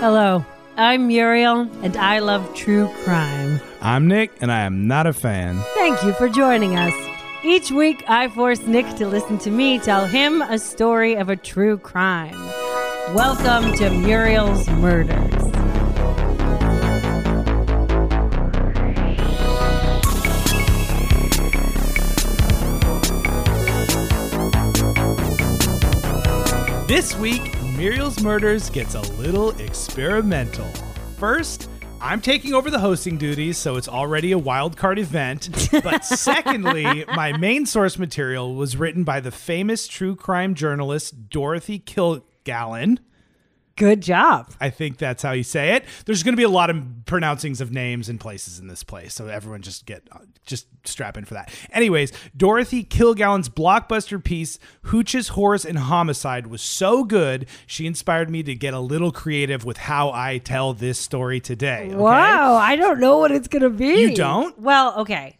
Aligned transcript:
Hello, 0.00 0.46
I'm 0.78 1.08
Muriel, 1.08 1.68
and 1.82 1.94
I 1.94 2.20
love 2.20 2.54
true 2.54 2.88
crime. 3.04 3.60
I'm 3.82 4.08
Nick, 4.08 4.32
and 4.40 4.50
I 4.50 4.60
am 4.60 4.88
not 4.88 5.06
a 5.06 5.12
fan. 5.12 5.60
Thank 5.74 6.02
you 6.02 6.14
for 6.14 6.26
joining 6.26 6.74
us. 6.74 6.94
Each 7.44 7.70
week, 7.70 8.02
I 8.08 8.28
force 8.28 8.60
Nick 8.60 8.86
to 8.96 9.06
listen 9.06 9.36
to 9.40 9.50
me 9.50 9.78
tell 9.78 10.06
him 10.06 10.40
a 10.40 10.58
story 10.58 11.16
of 11.16 11.28
a 11.28 11.36
true 11.36 11.76
crime. 11.76 12.34
Welcome 13.14 13.74
to 13.74 13.90
Muriel's 13.90 14.66
Murders. 14.70 15.34
This 26.88 27.14
week, 27.18 27.59
Muriel's 27.80 28.22
Murders 28.22 28.68
gets 28.68 28.94
a 28.94 29.00
little 29.14 29.58
experimental. 29.58 30.66
First, 31.16 31.70
I'm 31.98 32.20
taking 32.20 32.52
over 32.52 32.70
the 32.70 32.78
hosting 32.78 33.16
duties, 33.16 33.56
so 33.56 33.76
it's 33.76 33.88
already 33.88 34.32
a 34.32 34.38
wild 34.38 34.76
card 34.76 34.98
event. 34.98 35.48
But 35.82 36.04
secondly, 36.04 37.06
my 37.08 37.34
main 37.38 37.64
source 37.64 37.98
material 37.98 38.54
was 38.54 38.76
written 38.76 39.02
by 39.02 39.20
the 39.20 39.30
famous 39.30 39.88
true 39.88 40.14
crime 40.14 40.54
journalist 40.54 41.30
Dorothy 41.30 41.78
Kilgallen. 41.78 42.98
Good 43.80 44.02
job. 44.02 44.52
I 44.60 44.68
think 44.68 44.98
that's 44.98 45.22
how 45.22 45.32
you 45.32 45.42
say 45.42 45.74
it. 45.74 45.86
There's 46.04 46.22
going 46.22 46.34
to 46.34 46.36
be 46.36 46.42
a 46.42 46.50
lot 46.50 46.68
of 46.68 46.76
pronouncings 47.06 47.62
of 47.62 47.72
names 47.72 48.10
and 48.10 48.20
places 48.20 48.58
in 48.58 48.66
this 48.66 48.84
place, 48.84 49.14
so 49.14 49.28
everyone 49.28 49.62
just 49.62 49.86
get 49.86 50.06
just 50.44 50.66
strap 50.84 51.16
in 51.16 51.24
for 51.24 51.32
that. 51.32 51.50
Anyways, 51.72 52.12
Dorothy 52.36 52.84
Kilgallen's 52.84 53.48
blockbuster 53.48 54.22
piece 54.22 54.58
"Hooches, 54.84 55.30
Horse, 55.30 55.64
and 55.64 55.78
Homicide" 55.78 56.48
was 56.48 56.60
so 56.60 57.04
good, 57.04 57.46
she 57.66 57.86
inspired 57.86 58.28
me 58.28 58.42
to 58.42 58.54
get 58.54 58.74
a 58.74 58.80
little 58.80 59.12
creative 59.12 59.64
with 59.64 59.78
how 59.78 60.12
I 60.12 60.36
tell 60.36 60.74
this 60.74 60.98
story 60.98 61.40
today. 61.40 61.86
okay? 61.86 61.94
Wow, 61.94 62.56
I 62.56 62.76
don't 62.76 63.00
know 63.00 63.16
what 63.16 63.32
it's 63.32 63.48
going 63.48 63.62
to 63.62 63.70
be. 63.70 64.02
You 64.02 64.14
don't? 64.14 64.58
Well, 64.58 65.00
okay. 65.00 65.38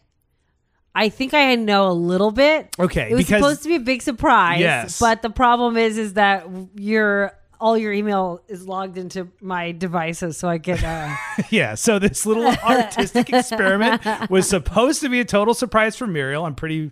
I 0.95 1.09
think 1.09 1.35
I 1.35 1.53
know 1.55 1.89
a 1.89 1.93
little 1.93 2.31
bit. 2.31 2.75
Okay, 2.79 3.11
It 3.11 3.13
was 3.13 3.27
supposed 3.27 3.61
to 3.61 3.69
be 3.69 3.75
a 3.75 3.79
big 3.79 4.01
surprise. 4.01 4.59
Yes. 4.59 4.99
But 4.99 5.21
the 5.21 5.29
problem 5.29 5.77
is 5.77 5.99
is 5.99 6.13
that 6.13 6.47
your 6.75 7.33
all 7.61 7.77
your 7.77 7.93
email 7.93 8.41
is 8.47 8.67
logged 8.67 8.97
into 8.97 9.29
my 9.39 9.71
devices 9.71 10.35
so 10.35 10.49
I 10.49 10.57
get 10.57 10.83
uh 10.83 11.15
Yeah, 11.49 11.75
so 11.75 11.99
this 11.99 12.25
little 12.25 12.47
artistic 12.63 13.31
experiment 13.31 14.01
was 14.29 14.49
supposed 14.49 15.01
to 15.01 15.09
be 15.09 15.19
a 15.19 15.25
total 15.25 15.53
surprise 15.53 15.95
for 15.95 16.07
Muriel. 16.07 16.45
I'm 16.45 16.55
pretty 16.55 16.91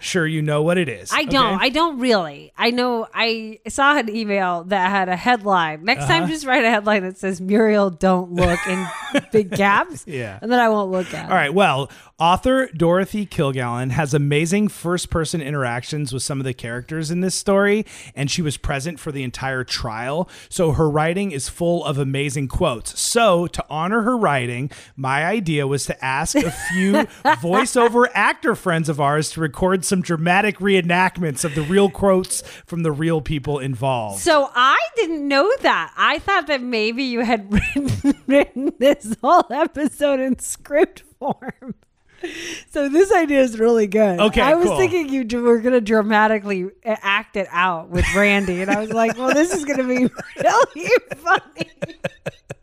sure 0.00 0.26
you 0.26 0.42
know 0.42 0.62
what 0.62 0.78
it 0.78 0.88
is. 0.88 1.10
I 1.12 1.24
don't. 1.24 1.54
okay? 1.54 1.66
I 1.66 1.68
don't 1.68 1.98
really. 1.98 2.52
I 2.56 2.70
know. 2.70 3.06
I 3.14 3.60
saw 3.68 3.96
an 3.96 4.08
email 4.14 4.64
that 4.64 4.90
had 4.90 5.08
a 5.08 5.16
headline. 5.16 5.84
Next 5.84 6.04
Uh-huh. 6.04 6.20
time, 6.20 6.28
just 6.28 6.44
write 6.46 6.64
a 6.64 6.70
headline 6.70 7.02
that 7.02 7.18
says 7.18 7.40
"Muriel, 7.40 7.90
don't 7.90 8.32
look" 8.32 8.58
in 8.66 8.86
big 9.32 9.52
caps. 9.52 10.04
Yeah. 10.06 10.38
and 10.42 10.50
then 10.50 10.58
I 10.58 10.68
won't 10.68 10.90
look 10.90 11.12
at. 11.14 11.28
All 11.30 11.36
right. 11.36 11.52
Well, 11.54 11.90
author 12.18 12.66
Dorothy 12.76 13.26
Kilgallen 13.26 13.90
has 13.92 14.12
amazing 14.14 14.68
first 14.68 15.10
person 15.10 15.40
interactions 15.40 16.12
with 16.12 16.22
some 16.22 16.40
of 16.40 16.44
the 16.44 16.54
characters 16.54 17.10
in 17.10 17.20
this 17.20 17.34
story, 17.34 17.84
and 18.14 18.30
she 18.30 18.42
was 18.42 18.56
present 18.56 18.98
for 19.00 19.12
the 19.12 19.22
entire 19.22 19.64
trial. 19.64 20.28
So 20.48 20.72
her 20.72 20.88
writing 20.90 21.32
is 21.32 21.48
full 21.48 21.84
of 21.84 21.98
amazing 21.98 22.48
quotes. 22.48 22.98
So, 23.00 23.46
to 23.48 23.64
honor 23.70 24.02
her 24.02 24.16
writing, 24.16 24.70
my 24.96 25.24
idea 25.24 25.66
was 25.66 25.84
to 25.86 26.04
ask 26.04 26.34
a 26.36 26.50
few 26.50 26.92
voiceover 27.40 28.06
actor 28.14 28.54
friends 28.54 28.88
of 28.88 29.00
ours 29.00 29.30
to 29.32 29.40
record 29.40 29.84
some 29.90 30.00
dramatic 30.00 30.58
reenactments 30.58 31.44
of 31.44 31.54
the 31.54 31.62
real 31.62 31.90
quotes 31.90 32.42
from 32.64 32.84
the 32.84 32.92
real 32.92 33.20
people 33.20 33.58
involved. 33.58 34.20
So 34.20 34.48
I 34.54 34.78
didn't 34.96 35.26
know 35.26 35.52
that. 35.60 35.92
I 35.96 36.20
thought 36.20 36.46
that 36.46 36.62
maybe 36.62 37.02
you 37.02 37.20
had 37.20 37.52
written, 37.52 38.14
written 38.26 38.72
this 38.78 39.16
whole 39.20 39.46
episode 39.50 40.20
in 40.20 40.38
script 40.38 41.02
form. 41.18 41.74
So 42.70 42.88
this 42.88 43.10
idea 43.10 43.40
is 43.40 43.58
really 43.58 43.88
good. 43.88 44.20
Okay, 44.20 44.40
I 44.40 44.54
was 44.54 44.68
cool. 44.68 44.78
thinking 44.78 45.08
you 45.08 45.42
were 45.42 45.58
going 45.58 45.72
to 45.72 45.80
dramatically 45.80 46.66
uh, 46.86 46.96
act 47.02 47.34
it 47.36 47.48
out 47.50 47.88
with 47.88 48.04
Randy, 48.14 48.62
and 48.62 48.70
I 48.70 48.80
was 48.80 48.92
like, 48.92 49.18
"Well, 49.18 49.34
this 49.34 49.52
is 49.52 49.64
going 49.64 49.78
to 49.78 49.88
be 49.88 50.08
really 50.40 50.90
funny." 51.16 51.70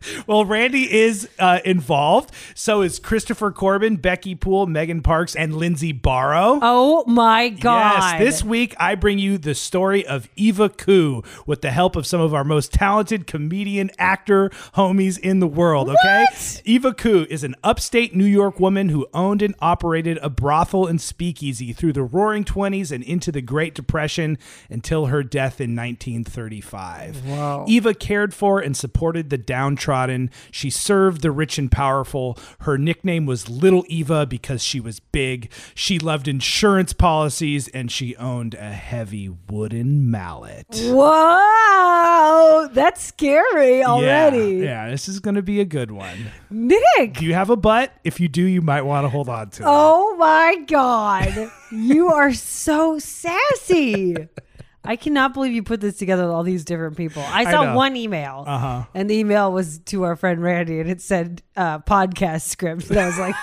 Well, 0.26 0.44
Randy 0.44 0.90
is 0.92 1.28
uh, 1.38 1.58
involved. 1.64 2.30
So 2.54 2.82
is 2.82 2.98
Christopher 2.98 3.50
Corbin, 3.50 3.96
Becky 3.96 4.34
Poole, 4.34 4.66
Megan 4.66 5.02
Parks, 5.02 5.34
and 5.34 5.56
Lindsay 5.56 5.92
Barrow. 5.92 6.58
Oh 6.62 7.04
my 7.06 7.48
god! 7.48 7.98
Yes, 8.00 8.18
this 8.18 8.44
week 8.44 8.74
I 8.78 8.94
bring 8.94 9.18
you 9.18 9.38
the 9.38 9.54
story 9.54 10.06
of 10.06 10.28
Eva 10.36 10.68
Coo 10.68 11.22
with 11.46 11.62
the 11.62 11.70
help 11.70 11.96
of 11.96 12.06
some 12.06 12.20
of 12.20 12.32
our 12.32 12.44
most 12.44 12.72
talented 12.72 13.26
comedian 13.26 13.90
actor 13.98 14.50
homies 14.74 15.18
in 15.18 15.40
the 15.40 15.48
world, 15.48 15.88
okay? 15.88 16.26
What? 16.30 16.62
Eva 16.64 16.94
Coo 16.94 17.26
is 17.28 17.44
an 17.44 17.54
upstate 17.64 18.14
New 18.14 18.24
York 18.24 18.60
woman 18.60 18.90
who 18.90 19.06
owned 19.12 19.42
and 19.48 19.56
operated 19.60 20.18
a 20.22 20.28
brothel 20.28 20.86
and 20.86 21.00
speakeasy 21.00 21.72
through 21.72 21.94
the 21.94 22.02
roaring 22.02 22.44
20s 22.44 22.92
and 22.92 23.02
into 23.02 23.32
the 23.32 23.40
Great 23.40 23.74
Depression 23.74 24.36
until 24.68 25.06
her 25.06 25.22
death 25.22 25.58
in 25.60 25.74
1935. 25.74 27.26
Whoa. 27.26 27.64
Eva 27.66 27.94
cared 27.94 28.34
for 28.34 28.60
and 28.60 28.76
supported 28.76 29.30
the 29.30 29.38
downtrodden. 29.38 30.30
She 30.50 30.68
served 30.68 31.22
the 31.22 31.30
rich 31.30 31.58
and 31.58 31.72
powerful. 31.72 32.38
Her 32.60 32.76
nickname 32.76 33.24
was 33.24 33.48
Little 33.48 33.84
Eva 33.88 34.26
because 34.26 34.62
she 34.62 34.80
was 34.80 35.00
big. 35.00 35.50
She 35.74 35.98
loved 35.98 36.28
insurance 36.28 36.92
policies 36.92 37.68
and 37.68 37.90
she 37.90 38.14
owned 38.16 38.54
a 38.54 38.72
heavy 38.72 39.30
wooden 39.48 40.10
mallet. 40.10 40.66
Whoa, 40.70 42.68
that's 42.72 43.02
scary 43.02 43.82
already. 43.82 44.56
Yeah, 44.56 44.84
yeah, 44.84 44.90
this 44.90 45.08
is 45.08 45.20
going 45.20 45.36
to 45.36 45.42
be 45.42 45.60
a 45.60 45.64
good 45.64 45.90
one. 45.90 46.32
Nick. 46.50 47.14
Do 47.14 47.24
you 47.24 47.32
have 47.32 47.48
a 47.48 47.56
butt? 47.56 47.94
If 48.04 48.20
you 48.20 48.28
do, 48.28 48.42
you 48.42 48.60
might 48.60 48.82
want 48.82 49.04
to 49.04 49.08
hold 49.08 49.30
on 49.30 49.37
to 49.44 49.62
it. 49.62 49.66
Oh 49.68 50.16
my 50.16 50.56
god, 50.66 51.50
you 51.70 52.08
are 52.08 52.32
so 52.32 52.98
sassy. 52.98 54.28
I 54.88 54.96
cannot 54.96 55.34
believe 55.34 55.52
you 55.52 55.62
put 55.62 55.80
this 55.82 55.98
together 55.98 56.22
with 56.24 56.32
all 56.32 56.42
these 56.42 56.64
different 56.64 56.96
people. 56.96 57.22
I 57.22 57.42
I 57.42 57.50
saw 57.52 57.64
know. 57.64 57.76
one 57.76 57.94
email, 57.94 58.44
Uh-huh. 58.46 58.84
and 58.94 59.08
the 59.10 59.16
email 59.16 59.52
was 59.52 59.80
to 59.80 60.04
our 60.04 60.16
friend 60.16 60.42
Randy, 60.42 60.80
and 60.80 60.88
it 60.90 61.02
said 61.02 61.42
uh, 61.56 61.80
podcast 61.80 62.42
script. 62.42 62.88
And 62.88 62.98
I 62.98 63.06
was 63.06 63.18
like, 63.18 63.34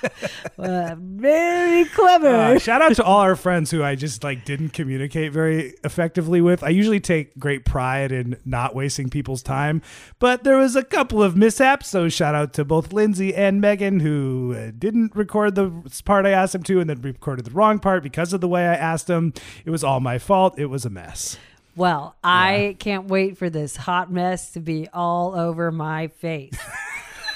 uh, 0.58 0.94
very 0.98 1.84
clever. 1.86 2.28
Uh, 2.28 2.58
shout 2.58 2.80
out 2.82 2.94
to 2.96 3.04
all 3.04 3.20
our 3.20 3.36
friends 3.36 3.70
who 3.70 3.82
I 3.82 3.94
just 3.94 4.24
like 4.24 4.44
didn't 4.44 4.70
communicate 4.70 5.32
very 5.32 5.74
effectively 5.84 6.40
with. 6.40 6.62
I 6.62 6.68
usually 6.70 7.00
take 7.00 7.38
great 7.38 7.64
pride 7.64 8.12
in 8.12 8.36
not 8.44 8.74
wasting 8.74 9.10
people's 9.10 9.42
time, 9.42 9.82
but 10.18 10.44
there 10.44 10.56
was 10.56 10.74
a 10.76 10.82
couple 10.84 11.22
of 11.22 11.36
mishaps. 11.36 11.88
So 11.88 12.08
shout 12.08 12.34
out 12.34 12.52
to 12.54 12.64
both 12.64 12.92
Lindsay 12.92 13.34
and 13.34 13.60
Megan 13.60 14.00
who 14.00 14.54
uh, 14.56 14.70
didn't 14.78 15.14
record 15.14 15.54
the 15.54 15.70
part 16.04 16.24
I 16.26 16.30
asked 16.30 16.52
them 16.54 16.62
to, 16.64 16.80
and 16.80 16.88
then 16.88 17.00
recorded 17.02 17.44
the 17.44 17.50
wrong 17.50 17.78
part 17.78 18.02
because 18.02 18.32
of 18.32 18.40
the 18.40 18.48
way 18.48 18.66
I 18.66 18.74
asked 18.74 19.06
them. 19.06 19.34
It 19.66 19.70
was 19.70 19.84
all 19.84 20.00
my 20.00 20.18
fault. 20.18 20.58
It 20.62 20.70
was 20.70 20.84
a 20.84 20.90
mess. 20.90 21.38
well, 21.74 22.14
I 22.22 22.76
can't 22.78 23.08
wait 23.08 23.36
for 23.36 23.50
this 23.50 23.74
hot 23.74 24.12
mess 24.12 24.52
to 24.52 24.60
be 24.60 24.86
all 24.94 25.34
over 25.34 25.72
my 25.72 26.06
face. 26.06 26.56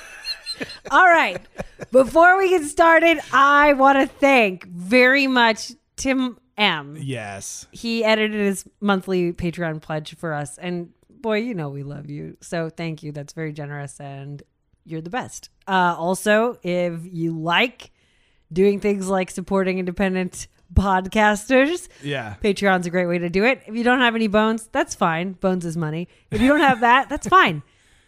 all 0.93 1.09
right. 1.09 1.45
Before 1.91 2.39
we 2.39 2.51
get 2.51 2.63
started, 2.63 3.19
I 3.33 3.73
want 3.73 3.99
to 3.99 4.07
thank 4.07 4.65
very 4.69 5.27
much 5.27 5.73
Tim 5.97 6.39
M. 6.57 6.97
Yes. 7.01 7.67
he 7.73 8.05
edited 8.05 8.41
his 8.41 8.65
monthly 8.81 9.33
Patreon 9.33 9.83
pledge 9.83 10.15
for 10.15 10.33
us. 10.33 10.57
And 10.57 10.91
boy, 11.11 11.39
you 11.39 11.53
know 11.53 11.69
we 11.71 11.83
love 11.83 12.09
you. 12.09 12.37
So 12.43 12.71
thank 12.71 13.03
you. 13.03 13.11
That's 13.11 13.33
very 13.33 13.53
generous 13.53 13.99
and 13.99 14.41
you're 14.85 15.01
the 15.01 15.11
best. 15.11 15.51
Uh, 15.67 15.97
also, 15.99 16.61
if 16.63 17.01
you 17.03 17.37
like 17.37 17.91
doing 18.53 18.79
things 18.79 19.09
like 19.09 19.33
supporting 19.33 19.81
independent 19.81 20.47
podcasters, 20.75 21.89
Yeah. 22.03 22.35
Patreon's 22.43 22.87
a 22.87 22.91
great 22.91 23.07
way 23.07 23.19
to 23.19 23.29
do 23.29 23.45
it. 23.45 23.63
If 23.67 23.75
you 23.75 23.85
don't 23.85 24.01
have 24.01 24.15
any 24.15 24.27
bones, 24.29 24.69
that's 24.73 24.95
fine. 24.95 25.33
Bones 25.33 25.65
is 25.65 25.77
money. 25.77 26.09
If 26.31 26.41
you 26.41 26.49
don't 26.49 26.61
have 26.61 26.81
that, 26.81 27.09
that's 27.09 27.27
fine. 27.29 27.63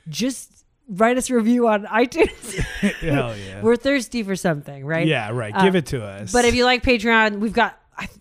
Just 0.08 0.64
write 0.88 1.16
us 1.18 1.30
a 1.30 1.34
review 1.34 1.68
on 1.68 1.84
iTunes. 1.86 2.54
Hell 3.00 3.36
yeah. 3.36 3.62
We're 3.62 3.76
thirsty 3.76 4.22
for 4.22 4.36
something, 4.36 4.84
right? 4.84 5.06
yeah, 5.06 5.30
right. 5.30 5.54
Uh, 5.54 5.64
Give 5.64 5.76
it 5.76 5.86
to 5.86 6.04
us. 6.04 6.32
But 6.32 6.44
if 6.44 6.54
you 6.54 6.64
like 6.64 6.82
Patreon, 6.82 7.38
we've 7.40 7.52
got 7.52 7.78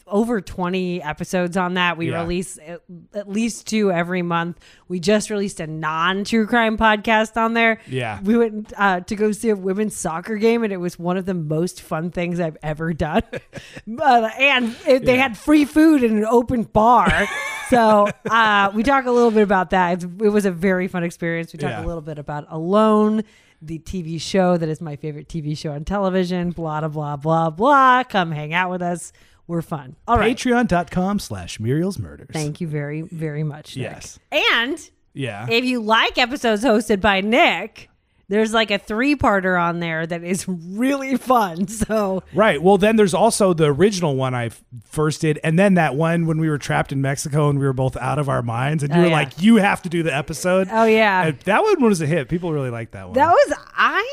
over 0.07 0.41
20 0.41 1.01
episodes 1.03 1.57
on 1.57 1.75
that. 1.75 1.97
We 1.97 2.09
Yeah. 2.12 2.21
release 2.21 2.57
at, 2.65 2.81
at 3.13 3.29
least 3.29 3.68
two 3.68 3.91
every 3.91 4.21
month. 4.21 4.57
We 4.88 5.00
just 5.00 5.29
released 5.29 5.59
a 5.59 5.68
non 5.68 6.24
true 6.24 6.47
crime 6.47 6.77
podcast 6.77 7.38
on 7.38 7.53
there. 7.53 7.79
Yeah. 7.88 8.19
We 8.21 8.38
went 8.38 8.74
uh, 8.77 9.01
to 9.01 9.15
go 9.15 9.31
see 9.31 9.50
a 9.50 9.56
women's 9.56 9.95
soccer 9.95 10.38
game, 10.38 10.63
and 10.63 10.71
it 10.74 10.77
was 10.77 10.97
one 10.97 11.18
of 11.18 11.25
the 11.25 11.33
most 11.33 11.81
fun 11.81 12.12
things 12.12 12.39
I've 12.39 12.57
ever 12.63 12.94
done. 12.94 13.24
uh, 14.00 14.29
and 14.39 14.75
it, 14.88 15.06
they 15.06 15.15
Yeah. 15.15 15.24
had 15.24 15.38
free 15.38 15.65
food 15.65 16.03
in 16.03 16.18
an 16.18 16.25
open 16.25 16.63
bar. 16.63 17.27
so 17.69 18.07
uh, 18.29 18.71
we 18.74 18.83
talk 18.83 19.06
a 19.06 19.12
little 19.12 19.31
bit 19.31 19.44
about 19.44 19.71
that. 19.71 19.94
It's, 19.94 20.03
it 20.06 20.29
was 20.29 20.45
a 20.45 20.51
very 20.51 20.88
fun 20.88 21.03
experience. 21.03 21.51
We 21.53 21.59
talk 21.59 21.71
Yeah. 21.71 21.83
a 21.83 21.85
little 21.85 22.01
bit 22.01 22.18
about 22.18 22.45
Alone. 22.50 23.24
The 23.59 23.79
TV 23.79 24.21
show 24.21 24.56
that 24.56 24.69
is 24.69 24.81
my 24.81 24.97
favorite 24.97 25.27
TV 25.27 25.57
show 25.57 25.71
on 25.71 25.83
television, 25.83 26.51
blah, 26.51 26.79
blah, 26.81 26.89
blah, 26.89 27.15
blah, 27.18 27.50
blah. 27.50 28.03
Come 28.03 28.31
hang 28.31 28.53
out 28.53 28.69
with 28.69 28.83
us. 28.83 29.12
We're 29.48 29.62
fun. 29.62 29.96
All 30.08 30.18
right. 30.18 30.36
Patreon.com 30.36 31.20
slash 31.20 31.60
Muriel's 31.60 31.98
Murders. 32.00 32.28
Thank 32.34 32.60
you 32.62 32.68
very, 32.68 33.02
very 33.02 33.44
much. 33.44 33.76
Nick. 33.78 33.84
Yes. 33.84 34.20
And 34.32 34.90
Yeah. 35.14 35.48
If 35.50 35.64
you 35.66 35.82
like 35.82 36.18
episodes 36.18 36.64
hosted 36.64 37.00
by 37.00 37.22
Nick, 37.22 37.90
there's 38.30 38.54
like 38.54 38.72
a 38.72 38.78
three 38.78 39.16
parter 39.16 39.58
on 39.58 39.80
there 39.80 40.06
that 40.06 40.22
is 40.22 40.46
really 40.50 41.16
fun. 41.16 41.66
So 41.70 42.24
Right. 42.34 42.62
Well, 42.62 42.78
then 42.78 42.98
there's 42.98 43.14
also 43.14 43.54
the 43.54 43.68
original 43.72 44.18
one 44.18 44.36
I 44.36 44.50
first 44.84 45.22
did, 45.22 45.40
and 45.46 45.58
then 45.58 45.76
that 45.76 45.96
one 45.96 46.26
when 46.26 46.38
we 46.40 46.50
were 46.50 46.58
trapped 46.58 46.92
in 46.92 47.02
Mexico 47.02 47.50
and 47.50 47.58
we 47.58 47.66
were 47.66 47.72
both 47.72 47.96
out 47.96 48.20
of 48.20 48.28
our 48.28 48.42
minds, 48.42 48.84
and 48.84 48.92
you 48.94 49.00
Oh, 49.00 49.04
were 49.04 49.08
yeah. 49.10 49.14
like, 49.16 49.42
"You 49.42 49.56
have 49.58 49.82
to 49.84 49.90
do 49.90 50.04
the 50.04 50.14
episode." 50.14 50.68
Oh, 50.70 50.84
yeah. 50.84 51.28
And 51.28 51.40
that 51.42 51.64
one 51.64 51.82
was 51.82 52.02
a 52.02 52.06
hit. 52.06 52.28
People 52.28 52.52
really 52.52 52.70
liked 52.70 52.92
that 52.92 53.06
one. 53.06 53.14
that 53.14 53.30
was 53.30 53.54
I 53.78 54.06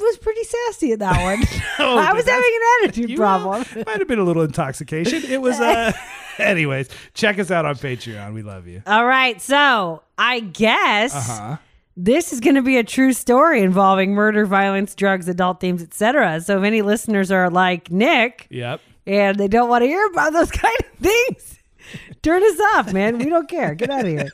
was 0.00 0.18
pretty 0.18 0.44
sassy 0.44 0.92
in 0.92 0.98
that 1.00 1.22
one. 1.22 1.42
Oh, 1.78 1.96
I 1.98 2.12
was 2.12 2.26
having 2.26 2.50
an 2.54 2.84
attitude 2.88 3.10
You, 3.10 3.16
problem. 3.16 3.62
uh, 3.62 3.82
might 3.86 3.98
have 4.00 4.08
been 4.08 4.18
a 4.18 4.24
little 4.24 4.42
intoxication. 4.42 5.22
It 5.24 5.40
was. 5.40 5.58
uh 5.60 5.92
Anyways, 6.38 6.88
check 7.14 7.38
us 7.38 7.50
out 7.50 7.64
on 7.66 7.74
Patreon. 7.74 8.32
We 8.34 8.42
love 8.42 8.66
you. 8.66 8.82
All 8.86 9.04
right, 9.06 9.40
so 9.40 10.02
I 10.18 10.40
guess 10.40 11.14
Uh-huh 11.14 11.56
this 11.96 12.32
is 12.32 12.40
going 12.40 12.54
to 12.54 12.62
be 12.62 12.78
a 12.78 12.84
true 12.84 13.12
story 13.12 13.60
involving 13.62 14.14
murder, 14.14 14.46
violence, 14.46 14.94
drugs, 14.94 15.28
adult 15.28 15.60
themes, 15.60 15.82
etc. 15.82 16.40
So 16.40 16.56
if 16.58 16.64
any 16.64 16.80
listeners 16.80 17.30
are 17.30 17.50
like 17.50 17.90
Nick 17.90 18.46
Yep. 18.48 18.80
and 19.06 19.38
they 19.38 19.48
don't 19.48 19.68
want 19.68 19.82
to 19.82 19.86
hear 19.86 20.06
about 20.06 20.32
those 20.32 20.50
kind 20.50 20.74
of 20.80 20.86
things, 20.98 21.58
turn 22.22 22.42
us 22.42 22.60
off, 22.74 22.92
man. 22.92 23.18
We 23.18 23.26
don't 23.30 23.48
care. 23.48 23.74
Get 23.74 23.90
out 23.90 24.00
of 24.04 24.06
here. 24.10 24.30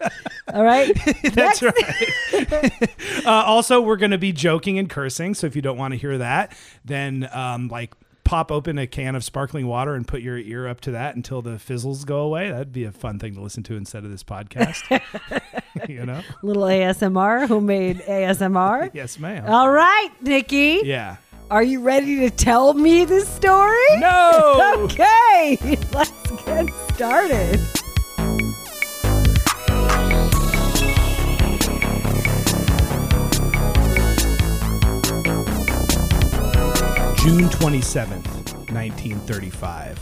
All 0.52 0.62
right. 0.64 0.94
That's 1.34 1.62
Next- 1.62 1.62
right. 1.62 2.72
uh, 3.26 3.31
also, 3.31 3.81
we're 3.81 3.96
going 3.96 4.10
to 4.12 4.19
be 4.19 4.32
joking 4.32 4.78
and 4.78 4.88
cursing. 4.88 5.34
So 5.34 5.46
if 5.46 5.56
you 5.56 5.62
don't 5.62 5.78
want 5.78 5.93
to 5.93 5.98
hear 5.98 6.19
that, 6.19 6.56
then 6.84 7.28
um, 7.32 7.69
like 7.69 7.94
pop 8.25 8.50
open 8.50 8.76
a 8.76 8.87
can 8.88 9.14
of 9.14 9.22
sparkling 9.22 9.69
water 9.69 9.94
and 9.94 10.06
put 10.06 10.20
your 10.20 10.37
ear 10.37 10.66
up 10.66 10.81
to 10.81 10.90
that 10.90 11.14
until 11.14 11.43
the 11.43 11.58
fizzles 11.60 12.04
go 12.04 12.20
away. 12.22 12.50
That'd 12.50 12.72
be 12.72 12.82
a 12.84 12.90
fun 12.93 13.19
thing 13.20 13.34
to 13.37 13.40
listen 13.40 13.62
to 13.64 13.76
instead 13.76 14.04
of 14.04 14.10
this 14.10 14.25
podcast. 14.25 14.82
you 15.88 16.04
know? 16.04 16.22
Little 16.42 16.64
ASMR, 16.64 17.46
Who 17.46 17.60
made 17.60 17.99
ASMR. 17.99 18.90
Yes, 18.92 19.19
ma'am. 19.20 19.44
All 19.46 19.70
right, 19.70 20.10
Nikki. 20.20 20.81
yeah. 20.84 21.16
Are 21.48 21.62
you 21.62 21.81
ready 21.81 22.16
to 22.20 22.31
tell 22.31 22.75
me 22.75 23.04
this 23.04 23.28
story? 23.28 23.76
No. 23.98 24.62
Okay, 24.87 25.58
let's 25.93 26.31
get 26.44 26.69
started. 26.94 27.58
June 37.16 37.49
27th, 37.49 38.70
1935. 38.70 39.99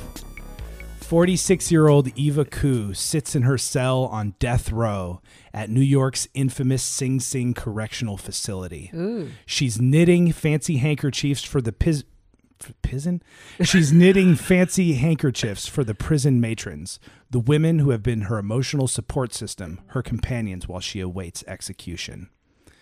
46 1.05 1.71
year 1.71 1.87
old 1.87 2.09
Eva 2.17 2.45
Coo 2.45 2.95
sits 2.95 3.37
in 3.37 3.43
her 3.43 3.59
cell 3.59 4.05
on 4.07 4.35
death 4.39 4.73
row 4.73 5.21
at 5.53 5.71
New 5.71 5.83
York's 5.83 6.27
infamous 6.35 6.83
Sing 6.83 7.21
Sing 7.21 7.55
Correctional 7.55 8.17
Facility. 8.17 8.91
Ooh. 8.95 9.31
She's 9.47 9.81
knitting 9.81 10.33
fancy 10.33 10.79
handkerchiefs 10.79 11.45
for 11.45 11.61
the 11.61 11.75
f- 11.81 12.73
prison. 12.83 13.23
She's 13.63 13.93
knitting 13.93 14.35
fancy 14.35 14.95
handkerchiefs 14.95 15.67
for 15.67 15.85
the 15.85 15.95
prison 15.95 16.41
matrons, 16.41 16.99
the 17.31 17.41
women 17.41 17.81
who 17.81 17.91
have 17.91 18.03
been 18.03 18.23
her 18.23 18.39
emotional 18.39 18.89
support 18.89 19.35
system, 19.35 19.81
her 19.89 20.03
companions 20.03 20.67
while 20.67 20.81
she 20.81 21.01
awaits 21.01 21.45
execution. 21.47 22.31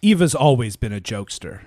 Eva's 0.01 0.35
always 0.35 0.77
been 0.77 0.93
a 0.93 1.01
jokester. 1.01 1.61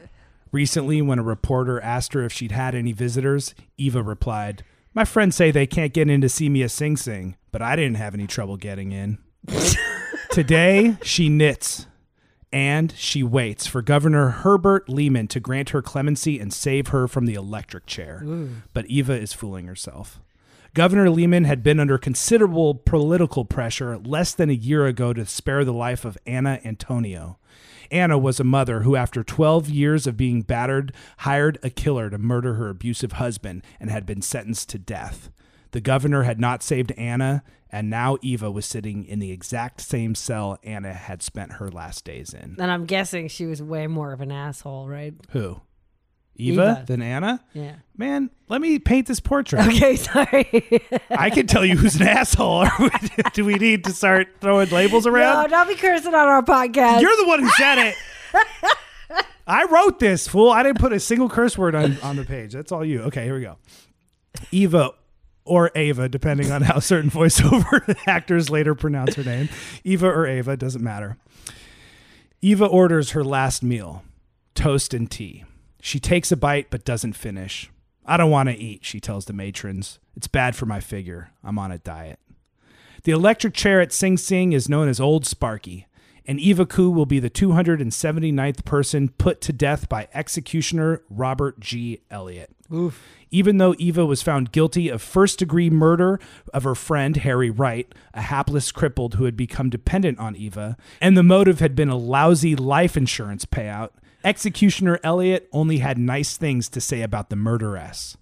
Recently, 0.51 1.01
when 1.01 1.19
a 1.19 1.23
reporter 1.23 1.81
asked 1.81 2.13
her 2.13 2.23
if 2.23 2.31
she'd 2.31 2.53
had 2.53 2.75
any 2.75 2.93
visitors, 2.93 3.53
Eva 3.77 4.01
replied, 4.01 4.63
My 4.95 5.03
friends 5.03 5.35
say 5.35 5.51
they 5.51 5.67
can't 5.67 5.91
get 5.91 6.09
in 6.09 6.21
to 6.21 6.29
see 6.29 6.47
me 6.47 6.61
a 6.61 6.69
Sing 6.69 6.95
Sing, 6.95 7.35
but 7.51 7.61
I 7.61 7.75
didn't 7.75 7.97
have 7.97 8.13
any 8.13 8.27
trouble 8.27 8.55
getting 8.55 8.93
in. 8.93 9.17
Today, 10.31 10.95
she 11.03 11.27
knits 11.27 11.85
and 12.53 12.93
she 12.93 13.21
waits 13.21 13.67
for 13.67 13.81
Governor 13.81 14.29
Herbert 14.29 14.87
Lehman 14.87 15.27
to 15.27 15.41
grant 15.41 15.71
her 15.71 15.81
clemency 15.81 16.39
and 16.39 16.53
save 16.53 16.87
her 16.87 17.09
from 17.09 17.25
the 17.25 17.33
electric 17.33 17.85
chair. 17.85 18.23
But 18.73 18.85
Eva 18.85 19.19
is 19.19 19.33
fooling 19.33 19.67
herself. 19.67 20.21
Governor 20.73 21.09
Lehman 21.09 21.43
had 21.43 21.61
been 21.61 21.79
under 21.81 21.97
considerable 21.97 22.73
political 22.73 23.43
pressure 23.43 23.97
less 23.97 24.33
than 24.33 24.49
a 24.49 24.53
year 24.53 24.85
ago 24.85 25.11
to 25.11 25.25
spare 25.25 25.65
the 25.65 25.73
life 25.73 26.05
of 26.05 26.17
Anna 26.25 26.61
Antonio. 26.63 27.37
Anna 27.91 28.17
was 28.17 28.39
a 28.39 28.43
mother 28.43 28.81
who, 28.81 28.95
after 28.95 29.23
12 29.23 29.69
years 29.69 30.07
of 30.07 30.17
being 30.17 30.41
battered, 30.41 30.93
hired 31.19 31.59
a 31.63 31.69
killer 31.69 32.09
to 32.09 32.17
murder 32.17 32.55
her 32.55 32.69
abusive 32.69 33.13
husband 33.13 33.63
and 33.79 33.89
had 33.89 34.05
been 34.05 34.21
sentenced 34.21 34.69
to 34.69 34.79
death. 34.79 35.29
The 35.71 35.81
governor 35.81 36.23
had 36.23 36.39
not 36.39 36.63
saved 36.63 36.93
Anna, 36.93 37.43
and 37.69 37.89
now 37.89 38.17
Eva 38.21 38.49
was 38.49 38.65
sitting 38.65 39.05
in 39.05 39.19
the 39.19 39.31
exact 39.31 39.81
same 39.81 40.15
cell 40.15 40.57
Anna 40.63 40.93
had 40.93 41.21
spent 41.21 41.53
her 41.53 41.69
last 41.69 42.05
days 42.05 42.33
in. 42.33 42.55
And 42.59 42.71
I'm 42.71 42.85
guessing 42.85 43.27
she 43.27 43.45
was 43.45 43.61
way 43.61 43.87
more 43.87 44.13
of 44.13 44.21
an 44.21 44.31
asshole, 44.31 44.87
right? 44.87 45.13
Who? 45.31 45.59
Eva, 46.37 46.61
Eva. 46.61 46.83
than 46.85 47.01
Anna? 47.01 47.43
Yeah. 47.53 47.75
Man, 47.97 48.29
let 48.49 48.61
me 48.61 48.77
paint 48.79 49.07
this 49.07 49.19
portrait. 49.19 49.65
Okay, 49.67 49.95
sorry. 49.95 50.81
I 51.09 51.29
can 51.29 51.47
tell 51.47 51.63
you 51.65 51.77
who's 51.77 51.95
an 51.95 52.07
asshole. 52.07 52.67
Do 53.33 53.45
we 53.45 53.55
need 53.55 53.85
to 53.85 53.91
start 53.91 54.27
throwing 54.41 54.69
labels 54.69 55.07
around? 55.07 55.43
no, 55.43 55.57
don't 55.57 55.67
be 55.67 55.75
cursing 55.75 56.13
on 56.13 56.27
our 56.27 56.41
podcast. 56.43 57.01
You're 57.01 57.15
the 57.17 57.25
one 57.27 57.39
who 57.41 57.49
said 57.51 57.77
it. 57.77 57.95
I 59.47 59.65
wrote 59.65 59.99
this, 59.99 60.27
fool. 60.27 60.49
I 60.49 60.63
didn't 60.63 60.79
put 60.79 60.91
a 60.91 60.99
single 60.99 61.29
curse 61.29 61.57
word 61.57 61.75
on, 61.75 61.97
on 62.01 62.15
the 62.15 62.25
page. 62.25 62.51
That's 62.53 62.71
all 62.71 62.83
you. 62.83 63.03
Okay, 63.03 63.23
here 63.23 63.35
we 63.35 63.41
go. 63.41 63.57
Eva 64.51 64.91
or 65.45 65.71
Ava, 65.75 66.09
depending 66.09 66.51
on 66.51 66.63
how 66.63 66.79
certain 66.79 67.09
voiceover 67.11 67.95
actors 68.07 68.49
later 68.49 68.73
pronounce 68.75 69.15
her 69.15 69.23
name. 69.23 69.47
Eva 69.83 70.07
or 70.07 70.25
Ava, 70.25 70.57
doesn't 70.57 70.83
matter. 70.83 71.17
Eva 72.41 72.65
orders 72.65 73.11
her 73.11 73.23
last 73.23 73.63
meal 73.63 74.03
toast 74.55 74.93
and 74.93 75.09
tea. 75.11 75.43
She 75.85 75.99
takes 75.99 76.31
a 76.31 76.35
bite 76.35 76.71
but 76.71 76.83
doesn't 76.83 77.13
finish. 77.13 77.69
I 78.07 78.17
don't 78.17 78.31
want 78.31 78.49
to 78.49 78.57
eat, 78.57 78.83
she 78.83 78.99
tells 78.99 79.25
the 79.25 79.33
matrons. 79.33 79.99
It's 80.17 80.27
bad 80.27 80.55
for 80.55 80.65
my 80.65 80.79
figure. 80.79 81.29
I'm 81.43 81.59
on 81.59 81.71
a 81.71 81.77
diet. 81.77 82.17
The 83.03 83.11
electric 83.11 83.53
chair 83.53 83.81
at 83.81 83.93
Sing 83.93 84.17
Sing 84.17 84.51
is 84.51 84.67
known 84.67 84.87
as 84.89 84.99
Old 84.99 85.27
Sparky, 85.27 85.85
and 86.25 86.39
Eva 86.39 86.65
Coo 86.65 86.89
will 86.89 87.05
be 87.05 87.19
the 87.19 87.29
279th 87.29 88.65
person 88.65 89.09
put 89.09 89.41
to 89.41 89.53
death 89.53 89.87
by 89.87 90.07
executioner 90.11 91.03
Robert 91.07 91.59
G. 91.59 92.01
Elliott. 92.09 92.49
Even 93.29 93.59
though 93.59 93.75
Eva 93.77 94.07
was 94.07 94.23
found 94.23 94.51
guilty 94.51 94.89
of 94.89 95.03
first 95.03 95.37
degree 95.37 95.69
murder 95.69 96.19
of 96.51 96.63
her 96.63 96.73
friend 96.73 97.17
Harry 97.17 97.51
Wright, 97.51 97.93
a 98.15 98.21
hapless 98.23 98.71
crippled 98.71 99.13
who 99.15 99.25
had 99.25 99.37
become 99.37 99.69
dependent 99.69 100.17
on 100.17 100.35
Eva, 100.35 100.77
and 100.99 101.15
the 101.15 101.21
motive 101.21 101.59
had 101.59 101.75
been 101.75 101.89
a 101.89 101.95
lousy 101.95 102.55
life 102.55 102.97
insurance 102.97 103.45
payout, 103.45 103.91
executioner 104.25 104.99
Elliott 105.03 105.47
only 105.53 105.77
had 105.77 105.97
nice 105.97 106.35
things 106.35 106.67
to 106.69 106.81
say 106.81 107.01
about 107.01 107.29
the 107.29 107.35
murderess. 107.35 108.17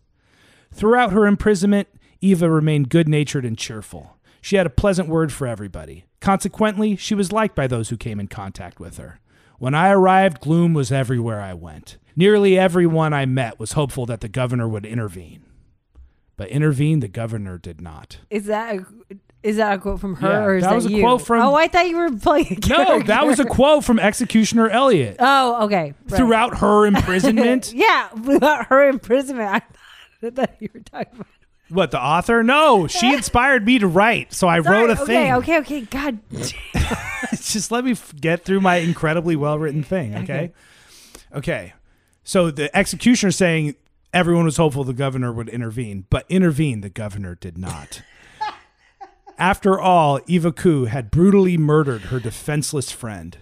Throughout 0.71 1.13
her 1.13 1.25
imprisonment, 1.25 1.87
Eva 2.21 2.49
remained 2.49 2.89
good 2.89 3.07
natured 3.07 3.45
and 3.45 3.57
cheerful. 3.57 4.17
She 4.41 4.57
had 4.57 4.65
a 4.65 4.71
pleasant 4.71 5.07
word 5.07 5.31
for 5.31 5.47
everybody. 5.47 6.05
Consequently, 6.19 6.95
she 6.95 7.15
was 7.15 7.31
liked 7.31 7.55
by 7.55 7.67
those 7.67 7.89
who 7.89 7.97
came 7.97 8.19
in 8.19 8.27
contact 8.27 8.79
with 8.79 8.97
her. 8.97 9.19
When 9.57 9.73
I 9.73 9.89
arrived, 9.89 10.41
gloom 10.41 10.73
was 10.73 10.91
everywhere 10.91 11.41
I 11.41 11.53
went. 11.53 11.97
Nearly 12.15 12.57
everyone 12.57 13.13
I 13.13 13.25
met 13.25 13.59
was 13.59 13.71
hopeful 13.71 14.05
that 14.07 14.21
the 14.21 14.27
governor 14.27 14.67
would 14.67 14.85
intervene. 14.85 15.45
But 16.35 16.49
intervene, 16.49 16.99
the 16.99 17.07
governor 17.07 17.57
did 17.57 17.79
not. 17.79 18.19
Is 18.29 18.45
that 18.47 18.75
a, 18.75 18.85
is 19.43 19.57
that 19.57 19.73
a 19.73 19.77
quote 19.77 19.99
from 19.99 20.15
her 20.15 20.27
Yeah, 20.29 20.43
or 20.43 20.55
is 20.55 20.63
that 20.63 20.69
that, 20.69 20.75
was 20.75 20.85
a 20.85 20.91
you? 20.91 21.01
quote 21.03 21.21
from- 21.21 21.41
Oh, 21.41 21.53
I 21.55 21.67
thought 21.67 21.87
you 21.87 21.97
were 21.97 22.11
playing. 22.11 22.59
A 22.63 22.67
No, 22.69 22.99
that 23.03 23.25
was 23.25 23.39
a 23.39 23.45
quote 23.45 23.83
from 23.83 23.99
Executioner 23.99 24.69
Elliott. 24.69 25.17
Oh, 25.19 25.65
okay. 25.65 25.93
right. 26.09 26.17
Throughout 26.17 26.57
her 26.59 26.85
imprisonment, 26.87 27.73
yeah, 27.73 28.07
without 28.13 28.67
her 28.67 28.87
imprisonment, 28.87 29.49
I 29.49 29.59
thought, 29.59 29.75
I 30.23 30.29
thought 30.29 30.55
you 30.59 30.69
were 30.73 30.79
talking 30.79 31.13
about. 31.15 31.27
what 31.69 31.91
the 31.91 32.01
author? 32.01 32.41
No, 32.43 32.87
she 32.87 33.13
inspired 33.13 33.65
me 33.65 33.79
to 33.79 33.87
write, 33.87 34.33
so 34.33 34.47
I 34.47 34.59
wrote 34.59 34.89
a 34.89 34.95
Sorry, 34.95 35.07
thing. 35.07 35.33
Okay, 35.33 35.57
okay, 35.59 35.77
okay. 35.81 35.87
God, 35.89 36.19
just 37.31 37.71
let 37.71 37.83
me 37.83 37.91
f- 37.91 38.13
get 38.19 38.45
through 38.45 38.61
my 38.61 38.77
incredibly 38.77 39.35
well 39.35 39.59
written 39.59 39.83
thing, 39.83 40.15
okay? 40.17 40.53
Okay. 41.33 41.73
So 42.23 42.51
the 42.51 42.73
executioner 42.77 43.31
saying 43.31 43.75
everyone 44.13 44.45
was 44.45 44.55
hopeful 44.57 44.83
the 44.85 44.93
governor 44.93 45.33
would 45.33 45.49
intervene, 45.49 46.05
but 46.09 46.25
intervene 46.29 46.79
the 46.81 46.89
governor 46.89 47.35
did 47.35 47.57
not. 47.57 48.01
After 49.37 49.79
all, 49.79 50.19
Eva 50.27 50.51
Coo 50.51 50.85
had 50.85 51.11
brutally 51.11 51.57
murdered 51.57 52.03
her 52.03 52.19
defenseless 52.19 52.91
friend. 52.91 53.37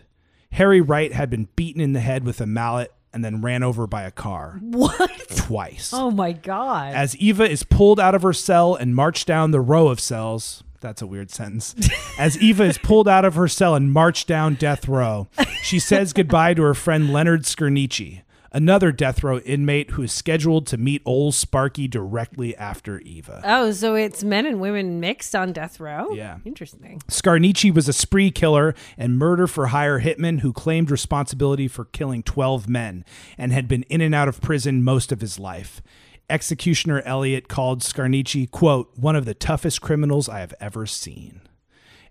Harry 0.54 0.82
Wright 0.82 1.14
had 1.14 1.30
been 1.30 1.48
beaten 1.56 1.82
in 1.82 1.94
the 1.94 2.00
head 2.00 2.24
with 2.24 2.42
a 2.42 2.46
mallet 2.46 2.94
and 3.14 3.24
then 3.24 3.42
ran 3.42 3.64
over 3.64 3.88
by 3.88 4.04
a 4.04 4.12
car 4.12 4.60
what? 4.62 5.28
twice. 5.36 5.92
Oh 5.94 6.12
my 6.12 6.32
God. 6.32 6.94
As 6.94 7.16
Eva 7.18 7.50
is 7.50 7.64
pulled 7.64 8.00
out 8.00 8.16
of 8.16 8.22
her 8.22 8.34
cell 8.34 8.76
and 8.76 8.96
marched 8.96 9.28
down 9.28 9.52
the 9.52 9.60
row 9.60 9.88
of 9.88 10.00
cells, 10.00 10.64
that's 10.80 11.02
a 11.02 11.08
weird 11.08 11.30
sentence. 11.30 11.76
As 12.20 12.38
Eva 12.40 12.64
is 12.64 12.78
pulled 12.78 13.08
out 13.08 13.26
of 13.26 13.36
her 13.36 13.48
cell 13.48 13.76
and 13.76 13.92
marched 13.92 14.28
down 14.28 14.56
death 14.56 14.88
row, 14.88 15.28
she 15.62 15.78
says 15.80 16.14
goodbye 16.14 16.54
to 16.56 16.64
her 16.64 16.74
friend 16.74 17.12
Leonard 17.14 17.44
Scarnici, 17.44 18.22
another 18.52 18.92
death 18.92 19.24
row 19.24 19.40
inmate 19.40 19.92
who 19.92 20.04
is 20.04 20.12
scheduled 20.12 20.68
to 20.68 20.78
meet 20.78 21.02
old 21.06 21.36
Sparky 21.36 21.88
directly 21.88 22.56
after 22.56 23.00
Eva. 23.00 23.42
Oh, 23.44 23.72
so 23.72 23.96
it's 23.96 24.24
men 24.24 24.46
and 24.46 24.60
women 24.60 25.00
mixed 25.00 25.36
on 25.36 25.54
death 25.54 25.80
row? 25.80 26.12
Yeah. 26.12 26.38
Interesting. 26.46 27.02
Scarnici 27.08 27.74
was 27.74 27.88
a 27.88 27.94
spree 27.94 28.32
killer 28.32 28.76
and 28.98 29.18
murder 29.18 29.48
for 29.48 29.68
hire 29.68 30.02
hitman 30.02 30.42
who 30.42 30.54
claimed 30.54 30.92
responsibility 30.92 31.68
for 31.68 31.86
killing 31.86 32.24
12 32.24 32.68
men 32.68 33.06
and 33.38 33.52
had 33.52 33.68
been 33.68 33.84
in 33.84 34.02
and 34.02 34.14
out 34.14 34.28
of 34.28 34.42
prison 34.42 34.84
most 34.84 35.12
of 35.12 35.22
his 35.22 35.40
life. 35.40 35.82
Executioner 36.30 37.02
Elliott 37.02 37.50
called 37.50 37.82
Scarnici, 37.82 38.50
quote, 38.50 38.92
one 38.96 39.18
of 39.18 39.26
the 39.26 39.34
toughest 39.34 39.82
criminals 39.82 40.30
I 40.30 40.40
have 40.40 40.54
ever 40.62 40.86
seen. 40.86 41.42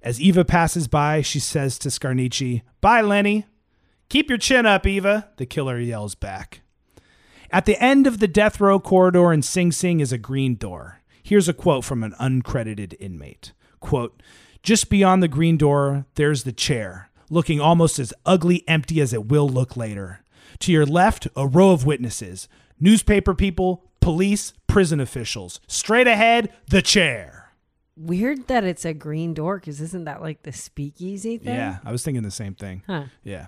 As 0.02 0.20
Eva 0.20 0.44
passes 0.44 0.88
by, 0.88 1.20
she 1.22 1.38
says 1.38 1.78
to 1.78 1.88
Scarnici, 1.88 2.62
Bye, 2.80 3.02
Lenny. 3.02 3.46
Keep 4.10 4.28
your 4.28 4.38
chin 4.38 4.66
up, 4.66 4.88
Eva, 4.88 5.30
the 5.36 5.46
killer 5.46 5.78
yells 5.78 6.16
back. 6.16 6.62
At 7.52 7.64
the 7.64 7.80
end 7.80 8.08
of 8.08 8.18
the 8.18 8.26
death 8.26 8.60
row 8.60 8.80
corridor 8.80 9.32
in 9.32 9.40
Sing 9.40 9.70
Sing 9.70 10.00
is 10.00 10.12
a 10.12 10.18
green 10.18 10.56
door. 10.56 11.00
Here's 11.22 11.48
a 11.48 11.54
quote 11.54 11.84
from 11.84 12.02
an 12.02 12.14
uncredited 12.20 12.96
inmate. 12.98 13.52
Quote, 13.78 14.20
just 14.64 14.90
beyond 14.90 15.22
the 15.22 15.28
green 15.28 15.56
door, 15.56 16.06
there's 16.16 16.42
the 16.42 16.52
chair, 16.52 17.08
looking 17.30 17.60
almost 17.60 18.00
as 18.00 18.12
ugly 18.26 18.64
empty 18.66 19.00
as 19.00 19.12
it 19.12 19.26
will 19.26 19.48
look 19.48 19.76
later. 19.76 20.24
To 20.58 20.72
your 20.72 20.86
left, 20.86 21.28
a 21.36 21.46
row 21.46 21.70
of 21.70 21.86
witnesses 21.86 22.48
newspaper 22.80 23.34
people, 23.34 23.84
police, 24.00 24.54
prison 24.66 24.98
officials. 24.98 25.60
Straight 25.68 26.08
ahead, 26.08 26.52
the 26.68 26.82
chair. 26.82 27.39
Weird 28.00 28.46
that 28.48 28.64
it's 28.64 28.86
a 28.86 28.94
green 28.94 29.34
door 29.34 29.58
because 29.58 29.78
isn't 29.80 30.04
that 30.04 30.22
like 30.22 30.42
the 30.42 30.52
speakeasy 30.52 31.36
thing? 31.36 31.54
Yeah, 31.54 31.78
I 31.84 31.92
was 31.92 32.02
thinking 32.02 32.22
the 32.22 32.30
same 32.30 32.54
thing. 32.54 32.82
Huh. 32.86 33.04
Yeah. 33.22 33.46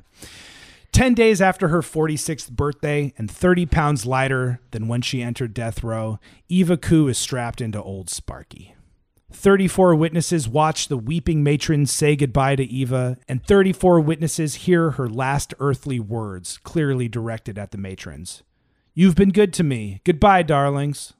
10 0.93 1.15
days 1.15 1.41
after 1.41 1.69
her 1.69 1.81
46th 1.81 2.51
birthday 2.51 3.15
and 3.17 3.31
30 3.31 3.65
pounds 3.65 4.05
lighter 4.05 4.61
than 4.73 4.89
when 4.89 5.01
she 5.01 5.23
entered 5.23 5.55
death 5.55 5.83
row, 5.83 6.19
Eva 6.51 6.77
Coo 6.77 7.09
is 7.09 7.17
strapped 7.17 7.63
into 7.63 7.83
old 7.83 8.11
Sparky. 8.11 8.75
34 9.33 9.95
witnesses 9.95 10.47
watch 10.47 10.89
the 10.89 10.99
weeping 10.99 11.43
matron 11.43 11.87
say 11.87 12.15
goodbye 12.15 12.57
to 12.57 12.65
Eva, 12.65 13.17
and 13.27 13.43
34 13.47 14.01
witnesses 14.01 14.55
hear 14.57 14.93
her 14.93 15.09
last 15.09 15.55
earthly 15.59 15.99
words, 15.99 16.59
clearly 16.59 17.09
directed 17.09 17.59
at 17.59 17.71
the 17.71 17.79
matrons. 17.79 18.43
You've 18.93 19.15
been 19.15 19.31
good 19.31 19.55
to 19.55 19.63
me. 19.63 20.03
Goodbye, 20.05 20.43
darlings. 20.43 21.15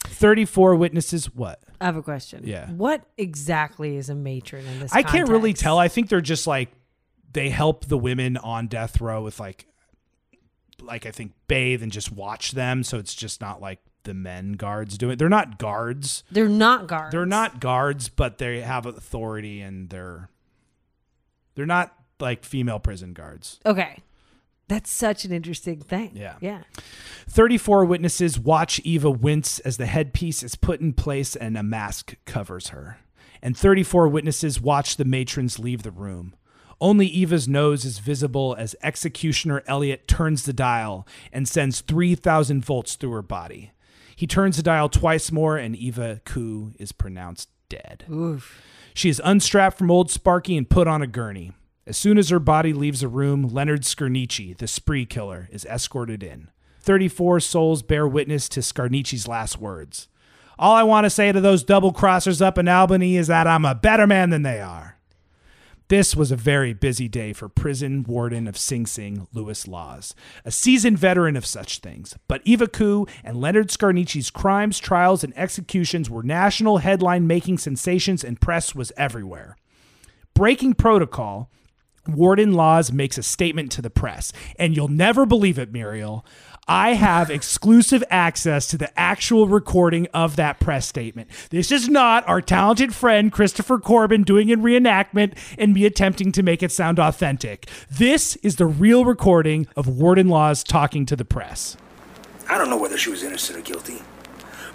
34 0.00 0.74
witnesses, 0.74 1.32
what? 1.32 1.62
I 1.80 1.86
have 1.86 1.96
a 1.96 2.02
question. 2.02 2.42
Yeah. 2.46 2.70
What 2.70 3.04
exactly 3.16 3.96
is 3.96 4.10
a 4.10 4.14
matron 4.14 4.66
in 4.66 4.80
this? 4.80 4.92
I 4.92 5.02
can't 5.02 5.28
really 5.28 5.54
tell. 5.54 5.78
I 5.78 5.88
think 5.88 6.08
they're 6.08 6.20
just 6.20 6.46
like 6.46 6.70
they 7.32 7.48
help 7.48 7.86
the 7.86 7.98
women 7.98 8.36
on 8.36 8.66
death 8.66 9.00
row 9.00 9.22
with 9.22 9.40
like 9.40 9.66
like 10.80 11.06
I 11.06 11.10
think 11.10 11.32
bathe 11.46 11.82
and 11.82 11.92
just 11.92 12.10
watch 12.10 12.52
them 12.52 12.82
so 12.82 12.98
it's 12.98 13.14
just 13.14 13.40
not 13.40 13.60
like 13.60 13.80
the 14.04 14.14
men 14.14 14.52
guards 14.52 14.96
doing 14.96 15.12
it. 15.12 15.18
They're 15.18 15.28
not 15.28 15.58
guards. 15.58 16.24
They're 16.30 16.48
not 16.48 16.86
guards. 16.86 17.12
They're 17.12 17.26
not 17.26 17.60
guards, 17.60 18.08
but 18.08 18.38
they 18.38 18.60
have 18.60 18.86
authority 18.86 19.60
and 19.60 19.90
they're 19.90 20.30
they're 21.54 21.66
not 21.66 21.94
like 22.18 22.44
female 22.44 22.78
prison 22.78 23.12
guards. 23.12 23.60
Okay. 23.64 23.98
That's 24.70 24.88
such 24.88 25.24
an 25.24 25.32
interesting 25.32 25.80
thing. 25.80 26.12
Yeah. 26.14 26.36
Yeah. 26.40 26.62
34 27.28 27.84
witnesses 27.86 28.38
watch 28.38 28.78
Eva 28.84 29.10
wince 29.10 29.58
as 29.58 29.78
the 29.78 29.86
headpiece 29.86 30.44
is 30.44 30.54
put 30.54 30.80
in 30.80 30.92
place 30.92 31.34
and 31.34 31.58
a 31.58 31.62
mask 31.64 32.14
covers 32.24 32.68
her. 32.68 32.98
And 33.42 33.56
34 33.56 34.06
witnesses 34.06 34.60
watch 34.60 34.96
the 34.96 35.04
matrons 35.04 35.58
leave 35.58 35.82
the 35.82 35.90
room. 35.90 36.36
Only 36.80 37.08
Eva's 37.08 37.48
nose 37.48 37.84
is 37.84 37.98
visible 37.98 38.54
as 38.56 38.76
executioner 38.80 39.64
Elliott 39.66 40.06
turns 40.06 40.44
the 40.44 40.52
dial 40.52 41.04
and 41.32 41.48
sends 41.48 41.80
3,000 41.80 42.64
volts 42.64 42.94
through 42.94 43.10
her 43.10 43.22
body. 43.22 43.72
He 44.14 44.28
turns 44.28 44.56
the 44.56 44.62
dial 44.62 44.88
twice 44.88 45.32
more, 45.32 45.56
and 45.56 45.74
Eva 45.74 46.20
Coo 46.24 46.74
is 46.78 46.92
pronounced 46.92 47.48
dead. 47.68 48.04
Oof. 48.08 48.62
She 48.94 49.08
is 49.08 49.20
unstrapped 49.24 49.78
from 49.78 49.90
old 49.90 50.12
Sparky 50.12 50.56
and 50.56 50.70
put 50.70 50.86
on 50.86 51.02
a 51.02 51.08
gurney. 51.08 51.52
As 51.86 51.96
soon 51.96 52.18
as 52.18 52.28
her 52.28 52.38
body 52.38 52.72
leaves 52.72 53.00
the 53.00 53.08
room, 53.08 53.48
Leonard 53.48 53.82
Scarnici, 53.82 54.56
the 54.56 54.68
spree 54.68 55.06
killer, 55.06 55.48
is 55.50 55.64
escorted 55.64 56.22
in. 56.22 56.50
34 56.80 57.40
souls 57.40 57.82
bear 57.82 58.06
witness 58.06 58.48
to 58.50 58.60
Scarnici's 58.60 59.28
last 59.28 59.58
words. 59.58 60.08
All 60.58 60.74
I 60.74 60.82
want 60.82 61.04
to 61.04 61.10
say 61.10 61.32
to 61.32 61.40
those 61.40 61.64
double 61.64 61.92
crossers 61.92 62.42
up 62.42 62.58
in 62.58 62.68
Albany 62.68 63.16
is 63.16 63.28
that 63.28 63.46
I'm 63.46 63.64
a 63.64 63.74
better 63.74 64.06
man 64.06 64.30
than 64.30 64.42
they 64.42 64.60
are. 64.60 64.98
This 65.88 66.14
was 66.14 66.30
a 66.30 66.36
very 66.36 66.72
busy 66.72 67.08
day 67.08 67.32
for 67.32 67.48
prison 67.48 68.04
warden 68.06 68.46
of 68.46 68.56
Sing 68.56 68.86
Sing, 68.86 69.26
Lewis 69.32 69.66
Lawes, 69.66 70.14
a 70.44 70.52
seasoned 70.52 70.98
veteran 70.98 71.34
of 71.34 71.44
such 71.44 71.80
things. 71.80 72.14
But 72.28 72.42
Eva 72.44 72.68
Coo 72.68 73.08
and 73.24 73.40
Leonard 73.40 73.70
Scarnici's 73.70 74.30
crimes, 74.30 74.78
trials, 74.78 75.24
and 75.24 75.36
executions 75.36 76.08
were 76.08 76.22
national 76.22 76.78
headline 76.78 77.26
making 77.26 77.58
sensations, 77.58 78.22
and 78.22 78.40
press 78.40 78.72
was 78.72 78.92
everywhere. 78.96 79.56
Breaking 80.32 80.74
protocol, 80.74 81.50
Warden 82.14 82.52
Lawes 82.52 82.92
makes 82.92 83.18
a 83.18 83.22
statement 83.22 83.72
to 83.72 83.82
the 83.82 83.90
press, 83.90 84.32
and 84.56 84.76
you'll 84.76 84.88
never 84.88 85.26
believe 85.26 85.58
it, 85.58 85.72
Muriel. 85.72 86.24
I 86.68 86.94
have 86.94 87.30
exclusive 87.30 88.04
access 88.10 88.66
to 88.68 88.78
the 88.78 88.96
actual 88.98 89.48
recording 89.48 90.06
of 90.14 90.36
that 90.36 90.60
press 90.60 90.86
statement. 90.86 91.28
This 91.50 91.72
is 91.72 91.88
not 91.88 92.26
our 92.28 92.40
talented 92.40 92.94
friend 92.94 93.32
Christopher 93.32 93.78
Corbin 93.78 94.22
doing 94.22 94.52
a 94.52 94.56
reenactment 94.56 95.36
and 95.58 95.74
me 95.74 95.84
attempting 95.84 96.32
to 96.32 96.42
make 96.42 96.62
it 96.62 96.70
sound 96.70 96.98
authentic. 96.98 97.68
This 97.90 98.36
is 98.36 98.56
the 98.56 98.66
real 98.66 99.04
recording 99.04 99.66
of 99.76 99.88
Warden 99.88 100.28
Lawes 100.28 100.62
talking 100.62 101.06
to 101.06 101.16
the 101.16 101.24
press. 101.24 101.76
I 102.48 102.58
don't 102.58 102.70
know 102.70 102.78
whether 102.78 102.98
she 102.98 103.10
was 103.10 103.22
innocent 103.22 103.58
or 103.58 103.62
guilty, 103.62 104.02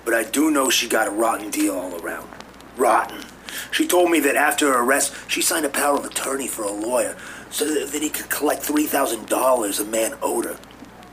but 0.03 0.13
I 0.13 0.23
do 0.23 0.51
know 0.51 0.69
she 0.69 0.87
got 0.87 1.07
a 1.07 1.11
rotten 1.11 1.49
deal 1.49 1.75
all 1.75 2.01
around. 2.01 2.29
Rotten. 2.77 3.21
She 3.71 3.87
told 3.87 4.11
me 4.11 4.19
that 4.21 4.35
after 4.35 4.71
her 4.71 4.83
arrest, 4.83 5.13
she 5.27 5.41
signed 5.41 5.65
a 5.65 5.69
power 5.69 5.97
of 5.97 6.05
attorney 6.05 6.47
for 6.47 6.63
a 6.63 6.71
lawyer 6.71 7.15
so 7.49 7.65
that 7.65 8.01
he 8.01 8.09
could 8.09 8.29
collect 8.29 8.63
$3,000 8.63 9.79
a 9.79 9.85
man 9.85 10.17
owed 10.21 10.45
her. 10.45 10.57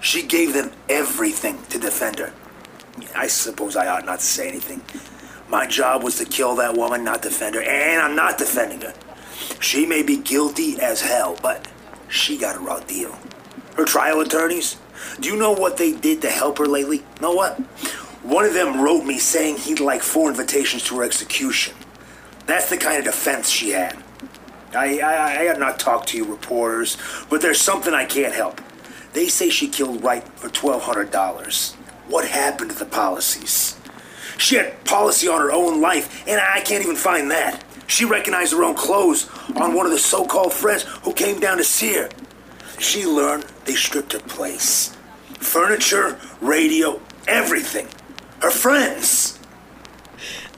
She 0.00 0.22
gave 0.22 0.52
them 0.52 0.72
everything 0.88 1.62
to 1.70 1.78
defend 1.78 2.18
her. 2.18 2.32
I 3.14 3.28
suppose 3.28 3.76
I 3.76 3.86
ought 3.86 4.04
not 4.04 4.20
to 4.20 4.24
say 4.24 4.48
anything. 4.48 4.82
My 5.48 5.66
job 5.66 6.02
was 6.02 6.16
to 6.16 6.24
kill 6.24 6.56
that 6.56 6.76
woman, 6.76 7.04
not 7.04 7.22
defend 7.22 7.54
her, 7.54 7.62
and 7.62 8.00
I'm 8.00 8.16
not 8.16 8.38
defending 8.38 8.80
her. 8.80 8.94
She 9.60 9.86
may 9.86 10.02
be 10.02 10.16
guilty 10.16 10.80
as 10.80 11.00
hell, 11.00 11.36
but 11.42 11.68
she 12.08 12.36
got 12.36 12.56
a 12.56 12.58
raw 12.58 12.80
deal. 12.80 13.16
Her 13.76 13.84
trial 13.84 14.20
attorneys, 14.20 14.76
do 15.20 15.28
you 15.28 15.36
know 15.36 15.52
what 15.52 15.76
they 15.76 15.92
did 15.92 16.22
to 16.22 16.30
help 16.30 16.58
her 16.58 16.66
lately? 16.66 17.02
Know 17.20 17.32
what? 17.32 17.58
One 18.22 18.44
of 18.44 18.54
them 18.54 18.80
wrote 18.80 19.04
me 19.04 19.18
saying 19.18 19.58
he'd 19.58 19.80
like 19.80 20.02
four 20.02 20.30
invitations 20.30 20.84
to 20.84 20.96
her 20.98 21.04
execution. 21.04 21.74
That's 22.46 22.68
the 22.68 22.76
kind 22.76 22.98
of 22.98 23.04
defense 23.04 23.48
she 23.48 23.70
had. 23.70 24.02
I, 24.74 25.00
I, 25.00 25.40
I 25.40 25.44
have 25.44 25.58
not 25.58 25.78
talked 25.78 26.08
to 26.08 26.16
you 26.16 26.24
reporters, 26.24 26.96
but 27.28 27.42
there's 27.42 27.60
something 27.60 27.92
I 27.92 28.04
can't 28.04 28.34
help. 28.34 28.60
They 29.12 29.28
say 29.28 29.50
she 29.50 29.68
killed 29.68 30.02
Wright 30.02 30.26
for 30.38 30.48
$1,200. 30.48 31.74
What 32.08 32.26
happened 32.26 32.70
to 32.70 32.78
the 32.78 32.86
policies? 32.86 33.76
She 34.38 34.56
had 34.56 34.84
policy 34.84 35.28
on 35.28 35.40
her 35.40 35.52
own 35.52 35.80
life, 35.80 36.26
and 36.26 36.40
I 36.40 36.60
can't 36.60 36.82
even 36.82 36.96
find 36.96 37.30
that. 37.30 37.62
She 37.86 38.04
recognized 38.06 38.52
her 38.52 38.64
own 38.64 38.74
clothes 38.74 39.28
on 39.56 39.74
one 39.74 39.84
of 39.84 39.92
the 39.92 39.98
so 39.98 40.24
called 40.24 40.52
friends 40.52 40.84
who 41.02 41.12
came 41.12 41.38
down 41.40 41.58
to 41.58 41.64
see 41.64 41.94
her. 41.94 42.08
She 42.78 43.06
learned 43.06 43.44
they 43.66 43.74
stripped 43.74 44.14
her 44.14 44.18
place 44.20 44.96
furniture, 45.38 46.18
radio, 46.40 47.00
everything. 47.28 47.86
Her 48.40 48.50
friends. 48.50 49.38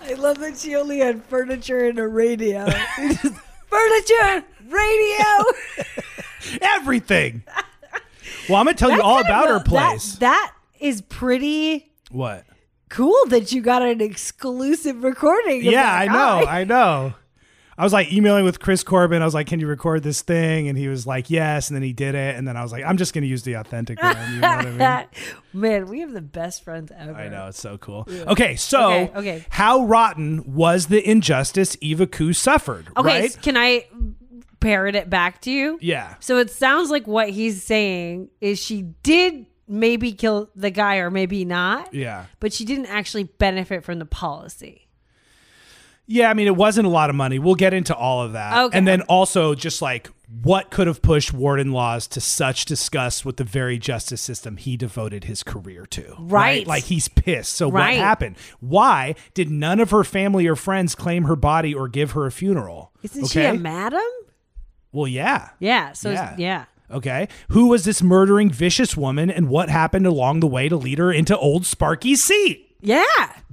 I 0.04 0.14
love 0.14 0.38
that 0.40 0.58
she 0.58 0.74
only 0.76 0.98
had 0.98 1.24
furniture 1.24 1.86
and 1.86 1.98
a 1.98 2.06
radio. 2.06 2.66
furniture, 3.66 4.44
radio. 4.68 5.26
Everything. 6.60 7.42
Well, 8.48 8.58
I'm 8.58 8.66
going 8.66 8.76
to 8.76 8.78
tell 8.80 8.90
you 8.90 9.00
all 9.00 9.20
about 9.20 9.46
kind 9.46 9.48
her 9.48 9.56
a- 9.56 9.58
that- 9.60 9.66
place. 9.66 10.16
that 10.16 10.52
is 10.78 11.00
pretty 11.02 11.90
what? 12.10 12.44
cool 12.90 13.16
that 13.28 13.52
you 13.52 13.62
got 13.62 13.82
an 13.82 14.00
exclusive 14.00 15.02
recording. 15.02 15.58
of 15.66 15.72
Yeah, 15.72 15.82
that 15.82 16.02
I 16.10 16.12
know. 16.12 16.44
guy. 16.44 16.60
I 16.60 16.64
know. 16.64 17.14
I 17.76 17.84
was 17.84 17.92
like 17.92 18.12
emailing 18.12 18.44
with 18.44 18.60
Chris 18.60 18.82
Corbin. 18.84 19.20
I 19.22 19.24
was 19.24 19.34
like, 19.34 19.46
"Can 19.48 19.60
you 19.60 19.66
record 19.66 20.02
this 20.02 20.22
thing?" 20.22 20.68
And 20.68 20.78
he 20.78 20.88
was 20.88 21.06
like, 21.06 21.28
"Yes." 21.30 21.68
And 21.68 21.74
then 21.76 21.82
he 21.82 21.92
did 21.92 22.14
it. 22.14 22.36
And 22.36 22.46
then 22.46 22.56
I 22.56 22.62
was 22.62 22.70
like, 22.72 22.84
"I'm 22.84 22.96
just 22.96 23.12
going 23.14 23.22
to 23.22 23.28
use 23.28 23.42
the 23.42 23.54
authentic 23.54 24.02
one." 24.02 24.16
You 24.34 24.40
know 24.40 24.56
what 24.56 24.66
I 24.82 24.98
mean? 25.00 25.08
Man, 25.60 25.88
we 25.88 26.00
have 26.00 26.12
the 26.12 26.20
best 26.22 26.62
friends 26.64 26.92
ever. 26.96 27.12
I 27.14 27.28
know 27.28 27.48
it's 27.48 27.60
so 27.60 27.78
cool. 27.78 28.06
Okay, 28.08 28.56
so 28.56 28.90
Okay, 28.90 29.12
okay. 29.16 29.44
how 29.50 29.84
rotten 29.84 30.54
was 30.54 30.86
the 30.86 31.08
injustice 31.08 31.76
Eva 31.80 32.06
Coo 32.06 32.32
suffered? 32.32 32.88
Okay, 32.96 33.08
right? 33.20 33.24
s- 33.24 33.36
can 33.36 33.56
I 33.56 33.86
parrot 34.60 34.94
it 34.94 35.10
back 35.10 35.40
to 35.42 35.50
you? 35.50 35.78
Yeah. 35.82 36.14
So 36.20 36.38
it 36.38 36.50
sounds 36.50 36.90
like 36.90 37.06
what 37.06 37.30
he's 37.30 37.62
saying 37.62 38.30
is 38.40 38.58
she 38.58 38.82
did 39.02 39.46
maybe 39.68 40.12
kill 40.12 40.50
the 40.54 40.70
guy 40.70 40.96
or 40.96 41.10
maybe 41.10 41.44
not. 41.44 41.92
Yeah. 41.94 42.26
But 42.40 42.52
she 42.52 42.64
didn't 42.64 42.86
actually 42.86 43.24
benefit 43.24 43.84
from 43.84 43.98
the 43.98 44.06
policy. 44.06 44.83
Yeah, 46.06 46.28
I 46.30 46.34
mean, 46.34 46.46
it 46.46 46.56
wasn't 46.56 46.86
a 46.86 46.90
lot 46.90 47.08
of 47.08 47.16
money. 47.16 47.38
We'll 47.38 47.54
get 47.54 47.72
into 47.72 47.94
all 47.94 48.22
of 48.22 48.32
that. 48.34 48.56
Okay. 48.64 48.76
And 48.76 48.86
then 48.86 49.00
also, 49.02 49.54
just 49.54 49.80
like 49.80 50.10
what 50.42 50.70
could 50.70 50.86
have 50.86 51.00
pushed 51.00 51.32
Warden 51.32 51.72
Lawes 51.72 52.06
to 52.08 52.20
such 52.20 52.64
disgust 52.66 53.24
with 53.24 53.36
the 53.36 53.44
very 53.44 53.78
justice 53.78 54.20
system 54.20 54.56
he 54.56 54.76
devoted 54.76 55.24
his 55.24 55.42
career 55.42 55.86
to? 55.86 56.14
Right. 56.18 56.66
Like 56.66 56.84
he's 56.84 57.08
pissed. 57.08 57.52
So 57.52 57.70
Right. 57.70 57.96
what 57.96 58.04
happened? 58.04 58.36
Why 58.60 59.14
did 59.32 59.50
none 59.50 59.80
of 59.80 59.90
her 59.90 60.04
family 60.04 60.46
or 60.46 60.56
friends 60.56 60.94
claim 60.94 61.24
her 61.24 61.36
body 61.36 61.74
or 61.74 61.88
give 61.88 62.12
her 62.12 62.26
a 62.26 62.32
funeral? 62.32 62.92
Isn't 63.02 63.26
she 63.26 63.42
a 63.42 63.54
madam? 63.54 64.00
well, 64.92 65.08
yeah. 65.08 65.50
Yeah. 65.58 65.92
So 65.92 66.10
yeah. 66.10 66.34
yeah. 66.38 66.64
Okay. 66.90 67.28
Who 67.48 67.68
was 67.68 67.84
this 67.84 68.02
murdering 68.02 68.50
vicious 68.50 68.96
woman 68.96 69.30
and 69.30 69.48
what 69.48 69.68
happened 69.68 70.06
along 70.06 70.40
the 70.40 70.46
way 70.46 70.68
to 70.68 70.76
lead 70.76 70.98
her 70.98 71.12
into 71.12 71.36
old 71.36 71.64
Sparky's 71.64 72.22
seat? 72.22 72.63
Yeah. 72.84 73.02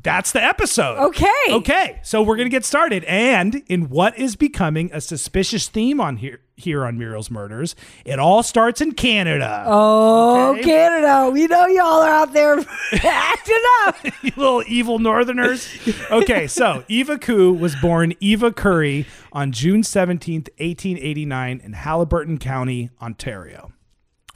That's 0.04 0.32
the 0.32 0.44
episode. 0.44 0.98
Okay. 0.98 1.28
Okay. 1.50 2.00
So 2.04 2.22
we're 2.24 2.36
going 2.36 2.48
to 2.48 2.52
get 2.52 2.66
started. 2.66 3.04
And 3.06 3.64
in 3.68 3.88
what 3.90 4.18
is 4.18 4.36
becoming 4.36 4.90
a 4.94 5.00
suspicious 5.00 5.68
theme 5.70 6.02
on 6.02 6.18
here 6.18 6.40
here 6.58 6.86
on 6.86 6.98
Muriel's 6.98 7.32
Murders, 7.32 7.76
it 8.06 8.20
all 8.20 8.44
starts 8.44 8.82
in 8.82 8.92
Canada. 8.94 9.64
Oh, 9.68 10.52
Okay. 10.52 10.64
Canada. 10.64 11.30
We 11.32 11.48
know 11.48 11.66
y'all 11.68 12.02
are 12.02 12.10
out 12.10 12.34
there 12.34 12.60
acting 12.94 13.56
up. 13.86 13.98
you 14.24 14.32
little 14.36 14.64
evil 14.68 15.00
northerners. 15.00 15.68
Okay, 16.12 16.46
so 16.48 16.84
Eva 16.88 17.18
Coo 17.18 17.54
was 17.54 17.76
born 17.76 18.14
Eva 18.20 18.52
Curry 18.52 19.06
on 19.32 19.52
June 19.52 19.82
17th, 19.82 20.50
1889 20.60 21.62
in 21.64 21.74
Haliburton 21.74 22.40
County, 22.40 22.90
Ontario. 23.02 23.72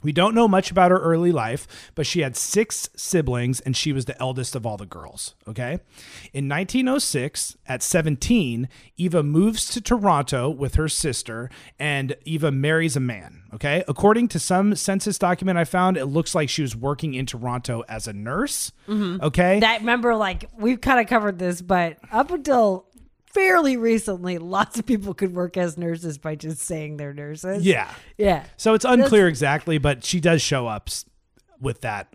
We 0.06 0.12
don't 0.12 0.36
know 0.36 0.46
much 0.46 0.70
about 0.70 0.92
her 0.92 1.00
early 1.00 1.32
life, 1.32 1.90
but 1.96 2.06
she 2.06 2.20
had 2.20 2.36
six 2.36 2.88
siblings 2.94 3.58
and 3.58 3.76
she 3.76 3.92
was 3.92 4.04
the 4.04 4.16
eldest 4.22 4.54
of 4.54 4.64
all 4.64 4.76
the 4.76 4.86
girls. 4.86 5.34
Okay. 5.48 5.80
In 6.32 6.48
1906, 6.48 7.56
at 7.66 7.82
17, 7.82 8.68
Eva 8.96 9.24
moves 9.24 9.68
to 9.70 9.80
Toronto 9.80 10.48
with 10.48 10.76
her 10.76 10.88
sister 10.88 11.50
and 11.76 12.14
Eva 12.24 12.52
marries 12.52 12.94
a 12.94 13.00
man. 13.00 13.42
Okay. 13.52 13.82
According 13.88 14.28
to 14.28 14.38
some 14.38 14.76
census 14.76 15.18
document 15.18 15.58
I 15.58 15.64
found, 15.64 15.96
it 15.96 16.06
looks 16.06 16.36
like 16.36 16.48
she 16.48 16.62
was 16.62 16.76
working 16.76 17.14
in 17.14 17.26
Toronto 17.26 17.82
as 17.88 18.06
a 18.06 18.12
nurse. 18.12 18.70
Mm-hmm. 18.86 19.24
Okay. 19.24 19.58
That 19.58 19.80
remember, 19.80 20.14
like 20.14 20.48
we've 20.56 20.80
kind 20.80 21.00
of 21.00 21.08
covered 21.08 21.40
this, 21.40 21.60
but 21.60 21.98
up 22.12 22.30
until 22.30 22.86
fairly 23.36 23.76
recently, 23.76 24.38
lots 24.38 24.78
of 24.78 24.86
people 24.86 25.14
could 25.14 25.34
work 25.34 25.56
as 25.56 25.76
nurses 25.78 26.18
by 26.18 26.34
just 26.34 26.58
saying 26.62 26.96
they're 26.96 27.14
nurses. 27.14 27.64
yeah. 27.64 27.92
Yeah. 28.18 28.44
So 28.56 28.74
it's 28.74 28.84
unclear 28.84 29.28
exactly, 29.28 29.78
but 29.78 30.02
she 30.04 30.18
does 30.20 30.42
show 30.42 30.66
up 30.66 30.88
with 31.60 31.82
that 31.82 32.08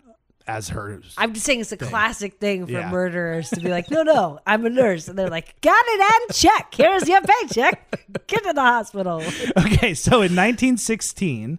as 0.46 0.70
hers. 0.70 1.14
I'm 1.16 1.32
just 1.34 1.46
saying 1.46 1.60
it's 1.60 1.70
a 1.70 1.76
classic 1.76 2.40
thing 2.40 2.66
for 2.66 2.72
Yeah. 2.72 2.90
murderers 2.90 3.48
to 3.50 3.60
be 3.60 3.68
like, 3.68 3.90
no, 3.92 4.02
no, 4.02 4.40
I'm 4.44 4.66
a 4.66 4.70
nurse. 4.70 5.06
And 5.06 5.16
they're 5.16 5.30
like, 5.30 5.58
got 5.60 5.82
it 5.86 6.00
and 6.00 6.36
check. 6.36 6.74
Here's 6.74 7.08
your 7.08 7.20
paycheck. 7.20 8.04
Get 8.26 8.42
to 8.42 8.52
the 8.52 8.60
hospital. 8.60 9.22
Okay, 9.56 9.94
so 9.94 10.16
in 10.16 10.34
1916, 10.34 11.58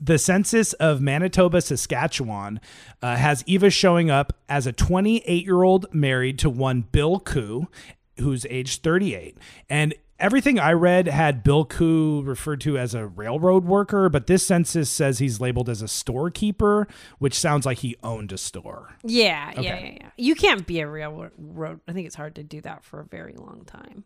the 0.00 0.18
census 0.18 0.72
of 0.74 1.00
Manitoba, 1.00 1.60
Saskatchewan 1.60 2.60
uh, 3.02 3.16
has 3.16 3.44
Eva 3.46 3.68
showing 3.70 4.10
up 4.10 4.32
as 4.48 4.66
a 4.66 4.72
28 4.72 5.44
year 5.44 5.62
old 5.62 5.86
married 5.92 6.38
to 6.40 6.48
one 6.50 6.82
Bill 6.82 7.20
Coo, 7.20 7.68
who's 8.20 8.46
age 8.50 8.78
38. 8.80 9.36
And 9.68 9.94
everything 10.18 10.58
I 10.58 10.72
read 10.72 11.06
had 11.08 11.42
Bill 11.42 11.64
Coo 11.64 12.22
referred 12.22 12.60
to 12.62 12.76
as 12.78 12.94
a 12.94 13.06
railroad 13.06 13.64
worker, 13.64 14.08
but 14.08 14.26
this 14.26 14.46
census 14.46 14.88
says 14.90 15.18
he's 15.18 15.40
labeled 15.40 15.68
as 15.68 15.82
a 15.82 15.88
storekeeper, 15.88 16.86
which 17.18 17.34
sounds 17.34 17.64
like 17.66 17.78
he 17.78 17.96
owned 18.02 18.32
a 18.32 18.38
store. 18.38 18.96
Yeah, 19.02 19.50
yeah, 19.54 19.60
Okay. 19.60 19.96
yeah, 20.00 20.04
yeah. 20.06 20.10
You 20.16 20.34
can't 20.34 20.66
be 20.66 20.80
a 20.80 20.86
railroad. 20.86 21.80
I 21.88 21.92
think 21.92 22.06
it's 22.06 22.16
hard 22.16 22.34
to 22.36 22.42
do 22.42 22.60
that 22.62 22.84
for 22.84 23.00
a 23.00 23.04
very 23.04 23.34
long 23.36 23.64
time. 23.66 24.04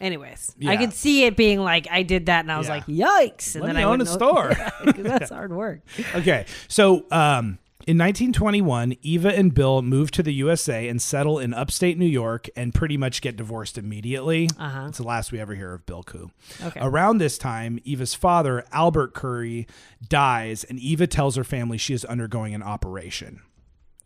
Anyways, 0.00 0.56
I 0.66 0.76
could 0.76 0.92
see 0.92 1.26
it 1.26 1.36
being 1.36 1.60
like 1.60 1.86
I 1.88 2.02
did 2.02 2.26
that, 2.26 2.40
and 2.40 2.50
I 2.50 2.58
was 2.58 2.66
Yeah. 2.66 2.74
like, 2.74 2.86
"Yikes!" 2.86 3.54
And 3.54 3.62
Let 3.62 3.74
then 3.74 3.76
I 3.76 3.84
own 3.84 4.00
a 4.00 4.04
wouldn't 4.04 4.08
store. 4.08 4.50
Yeah, 4.84 4.92
that's 4.96 5.30
hard 5.38 5.52
work. 5.52 5.78
Okay, 6.16 6.44
so 6.66 7.04
um, 7.12 7.58
in 7.86 7.98
1921, 7.98 8.96
Eva 9.02 9.36
and 9.36 9.52
Bill 9.52 9.82
move 9.82 10.10
to 10.12 10.22
the 10.22 10.32
USA 10.34 10.88
and 10.88 11.00
settle 11.00 11.38
in 11.38 11.52
upstate 11.52 11.98
New 11.98 12.06
York 12.06 12.48
and 12.56 12.74
pretty 12.74 12.96
much 12.96 13.20
get 13.22 13.36
divorced 13.36 13.78
immediately. 13.78 14.48
Uh-huh. 14.58 14.86
It's 14.88 14.98
the 14.98 15.04
last 15.04 15.32
we 15.32 15.40
ever 15.40 15.54
hear 15.54 15.74
of 15.74 15.84
Bill 15.86 16.02
Coo. 16.02 16.30
Okay. 16.62 16.80
Around 16.80 17.18
this 17.18 17.38
time, 17.38 17.78
Eva's 17.84 18.14
father, 18.14 18.64
Albert 18.72 19.14
Curry, 19.14 19.66
dies, 20.08 20.64
and 20.64 20.78
Eva 20.78 21.06
tells 21.06 21.36
her 21.36 21.44
family 21.44 21.78
she 21.78 21.94
is 21.94 22.04
undergoing 22.04 22.54
an 22.54 22.62
operation. 22.62 23.42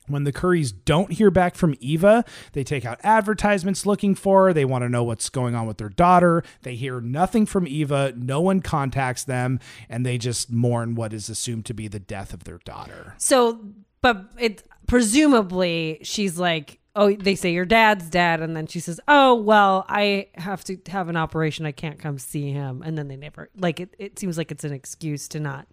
When 0.08 0.24
the 0.24 0.32
Currys 0.32 0.72
don't 0.84 1.12
hear 1.12 1.30
back 1.30 1.54
from 1.54 1.74
Eva, 1.80 2.24
they 2.52 2.64
take 2.64 2.84
out 2.84 2.98
advertisements 3.02 3.86
looking 3.86 4.14
for 4.14 4.46
her. 4.46 4.52
They 4.52 4.64
want 4.64 4.82
to 4.82 4.88
know 4.88 5.02
what's 5.04 5.28
going 5.28 5.54
on 5.54 5.66
with 5.66 5.78
their 5.78 5.88
daughter. 5.88 6.42
They 6.62 6.74
hear 6.76 7.00
nothing 7.00 7.46
from 7.46 7.66
Eva. 7.66 8.12
No 8.16 8.40
one 8.40 8.60
contacts 8.60 9.24
them, 9.24 9.60
and 9.88 10.04
they 10.06 10.18
just 10.18 10.50
mourn 10.50 10.94
what 10.94 11.12
is 11.12 11.28
assumed 11.28 11.66
to 11.66 11.74
be 11.74 11.88
the 11.88 11.98
death 12.00 12.32
of 12.32 12.44
their 12.44 12.58
daughter. 12.64 13.14
So, 13.18 13.60
but 14.02 14.26
it 14.38 14.62
presumably 14.86 15.98
she's 16.02 16.38
like, 16.38 16.78
"Oh, 16.94 17.14
they 17.14 17.34
say 17.34 17.52
your 17.52 17.64
dad's 17.64 18.08
dead," 18.08 18.40
and 18.40 18.56
then 18.56 18.66
she 18.66 18.80
says, 18.80 19.00
"Oh, 19.08 19.34
well, 19.34 19.84
I 19.88 20.28
have 20.34 20.62
to 20.64 20.76
have 20.88 21.08
an 21.08 21.16
operation. 21.16 21.66
I 21.66 21.72
can't 21.72 21.98
come 21.98 22.18
see 22.18 22.50
him." 22.52 22.82
And 22.84 22.96
then 22.96 23.08
they 23.08 23.16
never 23.16 23.50
like 23.58 23.80
it. 23.80 23.94
It 23.98 24.18
seems 24.18 24.36
like 24.38 24.50
it's 24.50 24.64
an 24.64 24.72
excuse 24.72 25.28
to 25.28 25.40
not 25.40 25.66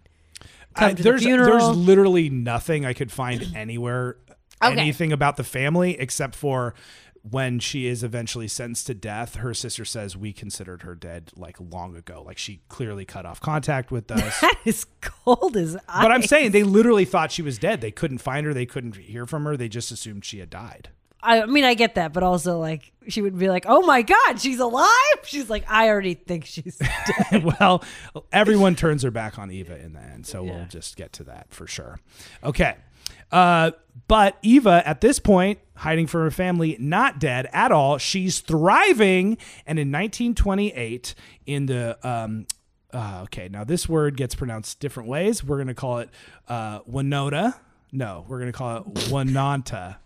I- 0.76 0.92
there's 0.92 1.22
the 1.22 1.30
there's 1.30 1.68
literally 1.76 2.28
nothing 2.30 2.84
I 2.84 2.94
could 2.94 3.12
find 3.12 3.52
anywhere 3.54 4.16
Okay. 4.62 4.80
anything 4.80 5.12
about 5.12 5.36
the 5.36 5.44
family 5.44 5.98
except 5.98 6.34
for 6.34 6.74
when 7.28 7.58
she 7.58 7.86
is 7.86 8.04
eventually 8.04 8.46
sentenced 8.46 8.86
to 8.86 8.92
death, 8.94 9.36
her 9.36 9.54
sister 9.54 9.84
says 9.84 10.14
we 10.16 10.30
considered 10.32 10.82
her 10.82 10.94
dead 10.94 11.30
like 11.34 11.56
long 11.58 11.96
ago. 11.96 12.22
Like 12.24 12.36
she 12.36 12.60
clearly 12.68 13.04
cut 13.06 13.24
off 13.24 13.40
contact 13.40 13.90
with 13.90 14.10
us. 14.10 14.40
that 14.40 14.56
is 14.66 14.84
cold 15.00 15.56
as 15.56 15.74
ice. 15.76 15.82
but 16.02 16.12
I'm 16.12 16.22
saying 16.22 16.50
they 16.52 16.62
literally 16.64 17.06
thought 17.06 17.32
she 17.32 17.40
was 17.42 17.56
dead. 17.58 17.80
They 17.80 17.90
couldn't 17.90 18.18
find 18.18 18.44
her. 18.46 18.52
They 18.52 18.66
couldn't 18.66 18.96
hear 18.96 19.24
from 19.26 19.44
her. 19.44 19.56
They 19.56 19.68
just 19.68 19.90
assumed 19.90 20.24
she 20.26 20.38
had 20.40 20.50
died. 20.50 20.90
I 21.26 21.46
mean, 21.46 21.64
I 21.64 21.72
get 21.72 21.94
that, 21.94 22.12
but 22.12 22.22
also 22.22 22.58
like 22.58 22.92
she 23.08 23.22
would 23.22 23.38
be 23.38 23.48
like, 23.48 23.64
"Oh 23.66 23.80
my 23.86 24.02
god, 24.02 24.38
she's 24.38 24.58
alive." 24.60 24.90
She's 25.24 25.48
like, 25.48 25.64
"I 25.70 25.88
already 25.88 26.12
think 26.12 26.44
she's 26.44 26.76
dead." 27.30 27.42
well, 27.58 27.82
everyone 28.30 28.76
turns 28.76 29.02
her 29.04 29.10
back 29.10 29.38
on 29.38 29.50
Eva 29.50 29.82
in 29.82 29.94
the 29.94 30.00
end, 30.00 30.26
so 30.26 30.44
Yeah. 30.44 30.56
we'll 30.56 30.66
just 30.66 30.96
get 30.96 31.14
to 31.14 31.24
that 31.24 31.46
for 31.48 31.66
sure. 31.66 31.98
Okay. 32.42 32.76
Uh, 33.30 33.72
but 34.08 34.38
Eva, 34.42 34.82
at 34.86 35.00
this 35.00 35.18
point, 35.18 35.58
hiding 35.76 36.06
from 36.06 36.22
her 36.22 36.30
family, 36.30 36.76
not 36.78 37.18
dead 37.18 37.48
at 37.52 37.72
all. 37.72 37.98
She's 37.98 38.40
thriving. 38.40 39.38
And 39.66 39.78
in 39.78 39.90
1928, 39.90 41.14
in 41.46 41.66
the 41.66 41.98
um, 42.06 42.46
uh, 42.92 43.20
okay, 43.24 43.48
now 43.48 43.64
this 43.64 43.88
word 43.88 44.16
gets 44.16 44.34
pronounced 44.34 44.78
different 44.80 45.08
ways. 45.08 45.42
We're 45.42 45.56
going 45.56 45.68
to 45.68 45.74
call 45.74 45.98
it 45.98 46.10
uh, 46.48 46.80
Winona. 46.86 47.60
No, 47.92 48.24
we're 48.28 48.38
going 48.38 48.52
to 48.52 48.56
call 48.56 48.78
it 48.78 48.94
Winonta. 49.10 49.96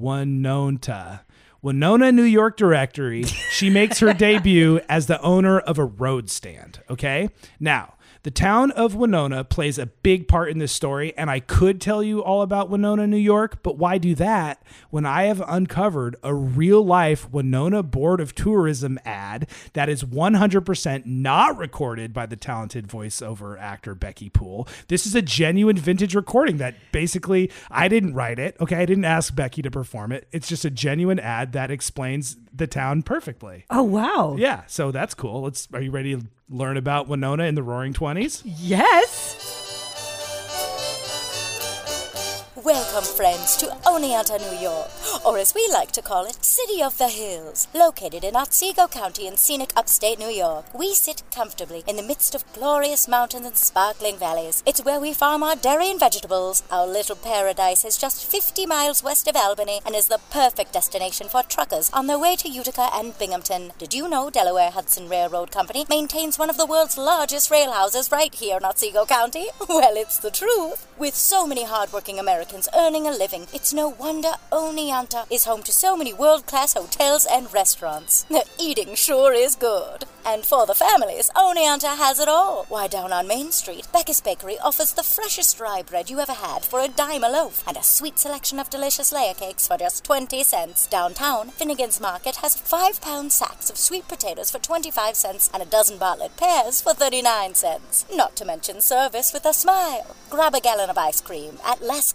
Winonta. 0.00 1.20
Winona 1.62 2.10
New 2.10 2.22
York 2.22 2.56
Directory. 2.56 3.24
She 3.24 3.70
makes 3.70 4.00
her 4.00 4.12
debut 4.14 4.80
as 4.88 5.06
the 5.06 5.20
owner 5.20 5.60
of 5.60 5.78
a 5.78 5.84
road 5.84 6.30
stand. 6.30 6.80
Okay. 6.90 7.30
Now, 7.60 7.94
the 8.22 8.30
town 8.30 8.70
of 8.72 8.94
Winona 8.94 9.42
plays 9.42 9.78
a 9.78 9.86
big 9.86 10.28
part 10.28 10.50
in 10.50 10.58
this 10.58 10.72
story, 10.72 11.12
and 11.16 11.28
I 11.28 11.40
could 11.40 11.80
tell 11.80 12.02
you 12.02 12.22
all 12.22 12.42
about 12.42 12.70
Winona, 12.70 13.06
New 13.06 13.16
York, 13.16 13.62
but 13.62 13.78
why 13.78 13.98
do 13.98 14.14
that 14.14 14.62
when 14.90 15.04
I 15.04 15.24
have 15.24 15.42
uncovered 15.46 16.14
a 16.22 16.32
real 16.32 16.84
life 16.84 17.28
Winona 17.32 17.82
Board 17.82 18.20
of 18.20 18.34
Tourism 18.34 18.98
ad 19.04 19.48
that 19.72 19.88
is 19.88 20.04
100% 20.04 21.04
not 21.04 21.58
recorded 21.58 22.12
by 22.12 22.26
the 22.26 22.36
talented 22.36 22.86
voiceover 22.86 23.58
actor 23.58 23.94
Becky 23.94 24.28
Poole? 24.28 24.68
This 24.86 25.04
is 25.04 25.16
a 25.16 25.22
genuine 25.22 25.76
vintage 25.76 26.14
recording 26.14 26.58
that 26.58 26.76
basically 26.92 27.50
I 27.70 27.88
didn't 27.88 28.14
write 28.14 28.38
it. 28.38 28.56
Okay. 28.60 28.76
I 28.76 28.86
didn't 28.86 29.04
ask 29.04 29.34
Becky 29.34 29.62
to 29.62 29.70
perform 29.70 30.12
it. 30.12 30.28
It's 30.32 30.48
just 30.48 30.64
a 30.64 30.70
genuine 30.70 31.18
ad 31.18 31.52
that 31.52 31.70
explains 31.70 32.36
the 32.54 32.66
town 32.66 33.02
perfectly. 33.02 33.64
oh 33.70 33.82
wow. 33.82 34.36
Yeah. 34.38 34.62
So 34.66 34.90
that's 34.90 35.14
cool. 35.14 35.42
Let's, 35.42 35.68
are 35.72 35.80
you 35.80 35.90
ready 35.90 36.14
to 36.16 36.26
learn 36.48 36.76
about 36.76 37.08
Winona 37.08 37.44
in 37.44 37.54
the 37.54 37.62
roaring 37.62 37.94
20s? 37.94 38.42
Yes. 38.44 39.51
Welcome, 42.64 43.02
friends, 43.02 43.56
to 43.56 43.66
Oneonta, 43.84 44.38
New 44.38 44.56
York, 44.56 44.88
or 45.26 45.36
as 45.36 45.52
we 45.52 45.68
like 45.72 45.90
to 45.92 46.02
call 46.02 46.26
it, 46.26 46.44
City 46.44 46.80
of 46.80 46.96
the 46.96 47.08
Hills. 47.08 47.66
Located 47.74 48.22
in 48.22 48.36
Otsego 48.36 48.86
County 48.86 49.26
in 49.26 49.36
scenic 49.36 49.72
upstate 49.74 50.20
New 50.20 50.28
York, 50.28 50.66
we 50.72 50.94
sit 50.94 51.24
comfortably 51.32 51.82
in 51.88 51.96
the 51.96 52.04
midst 52.04 52.36
of 52.36 52.44
glorious 52.52 53.08
mountains 53.08 53.46
and 53.46 53.56
sparkling 53.56 54.16
valleys. 54.16 54.62
It's 54.64 54.84
where 54.84 55.00
we 55.00 55.12
farm 55.12 55.42
our 55.42 55.56
dairy 55.56 55.90
and 55.90 55.98
vegetables. 55.98 56.62
Our 56.70 56.86
little 56.86 57.16
paradise 57.16 57.84
is 57.84 57.98
just 57.98 58.30
50 58.30 58.64
miles 58.66 59.02
west 59.02 59.26
of 59.26 59.34
Albany 59.34 59.80
and 59.84 59.96
is 59.96 60.06
the 60.06 60.20
perfect 60.30 60.72
destination 60.72 61.28
for 61.28 61.42
truckers 61.42 61.90
on 61.92 62.06
their 62.06 62.18
way 62.18 62.36
to 62.36 62.48
Utica 62.48 62.90
and 62.92 63.18
Binghamton. 63.18 63.72
Did 63.76 63.92
you 63.92 64.08
know 64.08 64.30
Delaware 64.30 64.70
Hudson 64.70 65.08
Railroad 65.08 65.50
Company 65.50 65.84
maintains 65.88 66.38
one 66.38 66.50
of 66.50 66.58
the 66.58 66.66
world's 66.66 66.96
largest 66.96 67.50
rail 67.50 67.72
houses 67.72 68.12
right 68.12 68.32
here 68.32 68.58
in 68.58 68.64
Otsego 68.64 69.04
County? 69.04 69.46
Well, 69.68 69.96
it's 69.96 70.18
the 70.18 70.30
truth. 70.30 70.86
With 70.98 71.14
so 71.16 71.46
many 71.46 71.64
hardworking 71.64 72.18
Americans 72.18 72.51
Americans 72.52 72.76
earning 72.76 73.06
a 73.06 73.10
living, 73.10 73.46
it's 73.54 73.72
no 73.72 73.88
wonder 73.88 74.32
Oneonta 74.50 75.24
is 75.30 75.46
home 75.46 75.62
to 75.62 75.72
so 75.72 75.96
many 75.96 76.12
world 76.12 76.46
class 76.46 76.74
hotels 76.74 77.26
and 77.30 77.50
restaurants. 77.50 78.26
The 78.32 78.44
eating 78.60 78.94
sure 78.94 79.32
is 79.32 79.56
good. 79.56 80.04
And 80.24 80.44
for 80.44 80.66
the 80.66 80.74
families, 80.74 81.30
Oneonta 81.34 81.96
has 81.96 82.20
it 82.20 82.28
all. 82.28 82.64
Why, 82.68 82.86
down 82.88 83.12
on 83.12 83.26
Main 83.26 83.50
Street, 83.52 83.88
Becca's 83.92 84.20
Bakery 84.20 84.56
offers 84.58 84.92
the 84.92 85.02
freshest 85.02 85.58
rye 85.58 85.82
bread 85.82 86.10
you 86.10 86.20
ever 86.20 86.32
had 86.32 86.64
for 86.64 86.80
a 86.80 86.88
dime 86.88 87.24
a 87.24 87.28
loaf, 87.28 87.64
and 87.66 87.76
a 87.76 87.82
sweet 87.82 88.18
selection 88.18 88.58
of 88.58 88.70
delicious 88.70 89.12
layer 89.12 89.34
cakes 89.34 89.66
for 89.66 89.76
just 89.76 90.04
20 90.04 90.44
cents. 90.44 90.86
Downtown, 90.86 91.48
Finnegan's 91.50 92.00
Market 92.00 92.36
has 92.36 92.56
five 92.56 93.00
pound 93.00 93.32
sacks 93.32 93.70
of 93.70 93.76
sweet 93.76 94.06
potatoes 94.08 94.50
for 94.50 94.58
25 94.58 95.16
cents 95.16 95.50
and 95.52 95.62
a 95.62 95.66
dozen 95.66 95.98
Bartlett 95.98 96.36
pears 96.36 96.82
for 96.82 96.94
39 96.94 97.54
cents. 97.54 98.04
Not 98.14 98.36
to 98.36 98.44
mention 98.44 98.80
service 98.80 99.32
with 99.32 99.44
a 99.44 99.52
smile. 99.52 100.14
Grab 100.30 100.54
a 100.54 100.60
gallon 100.60 100.90
of 100.90 100.98
ice 100.98 101.20
cream 101.20 101.58
at 101.64 101.82
Les 101.82 102.12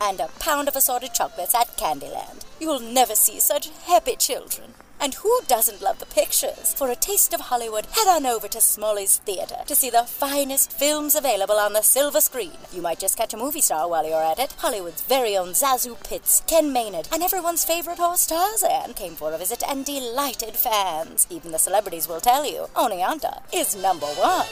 And 0.00 0.20
a 0.20 0.28
pound 0.38 0.68
of 0.68 0.76
assorted 0.76 1.14
chocolates 1.14 1.54
at 1.54 1.76
Candyland. 1.76 2.44
You'll 2.60 2.80
never 2.80 3.14
see 3.14 3.40
such 3.40 3.70
happy 3.86 4.16
children. 4.16 4.74
And 5.02 5.14
who 5.14 5.40
doesn't 5.46 5.80
love 5.80 5.98
the 5.98 6.04
pictures? 6.04 6.74
For 6.74 6.90
a 6.90 6.94
taste 6.94 7.32
of 7.32 7.40
Hollywood, 7.40 7.86
head 7.86 8.06
on 8.06 8.26
over 8.26 8.48
to 8.48 8.60
Smalley's 8.60 9.16
Theatre 9.16 9.62
to 9.66 9.74
see 9.74 9.88
the 9.88 10.02
finest 10.02 10.72
films 10.72 11.14
available 11.14 11.54
on 11.54 11.72
the 11.72 11.80
silver 11.80 12.20
screen. 12.20 12.58
You 12.70 12.82
might 12.82 12.98
just 12.98 13.16
catch 13.16 13.32
a 13.32 13.38
movie 13.38 13.62
star 13.62 13.88
while 13.88 14.06
you're 14.06 14.22
at 14.22 14.38
it. 14.38 14.52
Hollywood's 14.58 15.00
very 15.00 15.38
own 15.38 15.48
ZaSu 15.50 15.96
Pitts, 16.06 16.42
Ken 16.46 16.70
Maynard, 16.70 17.08
and 17.10 17.22
everyone's 17.22 17.64
favorite 17.64 17.98
horse 17.98 18.26
Tarzan 18.26 18.92
came 18.92 19.14
for 19.14 19.32
a 19.32 19.38
visit 19.38 19.62
and 19.66 19.86
delighted 19.86 20.54
fans. 20.54 21.26
Even 21.30 21.52
the 21.52 21.58
celebrities 21.58 22.06
will 22.06 22.20
tell 22.20 22.44
you, 22.44 22.66
Oneonta 22.76 23.40
is 23.54 23.74
number 23.74 24.06
one. 24.06 24.46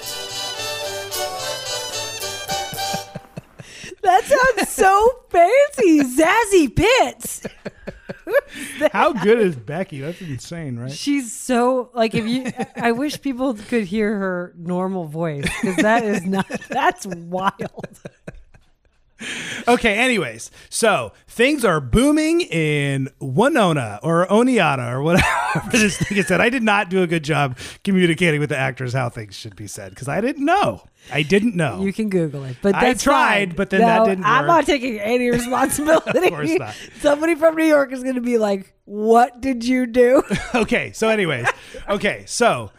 That 4.02 4.24
sounds 4.24 4.68
so 4.70 5.24
fancy. 5.28 6.00
Zazzy 6.00 6.74
Pitts. 6.74 7.42
How 8.92 9.12
good 9.12 9.40
is 9.40 9.56
Becky? 9.56 10.00
That's 10.00 10.20
insane, 10.20 10.78
right? 10.78 10.90
She's 10.92 11.32
so 11.32 11.90
like 11.94 12.14
if 12.14 12.26
you 12.26 12.52
I 12.76 12.92
wish 12.92 13.20
people 13.20 13.54
could 13.54 13.84
hear 13.84 14.16
her 14.16 14.54
normal 14.56 15.06
voice 15.06 15.48
because 15.61 15.76
that 15.76 16.04
is 16.04 16.24
not 16.24 16.46
that's 16.68 17.06
wild. 17.06 18.00
Okay, 19.66 19.94
anyways, 19.98 20.50
so 20.70 21.12
things 21.26 21.64
are 21.64 21.81
booming 21.81 22.40
in 22.40 23.09
Winona 23.20 23.98
or 24.02 24.26
Oneata 24.28 24.92
or 24.92 25.02
whatever 25.02 25.26
this 25.72 25.96
thing 25.98 26.18
is 26.18 26.26
said. 26.26 26.40
I 26.40 26.48
did 26.48 26.62
not 26.62 26.88
do 26.88 27.02
a 27.02 27.07
good 27.07 27.24
job 27.24 27.59
communicating 27.85 28.38
with 28.40 28.48
the 28.48 28.57
actors 28.57 28.92
how 28.92 29.09
things 29.09 29.35
should 29.35 29.57
be 29.57 29.66
said 29.66 29.90
because 29.90 30.09
I 30.09 30.20
didn't 30.20 30.44
know. 30.44 30.85
I 31.12 31.22
didn't 31.22 31.57
know. 31.57 31.83
You 31.83 31.92
can 31.92 32.11
Google 32.11 32.44
it, 32.44 32.59
but 32.62 32.74
I 32.74 32.94
tried, 32.94 33.48
fine. 33.48 33.57
but 33.57 33.70
then 33.70 33.81
that 33.81 34.04
didn't 34.04 34.24
I'm 34.24 34.42
work. 34.42 34.48
not 34.48 34.66
taking 34.66 34.98
any 35.00 35.31
responsibility. 35.33 36.28
Of 36.28 36.33
course 36.33 36.59
not. 36.59 36.74
Somebody 37.00 37.35
from 37.35 37.57
New 37.57 37.64
York 37.64 37.92
is 37.92 38.02
going 38.02 38.16
to 38.16 38.20
be 38.20 38.38
like, 38.38 38.72
"What 38.85 39.40
did 39.40 39.64
you 39.64 39.87
do?" 39.87 40.22
okay, 40.54 40.92
so 40.92 41.09
anyways, 41.09 41.46
okay, 41.88 42.24
so 42.26 42.70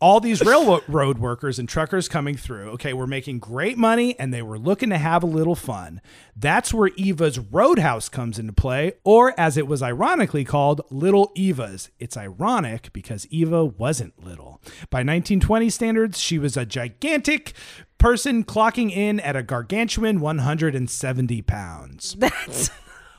all 0.00 0.20
these 0.20 0.44
railroad 0.44 1.18
workers 1.18 1.58
and 1.58 1.68
truckers 1.68 2.08
coming 2.08 2.36
through, 2.36 2.70
okay, 2.70 2.92
were 2.92 3.06
making 3.06 3.38
great 3.38 3.78
money 3.78 4.18
and 4.18 4.32
they 4.32 4.42
were 4.42 4.58
looking 4.58 4.90
to 4.90 4.98
have 4.98 5.22
a 5.22 5.26
little 5.26 5.54
fun. 5.54 6.00
That's 6.36 6.74
where 6.74 6.88
Eva's 6.96 7.38
Roadhouse 7.38 8.08
comes 8.08 8.38
into 8.38 8.52
play, 8.52 8.92
or 9.04 9.38
as 9.38 9.56
it 9.56 9.66
was 9.66 9.82
ironically 9.82 10.44
called, 10.44 10.82
Little 10.90 11.32
Eva's. 11.34 11.90
It's 11.98 12.16
ironic 12.16 12.92
because 12.92 13.26
Eva 13.30 13.64
wasn't 13.64 14.22
little. 14.22 14.60
By 14.90 14.98
1920 14.98 15.70
standards, 15.70 16.20
she 16.20 16.38
was 16.38 16.56
a 16.56 16.66
gigantic 16.66 17.54
person 17.98 18.44
clocking 18.44 18.90
in 18.90 19.18
at 19.20 19.36
a 19.36 19.42
gargantuan 19.42 20.20
170 20.20 21.42
pounds. 21.42 22.14
That's 22.18 22.70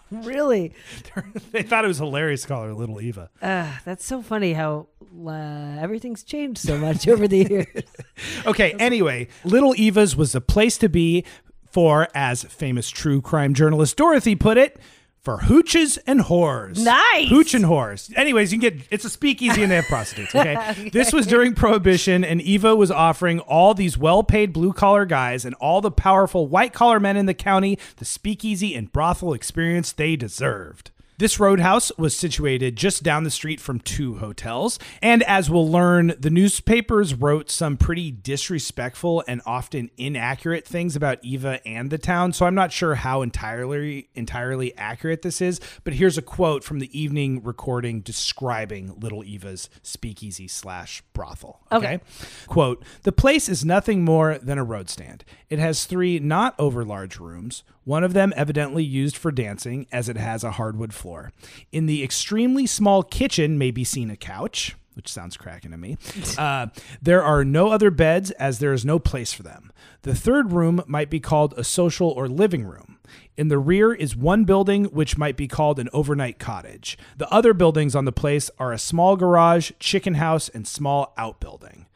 really 0.24 0.74
they 1.52 1.64
thought 1.64 1.84
it 1.84 1.88
was 1.88 1.98
hilarious 1.98 2.42
to 2.44 2.48
call 2.48 2.64
her 2.64 2.74
Little 2.74 3.02
Eva. 3.02 3.30
uh, 3.42 3.72
that's 3.86 4.06
so 4.06 4.22
funny 4.22 4.54
how 4.54 4.88
uh, 5.26 5.78
everything's 5.80 6.24
changed 6.24 6.60
so 6.62 6.78
much 6.78 7.08
over 7.08 7.28
the 7.28 7.38
years. 7.50 7.68
Okay, 8.46 8.72
anyway, 8.80 9.28
Little 9.44 9.76
Eva's 9.76 10.16
was 10.16 10.32
the 10.32 10.42
place 10.42 10.78
to 10.80 10.90
be 10.90 11.24
for, 11.70 12.08
as 12.16 12.44
famous 12.44 12.90
true 12.90 13.22
crime 13.22 13.54
journalist 13.54 13.96
Dorothy 13.98 14.36
put 14.36 14.58
it, 14.58 14.80
for 15.28 15.40
hooches 15.40 15.98
and 16.08 16.22
whores. 16.22 16.82
Nice. 16.82 17.28
Hooch 17.28 17.54
and 17.54 17.66
whores. 17.66 18.18
Anyways, 18.18 18.54
you 18.54 18.60
can 18.60 18.78
get 18.78 18.88
it's 18.90 19.04
a 19.04 19.10
speakeasy 19.10 19.62
and 19.62 19.70
they 19.70 19.76
have 19.76 19.86
prostitutes, 19.90 20.34
okay? 20.34 20.90
This 20.94 21.12
was 21.12 21.28
during 21.28 21.54
Prohibition, 21.54 22.24
and 22.24 22.42
Eva 22.42 22.78
was 22.78 22.92
offering 22.92 23.42
all 23.42 23.74
these 23.74 23.98
well 23.98 24.24
paid 24.24 24.54
blue 24.54 24.72
collar 24.72 25.04
guys 25.06 25.44
and 25.44 25.54
all 25.56 25.82
the 25.82 25.92
powerful 25.92 26.48
white 26.48 26.72
collar 26.72 27.02
men 27.02 27.18
in 27.18 27.26
the 27.26 27.34
county 27.34 27.78
the 27.98 28.06
speakeasy 28.06 28.74
and 28.74 28.90
brothel 28.94 29.34
experience 29.34 29.92
they 29.92 30.16
deserved. 30.16 30.92
This 31.20 31.40
roadhouse 31.40 31.92
was 31.98 32.16
situated 32.16 32.76
just 32.76 33.02
down 33.02 33.24
the 33.24 33.32
street 33.32 33.60
from 33.60 33.80
two 33.80 34.18
hotels. 34.18 34.78
And 35.02 35.24
as 35.24 35.50
we'll 35.50 35.68
learn, 35.68 36.14
the 36.20 36.30
newspapers 36.30 37.16
wrote 37.16 37.50
some 37.50 37.76
pretty 37.76 38.12
disrespectful 38.12 39.24
and 39.28 39.42
often 39.44 39.90
inaccurate 39.98 40.68
things 40.68 40.96
about 40.96 41.18
Eva 41.24 41.60
and 41.68 41.90
the 41.90 41.98
town. 41.98 42.34
So 42.34 42.46
I'm 42.46 42.54
not 42.54 42.72
sure 42.72 42.94
how 42.94 43.24
entirely 43.24 44.10
entirely 44.14 44.78
accurate 44.78 45.24
this 45.24 45.42
is, 45.42 45.60
but 45.84 45.96
here's 45.96 46.20
a 46.20 46.22
quote 46.22 46.64
from 46.64 46.78
the 46.78 47.00
evening 47.00 47.42
recording 47.42 48.02
describing 48.02 48.94
Little 49.00 49.24
Eva's 49.24 49.72
speakeasy 49.82 50.48
slash 50.48 51.02
brothel. 51.14 51.62
Okay. 51.72 51.96
Okay. 51.96 52.00
Quote, 52.46 52.84
the 53.02 53.12
place 53.12 53.50
is 53.50 53.66
nothing 53.66 54.04
more 54.04 54.38
than 54.38 54.60
a 54.60 54.64
road 54.64 54.88
stand. 54.88 55.26
It 55.50 55.58
has 55.58 55.86
three 55.86 56.20
not 56.20 56.54
over 56.60 56.86
large 56.86 57.18
rooms, 57.18 57.64
one 57.88 58.04
of 58.04 58.12
them 58.14 58.34
evidently 58.36 58.84
used 58.84 59.16
for 59.16 59.32
dancing, 59.32 59.88
as 59.94 60.10
it 60.10 60.18
has 60.18 60.44
a 60.44 60.52
hardwood 60.52 60.94
floor. 60.94 61.32
In 61.72 61.86
the 61.86 62.04
extremely 62.04 62.66
small 62.66 63.02
kitchen 63.02 63.58
may 63.58 63.72
be 63.72 63.86
seen 63.86 64.10
a 64.10 64.18
couch, 64.18 64.76
which 64.94 65.08
sounds 65.08 65.38
cracking 65.38 65.72
to 65.72 65.78
me. 65.78 65.98
Uh, 66.38 66.68
there 67.02 67.24
are 67.24 67.44
no 67.44 67.70
other 67.70 67.90
beds, 67.90 68.30
as 68.32 68.60
there 68.60 68.74
is 68.74 68.86
no 68.86 69.00
place 69.00 69.34
for 69.34 69.42
them. 69.42 69.72
The 70.04 70.14
third 70.14 70.52
room 70.52 70.84
might 70.86 71.10
be 71.10 71.20
called 71.20 71.54
a 71.56 71.64
social 71.64 72.10
or 72.10 72.28
living 72.28 72.64
room. 72.64 73.00
In 73.38 73.48
the 73.48 73.58
rear 73.58 73.94
is 73.94 74.16
one 74.16 74.44
building 74.44 74.86
which 74.86 75.18
might 75.18 75.36
be 75.36 75.48
called 75.48 75.80
an 75.80 75.90
overnight 75.94 76.38
cottage. 76.38 76.98
The 77.18 77.32
other 77.34 77.54
buildings 77.54 77.96
on 77.96 78.06
the 78.06 78.12
place 78.12 78.52
are 78.60 78.72
a 78.72 78.78
small 78.78 79.16
garage, 79.16 79.72
chicken 79.80 80.16
house, 80.16 80.50
and 80.50 80.68
small 80.68 81.14
outbuilding. 81.18 81.87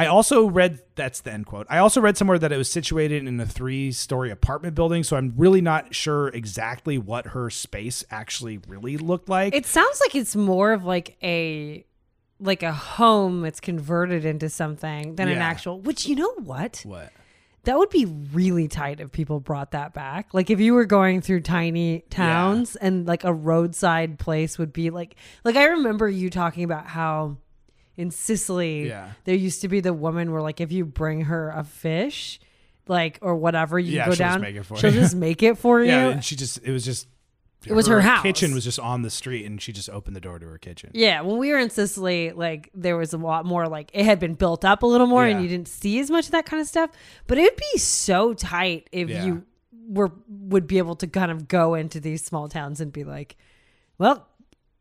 I 0.00 0.06
also 0.06 0.46
read 0.46 0.80
that's 0.94 1.20
the 1.20 1.30
end 1.30 1.44
quote. 1.44 1.66
I 1.68 1.76
also 1.76 2.00
read 2.00 2.16
somewhere 2.16 2.38
that 2.38 2.50
it 2.52 2.56
was 2.56 2.70
situated 2.70 3.26
in 3.26 3.38
a 3.38 3.44
three 3.44 3.92
story 3.92 4.30
apartment 4.30 4.74
building, 4.74 5.04
so 5.04 5.14
I'm 5.14 5.34
really 5.36 5.60
not 5.60 5.94
sure 5.94 6.28
exactly 6.28 6.96
what 6.96 7.26
her 7.26 7.50
space 7.50 8.02
actually 8.10 8.60
really 8.66 8.96
looked 8.96 9.28
like. 9.28 9.54
It 9.54 9.66
sounds 9.66 10.00
like 10.00 10.14
it's 10.14 10.34
more 10.34 10.72
of 10.72 10.86
like 10.86 11.18
a 11.22 11.84
like 12.40 12.62
a 12.62 12.72
home 12.72 13.42
that's 13.42 13.60
converted 13.60 14.24
into 14.24 14.48
something 14.48 15.16
than 15.16 15.28
an 15.28 15.36
actual. 15.36 15.78
Which 15.78 16.06
you 16.06 16.16
know 16.16 16.32
what? 16.36 16.80
what? 16.86 17.12
That 17.64 17.76
would 17.76 17.90
be 17.90 18.06
really 18.06 18.68
tight 18.68 19.00
if 19.00 19.12
people 19.12 19.38
brought 19.38 19.72
that 19.72 19.92
back. 19.92 20.32
Like 20.32 20.48
if 20.48 20.60
you 20.60 20.72
were 20.72 20.86
going 20.86 21.20
through 21.20 21.42
tiny 21.42 22.04
towns 22.08 22.74
and 22.74 23.06
like 23.06 23.24
a 23.24 23.34
roadside 23.34 24.18
place 24.18 24.56
would 24.56 24.72
be 24.72 24.88
like 24.88 25.16
like 25.44 25.56
I 25.56 25.66
remember 25.66 26.08
you 26.08 26.30
talking 26.30 26.64
about 26.64 26.86
how 26.86 27.36
in 28.00 28.10
Sicily 28.10 28.88
Yeah. 28.88 29.12
there 29.24 29.34
used 29.34 29.60
to 29.62 29.68
be 29.68 29.80
the 29.80 29.92
woman 29.92 30.32
where 30.32 30.42
like 30.42 30.60
if 30.60 30.72
you 30.72 30.84
bring 30.84 31.22
her 31.22 31.50
a 31.50 31.64
fish 31.64 32.40
like 32.88 33.18
or 33.22 33.36
whatever 33.36 33.78
you 33.78 33.92
Yeah, 33.96 34.06
go 34.06 34.12
she'll 34.12 34.16
just 34.26 34.34
down 34.34 34.40
make 34.40 34.56
it 34.56 34.64
for 34.64 34.76
she'll 34.78 34.92
you. 34.94 35.00
just 35.00 35.14
make 35.14 35.42
it 35.42 35.58
for 35.58 35.80
you. 35.84 35.90
Yeah, 35.90 36.08
and 36.08 36.24
she 36.24 36.34
just 36.36 36.58
it 36.64 36.72
was 36.72 36.84
just 36.84 37.06
It 37.66 37.72
was 37.74 37.86
her 37.88 38.00
house. 38.00 38.22
kitchen 38.22 38.54
was 38.54 38.64
just 38.64 38.78
on 38.80 39.02
the 39.02 39.10
street 39.10 39.44
and 39.46 39.60
she 39.60 39.72
just 39.72 39.90
opened 39.90 40.16
the 40.16 40.20
door 40.20 40.38
to 40.38 40.46
her 40.46 40.58
kitchen. 40.58 40.90
Yeah, 40.94 41.20
when 41.20 41.36
we 41.38 41.50
were 41.52 41.58
in 41.58 41.70
Sicily, 41.70 42.32
like 42.32 42.70
there 42.74 42.96
was 42.96 43.12
a 43.12 43.18
lot 43.18 43.44
more 43.44 43.68
like 43.68 43.90
it 43.92 44.04
had 44.04 44.18
been 44.18 44.34
built 44.34 44.64
up 44.64 44.82
a 44.82 44.86
little 44.86 45.06
more 45.06 45.24
and 45.26 45.42
you 45.42 45.48
didn't 45.48 45.68
see 45.68 46.00
as 46.00 46.10
much 46.10 46.24
of 46.26 46.32
that 46.32 46.46
kind 46.46 46.60
of 46.60 46.66
stuff. 46.66 46.90
But 47.26 47.36
it'd 47.38 47.56
be 47.72 47.78
so 47.78 48.32
tight 48.34 48.88
if 48.92 49.08
Yeah. 49.10 49.24
you 49.26 49.44
were 49.88 50.10
would 50.28 50.66
be 50.66 50.78
able 50.78 50.96
to 50.96 51.06
kind 51.06 51.30
of 51.30 51.48
go 51.48 51.74
into 51.74 52.00
these 52.00 52.24
small 52.24 52.48
towns 52.48 52.80
and 52.80 52.92
be 52.92 53.04
like, 53.04 53.36
Well, 53.98 54.26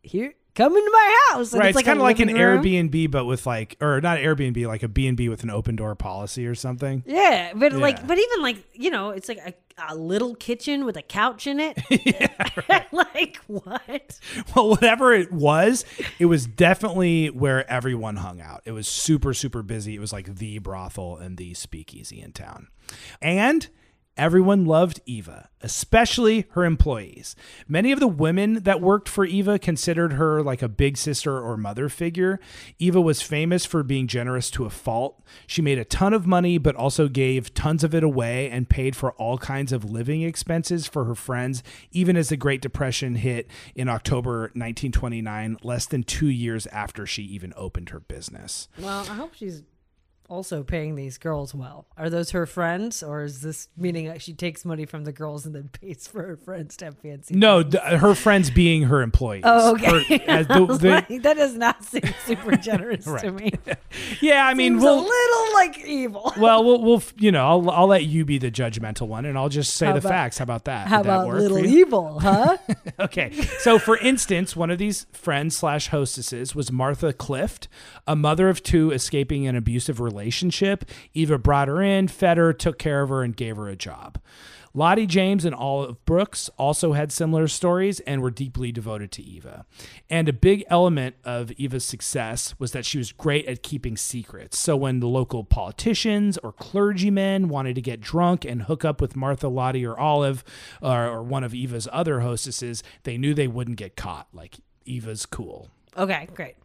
here 0.01 0.33
come 0.59 0.75
into 0.75 0.91
my 0.91 1.17
house. 1.31 1.53
And 1.53 1.59
right, 1.61 1.69
it's, 1.69 1.75
like 1.77 1.85
kind 1.85 1.99
of 1.99 2.03
like 2.03 2.19
an 2.19 2.27
room. 2.27 2.61
Airbnb, 2.63 3.11
but 3.11 3.25
with 3.25 3.45
like, 3.45 3.77
or 3.79 4.01
not 4.01 4.17
Airbnb, 4.17 4.67
like 4.67 4.83
a 4.83 4.89
B 4.89 5.07
and 5.07 5.15
B 5.15 5.29
with 5.29 5.43
an 5.43 5.49
open 5.49 5.75
door 5.77 5.95
policy 5.95 6.45
or 6.45 6.53
something. 6.55 7.03
Yeah, 7.05 7.53
but 7.55 7.71
Yeah. 7.71 7.77
like, 7.77 8.05
but 8.05 8.17
even 8.17 8.41
like, 8.41 8.57
you 8.73 8.89
know, 8.89 9.11
it's 9.11 9.29
like 9.29 9.37
a, 9.37 9.53
a 9.87 9.95
little 9.95 10.35
kitchen 10.35 10.83
with 10.83 10.97
a 10.97 11.01
couch 11.01 11.47
in 11.47 11.59
it. 11.61 11.79
yeah, 12.05 12.83
like 12.91 13.37
what? 13.47 14.19
Well, 14.53 14.69
whatever 14.69 15.13
it 15.13 15.31
was, 15.31 15.85
it 16.19 16.25
was 16.25 16.45
definitely 16.45 17.27
where 17.27 17.69
everyone 17.71 18.17
hung 18.17 18.41
out. 18.41 18.61
It 18.65 18.73
was 18.73 18.87
super, 18.87 19.33
super 19.33 19.63
busy. 19.63 19.95
It 19.95 19.99
was 19.99 20.11
like 20.11 20.35
the 20.35 20.59
brothel 20.59 21.15
and 21.17 21.37
the 21.37 21.53
speakeasy 21.53 22.19
in 22.21 22.33
town. 22.33 22.67
And 23.21 23.69
Everyone 24.19 24.65
loved 24.65 24.99
Eva, 25.05 25.47
especially 25.61 26.45
her 26.51 26.65
employees. 26.65 27.37
Many 27.69 27.93
of 27.93 28.01
the 28.01 28.07
women 28.07 28.63
that 28.63 28.81
worked 28.81 29.07
for 29.07 29.23
Eva 29.23 29.57
considered 29.57 30.11
her 30.11 30.43
like 30.43 30.61
a 30.61 30.67
big 30.67 30.97
sister 30.97 31.39
or 31.39 31.55
mother 31.55 31.87
figure. 31.87 32.37
Eva 32.79 32.99
was 32.99 33.21
famous 33.21 33.65
for 33.65 33.81
being 33.81 34.07
generous 34.07 34.51
to 34.51 34.65
a 34.65 34.69
fault. 34.69 35.23
She 35.47 35.61
made 35.61 35.77
a 35.79 35.85
ton 35.85 36.13
of 36.13 36.27
money, 36.27 36.57
but 36.57 36.75
also 36.75 37.07
gave 37.07 37.53
tons 37.53 37.81
of 37.81 37.95
it 37.95 38.03
away 38.03 38.49
and 38.49 38.67
paid 38.67 38.93
for 38.93 39.13
all 39.13 39.37
kinds 39.37 39.71
of 39.71 39.89
living 39.89 40.21
expenses 40.21 40.85
for 40.85 41.05
her 41.05 41.15
friends, 41.15 41.63
even 41.93 42.17
as 42.17 42.27
the 42.27 42.35
Great 42.35 42.61
Depression 42.61 43.15
hit 43.15 43.49
in 43.73 43.87
October 43.87 44.51
1929, 44.53 45.59
less 45.63 45.85
than 45.85 46.03
two 46.03 46.27
years 46.27 46.67
after 46.67 47.05
she 47.05 47.23
even 47.23 47.53
opened 47.55 47.91
her 47.91 48.01
business. 48.01 48.67
Well, 48.77 49.07
I 49.09 49.13
hope 49.13 49.33
she's 49.33 49.63
also 50.29 50.63
paying 50.63 50.95
these 50.95 51.17
girls 51.17 51.53
well. 51.55 51.87
Are 51.97 52.09
those 52.09 52.31
her 52.31 52.45
friends, 52.45 53.01
or 53.03 53.23
is 53.23 53.41
this 53.41 53.67
meaning 53.75 54.07
that 54.07 54.21
she 54.21 54.33
takes 54.33 54.63
money 54.63 54.85
from 54.85 55.03
the 55.03 55.11
girls 55.11 55.45
and 55.45 55.53
then 55.55 55.69
pays 55.81 56.07
for 56.07 56.21
her 56.25 56.37
friends 56.37 56.77
to 56.77 56.85
have 56.85 56.97
fancy? 56.99 57.35
No, 57.35 57.63
th- 57.63 57.81
her 57.83 58.15
friends 58.15 58.49
being 58.49 58.83
her 58.83 59.01
employees. 59.01 59.43
Oh, 59.45 59.73
okay. 59.73 60.17
Her- 60.19 60.43
the- 60.43 60.77
the- 60.77 60.89
like, 61.09 61.21
that 61.23 61.35
does 61.37 61.55
not 61.55 61.83
seem 61.83 62.03
super 62.25 62.55
generous 62.55 63.05
to 63.05 63.31
me. 63.31 63.51
yeah, 64.21 64.45
I 64.45 64.53
mean, 64.53 64.73
Seems 64.73 64.83
we'll, 64.83 64.99
a 64.99 65.01
little 65.01 65.53
like 65.55 65.79
evil. 65.85 66.33
well, 66.37 66.63
we'll, 66.63 66.81
we'll, 66.81 67.03
you 67.17 67.31
know, 67.31 67.45
I'll, 67.47 67.69
I'll 67.71 67.87
let 67.87 68.05
you 68.05 68.23
be 68.25 68.37
the 68.37 68.51
judgmental 68.51 69.07
one, 69.07 69.25
and 69.25 69.37
I'll 69.37 69.49
just 69.49 69.75
say 69.75 69.87
How 69.87 69.93
the 69.93 69.99
about- 69.99 70.09
facts. 70.09 70.37
How 70.37 70.43
about 70.43 70.65
that? 70.65 70.87
How 70.87 70.97
Would 70.99 71.05
that 71.07 71.15
about 71.15 71.27
work 71.27 71.39
little 71.39 71.65
evil, 71.65 72.19
huh? 72.19 72.57
Okay. 72.99 73.31
So, 73.59 73.79
for 73.79 73.97
instance, 73.97 74.55
one 74.55 74.69
of 74.69 74.77
these 74.77 75.07
friends 75.11 75.55
slash 75.57 75.87
hostesses 75.89 76.53
was 76.55 76.71
Martha 76.71 77.13
Clift, 77.13 77.67
a 78.07 78.15
mother 78.15 78.47
of 78.49 78.61
two 78.63 78.91
escaping 78.91 79.47
an 79.47 79.55
abusive 79.55 79.99
relationship. 80.19 80.85
Eva 81.13 81.37
brought 81.37 81.67
her 81.67 81.81
in, 81.81 82.07
fed 82.07 82.37
her, 82.37 82.51
took 82.51 82.77
care 82.77 83.01
of 83.01 83.09
her, 83.09 83.23
and 83.23 83.35
gave 83.35 83.55
her 83.55 83.69
a 83.69 83.75
job. 83.75 84.19
Lottie 84.75 85.07
James 85.07 85.45
and 85.45 85.55
Olive 85.55 86.05
Brooks 86.05 86.47
also 86.57 86.93
had 86.93 87.11
similar 87.11 87.47
stories 87.47 88.01
and 88.01 88.21
were 88.21 88.29
deeply 88.29 88.71
devoted 88.71 89.11
to 89.13 89.23
Eva. 89.23 89.65
And 90.11 90.29
a 90.29 90.33
big 90.33 90.63
element 90.69 91.15
of 91.23 91.51
Eva's 91.53 91.83
success 91.83 92.53
was 92.59 92.71
that 92.73 92.85
she 92.85 92.99
was 92.99 93.11
great 93.11 93.47
at 93.47 93.63
keeping 93.63 93.97
secrets. 93.97 94.59
So 94.59 94.77
when 94.77 94.99
the 94.99 95.07
local 95.07 95.43
politicians 95.43 96.37
or 96.37 96.51
clergymen 96.51 97.49
wanted 97.49 97.75
to 97.75 97.81
get 97.81 97.99
drunk 97.99 98.45
and 98.45 98.63
hook 98.63 98.85
up 98.85 99.01
with 99.01 99.15
Martha, 99.15 99.47
Lottie, 99.47 99.85
or 99.85 99.97
Olive, 99.97 100.43
or, 100.83 101.07
or 101.07 101.23
one 101.23 101.43
of 101.43 101.55
Eva's 101.55 101.87
other 101.91 102.19
hostesses, 102.19 102.83
they 103.03 103.17
knew 103.17 103.33
they 103.33 103.47
wouldn't 103.47 103.77
get 103.77 103.95
caught. 103.95 104.27
Like 104.33 104.57
Eva's 104.85 105.25
cool. 105.25 105.69
okay, 105.97 106.27
great. 106.35 106.55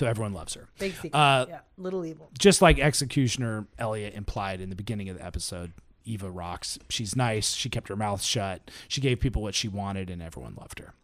So 0.00 0.06
everyone 0.06 0.32
loves 0.32 0.54
her. 0.54 0.66
Big 0.78 0.94
secret. 0.94 1.14
Uh, 1.14 1.44
yeah, 1.46 1.58
little 1.76 2.06
evil. 2.06 2.30
just 2.38 2.62
like 2.62 2.78
executioner 2.78 3.66
Elliott 3.78 4.14
implied 4.14 4.62
in 4.62 4.70
the 4.70 4.74
beginning 4.74 5.10
of 5.10 5.18
the 5.18 5.22
episode, 5.22 5.74
Eva 6.06 6.30
rocks. 6.30 6.78
She's 6.88 7.14
nice. 7.14 7.52
She 7.52 7.68
kept 7.68 7.88
her 7.88 7.96
mouth 7.96 8.22
shut. 8.22 8.70
She 8.88 9.02
gave 9.02 9.20
people 9.20 9.42
what 9.42 9.54
she 9.54 9.68
wanted, 9.68 10.08
and 10.08 10.22
everyone 10.22 10.54
loved 10.58 10.78
her. 10.78 10.94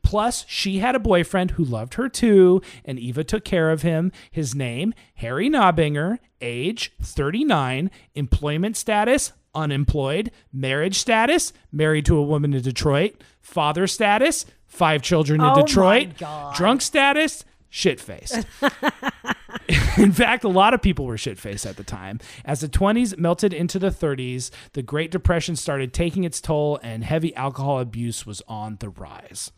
Plus, 0.00 0.46
she 0.48 0.78
had 0.78 0.94
a 0.94 0.98
boyfriend 0.98 1.50
who 1.50 1.64
loved 1.64 1.94
her 1.94 2.08
too, 2.08 2.62
and 2.82 2.98
Eva 2.98 3.24
took 3.24 3.44
care 3.44 3.70
of 3.70 3.82
him. 3.82 4.10
His 4.30 4.54
name, 4.54 4.94
Harry 5.16 5.50
Nobinger, 5.50 6.16
age 6.40 6.94
39, 7.02 7.90
employment 8.14 8.78
status, 8.78 9.34
unemployed, 9.54 10.30
marriage 10.50 10.96
status, 10.96 11.52
married 11.70 12.06
to 12.06 12.16
a 12.16 12.22
woman 12.22 12.54
in 12.54 12.62
Detroit, 12.62 13.22
father 13.42 13.86
status, 13.86 14.46
five 14.64 15.02
children 15.02 15.42
in 15.42 15.46
Oh 15.46 15.60
Detroit, 15.60 16.16
drunk 16.54 16.80
status, 16.80 17.44
shit 17.70 18.00
faced. 18.00 18.46
In 19.98 20.12
fact, 20.12 20.44
a 20.44 20.48
lot 20.48 20.74
of 20.74 20.82
people 20.82 21.06
were 21.06 21.18
shit 21.18 21.38
faced 21.38 21.66
at 21.66 21.76
the 21.76 21.84
time. 21.84 22.20
As 22.44 22.60
the 22.60 22.68
20s 22.68 23.18
melted 23.18 23.52
into 23.52 23.78
the 23.78 23.90
30s, 23.90 24.50
the 24.74 24.82
Great 24.82 25.10
Depression 25.10 25.56
started 25.56 25.92
taking 25.92 26.24
its 26.24 26.40
toll 26.40 26.78
and 26.82 27.02
heavy 27.02 27.34
alcohol 27.34 27.80
abuse 27.80 28.26
was 28.26 28.42
on 28.46 28.76
the 28.80 28.90
rise. 28.90 29.50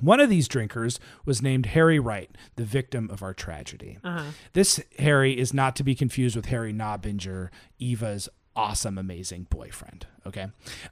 One 0.00 0.20
of 0.20 0.28
these 0.28 0.48
drinkers 0.48 0.98
was 1.24 1.40
named 1.42 1.66
Harry 1.66 1.98
Wright, 1.98 2.30
the 2.56 2.64
victim 2.64 3.08
of 3.10 3.22
our 3.22 3.32
tragedy. 3.32 3.98
Uh-huh. 4.02 4.30
This 4.52 4.80
Harry 4.98 5.38
is 5.38 5.54
not 5.54 5.76
to 5.76 5.84
be 5.84 5.94
confused 5.94 6.34
with 6.34 6.46
Harry 6.46 6.72
Nobinger, 6.72 7.50
Eva's 7.78 8.28
awesome, 8.56 8.98
amazing 8.98 9.46
boyfriend. 9.50 10.06
Okay. 10.26 10.46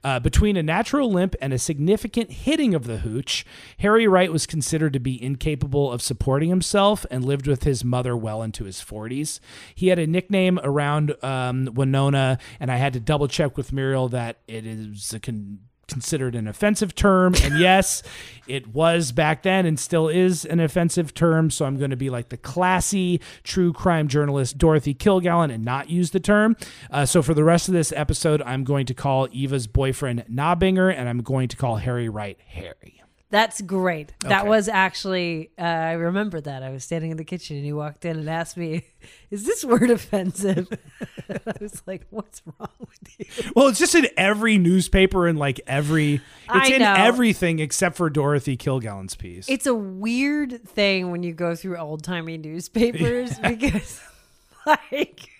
Uh, 0.05 0.21
between 0.21 0.57
a 0.57 0.63
natural 0.63 1.11
limp 1.11 1.35
and 1.41 1.53
a 1.53 1.59
significant 1.59 2.31
hitting 2.31 2.75
of 2.75 2.85
the 2.85 2.99
hooch, 2.99 3.47
Harry 3.79 4.07
Wright 4.07 4.31
was 4.31 4.47
considered 4.47 4.93
to 4.93 5.01
be 5.01 5.23
incapable 5.23 5.91
of 5.91 6.03
supporting 6.03 6.51
himself 6.51 7.07
and 7.11 7.25
lived 7.25 7.47
with 7.47 7.65
his 7.65 7.85
mother 7.85 8.17
well 8.17 8.43
into 8.43 8.65
his 8.65 8.79
40s. 8.79 9.41
He 9.75 9.89
had 9.89 9.99
a 9.99 10.07
nickname 10.07 10.59
around 10.63 11.15
um, 11.25 11.71
Winona, 11.73 12.39
and 12.61 12.71
I 12.71 12.77
had 12.77 12.93
to 12.93 13.01
double 13.01 13.29
check 13.29 13.57
with 13.57 13.73
Muriel 13.73 14.09
that 14.11 14.39
it 14.47 14.67
is 14.67 15.15
a 15.15 15.21
con- 15.21 15.61
considered 15.93 16.35
an 16.35 16.49
offensive 16.49 16.95
term. 16.95 17.35
And 17.43 17.59
yes, 17.59 18.03
it 18.47 18.69
was 18.69 19.13
back 19.13 19.43
then 19.43 19.67
and 19.67 19.79
still 19.79 20.09
is 20.09 20.45
an 20.45 20.61
offensive 20.61 21.15
term. 21.15 21.51
So 21.51 21.65
I'm 21.65 21.77
going 21.77 21.91
to 21.91 21.97
be 21.97 22.11
like 22.11 22.31
the 22.31 22.37
classy 22.37 23.21
true 23.45 23.73
crime 23.73 24.09
journalist 24.09 24.59
Dorothy 24.59 24.95
Kilgallen 24.95 25.53
and 25.53 25.65
not 25.65 25.91
use 25.91 26.11
the 26.11 26.21
term. 26.21 26.57
Uh, 26.91 27.05
so 27.05 27.23
for 27.23 27.35
the 27.35 27.45
rest 27.45 27.69
of 27.69 27.75
this 27.75 27.93
episode, 27.93 28.43
I'm 28.43 28.65
going 28.65 28.87
to 28.87 28.95
call 28.95 29.29
Eva's 29.31 29.67
boyfriend 29.67 30.25
Nobinger 30.31 30.93
and 30.95 31.09
I'm 31.09 31.23
going 31.23 31.49
to 31.49 31.57
call 31.57 31.77
Harry 31.77 32.09
Wright 32.09 32.39
Harry. 32.47 33.02
That's 33.33 33.63
great. 33.63 34.13
That 34.21 34.47
was 34.47 34.69
actually, 34.69 35.53
uh, 35.59 35.63
I 35.63 35.93
remember 35.93 36.39
that. 36.43 36.63
I 36.63 36.69
was 36.69 36.85
standing 36.85 37.13
in 37.13 37.17
the 37.17 37.25
kitchen 37.25 37.57
and 37.57 37.65
he 37.65 37.73
walked 37.73 38.05
in 38.05 38.19
and 38.19 38.29
asked 38.29 38.59
me, 38.59 38.85
Is 39.31 39.47
this 39.47 39.65
word 39.65 39.91
offensive? 39.91 40.69
I 41.31 41.55
was 41.59 41.83
like, 41.87 42.07
What's 42.11 42.43
wrong 42.45 42.69
with 42.79 43.19
you? 43.19 43.51
Well, 43.57 43.69
it's 43.69 43.79
just 43.79 43.95
in 43.95 44.07
every 44.19 44.59
newspaper 44.59 45.27
and 45.27 45.39
like 45.39 45.63
every, 45.67 46.17
it's 46.17 46.23
I 46.47 46.67
in 46.75 46.81
know. 46.81 46.93
everything 46.95 47.59
except 47.59 47.97
for 47.97 48.11
Dorothy 48.11 48.59
Kilgallen's 48.59 49.15
piece. 49.15 49.49
It's 49.49 49.67
a 49.67 49.75
weird 49.75 50.69
thing 50.69 51.11
when 51.11 51.23
you 51.23 51.33
go 51.33 51.55
through 51.55 51.79
old 51.79 52.05
timey 52.05 52.37
newspapers 52.37 53.39
because, 53.43 53.99
like, 54.67 55.31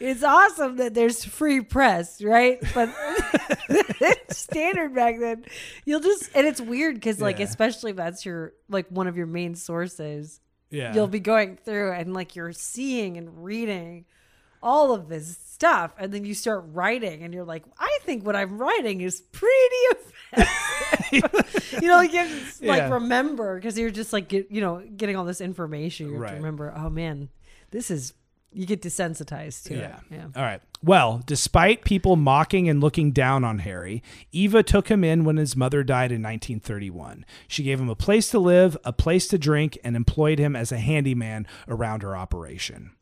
it's 0.00 0.22
awesome 0.22 0.76
that 0.76 0.94
there's 0.94 1.24
free 1.24 1.60
press, 1.60 2.22
right? 2.22 2.58
But 2.74 2.90
standard 4.30 4.94
back 4.94 5.18
then, 5.18 5.44
you'll 5.84 6.00
just, 6.00 6.30
and 6.34 6.46
it's 6.46 6.60
weird 6.60 6.94
because, 6.96 7.20
like, 7.20 7.38
Yeah. 7.38 7.44
especially 7.46 7.90
if 7.90 7.96
that's 7.96 8.24
your, 8.24 8.52
like, 8.68 8.86
one 8.88 9.06
of 9.06 9.16
your 9.16 9.26
main 9.26 9.54
sources. 9.54 10.40
yeah. 10.70 10.94
you'll 10.94 11.06
be 11.08 11.20
going 11.20 11.56
through 11.56 11.92
and 11.92 12.12
like 12.12 12.36
you're 12.36 12.52
seeing 12.52 13.16
and 13.16 13.42
reading 13.42 14.04
all 14.62 14.92
of 14.92 15.08
this 15.08 15.38
stuff 15.52 15.92
and 15.98 16.12
then 16.12 16.26
you 16.26 16.34
start 16.34 16.62
writing 16.74 17.22
and 17.22 17.32
you're 17.32 17.44
like 17.44 17.64
i 17.78 17.98
think 18.02 18.26
what 18.26 18.36
i'm 18.36 18.58
writing 18.58 19.00
is 19.00 19.22
pretty 19.32 19.82
offensive 20.32 21.72
you 21.82 21.88
know 21.88 21.94
like 21.96 22.12
you 22.12 22.18
have 22.18 22.58
to, 22.58 22.66
like 22.66 22.78
Yeah. 22.80 22.92
remember 22.94 23.54
because 23.56 23.78
you're 23.78 23.88
just 23.90 24.12
like 24.12 24.28
get, 24.28 24.50
you 24.50 24.60
know 24.60 24.82
getting 24.94 25.16
all 25.16 25.24
this 25.24 25.40
information 25.40 26.08
you 26.08 26.12
have 26.14 26.20
Right. 26.22 26.30
to 26.32 26.36
remember 26.36 26.74
oh 26.76 26.90
man 26.90 27.30
this 27.70 27.90
is 27.90 28.12
you 28.52 28.66
get 28.66 28.82
desensitized 28.82 29.64
to 29.64 29.76
Yeah. 29.76 29.96
it 29.96 30.02
yeah 30.10 30.26
All 30.36 30.42
right. 30.42 30.60
Well, 30.82 31.22
despite 31.26 31.84
people 31.84 32.16
mocking 32.16 32.68
and 32.68 32.80
looking 32.80 33.10
down 33.10 33.44
on 33.44 33.60
Harry, 33.60 34.02
Eva 34.32 34.62
took 34.62 34.88
him 34.88 35.02
in 35.02 35.24
when 35.24 35.36
his 35.36 35.56
mother 35.56 35.82
died 35.82 36.12
in 36.12 36.22
1931. 36.22 37.24
She 37.48 37.62
gave 37.64 37.80
him 37.80 37.88
a 37.88 37.96
place 37.96 38.30
to 38.30 38.38
live, 38.38 38.76
a 38.84 38.92
place 38.92 39.26
to 39.28 39.38
drink, 39.38 39.76
and 39.82 39.96
employed 39.96 40.38
him 40.38 40.54
as 40.54 40.70
a 40.70 40.78
handyman 40.78 41.46
around 41.66 42.02
her 42.02 42.16
operation. 42.16 42.92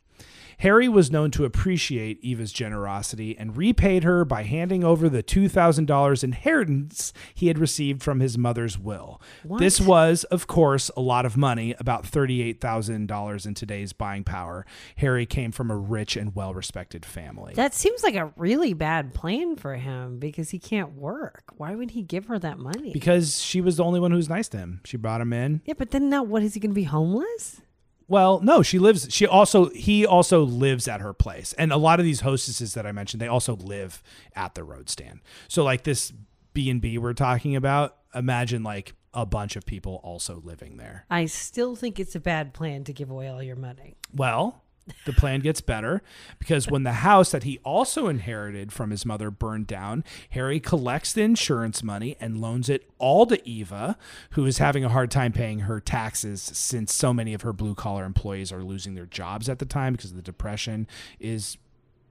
Harry 0.58 0.88
was 0.88 1.10
known 1.10 1.30
to 1.30 1.44
appreciate 1.44 2.18
Eva's 2.22 2.52
generosity 2.52 3.36
and 3.38 3.56
repaid 3.56 4.04
her 4.04 4.24
by 4.24 4.42
handing 4.42 4.82
over 4.82 5.08
the 5.08 5.22
$2,000 5.22 6.24
inheritance 6.24 7.12
he 7.34 7.48
had 7.48 7.58
received 7.58 8.02
from 8.02 8.20
his 8.20 8.38
mother's 8.38 8.78
will. 8.78 9.20
This 9.58 9.80
was, 9.80 10.24
of 10.24 10.46
course, 10.46 10.90
a 10.96 11.00
lot 11.00 11.26
of 11.26 11.36
money, 11.36 11.74
about 11.78 12.04
$38,000 12.04 13.46
in 13.46 13.54
today's 13.54 13.92
buying 13.92 14.24
power. 14.24 14.64
Harry 14.96 15.26
came 15.26 15.52
from 15.52 15.70
a 15.70 15.76
rich 15.76 16.16
and 16.16 16.34
well 16.34 16.54
respected 16.54 17.04
family. 17.04 17.52
that 17.54 17.74
seems 17.74 18.02
like 18.02 18.14
a 18.14 18.32
really 18.36 18.72
bad 18.72 19.14
plan 19.14 19.56
for 19.56 19.74
him 19.74 20.18
because 20.18 20.50
he 20.50 20.58
can't 20.58 20.92
work 20.94 21.52
why 21.56 21.74
would 21.74 21.90
he 21.92 22.02
give 22.02 22.26
her 22.26 22.38
that 22.38 22.58
money 22.58 22.92
because 22.92 23.40
she 23.42 23.60
was 23.60 23.76
the 23.76 23.84
only 23.84 24.00
one 24.00 24.10
who 24.10 24.16
was 24.16 24.28
nice 24.28 24.48
to 24.48 24.56
him. 24.58 24.80
She 24.84 24.96
brought 24.96 25.20
him 25.20 25.32
in. 25.32 25.60
yeah 25.64 25.74
but 25.76 25.90
then 25.90 26.08
now 26.10 26.22
what 26.22 26.42
is 26.42 26.54
he 26.54 26.60
gonna 26.60 26.74
be 26.74 26.84
homeless 26.84 27.60
Well, 28.08 28.40
no, 28.40 28.62
she 28.62 28.78
lives. 28.78 29.08
She 29.10 29.26
also 29.26 29.70
he 29.70 30.06
also 30.06 30.42
lives 30.42 30.86
at 30.86 31.00
her 31.00 31.12
place, 31.12 31.52
and 31.54 31.72
a 31.72 31.76
lot 31.76 31.98
of 31.98 32.04
these 32.04 32.20
hostesses 32.20 32.74
that 32.74 32.86
I 32.86 32.92
mentioned, 32.92 33.20
they 33.20 33.28
also 33.28 33.56
live 33.56 34.02
at 34.34 34.54
the 34.54 34.62
road 34.62 34.88
stand. 34.88 35.20
So 35.48 35.64
like 35.64 35.82
this 35.82 36.12
B 36.54 36.70
and 36.70 36.80
B 36.80 36.98
we're 36.98 37.14
talking 37.14 37.56
about, 37.56 37.96
imagine 38.14 38.62
like 38.62 38.94
a 39.12 39.26
bunch 39.26 39.56
of 39.56 39.64
people 39.66 40.00
also 40.04 40.40
living 40.44 40.76
there. 40.76 41.06
I 41.10 41.26
still 41.26 41.74
think 41.74 41.98
it's 41.98 42.14
a 42.14 42.20
bad 42.20 42.52
plan 42.54 42.84
to 42.84 42.92
give 42.92 43.10
away 43.10 43.28
all 43.28 43.42
your 43.42 43.56
money. 43.56 43.96
Well, 44.14 44.62
the 45.04 45.12
plan 45.12 45.40
gets 45.40 45.60
better 45.60 46.02
because 46.38 46.68
when 46.70 46.84
the 46.84 46.92
house 46.92 47.30
that 47.32 47.42
he 47.42 47.58
also 47.64 48.06
inherited 48.08 48.72
from 48.72 48.90
his 48.90 49.04
mother 49.04 49.30
burned 49.30 49.66
down, 49.66 50.04
Harry 50.30 50.60
collects 50.60 51.12
the 51.12 51.22
insurance 51.22 51.82
money 51.82 52.16
and 52.20 52.40
loans 52.40 52.68
it 52.68 52.88
all 52.98 53.26
to 53.26 53.48
Eva, 53.48 53.96
who 54.30 54.46
is 54.46 54.58
having 54.58 54.84
a 54.84 54.88
hard 54.88 55.10
time 55.10 55.32
paying 55.32 55.60
her 55.60 55.80
taxes 55.80 56.40
since 56.40 56.94
so 56.94 57.12
many 57.12 57.34
of 57.34 57.42
her 57.42 57.52
blue 57.52 57.74
collar 57.74 58.04
employees 58.04 58.52
are 58.52 58.62
losing 58.62 58.94
their 58.94 59.06
jobs 59.06 59.48
at 59.48 59.58
the 59.58 59.64
time 59.66 59.94
because 59.94 60.12
the 60.12 60.22
depression 60.22 60.86
is 61.18 61.58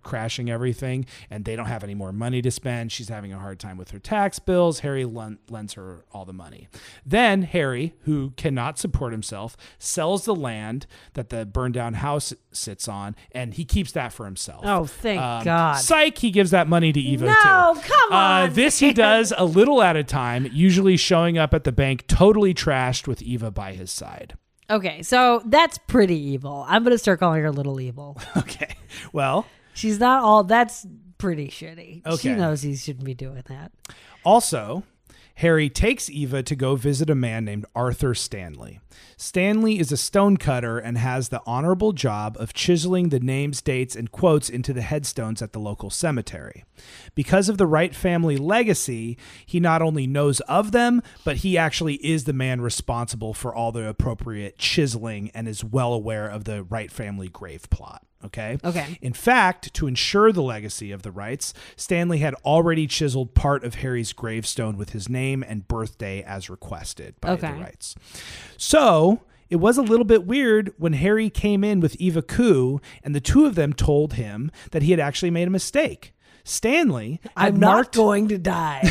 crashing 0.06 0.50
everything, 0.50 1.06
and 1.30 1.44
they 1.44 1.58
don't 1.58 1.66
have 1.66 1.84
any 1.84 1.94
more 1.96 2.14
money 2.14 2.42
to 2.42 2.50
spend. 2.50 2.94
She's 2.94 3.10
having 3.10 3.34
a 3.34 3.40
hard 3.40 3.60
time 3.60 3.76
with 3.76 3.92
her 3.92 4.00
tax 4.00 4.40
bills. 4.40 4.80
Harry 4.80 5.04
lend, 5.04 5.40
lends 5.50 5.74
her 5.74 6.06
all 6.14 6.24
the 6.24 6.32
money. 6.32 6.70
Then 7.06 7.42
Harry, 7.42 7.94
who 8.04 8.32
cannot 8.38 8.80
support 8.80 9.12
himself, 9.12 9.58
sells 9.80 10.24
the 10.24 10.34
land 10.36 10.88
that 11.16 11.28
the 11.30 11.46
burned 11.46 11.74
down 11.74 11.96
house 11.96 12.34
sits 12.54 12.88
on, 12.88 13.18
and 13.34 13.56
he 13.56 13.66
keeps 13.66 13.92
that 13.92 14.14
for 14.14 14.24
himself. 14.26 14.62
Oh, 14.66 14.86
thank 14.86 15.20
Um, 15.22 15.44
God. 15.44 15.78
Psych, 15.80 16.18
he 16.18 16.32
gives 16.32 16.52
that 16.52 16.68
money 16.70 16.94
to 16.94 17.00
Eva 17.00 17.26
No, 17.26 17.74
too. 17.76 17.82
come 17.82 18.12
Uh, 18.14 18.16
on, 18.16 18.54
this 18.54 18.80
he 18.80 18.94
does 18.94 19.34
a 19.38 19.44
little 19.44 19.82
at 19.82 19.96
a 19.98 20.04
time, 20.04 20.48
usually 20.54 20.96
showing 20.96 21.38
up 21.38 21.54
at 21.54 21.64
the 21.66 21.72
bank 21.72 22.06
totally 22.08 22.54
trashed 22.54 23.08
with 23.08 23.22
Eva 23.22 23.50
by 23.52 23.74
his 23.74 23.92
side. 23.92 24.36
Okay, 24.70 25.02
so 25.04 25.42
that's 25.46 25.78
pretty 25.78 26.18
evil. 26.20 26.66
I'm 26.68 26.84
gonna 26.84 26.98
start 26.98 27.20
calling 27.20 27.42
her 27.44 27.52
little 27.52 27.80
evil. 27.80 28.18
Okay. 28.38 28.76
Well, 29.14 29.46
She's 29.76 30.00
not 30.00 30.24
all. 30.24 30.44
That's 30.44 30.88
pretty 31.18 31.48
shitty. 31.50 32.02
She 32.20 32.30
knows 32.34 32.62
he 32.62 32.76
shouldn't 32.76 33.06
be 33.06 33.14
doing 33.14 33.44
that. 33.48 33.72
Also, 34.24 34.84
Harry 35.40 35.70
takes 35.70 36.10
Eva 36.10 36.42
to 36.44 36.56
go 36.56 36.78
visit 36.78 37.10
a 37.10 37.16
man 37.16 37.44
named 37.44 37.66
Arthur 37.76 38.16
Stanley. 38.16 38.80
Stanley 39.18 39.80
is 39.80 39.92
a 39.92 39.98
stonecutter 39.98 40.78
and 40.78 40.98
has 40.98 41.28
the 41.28 41.42
honorable 41.46 41.92
job 41.92 42.38
of 42.40 42.54
chiseling 42.54 43.10
the 43.10 43.20
names, 43.20 43.62
dates, 43.62 43.98
and 43.98 44.14
quotes 44.14 44.50
into 44.50 44.72
the 44.72 44.82
headstones 44.82 45.42
at 45.42 45.52
the 45.52 45.60
local 45.60 45.90
cemetery. 45.90 46.64
Because 47.16 47.50
of 47.50 47.58
the 47.58 47.68
Wright 47.68 47.94
family 47.94 48.38
legacy, 48.38 49.18
he 49.46 49.60
not 49.60 49.82
only 49.82 50.08
knows 50.08 50.40
of 50.42 50.72
them, 50.72 51.02
but 51.26 51.38
he 51.38 51.58
actually 51.58 51.96
is 51.96 52.24
the 52.24 52.32
man 52.32 52.62
responsible 52.62 53.34
for 53.34 53.54
all 53.54 53.74
the 53.74 53.90
appropriate 53.90 54.58
chiseling 54.58 55.32
and 55.34 55.50
is 55.50 55.66
well 55.66 55.92
aware 55.92 56.28
of 56.28 56.46
the 56.46 56.64
Wright 56.64 56.92
family 56.92 57.28
grave 57.28 57.70
plot. 57.70 58.05
Okay. 58.26 58.58
Okay. 58.64 58.98
In 59.02 59.14
fact, 59.14 59.74
to 59.76 59.88
ensure 59.88 60.32
the 60.32 60.42
legacy 60.42 60.92
of 60.92 61.04
the 61.04 61.12
Wrights, 61.12 61.54
Stanley 61.76 62.20
had 62.20 62.34
already 62.46 62.88
chiseled 62.88 63.34
part 63.34 63.64
of 63.64 63.76
Harry's 63.76 64.14
gravestone 64.14 64.78
with 64.78 64.92
his 64.92 65.08
name 65.10 65.44
and 65.48 65.68
birthday 65.68 66.22
as 66.24 66.50
requested 66.50 67.20
by 67.22 67.32
Okay. 67.32 67.52
the 67.52 67.60
Wrights. 67.62 67.96
So 68.58 69.22
it 69.50 69.58
was 69.58 69.78
a 69.78 69.84
little 69.84 70.06
bit 70.06 70.26
weird 70.26 70.74
when 70.78 70.94
Harry 70.94 71.30
came 71.30 71.64
in 71.64 71.80
with 71.80 71.96
Eva 71.98 72.22
Coo, 72.24 72.82
and 73.04 73.14
the 73.14 73.22
two 73.22 73.46
of 73.46 73.56
them 73.56 73.74
told 73.74 74.14
him 74.14 74.50
that 74.72 74.82
he 74.82 74.92
had 74.92 75.00
actually 75.00 75.30
made 75.32 75.48
a 75.48 75.52
mistake. 75.52 76.14
Stanley 76.48 77.20
I'm 77.36 77.60
not 77.60 77.92
going 77.92 78.28
to 78.28 78.38
die. 78.38 78.84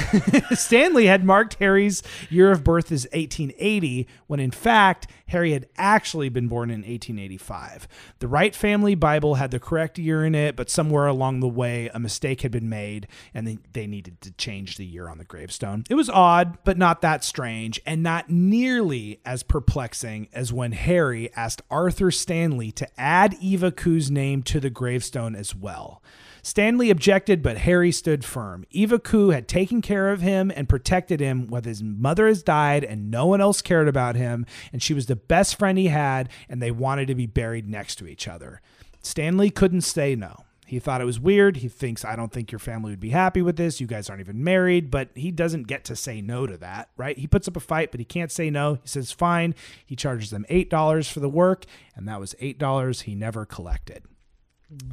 Stanley 0.54 1.06
had 1.06 1.24
marked 1.24 1.54
Harry's 1.54 2.02
year 2.28 2.50
of 2.50 2.64
birth 2.64 2.90
as 2.90 3.04
1880, 3.12 4.08
when 4.26 4.40
in 4.40 4.50
fact, 4.50 5.06
Harry 5.28 5.52
had 5.52 5.68
actually 5.78 6.28
been 6.28 6.48
born 6.48 6.68
in 6.68 6.80
1885. 6.80 7.86
The 8.18 8.26
Wright 8.26 8.54
family 8.54 8.96
Bible 8.96 9.36
had 9.36 9.52
the 9.52 9.60
correct 9.60 10.00
year 10.00 10.24
in 10.24 10.34
it, 10.34 10.56
but 10.56 10.68
somewhere 10.68 11.06
along 11.06 11.40
the 11.40 11.48
way, 11.48 11.88
a 11.94 12.00
mistake 12.00 12.42
had 12.42 12.50
been 12.50 12.68
made 12.68 13.06
and 13.32 13.46
they, 13.46 13.58
they 13.72 13.86
needed 13.86 14.20
to 14.22 14.32
change 14.32 14.76
the 14.76 14.84
year 14.84 15.08
on 15.08 15.18
the 15.18 15.24
gravestone. 15.24 15.84
It 15.88 15.94
was 15.94 16.10
odd, 16.10 16.58
but 16.64 16.76
not 16.76 17.02
that 17.02 17.22
strange, 17.22 17.80
and 17.86 18.02
not 18.02 18.28
nearly 18.28 19.20
as 19.24 19.44
perplexing 19.44 20.28
as 20.32 20.52
when 20.52 20.72
Harry 20.72 21.30
asked 21.36 21.62
Arthur 21.70 22.10
Stanley 22.10 22.72
to 22.72 23.00
add 23.00 23.36
Eva 23.40 23.70
Coo's 23.70 24.10
name 24.10 24.42
to 24.42 24.58
the 24.58 24.70
gravestone 24.70 25.36
as 25.36 25.54
well. 25.54 26.02
Stanley 26.44 26.90
objected, 26.90 27.42
but 27.42 27.56
Harry 27.56 27.90
stood 27.90 28.22
firm. 28.22 28.66
Eva 28.70 28.98
Coo 28.98 29.30
had 29.30 29.48
taken 29.48 29.80
care 29.80 30.10
of 30.10 30.20
him 30.20 30.52
and 30.54 30.68
protected 30.68 31.18
him 31.18 31.46
when 31.46 31.64
his 31.64 31.82
mother 31.82 32.28
has 32.28 32.42
died 32.42 32.84
and 32.84 33.10
no 33.10 33.24
one 33.24 33.40
else 33.40 33.62
cared 33.62 33.88
about 33.88 34.14
him, 34.14 34.44
and 34.70 34.82
she 34.82 34.92
was 34.92 35.06
the 35.06 35.16
best 35.16 35.58
friend 35.58 35.78
he 35.78 35.86
had, 35.86 36.28
and 36.46 36.60
they 36.60 36.70
wanted 36.70 37.08
to 37.08 37.14
be 37.14 37.26
buried 37.26 37.66
next 37.66 37.96
to 37.96 38.06
each 38.06 38.28
other. 38.28 38.60
Stanley 39.02 39.48
couldn't 39.48 39.80
say 39.80 40.14
no. 40.14 40.44
He 40.66 40.78
thought 40.78 41.00
it 41.00 41.06
was 41.06 41.18
weird. 41.18 41.58
He 41.58 41.68
thinks, 41.68 42.04
I 42.04 42.14
don't 42.14 42.32
think 42.32 42.52
your 42.52 42.58
family 42.58 42.90
would 42.90 43.00
be 43.00 43.10
happy 43.10 43.40
with 43.40 43.56
this. 43.56 43.80
You 43.80 43.86
guys 43.86 44.10
aren't 44.10 44.20
even 44.20 44.44
married, 44.44 44.90
but 44.90 45.08
he 45.14 45.30
doesn't 45.30 45.66
get 45.66 45.84
to 45.84 45.96
say 45.96 46.20
no 46.20 46.46
to 46.46 46.58
that, 46.58 46.90
right? 46.98 47.16
He 47.16 47.26
puts 47.26 47.48
up 47.48 47.56
a 47.56 47.60
fight, 47.60 47.90
but 47.90 48.00
he 48.00 48.04
can't 48.04 48.32
say 48.32 48.50
no. 48.50 48.74
He 48.82 48.88
says, 48.88 49.12
fine. 49.12 49.54
He 49.86 49.96
charges 49.96 50.28
them 50.28 50.44
$8 50.50 51.10
for 51.10 51.20
the 51.20 51.28
work, 51.28 51.64
and 51.96 52.06
that 52.06 52.20
was 52.20 52.34
$8 52.34 53.02
he 53.02 53.14
never 53.14 53.46
collected. 53.46 54.04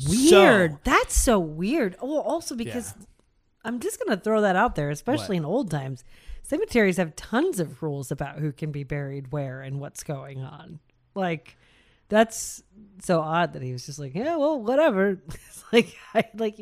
Weird. 0.08 0.72
So- 0.74 0.78
That's 0.84 1.16
so 1.16 1.40
weird. 1.40 1.96
Oh, 2.02 2.20
also 2.22 2.56
because 2.56 2.94
Yeah. 2.98 3.06
I'm 3.64 3.80
just 3.80 4.00
gonna 4.04 4.18
throw 4.20 4.42
that 4.42 4.56
out 4.56 4.76
there, 4.76 4.90
especially 4.90 5.38
in 5.38 5.46
old 5.46 5.70
times. 5.72 6.04
Cemeteries 6.44 6.98
have 6.98 7.16
tons 7.16 7.60
of 7.60 7.84
rules 7.84 8.12
about 8.12 8.40
who 8.40 8.52
can 8.52 8.72
be 8.72 8.84
buried 8.84 9.32
where 9.32 9.62
and 9.62 9.80
what's 9.80 10.04
going 10.04 10.42
on. 10.42 10.80
Like 11.14 11.58
that's 12.10 12.64
so 13.04 13.22
odd 13.22 13.54
that 13.54 13.62
he 13.62 13.72
was 13.72 13.86
just 13.86 14.00
like, 14.00 14.14
yeah, 14.16 14.36
well, 14.36 14.62
whatever. 14.62 15.22
it's 15.30 15.64
like, 15.72 15.96
I, 16.14 16.26
like, 16.36 16.58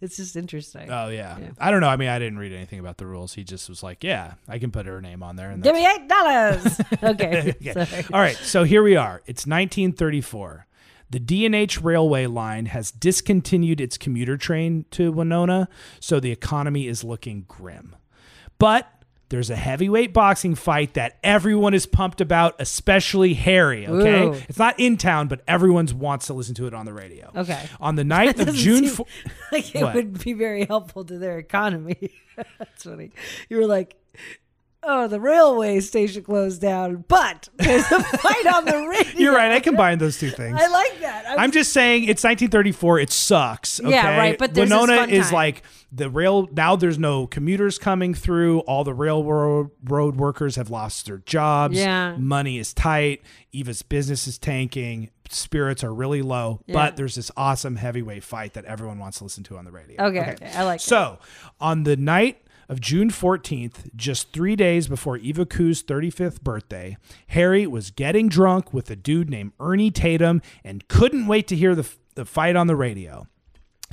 it's 0.00 0.16
just 0.16 0.34
interesting. 0.34 0.90
Oh 0.90 1.08
yeah. 1.08 1.38
Yeah. 1.38 1.50
I 1.58 1.70
don't 1.70 1.80
know. 1.80 1.88
I 1.88 1.96
mean, 1.96 2.08
I 2.08 2.18
didn't 2.18 2.38
read 2.38 2.52
anything 2.52 2.80
about 2.80 2.96
the 2.98 3.06
rules. 3.06 3.34
He 3.34 3.44
just 3.44 3.68
was 3.68 3.82
like, 3.82 4.02
"Yeah, 4.02 4.34
I 4.48 4.58
can 4.58 4.70
put 4.70 4.86
her 4.86 5.00
name 5.00 5.22
on 5.22 5.36
there." 5.36 5.50
And 5.50 5.62
Give 5.62 5.74
me 5.74 5.86
eight 5.86 6.08
dollars. 6.08 6.80
okay. 7.02 7.54
Okay. 7.60 7.72
Sorry. 7.84 8.04
All 8.12 8.20
right. 8.20 8.36
So 8.36 8.64
here 8.64 8.82
we 8.82 8.96
are. 8.96 9.22
It's 9.26 9.46
1934. 9.46 10.66
The 11.14 11.20
D&H 11.20 11.80
railway 11.80 12.26
line 12.26 12.66
has 12.66 12.90
discontinued 12.90 13.80
its 13.80 13.96
commuter 13.96 14.36
train 14.36 14.84
to 14.90 15.12
Winona, 15.12 15.68
so 16.00 16.18
the 16.18 16.32
economy 16.32 16.88
is 16.88 17.04
looking 17.04 17.44
grim. 17.46 17.94
But 18.58 18.90
there's 19.28 19.48
a 19.48 19.54
heavyweight 19.54 20.12
boxing 20.12 20.56
fight 20.56 20.94
that 20.94 21.20
everyone 21.22 21.72
is 21.72 21.86
pumped 21.86 22.20
about, 22.20 22.56
especially 22.58 23.34
Harry. 23.34 23.86
Okay, 23.86 24.24
Ooh. 24.24 24.32
it's 24.48 24.58
not 24.58 24.74
in 24.80 24.96
town, 24.96 25.28
but 25.28 25.42
everyone 25.46 25.86
wants 25.96 26.26
to 26.26 26.34
listen 26.34 26.56
to 26.56 26.66
it 26.66 26.74
on 26.74 26.84
the 26.84 26.92
radio. 26.92 27.30
Okay. 27.36 27.64
On 27.78 27.94
the 27.94 28.02
night 28.18 28.40
of 28.40 28.52
June, 28.52 28.86
seem 28.88 28.90
fo- 28.96 29.06
like 29.52 29.72
it 29.72 29.82
What? 29.84 29.94
would 29.94 30.18
be 30.24 30.32
very 30.32 30.64
helpful 30.64 31.04
to 31.04 31.16
their 31.16 31.38
economy. 31.38 32.10
That's 32.58 32.82
funny. 32.82 33.12
You 33.48 33.58
were 33.58 33.66
like, 33.66 33.94
"Oh, 34.86 35.08
the 35.08 35.20
railway 35.20 35.80
station 35.80 36.22
closed 36.22 36.60
down, 36.60 37.04
but 37.08 37.48
there's 37.56 37.90
a 37.90 38.02
fight 38.02 38.46
on 38.46 38.64
the 38.64 38.86
radio." 38.88 39.18
you're 39.20 39.34
right. 39.34 39.52
I 39.52 39.60
combined 39.60 40.00
those 40.00 40.18
two 40.18 40.30
things. 40.30 40.58
I 40.60 40.66
like 40.68 41.00
that. 41.00 41.26
I 41.26 41.36
I'm 41.42 41.50
just 41.50 41.72
saying 41.72 42.04
it's 42.04 42.22
1934. 42.24 42.98
It 43.00 43.10
sucks. 43.12 43.80
Okay? 43.80 43.90
Yeah, 43.90 44.16
right, 44.18 44.38
but 44.38 44.54
there's 44.54 44.70
Winona 44.70 45.06
is 45.06 45.26
time. 45.26 45.34
like 45.34 45.62
the 45.92 46.10
rail. 46.10 46.48
Now 46.52 46.76
there's 46.76 46.98
no 46.98 47.26
commuters 47.26 47.78
coming 47.78 48.14
through. 48.14 48.60
All 48.60 48.84
the 48.84 48.94
railroad 48.94 49.70
road 49.84 50.16
workers 50.16 50.56
have 50.56 50.70
lost 50.70 51.06
their 51.06 51.18
jobs. 51.18 51.76
Yeah. 51.76 52.16
money 52.16 52.58
is 52.58 52.72
tight. 52.74 53.22
Eva's 53.52 53.82
business 53.82 54.26
is 54.26 54.38
tanking. 54.38 55.10
Spirits 55.30 55.82
are 55.82 55.92
really 55.94 56.20
low. 56.22 56.60
Yeah. 56.66 56.74
But 56.74 56.96
there's 56.96 57.14
this 57.14 57.30
awesome 57.36 57.76
heavyweight 57.76 58.24
fight 58.24 58.54
that 58.54 58.64
everyone 58.66 58.98
wants 58.98 59.18
to 59.18 59.24
listen 59.24 59.42
to 59.44 59.56
on 59.56 59.64
the 59.64 59.72
radio. 59.72 60.02
Okay, 60.04 60.32
okay, 60.32 60.50
I 60.54 60.64
like 60.64 60.80
that. 60.80 60.84
So 60.86 61.18
on 61.60 61.84
the 61.84 61.96
night 61.96 62.43
of 62.68 62.80
June 62.80 63.10
14th, 63.10 63.94
just 63.94 64.32
three 64.32 64.56
days 64.56 64.88
before 64.88 65.16
Eva 65.16 65.46
Coo's 65.46 65.82
35th 65.82 66.42
birthday, 66.42 66.96
Harry 67.28 67.66
was 67.66 67.90
getting 67.90 68.28
drunk 68.28 68.72
with 68.72 68.90
a 68.90 68.96
dude 68.96 69.30
named 69.30 69.52
Ernie 69.60 69.90
Tatum 69.90 70.42
and 70.62 70.86
couldn't 70.88 71.26
wait 71.26 71.48
to 71.48 71.56
hear 71.56 71.74
the, 71.74 71.88
the 72.14 72.24
fight 72.24 72.56
on 72.56 72.66
the 72.66 72.76
radio. 72.76 73.26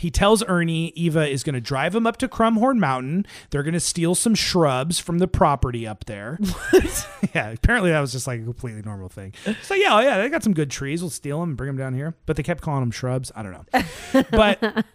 He 0.01 0.09
tells 0.09 0.43
Ernie 0.47 0.87
Eva 0.95 1.27
is 1.27 1.43
going 1.43 1.53
to 1.53 1.61
drive 1.61 1.93
him 1.93 2.07
up 2.07 2.17
to 2.17 2.27
Crumhorn 2.27 2.79
Mountain. 2.79 3.27
They're 3.51 3.61
going 3.61 3.75
to 3.75 3.79
steal 3.79 4.15
some 4.15 4.33
shrubs 4.33 4.97
from 4.97 5.19
the 5.19 5.27
property 5.27 5.85
up 5.85 6.05
there. 6.05 6.39
yeah, 7.35 7.51
apparently 7.51 7.91
that 7.91 7.99
was 7.99 8.11
just 8.11 8.25
like 8.25 8.41
a 8.41 8.43
completely 8.43 8.81
normal 8.81 9.09
thing. 9.09 9.33
So 9.61 9.75
yeah, 9.75 9.95
oh, 9.95 9.99
yeah, 9.99 10.17
they 10.17 10.27
got 10.29 10.41
some 10.41 10.55
good 10.55 10.71
trees. 10.71 11.03
We'll 11.03 11.11
steal 11.11 11.39
them 11.41 11.49
and 11.49 11.57
bring 11.57 11.67
them 11.67 11.77
down 11.77 11.93
here. 11.93 12.15
But 12.25 12.35
they 12.35 12.41
kept 12.41 12.61
calling 12.61 12.79
them 12.79 12.89
shrubs. 12.89 13.31
I 13.35 13.43
don't 13.43 13.51
know. 13.51 14.23
But 14.31 14.85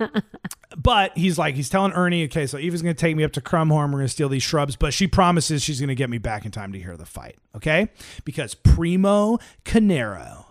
but 0.77 1.17
he's 1.17 1.39
like 1.39 1.55
he's 1.55 1.69
telling 1.69 1.93
Ernie, 1.93 2.25
okay, 2.25 2.47
so 2.47 2.59
Eva's 2.59 2.83
going 2.83 2.95
to 2.95 3.01
take 3.01 3.17
me 3.17 3.25
up 3.25 3.33
to 3.33 3.41
Crumhorn. 3.41 3.91
We're 3.91 3.99
going 3.99 4.07
to 4.07 4.09
steal 4.09 4.29
these 4.29 4.43
shrubs, 4.43 4.77
but 4.77 4.93
she 4.93 5.07
promises 5.07 5.63
she's 5.63 5.79
going 5.79 5.89
to 5.89 5.95
get 5.95 6.11
me 6.11 6.19
back 6.19 6.45
in 6.45 6.51
time 6.51 6.73
to 6.73 6.79
hear 6.79 6.97
the 6.97 7.07
fight. 7.07 7.37
Okay, 7.55 7.89
because 8.25 8.55
Primo 8.55 9.39
Canero. 9.65 10.46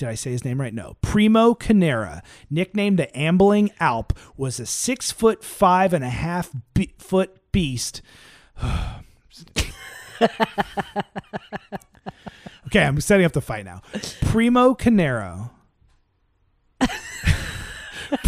Did 0.00 0.08
I 0.08 0.14
say 0.14 0.30
his 0.30 0.46
name 0.46 0.58
right? 0.58 0.72
No. 0.72 0.96
Primo 1.02 1.52
Canera, 1.52 2.22
nicknamed 2.48 2.98
the 2.98 3.14
Ambling 3.14 3.70
Alp, 3.80 4.14
was 4.34 4.58
a 4.58 4.64
six 4.64 5.12
foot 5.12 5.44
five 5.44 5.92
and 5.92 6.02
a 6.02 6.08
half 6.08 6.50
be- 6.72 6.94
foot 6.96 7.36
beast. 7.52 8.00
okay, 8.62 10.32
I'm 12.76 12.98
setting 13.02 13.26
up 13.26 13.32
the 13.32 13.42
fight 13.42 13.66
now. 13.66 13.82
Primo 14.22 14.72
Canero. 14.72 15.50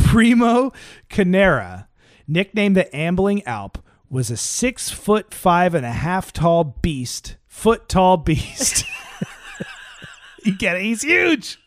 Primo 0.05 0.75
Canera, 1.09 1.87
nicknamed 2.29 2.77
the 2.77 2.95
Ambling 2.95 3.43
Alp, 3.47 3.79
was 4.11 4.31
a 4.31 4.37
six 4.37 4.91
foot 4.91 5.33
five 5.33 5.75
and 5.75 5.87
a 5.87 5.93
half 5.93 6.35
tall 6.35 6.65
beast, 6.83 7.37
foot 7.47 7.89
tall 7.89 8.19
beast. 8.19 8.85
you 10.45 10.57
get 10.57 10.77
it? 10.77 10.83
He's 10.83 11.03
huge. 11.03 11.59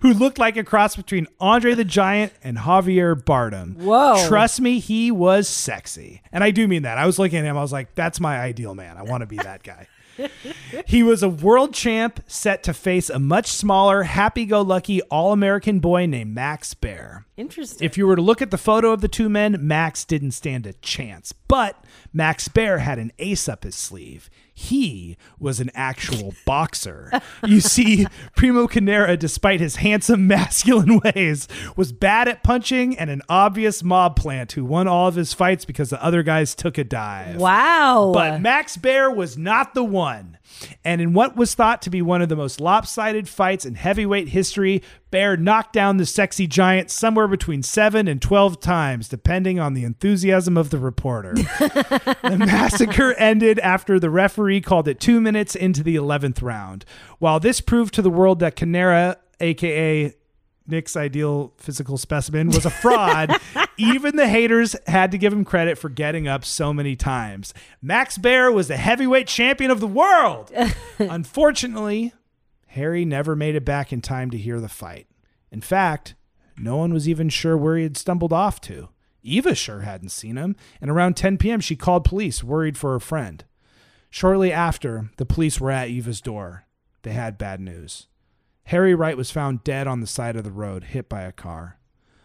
Who 0.00 0.14
looked 0.14 0.38
like 0.38 0.56
a 0.56 0.64
cross 0.64 0.96
between 0.96 1.26
Andre 1.38 1.74
the 1.74 1.84
Giant 1.84 2.32
and 2.42 2.56
Javier 2.56 3.14
Bardem. 3.14 3.76
Whoa. 3.76 4.26
Trust 4.26 4.60
me, 4.60 4.78
he 4.78 5.10
was 5.10 5.48
sexy. 5.48 6.22
And 6.32 6.42
I 6.42 6.50
do 6.50 6.66
mean 6.66 6.82
that. 6.82 6.98
I 6.98 7.06
was 7.06 7.18
looking 7.18 7.40
at 7.40 7.44
him, 7.44 7.58
I 7.58 7.62
was 7.62 7.72
like, 7.72 7.94
that's 7.94 8.20
my 8.20 8.38
ideal 8.40 8.74
man. 8.74 8.96
I 8.96 9.02
want 9.02 9.20
to 9.20 9.26
be 9.26 9.36
that 9.36 9.62
guy. 9.62 9.86
he 10.86 11.02
was 11.02 11.22
a 11.22 11.28
world 11.28 11.74
champ 11.74 12.22
set 12.26 12.62
to 12.64 12.74
face 12.74 13.10
a 13.10 13.18
much 13.18 13.48
smaller, 13.48 14.02
happy 14.02 14.44
go 14.44 14.62
lucky 14.62 15.02
All 15.02 15.32
American 15.32 15.80
boy 15.80 16.06
named 16.06 16.34
Max 16.34 16.74
Baer. 16.74 17.26
Interesting. 17.40 17.86
If 17.86 17.96
you 17.96 18.06
were 18.06 18.16
to 18.16 18.22
look 18.22 18.42
at 18.42 18.50
the 18.50 18.58
photo 18.58 18.92
of 18.92 19.00
the 19.00 19.08
two 19.08 19.30
men, 19.30 19.56
Max 19.60 20.04
didn't 20.04 20.32
stand 20.32 20.66
a 20.66 20.74
chance. 20.74 21.32
But 21.32 21.82
Max 22.12 22.48
Baer 22.48 22.78
had 22.78 22.98
an 22.98 23.12
ace 23.18 23.48
up 23.48 23.64
his 23.64 23.74
sleeve. 23.74 24.28
He 24.52 25.16
was 25.38 25.58
an 25.58 25.70
actual 25.74 26.34
boxer. 26.44 27.10
You 27.46 27.60
see, 27.60 28.06
Primo 28.36 28.66
Canera, 28.68 29.18
despite 29.18 29.58
his 29.58 29.76
handsome, 29.76 30.26
masculine 30.28 31.00
ways, 31.02 31.48
was 31.76 31.92
bad 31.92 32.28
at 32.28 32.42
punching 32.42 32.98
and 32.98 33.08
an 33.08 33.22
obvious 33.30 33.82
mob 33.82 34.16
plant 34.16 34.52
who 34.52 34.66
won 34.66 34.86
all 34.86 35.08
of 35.08 35.14
his 35.14 35.32
fights 35.32 35.64
because 35.64 35.88
the 35.88 36.04
other 36.04 36.22
guys 36.22 36.54
took 36.54 36.76
a 36.76 36.84
dive. 36.84 37.36
wow. 37.36 38.10
But 38.12 38.42
Max 38.42 38.76
Baer 38.76 39.10
was 39.10 39.38
not 39.38 39.72
the 39.72 39.84
one. 39.84 40.36
And 40.84 41.00
in 41.00 41.12
what 41.12 41.36
was 41.36 41.54
thought 41.54 41.82
to 41.82 41.90
be 41.90 42.02
one 42.02 42.22
of 42.22 42.28
the 42.28 42.36
most 42.36 42.60
lopsided 42.60 43.28
fights 43.28 43.64
in 43.64 43.74
heavyweight 43.74 44.28
history, 44.28 44.82
Baer 45.10 45.36
knocked 45.36 45.72
down 45.72 45.96
the 45.96 46.06
sexy 46.06 46.46
giant 46.46 46.90
somewhere 46.90 47.28
between 47.28 47.62
seven 47.62 48.06
and 48.08 48.20
12 48.20 48.60
times, 48.60 49.08
depending 49.08 49.58
on 49.58 49.74
the 49.74 49.84
enthusiasm 49.84 50.56
of 50.56 50.70
the 50.70 50.78
reporter. 50.78 51.34
the 51.34 52.36
massacre 52.38 53.14
ended 53.14 53.58
after 53.60 53.98
the 53.98 54.10
referee 54.10 54.60
called 54.60 54.88
it 54.88 55.00
two 55.00 55.20
minutes 55.20 55.54
into 55.54 55.82
the 55.82 55.96
11th 55.96 56.42
round. 56.42 56.84
While 57.18 57.40
this 57.40 57.60
proved 57.60 57.94
to 57.94 58.02
the 58.02 58.10
world 58.10 58.38
that 58.40 58.56
Canera, 58.56 59.16
aka 59.40 60.14
Nick's 60.66 60.96
ideal 60.96 61.52
physical 61.56 61.98
specimen 61.98 62.48
was 62.48 62.64
a 62.64 62.70
fraud. 62.70 63.36
Even 63.80 64.16
the 64.16 64.28
haters 64.28 64.76
had 64.86 65.10
to 65.12 65.18
give 65.18 65.32
him 65.32 65.44
credit 65.44 65.78
for 65.78 65.88
getting 65.88 66.28
up 66.28 66.44
so 66.44 66.72
many 66.72 66.96
times. 66.96 67.54
Max 67.80 68.18
Baer 68.18 68.52
was 68.52 68.68
the 68.68 68.76
heavyweight 68.76 69.26
champion 69.26 69.70
of 69.70 69.80
the 69.80 69.86
world. 69.86 70.52
Unfortunately, 70.98 72.12
Harry 72.68 73.06
never 73.06 73.34
made 73.34 73.54
it 73.54 73.64
back 73.64 73.90
in 73.90 74.02
time 74.02 74.30
to 74.30 74.38
hear 74.38 74.60
the 74.60 74.68
fight. 74.68 75.06
In 75.50 75.62
fact, 75.62 76.14
no 76.58 76.76
one 76.76 76.92
was 76.92 77.08
even 77.08 77.30
sure 77.30 77.56
where 77.56 77.76
he 77.76 77.82
had 77.84 77.96
stumbled 77.96 78.34
off 78.34 78.60
to. 78.62 78.90
Eva 79.22 79.54
sure 79.54 79.80
hadn't 79.80 80.10
seen 80.10 80.36
him, 80.36 80.56
and 80.80 80.90
around 80.90 81.16
10 81.16 81.38
p.m., 81.38 81.60
she 81.60 81.74
called 81.74 82.04
police, 82.04 82.44
worried 82.44 82.76
for 82.76 82.92
her 82.92 83.00
friend. 83.00 83.44
Shortly 84.10 84.52
after, 84.52 85.10
the 85.16 85.26
police 85.26 85.58
were 85.58 85.70
at 85.70 85.88
Eva's 85.88 86.20
door. 86.20 86.64
They 87.02 87.12
had 87.12 87.38
bad 87.38 87.60
news. 87.60 88.08
Harry 88.64 88.94
Wright 88.94 89.16
was 89.16 89.30
found 89.30 89.64
dead 89.64 89.86
on 89.86 90.00
the 90.00 90.06
side 90.06 90.36
of 90.36 90.44
the 90.44 90.52
road, 90.52 90.84
hit 90.84 91.08
by 91.08 91.22
a 91.22 91.32
car. 91.32 91.79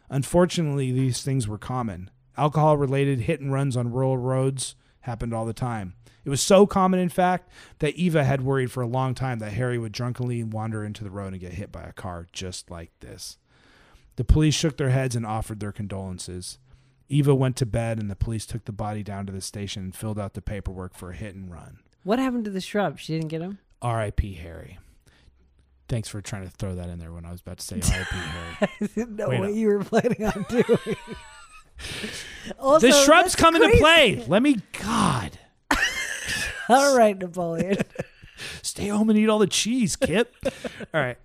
Unfortunately, 0.10 0.92
these 0.92 1.22
things 1.24 1.48
were 1.48 1.58
common. 1.58 2.10
Alcohol 2.38 2.78
related 2.78 3.22
hit 3.22 3.40
and 3.40 3.52
runs 3.52 3.78
on 3.78 3.92
rural 3.92 4.18
roads 4.18 4.76
happened 5.02 5.34
all 5.34 5.46
the 5.46 5.54
time. 5.54 5.94
It 6.24 6.30
was 6.30 6.42
so 6.42 6.66
common, 6.66 7.00
in 7.00 7.10
fact, 7.10 7.50
that 7.80 7.96
Eva 7.96 8.24
had 8.24 8.42
worried 8.42 8.72
for 8.72 8.82
a 8.82 8.88
long 8.88 9.14
time 9.14 9.40
that 9.40 9.54
Harry 9.54 9.78
would 9.78 9.92
drunkenly 9.92 10.44
wander 10.44 10.84
into 10.84 11.04
the 11.04 11.12
road 11.12 11.34
and 11.34 11.40
get 11.40 11.54
hit 11.54 11.72
by 11.72 11.84
a 11.84 11.94
car 11.94 12.28
just 12.34 12.72
like 12.72 12.92
this. 13.00 13.38
The 14.16 14.24
police 14.24 14.56
shook 14.56 14.78
their 14.78 14.90
heads 14.90 15.16
and 15.16 15.26
offered 15.26 15.60
their 15.60 15.72
condolences. 15.72 16.58
Eva 17.10 17.36
went 17.36 17.56
to 17.58 17.66
bed, 17.66 18.00
and 18.00 18.10
the 18.10 18.16
police 18.16 18.48
took 18.48 18.66
the 18.66 18.72
body 18.72 19.04
down 19.04 19.28
to 19.28 19.34
the 19.34 19.42
station 19.42 19.84
and 19.84 19.96
filled 19.96 20.18
out 20.18 20.34
the 20.34 20.42
paperwork 20.42 20.96
for 20.96 21.12
a 21.12 21.16
hit 21.16 21.36
and 21.36 21.52
run. 21.52 21.80
what 22.04 22.18
happened 22.18 22.46
to 22.46 22.52
the 22.52 22.62
shrub? 22.62 22.98
She 22.98 23.14
didn't 23.14 23.30
get 23.30 23.42
him? 23.42 23.60
R.I.P. 23.82 24.34
Harry. 24.36 24.80
Thanks 25.88 26.08
for 26.10 26.22
trying 26.22 26.44
to 26.44 26.50
throw 26.50 26.76
that 26.76 26.90
in 26.90 26.98
there 27.00 27.12
when 27.14 27.26
I 27.26 27.32
was 27.32 27.42
about 27.42 27.60
to 27.60 27.64
say 27.66 27.76
R.I.P. 27.94 28.16
Harry. 28.16 28.58
I 28.62 28.86
didn't 28.96 29.16
know 29.16 29.30
Wait 29.30 29.40
what 29.40 29.50
up. 29.50 29.56
you 29.56 29.68
were 29.68 29.84
planning 29.84 30.26
on 30.26 30.46
doing. 30.50 30.96
also, 32.60 32.88
the 32.88 32.94
shrubs 32.94 33.24
that's 33.34 33.36
come 33.36 33.56
into 33.56 33.68
crazy. 33.68 33.80
play. 33.82 34.26
Let 34.28 34.42
me, 34.42 34.58
God, 34.82 35.38
All 36.70 36.98
right, 36.98 37.18
Napoleon. 37.18 37.78
stay 38.62 38.88
home 38.88 39.10
and 39.10 39.20
eat 39.20 39.30
all 39.30 39.40
the 39.40 39.48
cheese, 39.48 39.96
Kip. 39.96 40.34
all 40.94 41.02
right. 41.02 41.18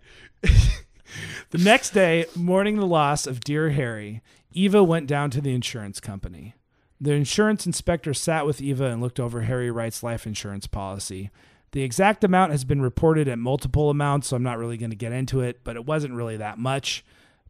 the 0.43 1.59
next 1.59 1.91
day, 1.91 2.27
mourning 2.37 2.77
the 2.77 2.87
loss 2.87 3.27
of 3.27 3.41
dear 3.41 3.71
Harry, 3.71 4.23
Eva 4.53 4.83
went 4.85 5.07
down 5.07 5.31
to 5.31 5.41
the 5.41 5.55
insurance 5.55 6.01
company. 6.01 6.55
The 7.01 7.13
insurance 7.13 7.65
inspector 7.65 8.13
sat 8.13 8.45
with 8.45 8.61
Eva 8.61 8.87
and 8.87 9.01
looked 9.01 9.19
over 9.19 9.43
Harry 9.43 9.71
Wright's 9.71 10.03
life 10.03 10.27
insurance 10.27 10.67
policy. 10.67 11.31
The 11.73 11.83
exact 11.83 12.25
amount 12.25 12.53
has 12.53 12.65
been 12.65 12.83
reported 12.83 13.29
at 13.29 13.39
multiple 13.39 13.91
amounts, 13.91 14.29
so 14.29 14.37
I'm 14.37 14.43
not 14.43 14.59
really 14.59 14.77
going 14.77 14.91
to 14.91 14.97
get 14.97 15.13
into 15.13 15.41
it, 15.41 15.61
but 15.63 15.77
it 15.77 15.87
wasn't 15.87 16.15
really 16.15 16.37
that 16.37 16.59
much. 16.59 17.05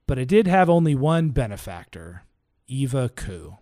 But 0.06 0.18
it 0.18 0.28
did 0.28 0.46
have 0.46 0.68
only 0.68 0.94
one 0.94 1.30
benefactor 1.30 2.24
Eva 2.68 3.08
Coo. 3.08 3.56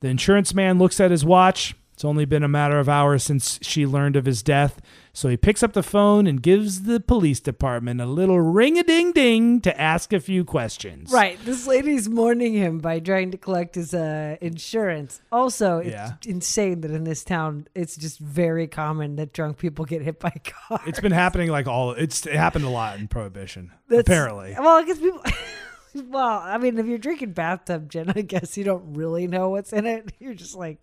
The 0.00 0.08
insurance 0.08 0.52
man 0.52 0.78
looks 0.78 1.00
at 1.00 1.10
his 1.10 1.24
watch. 1.24 1.76
It's 1.92 2.04
only 2.04 2.24
been 2.24 2.42
a 2.42 2.48
matter 2.48 2.80
of 2.80 2.88
hours 2.88 3.22
since 3.22 3.60
she 3.62 3.86
learned 3.86 4.16
of 4.16 4.26
his 4.26 4.42
death, 4.42 4.80
so 5.16 5.28
he 5.30 5.36
picks 5.38 5.62
up 5.62 5.72
the 5.72 5.82
phone 5.82 6.26
and 6.26 6.42
gives 6.42 6.82
the 6.82 6.98
police 7.00 7.40
department 7.40 8.00
a 8.00 8.06
little 8.06 8.40
ring 8.40 8.76
a 8.78 8.82
ding 8.82 9.12
ding 9.12 9.60
to 9.62 9.80
ask 9.80 10.12
a 10.12 10.20
few 10.20 10.44
questions. 10.44 11.10
right. 11.12 11.38
This 11.44 11.66
lady's 11.66 12.08
mourning 12.08 12.52
him 12.52 12.78
by 12.80 12.98
trying 13.00 13.30
to 13.30 13.38
collect 13.38 13.76
his 13.76 13.94
uh, 13.94 14.36
insurance. 14.42 15.22
Also, 15.32 15.78
it's 15.78 15.90
Yeah. 15.90 16.12
insane 16.26 16.80
that 16.82 16.90
in 16.90 17.04
this 17.04 17.24
town, 17.24 17.68
it's 17.74 17.96
just 17.96 18.18
very 18.18 18.66
common 18.66 19.16
that 19.16 19.32
drunk 19.32 19.56
people 19.58 19.84
get 19.86 20.02
hit 20.02 20.18
by 20.20 20.30
cars. 20.44 20.82
It's 20.86 21.00
been 21.00 21.12
happening 21.12 21.48
like 21.48 21.66
all 21.68 21.92
it's 21.92 22.26
it 22.26 22.34
happened 22.34 22.64
a 22.64 22.70
lot 22.70 22.98
in 22.98 23.08
prohibition. 23.08 23.70
That's- 23.88 24.04
apparently. 24.06 24.54
Well, 24.58 24.76
I 24.80 24.84
guess 24.84 24.98
people. 24.98 25.22
well, 26.08 26.40
I 26.42 26.58
mean, 26.58 26.76
if 26.78 26.86
you're 26.86 26.98
drinking 26.98 27.34
bathtub 27.34 27.88
gin, 27.88 28.12
I 28.16 28.22
guess 28.22 28.56
you 28.58 28.64
don't 28.64 28.94
really 28.94 29.28
know 29.28 29.50
what's 29.50 29.72
in 29.72 29.86
it. 29.86 30.12
You're 30.18 30.34
just 30.34 30.56
like, 30.56 30.78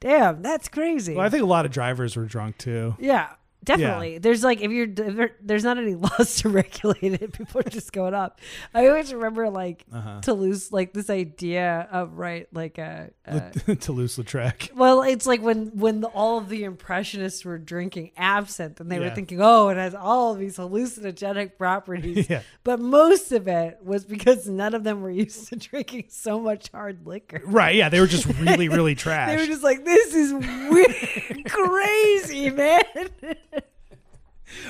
damn, 0.00 0.40
that's 0.40 0.68
crazy. 0.68 1.14
Well, 1.14 1.26
I 1.26 1.28
think 1.28 1.42
a 1.42 1.46
lot 1.46 1.66
of 1.66 1.72
drivers 1.72 2.16
were 2.16 2.24
drunk 2.24 2.56
too. 2.56 2.94
yeah, 2.98 3.32
definitely. 3.66 4.16
There's 4.18 4.42
like, 4.42 4.60
if 4.62 4.70
you're, 4.70 4.86
if 4.88 5.16
there, 5.16 5.36
there's 5.42 5.64
not 5.64 5.76
any 5.76 5.94
laws 6.06 6.36
to 6.36 6.48
regulate 6.48 7.20
it, 7.20 7.32
people 7.32 7.60
are 7.60 7.64
just 7.70 7.92
going 7.92 8.14
up. 8.14 8.40
I 8.72 8.86
always 8.88 9.12
remember 9.12 9.50
like 9.50 9.84
Uh-huh. 9.92 10.20
Toulouse, 10.22 10.72
like 10.72 10.94
this 10.94 11.10
idea 11.10 11.86
of, 11.92 12.16
right, 12.16 12.48
like 12.52 12.78
a. 12.78 13.10
a 13.26 13.74
Toulouse-Lautrec. 13.76 14.72
well, 14.74 15.02
it's 15.02 15.26
like 15.26 15.42
when 15.42 15.66
when 15.76 16.00
the, 16.00 16.06
all 16.08 16.38
of 16.38 16.48
the 16.48 16.62
impressionists 16.64 17.44
were 17.44 17.58
drinking 17.58 18.12
absinthe, 18.16 18.80
and 18.80 18.90
they 18.90 19.00
were 19.00 19.10
thinking, 19.10 19.40
"Oh, 19.42 19.68
it 19.68 19.76
has 19.76 19.94
all 19.96 20.32
of 20.32 20.38
these 20.38 20.56
hallucinogenic 20.58 21.58
properties." 21.58 22.26
Yeah. 22.36 22.42
But 22.64 22.80
most 22.80 23.30
of 23.32 23.46
it 23.48 23.78
was 23.82 24.04
because 24.04 24.48
none 24.48 24.74
of 24.74 24.84
them 24.84 25.00
were 25.02 25.10
used 25.10 25.48
to 25.48 25.56
drinking 25.56 26.06
so 26.08 26.38
much 26.40 26.70
hard 26.72 27.06
liquor. 27.06 27.40
Right, 27.44 27.74
yeah, 27.74 27.88
they 27.88 28.00
were 28.00 28.06
just 28.06 28.26
really, 28.40 28.68
really 28.68 28.94
trash. 28.94 29.28
They 29.30 29.36
were 29.36 29.46
just 29.46 29.62
like, 29.64 29.84
"This 29.84 30.14
is 30.14 30.32
weird, 30.32 31.44
crazy, 31.50 32.50
man." 32.50 32.82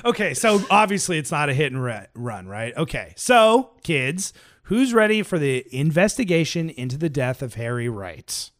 Okay, 0.04 0.34
so 0.34 0.60
obviously 0.70 1.18
it's 1.18 1.30
not 1.30 1.48
a 1.48 1.54
hit 1.54 1.72
and 1.72 1.82
ru- 1.82 2.06
run, 2.14 2.46
right? 2.46 2.76
Okay, 2.76 3.12
so 3.16 3.70
kids, 3.82 4.32
who's 4.64 4.92
ready 4.94 5.22
for 5.22 5.38
the 5.38 5.66
investigation 5.70 6.70
into 6.70 6.96
the 6.96 7.08
death 7.08 7.42
of 7.42 7.54
Harry 7.54 7.88
Wright? 7.88 8.50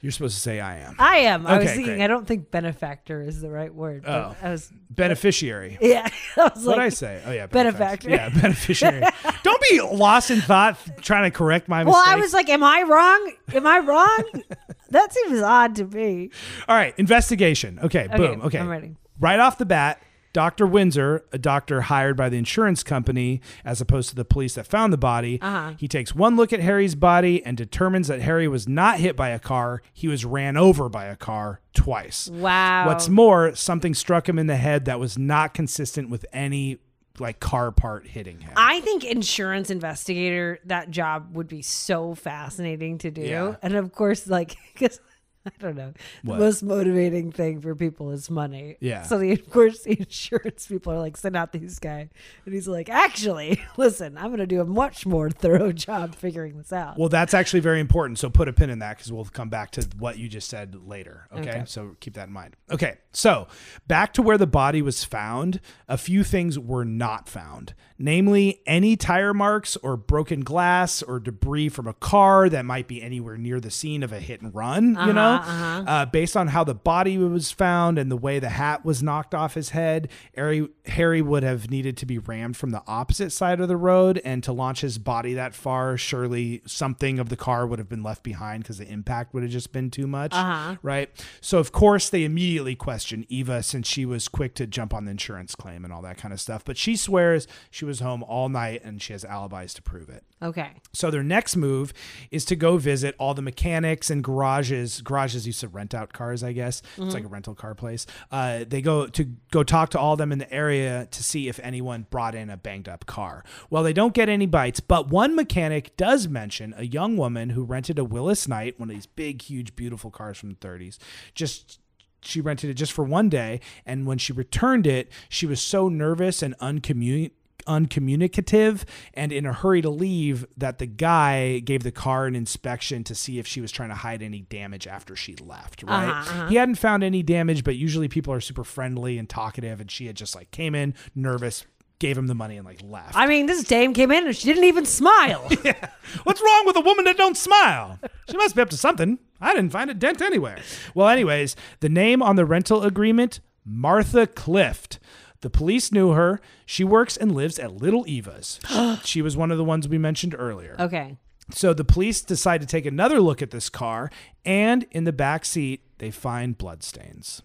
You're 0.00 0.10
supposed 0.12 0.34
to 0.34 0.40
say 0.42 0.60
I 0.60 0.80
am. 0.80 0.96
I 0.98 1.16
am. 1.20 1.46
I 1.46 1.56
was 1.56 1.66
thinking. 1.68 1.84
great. 1.86 2.02
I 2.02 2.08
don't 2.08 2.26
think 2.28 2.50
benefactor 2.50 3.22
is 3.22 3.40
the 3.40 3.48
right 3.48 3.74
word. 3.74 4.02
But 4.04 4.10
Oh. 4.12 4.36
I 4.42 4.50
was. 4.50 4.70
Beneficiary. 4.90 5.78
Yeah. 5.82 6.06
I 6.36 6.50
was 6.54 6.62
What 6.66 6.76
like, 6.76 6.86
I 6.86 6.88
say? 6.90 7.22
Oh 7.24 7.32
yeah, 7.32 7.46
benefactor. 7.46 8.10
Yeah, 8.10 8.28
beneficiary. 8.28 9.02
Don't 9.42 9.62
be 9.70 9.80
lost 9.80 10.30
in 10.30 10.42
thought 10.42 10.76
trying 11.00 11.24
to 11.24 11.30
correct 11.30 11.68
my 11.70 11.84
mistake. 11.84 11.94
Well, 11.94 12.04
I 12.06 12.16
was 12.20 12.34
like, 12.34 12.50
"Am 12.50 12.62
I 12.62 12.82
wrong? 12.82 13.32
Am 13.54 13.66
I 13.66 13.78
wrong?" 13.78 14.42
that 14.90 15.10
seems 15.10 15.40
odd 15.40 15.74
to 15.76 15.86
me. 15.86 16.28
All 16.68 16.76
right, 16.76 16.92
investigation. 16.98 17.78
Okay, 17.82 18.04
Okay, 18.04 18.16
boom. 18.16 18.42
Okay. 18.42 18.58
I'm 18.58 18.68
ready. 18.68 18.96
Right 19.20 19.38
off 19.40 19.58
the 19.58 19.66
bat, 19.66 20.02
Dr. 20.32 20.66
Windsor, 20.66 21.24
a 21.32 21.38
doctor 21.38 21.82
hired 21.82 22.16
by 22.16 22.28
the 22.28 22.36
insurance 22.36 22.82
company 22.82 23.40
as 23.64 23.80
opposed 23.80 24.08
to 24.08 24.16
the 24.16 24.24
police 24.24 24.54
that 24.54 24.66
found 24.66 24.92
the 24.92 24.96
body, 24.98 25.40
Uh-huh. 25.40 25.74
he 25.78 25.86
takes 25.86 26.12
one 26.14 26.34
look 26.34 26.52
at 26.52 26.58
Harry's 26.58 26.96
body 26.96 27.44
and 27.46 27.56
determines 27.56 28.08
that 28.08 28.20
Harry 28.20 28.48
was 28.48 28.66
not 28.66 28.98
hit 28.98 29.14
by 29.14 29.28
a 29.28 29.38
car. 29.38 29.80
He 29.92 30.08
was 30.08 30.24
ran 30.24 30.56
over 30.56 30.88
by 30.88 31.04
a 31.04 31.14
car 31.14 31.60
twice. 31.72 32.28
Wow. 32.28 32.88
What's 32.88 33.08
more, 33.08 33.54
something 33.54 33.94
struck 33.94 34.28
him 34.28 34.38
in 34.38 34.48
the 34.48 34.56
head 34.56 34.86
that 34.86 34.98
was 34.98 35.16
not 35.16 35.54
consistent 35.54 36.10
with 36.10 36.26
any 36.32 36.78
like 37.20 37.38
car 37.38 37.70
part 37.70 38.08
hitting 38.08 38.40
him. 38.40 38.52
I 38.56 38.80
think 38.80 39.04
insurance 39.04 39.70
investigator 39.70 40.58
that 40.64 40.90
job 40.90 41.36
would 41.36 41.46
be 41.46 41.62
so 41.62 42.16
fascinating 42.16 42.98
to 42.98 43.12
do, 43.12 43.20
Yeah. 43.22 43.54
and 43.62 43.76
of 43.76 43.92
course, 43.92 44.26
like 44.26 44.56
because 44.74 44.98
I 45.46 45.50
don't 45.60 45.76
know, 45.76 45.92
What? 46.22 46.38
the 46.38 46.44
most 46.44 46.62
motivating 46.62 47.30
thing 47.30 47.60
for 47.60 47.74
people 47.74 48.10
is 48.12 48.30
money. 48.30 48.76
Yeah. 48.80 49.02
So 49.02 49.18
the 49.18 49.32
of 49.32 49.50
course 49.50 49.82
the 49.82 49.98
insurance 49.98 50.66
people 50.66 50.92
are 50.92 50.98
like, 50.98 51.16
send 51.16 51.36
out 51.36 51.52
this 51.52 51.78
guy, 51.78 52.08
and 52.46 52.54
he's 52.54 52.66
like, 52.66 52.88
actually, 52.88 53.60
listen, 53.76 54.16
I'm 54.16 54.30
gonna 54.30 54.46
do 54.46 54.60
a 54.60 54.64
much 54.64 55.04
more 55.04 55.28
thorough 55.30 55.72
job 55.86 56.14
figuring 56.14 56.56
this 56.56 56.72
out. 56.72 56.98
Well, 56.98 57.08
that's 57.10 57.34
actually 57.34 57.60
very 57.60 57.80
important. 57.80 58.18
So 58.18 58.30
put 58.30 58.48
a 58.48 58.52
pin 58.52 58.70
in 58.70 58.78
that 58.78 58.96
because 58.96 59.12
we'll 59.12 59.24
come 59.26 59.48
back 59.50 59.70
to 59.72 59.86
what 59.98 60.18
you 60.18 60.28
just 60.28 60.48
said 60.48 60.74
later. 60.86 61.28
Okay? 61.32 61.50
Okay. 61.50 61.62
So 61.66 61.96
keep 62.00 62.14
that 62.14 62.28
in 62.28 62.32
mind. 62.32 62.56
Okay. 62.70 62.96
So 63.12 63.46
back 63.86 64.12
to 64.14 64.22
where 64.22 64.38
the 64.38 64.46
body 64.46 64.80
was 64.82 65.04
found, 65.04 65.60
a 65.88 65.98
few 65.98 66.24
things 66.24 66.58
were 66.58 66.84
not 66.84 67.28
found, 67.28 67.74
namely 68.04 68.60
any 68.66 68.96
tire 68.96 69.32
marks 69.32 69.76
or 69.76 69.96
broken 69.96 70.40
glass 70.40 71.02
or 71.02 71.18
debris 71.18 71.70
from 71.70 71.86
a 71.86 71.94
car 71.94 72.50
that 72.50 72.62
might 72.66 72.86
be 72.86 73.02
anywhere 73.02 73.38
near 73.38 73.58
the 73.58 73.70
scene 73.70 74.02
of 74.02 74.12
a 74.12 74.20
hit 74.20 74.42
and 74.42 74.54
run, 74.54 74.88
you 75.06 75.12
know? 75.12 75.34
Uh-huh, 75.36 75.84
Uh, 75.86 76.04
based 76.06 76.36
on 76.36 76.48
how 76.48 76.62
the 76.62 76.74
body 76.74 77.16
was 77.16 77.50
found 77.50 77.98
and 77.98 78.10
the 78.10 78.16
way 78.16 78.38
the 78.38 78.50
hat 78.50 78.84
was 78.84 79.02
knocked 79.02 79.34
off 79.34 79.54
his 79.54 79.70
head, 79.70 80.08
Harry, 80.36 80.68
Harry 80.84 81.22
would 81.22 81.42
have 81.42 81.70
needed 81.70 81.96
to 81.96 82.04
be 82.04 82.18
rammed 82.18 82.58
from 82.58 82.70
the 82.70 82.82
opposite 82.86 83.30
side 83.30 83.58
of 83.58 83.68
the 83.68 83.76
road. 83.76 84.20
And 84.22 84.42
to 84.44 84.52
launch 84.52 84.82
his 84.82 84.98
body 84.98 85.32
that 85.34 85.54
far, 85.54 85.96
surely 85.96 86.60
something 86.66 87.18
of 87.18 87.30
the 87.30 87.36
car 87.36 87.66
would 87.66 87.78
have 87.78 87.88
been 87.88 88.02
left 88.02 88.22
behind 88.22 88.64
because 88.64 88.76
the 88.76 88.86
impact 88.88 89.32
would 89.32 89.42
have 89.42 89.52
just 89.52 89.72
been 89.72 89.90
too 89.90 90.06
much. 90.06 90.34
Uh-huh. 90.34 90.76
Right. 90.82 91.08
So, 91.40 91.58
of 91.58 91.72
course, 91.72 92.10
they 92.10 92.24
immediately 92.24 92.74
question 92.74 93.24
Eva 93.30 93.62
since 93.62 93.88
she 93.88 94.04
was 94.04 94.28
quick 94.28 94.54
to 94.56 94.66
jump 94.66 94.92
on 94.92 95.06
the 95.06 95.10
insurance 95.12 95.54
claim 95.54 95.84
and 95.84 95.92
all 95.92 96.02
that 96.02 96.18
kind 96.18 96.34
of 96.34 96.40
stuff. 96.40 96.64
But 96.66 96.76
she 96.76 96.96
swears 96.96 97.46
she 97.70 97.86
was 97.86 97.93
home 98.00 98.22
all 98.22 98.48
night 98.48 98.82
and 98.84 99.00
she 99.02 99.12
has 99.12 99.24
alibis 99.24 99.74
to 99.74 99.82
prove 99.82 100.08
it. 100.08 100.24
Okay. 100.42 100.72
So 100.92 101.10
their 101.10 101.22
next 101.22 101.56
move 101.56 101.92
is 102.30 102.44
to 102.46 102.56
go 102.56 102.76
visit 102.76 103.14
all 103.18 103.34
the 103.34 103.42
mechanics 103.42 104.10
and 104.10 104.22
garages. 104.22 105.00
Garages 105.00 105.46
used 105.46 105.60
to 105.60 105.68
rent 105.68 105.94
out 105.94 106.12
cars, 106.12 106.42
I 106.44 106.52
guess. 106.52 106.82
It's 106.96 107.14
like 107.14 107.24
a 107.24 107.28
rental 107.28 107.54
car 107.54 107.74
place. 107.74 108.06
Uh, 108.30 108.64
they 108.66 108.82
go 108.82 109.06
to 109.06 109.24
go 109.50 109.62
talk 109.62 109.90
to 109.90 109.98
all 109.98 110.12
of 110.12 110.18
them 110.18 110.32
in 110.32 110.38
the 110.38 110.52
area 110.52 111.08
to 111.10 111.22
see 111.24 111.48
if 111.48 111.58
anyone 111.62 112.06
brought 112.10 112.34
in 112.34 112.50
a 112.50 112.56
banged 112.56 112.88
up 112.88 113.06
car. 113.06 113.44
Well, 113.70 113.82
they 113.82 113.92
don't 113.92 114.14
get 114.14 114.28
any 114.28 114.46
bites, 114.46 114.80
but 114.80 115.08
one 115.08 115.34
mechanic 115.34 115.96
does 115.96 116.28
mention 116.28 116.74
a 116.76 116.84
young 116.84 117.16
woman 117.16 117.50
who 117.50 117.64
rented 117.64 117.98
a 117.98 118.04
Willys-Knight, 118.04 118.78
one 118.78 118.90
of 118.90 118.94
these 118.94 119.06
big, 119.06 119.42
huge, 119.42 119.74
beautiful 119.76 120.10
cars 120.10 120.36
from 120.38 120.50
the 120.50 120.56
30s, 120.56 120.98
just 121.34 121.80
she 122.26 122.40
rented 122.40 122.70
it 122.70 122.74
just 122.74 122.92
for 122.92 123.04
one 123.04 123.28
day 123.28 123.60
and 123.84 124.06
when 124.06 124.16
she 124.16 124.32
returned 124.32 124.86
it 124.86 125.12
she 125.28 125.44
was 125.44 125.60
so 125.60 125.90
nervous 125.90 126.42
and 126.42 126.56
uncommun- 126.58 127.30
uncommunicative 127.66 128.84
and 129.14 129.32
in 129.32 129.46
a 129.46 129.52
hurry 129.52 129.82
to 129.82 129.90
leave 129.90 130.46
that 130.56 130.78
the 130.78 130.86
guy 130.86 131.58
gave 131.60 131.82
the 131.82 131.90
car 131.92 132.26
an 132.26 132.34
inspection 132.34 133.04
to 133.04 133.14
see 133.14 133.38
if 133.38 133.46
she 133.46 133.60
was 133.60 133.70
trying 133.72 133.88
to 133.88 133.94
hide 133.94 134.22
any 134.22 134.40
damage 134.42 134.86
after 134.86 135.16
she 135.16 135.34
left 135.36 135.82
right 135.82 136.08
Uh-huh, 136.08 136.48
he 136.48 136.56
hadn't 136.56 136.74
found 136.76 137.02
any 137.02 137.22
damage 137.22 137.64
but 137.64 137.76
usually 137.76 138.08
people 138.08 138.32
are 138.32 138.40
super 138.40 138.64
friendly 138.64 139.18
and 139.18 139.28
talkative 139.28 139.80
and 139.80 139.90
she 139.90 140.06
had 140.06 140.16
just 140.16 140.34
like 140.34 140.50
came 140.50 140.74
in 140.74 140.94
nervous 141.14 141.64
gave 142.00 142.18
him 142.18 142.26
the 142.26 142.34
money 142.34 142.56
and 142.56 142.66
like 142.66 142.80
left 142.82 143.16
I 143.16 143.26
mean, 143.26 143.46
this 143.46 143.62
dame 143.64 143.94
came 143.94 144.10
in 144.10 144.26
and 144.26 144.36
she 144.36 144.48
didn't 144.48 144.64
even 144.64 144.84
smile. 144.84 145.46
yeah. 145.64 145.90
What's 146.24 146.42
wrong 146.42 146.64
with 146.66 146.76
a 146.76 146.80
woman 146.80 147.04
that 147.04 147.16
don't 147.16 147.36
smile? 147.36 147.98
She 148.28 148.36
must 148.36 148.56
be 148.56 148.60
up 148.62 148.68
to 148.70 148.76
something. 148.76 149.18
I 149.40 149.54
didn't 149.54 149.70
find 149.70 149.88
a 149.88 149.94
dent 149.94 150.20
anywhere. 150.20 150.58
Well, 150.94 151.08
anyways, 151.08 151.54
the 151.80 151.88
name 151.88 152.20
on 152.20 152.34
the 152.36 152.44
rental 152.44 152.82
agreement, 152.82 153.38
Martha 153.64 154.26
Clift. 154.26 154.98
The 155.44 155.50
police 155.50 155.92
knew 155.92 156.12
her. 156.12 156.40
She 156.64 156.84
works 156.84 157.18
and 157.18 157.34
lives 157.34 157.58
at 157.58 157.74
Little 157.74 158.08
Eva's. 158.08 158.58
she 159.04 159.20
was 159.20 159.36
one 159.36 159.50
of 159.50 159.58
the 159.58 159.64
ones 159.64 159.86
we 159.86 159.98
mentioned 159.98 160.34
earlier. 160.38 160.74
Okay. 160.80 161.18
So 161.50 161.74
the 161.74 161.84
police 161.84 162.22
decide 162.22 162.62
to 162.62 162.66
take 162.66 162.86
another 162.86 163.20
look 163.20 163.42
at 163.42 163.50
this 163.50 163.68
car, 163.68 164.10
and 164.46 164.86
in 164.90 165.04
the 165.04 165.12
back 165.12 165.44
seat, 165.44 165.82
they 165.98 166.10
find 166.10 166.56
bloodstains. 166.56 167.42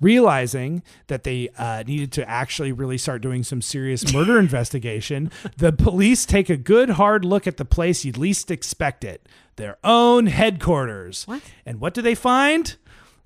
Realizing 0.00 0.84
that 1.08 1.24
they 1.24 1.48
uh, 1.58 1.82
needed 1.84 2.12
to 2.12 2.30
actually 2.30 2.70
really 2.70 2.98
start 2.98 3.20
doing 3.20 3.42
some 3.42 3.62
serious 3.62 4.14
murder 4.14 4.38
investigation, 4.38 5.32
the 5.56 5.72
police 5.72 6.24
take 6.24 6.48
a 6.48 6.56
good 6.56 6.90
hard 6.90 7.24
look 7.24 7.48
at 7.48 7.56
the 7.56 7.64
place 7.64 8.04
you'd 8.04 8.16
least 8.16 8.48
expect 8.48 9.02
it 9.02 9.28
their 9.56 9.76
own 9.82 10.26
headquarters. 10.28 11.24
What? 11.26 11.42
And 11.66 11.80
what 11.80 11.94
do 11.94 12.00
they 12.00 12.14
find? 12.14 12.76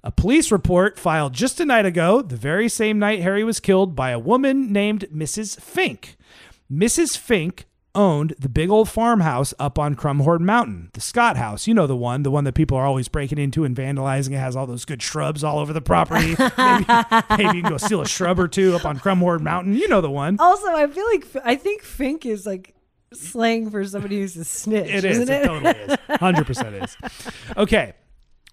A 0.05 0.11
police 0.11 0.51
report 0.51 0.99
filed 0.99 1.33
just 1.33 1.61
a 1.61 1.65
night 1.65 1.87
ago, 1.87 2.23
the 2.23 2.37
very 2.37 2.69
same 2.69 2.99
night 2.99 3.21
Harry 3.21 3.45
was 3.45 3.61
killed, 3.61 3.95
by 3.95 4.11
a 4.11 4.19
woman 4.19 4.73
named 4.73 5.07
Mrs. 5.15 5.61
Fink. 5.61 6.17
Mrs. 6.71 7.17
Fink 7.17 7.67
owned 7.95 8.35
the 8.39 8.49
big 8.49 8.69
old 8.69 8.89
farmhouse 8.89 9.55
up 9.61 9.79
on 9.79 9.95
Crumhorn 9.95 10.41
Mountain, 10.41 10.91
the 10.95 11.01
Scott 11.01 11.37
House. 11.37 11.69
You 11.69 11.75
know 11.75 11.87
the 11.87 11.95
one, 11.95 12.25
the 12.25 12.33
one 12.33 12.43
that 12.45 12.55
people 12.55 12.77
are 12.77 12.87
always 12.87 13.07
breaking 13.07 13.39
into 13.39 13.63
and 13.65 13.77
vandalizing. 13.77 14.33
It 14.33 14.39
has 14.39 14.57
all 14.57 14.67
those 14.67 14.85
good 14.85 15.03
shrubs 15.03 15.45
all 15.45 15.61
over 15.61 15.73
the 15.73 15.81
property. 15.81 16.35
maybe, 16.59 16.85
maybe 17.31 17.59
you 17.59 17.63
can 17.63 17.71
go 17.71 17.77
steal 17.77 18.01
a 18.01 18.09
shrub 18.09 18.41
or 18.41 18.49
two 18.49 18.75
up 18.75 18.85
on 18.85 18.99
Crumhorn 18.99 19.43
Mountain. 19.43 19.75
You 19.75 19.87
know 19.89 20.01
the 20.01 20.11
one. 20.11 20.37
Also, 20.41 20.67
I 20.69 20.87
feel 20.89 21.07
like 21.07 21.27
I 21.45 21.55
think 21.55 21.83
Fink 21.83 22.27
is 22.27 22.45
like 22.45 22.75
slang 23.13 23.71
for 23.71 23.85
somebody 23.85 24.21
who's 24.21 24.37
a 24.37 24.45
snitch. 24.45 24.89
It 24.89 25.05
is. 25.05 25.19
It 25.19 25.29
it? 25.29 25.45
totally 25.45 25.71
is. 25.71 25.97
100% 26.09 26.83
is. 26.83 26.97
Okay. 27.57 27.93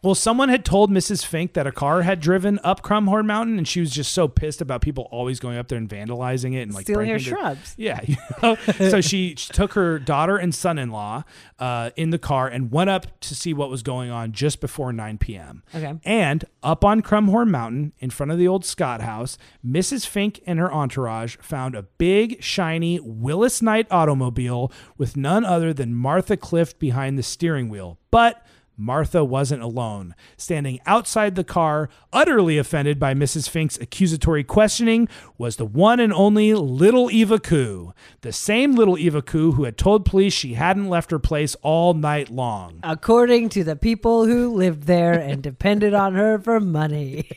Well, 0.02 0.16
someone 0.16 0.48
had 0.48 0.64
told 0.64 0.90
Mrs. 0.90 1.26
Fink 1.26 1.54
that 1.54 1.68
a 1.68 1.74
car 1.74 2.04
had 2.04 2.22
driven 2.22 2.58
up 2.64 2.82
Crumhorn 2.82 3.26
Mountain, 3.26 3.58
and 3.58 3.68
she 3.68 3.82
was 3.82 3.92
just 3.92 4.14
so 4.14 4.30
pissed 4.30 4.62
about 4.62 4.82
people 4.82 5.10
always 5.12 5.42
going 5.42 5.58
up 5.58 5.68
there 5.68 5.78
and 5.78 5.90
vandalizing 5.90 6.54
it 6.56 6.62
and 6.62 6.74
like 6.74 6.86
Stealing 6.86 7.10
her 7.10 7.20
shrubs. 7.20 7.76
Yeah. 7.78 8.00
you 8.06 8.16
know? 8.42 8.56
so 8.56 9.02
she 9.02 9.36
took 9.36 9.74
her 9.74 10.00
daughter 10.00 10.38
and 10.38 10.56
son-in-law 10.56 11.26
uh, 11.60 11.90
in 11.98 12.12
the 12.12 12.18
car 12.18 12.48
and 12.48 12.72
went 12.72 12.90
up 12.90 13.20
to 13.22 13.36
see 13.36 13.54
what 13.54 13.70
was 13.70 13.84
going 13.84 14.10
on 14.10 14.32
just 14.32 14.62
before 14.62 14.94
9 14.94 15.18
p.m. 15.18 15.64
Okay. 15.76 15.94
And 16.06 16.46
up 16.64 16.86
on 16.86 17.02
Crumhorn 17.02 17.50
Mountain, 17.50 17.92
in 18.00 18.10
front 18.10 18.32
of 18.32 18.38
the 18.38 18.48
old 18.48 18.64
Scott 18.64 19.02
house, 19.02 19.38
Mrs. 19.66 20.06
Fink 20.06 20.42
and 20.46 20.60
her 20.60 20.72
entourage 20.72 21.36
found 21.42 21.76
a 21.76 21.84
big, 21.84 22.42
shiny 22.42 23.02
Willys-Knight 23.02 23.88
automobile 23.92 24.72
with 24.98 25.18
none 25.18 25.44
other 25.44 25.74
than 25.74 25.94
Martha 25.94 26.38
Clift 26.38 26.80
behind 26.80 27.18
the 27.18 27.24
steering 27.24 27.68
wheel. 27.68 28.00
But 28.12 28.46
Martha 28.80 29.26
wasn't 29.26 29.62
alone. 29.62 30.16
Standing 30.38 30.80
outside 30.86 31.36
the 31.36 31.44
car, 31.44 31.90
utterly 32.14 32.58
offended 32.58 32.98
by 32.98 33.14
Mrs. 33.14 33.50
Fink's 33.50 33.78
accusatory 33.78 34.44
questioning, 34.44 35.10
was 35.38 35.58
the 35.58 35.66
one 35.66 36.00
and 36.00 36.14
only 36.14 36.54
little 36.54 37.12
Eva 37.12 37.40
Coo. 37.40 37.94
The 38.22 38.32
same 38.32 38.76
little 38.76 38.98
Eva 38.98 39.22
Coo 39.22 39.52
who 39.52 39.66
had 39.66 39.78
told 39.78 40.06
police 40.06 40.34
she 40.34 40.54
hadn't 40.54 40.88
left 40.90 41.12
her 41.12 41.20
place 41.20 41.56
all 41.62 41.94
night 41.94 42.30
long. 42.30 42.80
According 42.82 43.50
to 43.50 43.64
the 43.66 43.76
people 43.76 44.26
who 44.26 44.54
lived 44.56 44.84
there 44.84 45.14
and 45.14 45.44
depended 45.44 45.94
on 45.94 46.16
her 46.16 46.40
for 46.40 46.60
money. 46.62 47.30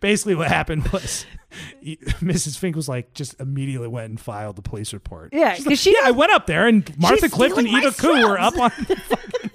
basically 0.00 0.34
what 0.34 0.48
happened 0.48 0.86
was 0.88 1.24
Mrs. 1.84 2.58
Fink 2.58 2.76
was 2.76 2.88
like 2.88 3.14
just 3.14 3.40
immediately 3.40 3.88
went 3.88 4.08
and 4.10 4.20
filed 4.20 4.56
the 4.56 4.62
police 4.62 4.92
report. 4.92 5.30
Yeah, 5.32 5.54
She's 5.54 5.64
'cause 5.64 5.70
like, 5.70 5.78
she 5.78 5.92
yeah, 5.92 6.08
I 6.08 6.10
went 6.10 6.32
up 6.32 6.46
there 6.46 6.66
and 6.66 6.84
Martha 6.98 7.22
She's 7.22 7.32
Clift 7.32 7.56
and 7.58 7.68
Eva 7.68 7.92
Coo 7.92 8.26
were 8.28 8.38
up 8.38 8.58
on 8.58 8.70
the 8.88 8.96
fucking, 8.96 9.50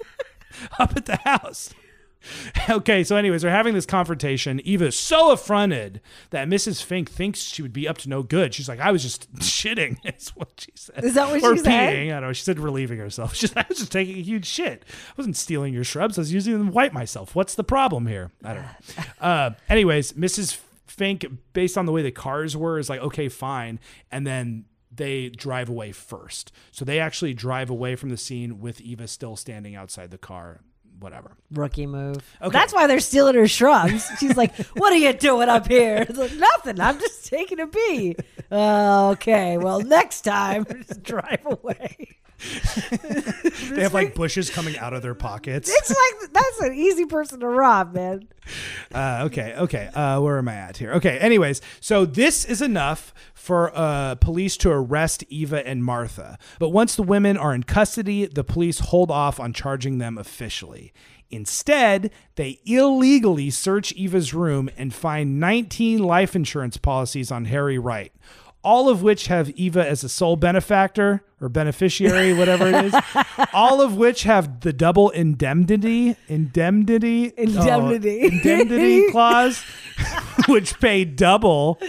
up 0.78 0.96
at 0.96 1.06
the 1.06 1.16
house. 1.16 1.74
Okay, 2.68 3.02
so 3.02 3.16
anyways, 3.16 3.42
they're 3.42 3.50
having 3.50 3.74
this 3.74 3.86
confrontation. 3.86 4.60
Eva's 4.60 4.98
so 4.98 5.32
affronted 5.32 6.00
that 6.30 6.48
Mrs. 6.48 6.82
Fink 6.82 7.10
thinks 7.10 7.40
she 7.40 7.62
would 7.62 7.72
be 7.72 7.88
up 7.88 7.98
to 7.98 8.08
no 8.08 8.22
good. 8.22 8.54
She's 8.54 8.68
like, 8.68 8.80
I 8.80 8.92
was 8.92 9.02
just 9.02 9.32
shitting. 9.36 9.96
Is 10.04 10.28
what 10.30 10.50
she 10.58 10.72
said. 10.74 11.04
Is 11.04 11.14
that 11.14 11.28
what 11.28 11.42
or 11.42 11.56
she 11.56 11.62
said? 11.62 11.94
peeing. 11.94 12.08
I 12.08 12.20
don't 12.20 12.28
know. 12.28 12.32
She 12.32 12.44
said 12.44 12.58
relieving 12.58 12.98
herself. 12.98 13.34
She's 13.34 13.56
I 13.56 13.64
was 13.68 13.78
just 13.78 13.92
taking 13.92 14.18
a 14.18 14.22
huge 14.22 14.46
shit. 14.46 14.84
I 14.88 15.12
wasn't 15.16 15.36
stealing 15.36 15.74
your 15.74 15.84
shrubs. 15.84 16.18
I 16.18 16.22
was 16.22 16.32
using 16.32 16.52
them 16.52 16.66
to 16.66 16.72
wipe 16.72 16.92
myself. 16.92 17.34
What's 17.34 17.54
the 17.54 17.64
problem 17.64 18.06
here? 18.06 18.30
I 18.44 18.54
don't 18.54 18.62
know. 18.62 19.04
Uh, 19.20 19.50
anyways, 19.68 20.12
Mrs. 20.12 20.58
Fink, 20.86 21.26
based 21.52 21.78
on 21.78 21.86
the 21.86 21.92
way 21.92 22.02
the 22.02 22.10
cars 22.10 22.56
were, 22.56 22.78
is 22.78 22.90
like, 22.90 23.00
okay, 23.00 23.28
fine. 23.28 23.80
And 24.12 24.26
then 24.26 24.66
they 25.00 25.30
drive 25.30 25.70
away 25.70 25.92
first. 25.92 26.52
So 26.72 26.84
they 26.84 27.00
actually 27.00 27.32
drive 27.32 27.70
away 27.70 27.96
from 27.96 28.10
the 28.10 28.18
scene 28.18 28.60
with 28.60 28.80
Eva 28.82 29.08
still 29.08 29.34
standing 29.34 29.74
outside 29.74 30.10
the 30.10 30.18
car. 30.18 30.60
Whatever. 30.98 31.38
Rookie 31.50 31.86
move. 31.86 32.18
Okay. 32.42 32.50
That's 32.52 32.74
why 32.74 32.86
they're 32.86 33.00
stealing 33.00 33.34
her 33.34 33.48
shrubs. 33.48 34.06
She's 34.18 34.36
like, 34.36 34.54
"What 34.76 34.92
are 34.92 34.98
you 34.98 35.14
doing 35.14 35.48
up 35.48 35.66
here?" 35.66 36.04
It's 36.06 36.18
like, 36.18 36.34
Nothing. 36.34 36.78
I'm 36.78 37.00
just 37.00 37.24
taking 37.24 37.58
a 37.58 37.66
pee. 37.66 38.16
Okay. 38.52 39.56
Well, 39.56 39.80
next 39.80 40.20
time, 40.20 40.66
just 40.86 41.02
drive 41.02 41.40
away. 41.46 42.19
They 43.70 43.82
have 43.82 43.94
like 43.94 44.14
bushes 44.14 44.50
coming 44.50 44.76
out 44.78 44.92
of 44.92 45.02
their 45.02 45.14
pockets. 45.14 45.70
It's 45.72 45.90
like 45.90 46.32
that's 46.32 46.60
an 46.60 46.74
easy 46.74 47.06
person 47.06 47.40
to 47.40 47.48
rob, 47.48 47.94
man. 47.94 48.28
Uh, 48.92 49.22
okay, 49.26 49.54
okay. 49.56 49.86
Uh, 49.94 50.20
where 50.20 50.38
am 50.38 50.48
I 50.48 50.54
at 50.54 50.76
here? 50.78 50.92
Okay. 50.92 51.18
Anyways, 51.18 51.60
so 51.80 52.04
this 52.04 52.44
is 52.44 52.60
enough 52.60 53.14
for 53.34 53.72
uh, 53.76 54.16
police 54.16 54.56
to 54.58 54.70
arrest 54.70 55.24
Eva 55.28 55.66
and 55.66 55.84
Martha. 55.84 56.38
But 56.58 56.70
once 56.70 56.96
the 56.96 57.02
women 57.02 57.36
are 57.36 57.54
in 57.54 57.62
custody, 57.62 58.26
the 58.26 58.44
police 58.44 58.80
hold 58.80 59.10
off 59.10 59.38
on 59.38 59.52
charging 59.52 59.98
them 59.98 60.18
officially. 60.18 60.92
Instead, 61.30 62.10
they 62.34 62.60
illegally 62.64 63.50
search 63.50 63.92
Eva's 63.92 64.34
room 64.34 64.68
and 64.76 64.92
find 64.92 65.38
19 65.38 66.00
life 66.00 66.34
insurance 66.34 66.76
policies 66.76 67.30
on 67.30 67.44
Harry 67.44 67.78
Wright. 67.78 68.12
All 68.62 68.88
of 68.88 69.02
which 69.02 69.28
have 69.28 69.50
Eva 69.50 69.86
as 69.86 70.04
a 70.04 70.08
sole 70.08 70.36
benefactor 70.36 71.22
or 71.40 71.48
beneficiary, 71.48 72.34
whatever 72.34 72.68
it 72.68 72.84
is. 72.86 72.94
all 73.54 73.80
of 73.80 73.96
which 73.96 74.24
have 74.24 74.60
the 74.60 74.72
double 74.72 75.08
indemnity, 75.10 76.16
indemnity, 76.28 77.32
oh, 77.38 77.42
Indemnity. 77.42 78.22
Uh, 78.22 78.26
indemnity 78.26 79.10
clause, 79.10 79.64
which 80.48 80.78
pay 80.80 81.04
double 81.04 81.80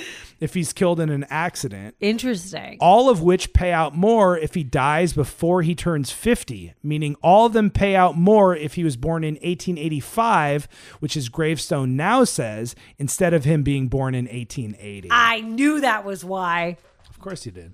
if 0.41 0.55
he's 0.55 0.73
killed 0.73 0.99
in 0.99 1.09
an 1.09 1.25
accident. 1.29 1.95
Interesting. 2.01 2.77
All 2.81 3.09
of 3.09 3.21
which 3.21 3.53
pay 3.53 3.71
out 3.71 3.95
more 3.95 4.37
if 4.37 4.55
he 4.55 4.63
dies 4.63 5.13
before 5.13 5.61
he 5.61 5.75
turns 5.75 6.11
50, 6.11 6.73
meaning 6.83 7.15
all 7.21 7.45
of 7.45 7.53
them 7.53 7.69
pay 7.69 7.95
out 7.95 8.17
more 8.17 8.55
if 8.55 8.73
he 8.73 8.83
was 8.83 8.97
born 8.97 9.23
in 9.23 9.35
1885, 9.35 10.67
which 10.99 11.13
his 11.13 11.29
gravestone 11.29 11.95
now 11.95 12.23
says, 12.23 12.75
instead 12.97 13.33
of 13.33 13.45
him 13.45 13.61
being 13.63 13.87
born 13.87 14.15
in 14.15 14.25
1880. 14.25 15.09
I 15.11 15.41
knew 15.41 15.79
that 15.79 16.03
was 16.03 16.25
why. 16.25 16.77
Of 17.09 17.19
course 17.19 17.45
you 17.45 17.51
did. 17.51 17.73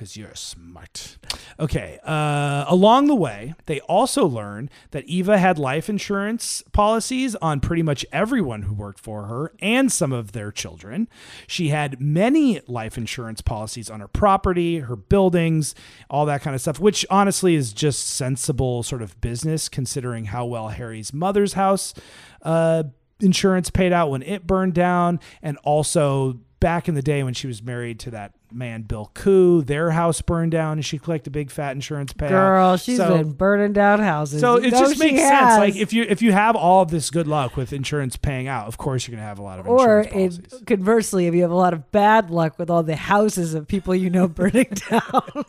Because 0.00 0.16
you're 0.16 0.34
smart. 0.34 1.18
Okay. 1.58 1.98
Uh, 2.02 2.64
along 2.68 3.06
the 3.06 3.14
way, 3.14 3.52
they 3.66 3.80
also 3.80 4.24
learn 4.24 4.70
that 4.92 5.04
Eva 5.04 5.36
had 5.36 5.58
life 5.58 5.90
insurance 5.90 6.62
policies 6.72 7.36
on 7.36 7.60
pretty 7.60 7.82
much 7.82 8.06
everyone 8.10 8.62
who 8.62 8.72
worked 8.72 8.98
for 8.98 9.24
her 9.24 9.52
and 9.60 9.92
some 9.92 10.10
of 10.10 10.32
their 10.32 10.50
children. 10.50 11.06
She 11.46 11.68
had 11.68 12.00
many 12.00 12.62
life 12.66 12.96
insurance 12.96 13.42
policies 13.42 13.90
on 13.90 14.00
her 14.00 14.08
property, 14.08 14.78
her 14.78 14.96
buildings, 14.96 15.74
all 16.08 16.24
that 16.24 16.40
kind 16.40 16.54
of 16.54 16.62
stuff, 16.62 16.80
which 16.80 17.04
honestly 17.10 17.54
is 17.54 17.74
just 17.74 18.06
sensible 18.06 18.82
sort 18.82 19.02
of 19.02 19.20
business 19.20 19.68
considering 19.68 20.24
how 20.24 20.46
well 20.46 20.68
Harry's 20.68 21.12
mother's 21.12 21.52
house 21.52 21.92
uh, 22.40 22.84
insurance 23.20 23.68
paid 23.68 23.92
out 23.92 24.08
when 24.10 24.22
it 24.22 24.46
burned 24.46 24.72
down, 24.72 25.20
and 25.42 25.58
also 25.58 26.40
back 26.58 26.88
in 26.88 26.94
the 26.94 27.02
day 27.02 27.22
when 27.22 27.34
she 27.34 27.46
was 27.46 27.62
married 27.62 28.00
to 28.00 28.10
that 28.12 28.32
man 28.52 28.82
Bill 28.82 29.10
Coo, 29.14 29.62
their 29.62 29.90
house 29.90 30.20
burned 30.20 30.52
down 30.52 30.72
and 30.72 30.84
she 30.84 30.98
collected 30.98 31.28
a 31.28 31.32
big 31.32 31.50
fat 31.50 31.72
insurance 31.72 32.12
payout. 32.12 32.28
Girl, 32.30 32.76
she's 32.76 32.96
So- 32.98 33.16
been 33.18 33.32
burning 33.32 33.72
down 33.72 34.00
houses. 34.00 34.40
so 34.40 34.56
it 34.56 34.70
know 34.72 34.78
just 34.80 34.98
makes 34.98 35.20
sense. 35.20 35.30
has. 35.30 35.58
Like 35.58 35.76
if 35.76 35.92
you 35.92 36.04
if 36.08 36.22
you 36.22 36.32
have 36.32 36.56
all 36.56 36.82
of 36.82 36.90
this 36.90 37.10
good 37.10 37.26
luck 37.26 37.56
with 37.56 37.72
insurance 37.72 38.16
paying 38.16 38.48
out, 38.48 38.66
of 38.66 38.78
course 38.78 39.06
you're 39.06 39.16
gonna 39.16 39.26
have 39.28 39.38
a 39.38 39.42
lot 39.42 39.58
of 39.60 39.66
or 39.66 40.00
insurance 40.02 40.36
in, 40.36 40.42
policies. 40.44 40.62
conversely, 40.66 41.26
if 41.26 41.34
you 41.34 41.42
have 41.42 41.50
a 41.50 41.54
lot 41.56 41.72
of 41.72 41.90
bad 41.92 42.30
luck 42.30 42.58
with 42.58 42.70
all 42.70 42.82
the 42.82 42.96
houses 42.96 43.54
of 43.54 43.66
people 43.68 43.94
you 43.94 44.10
know 44.10 44.26
burning 44.28 44.66
down. 44.90 45.22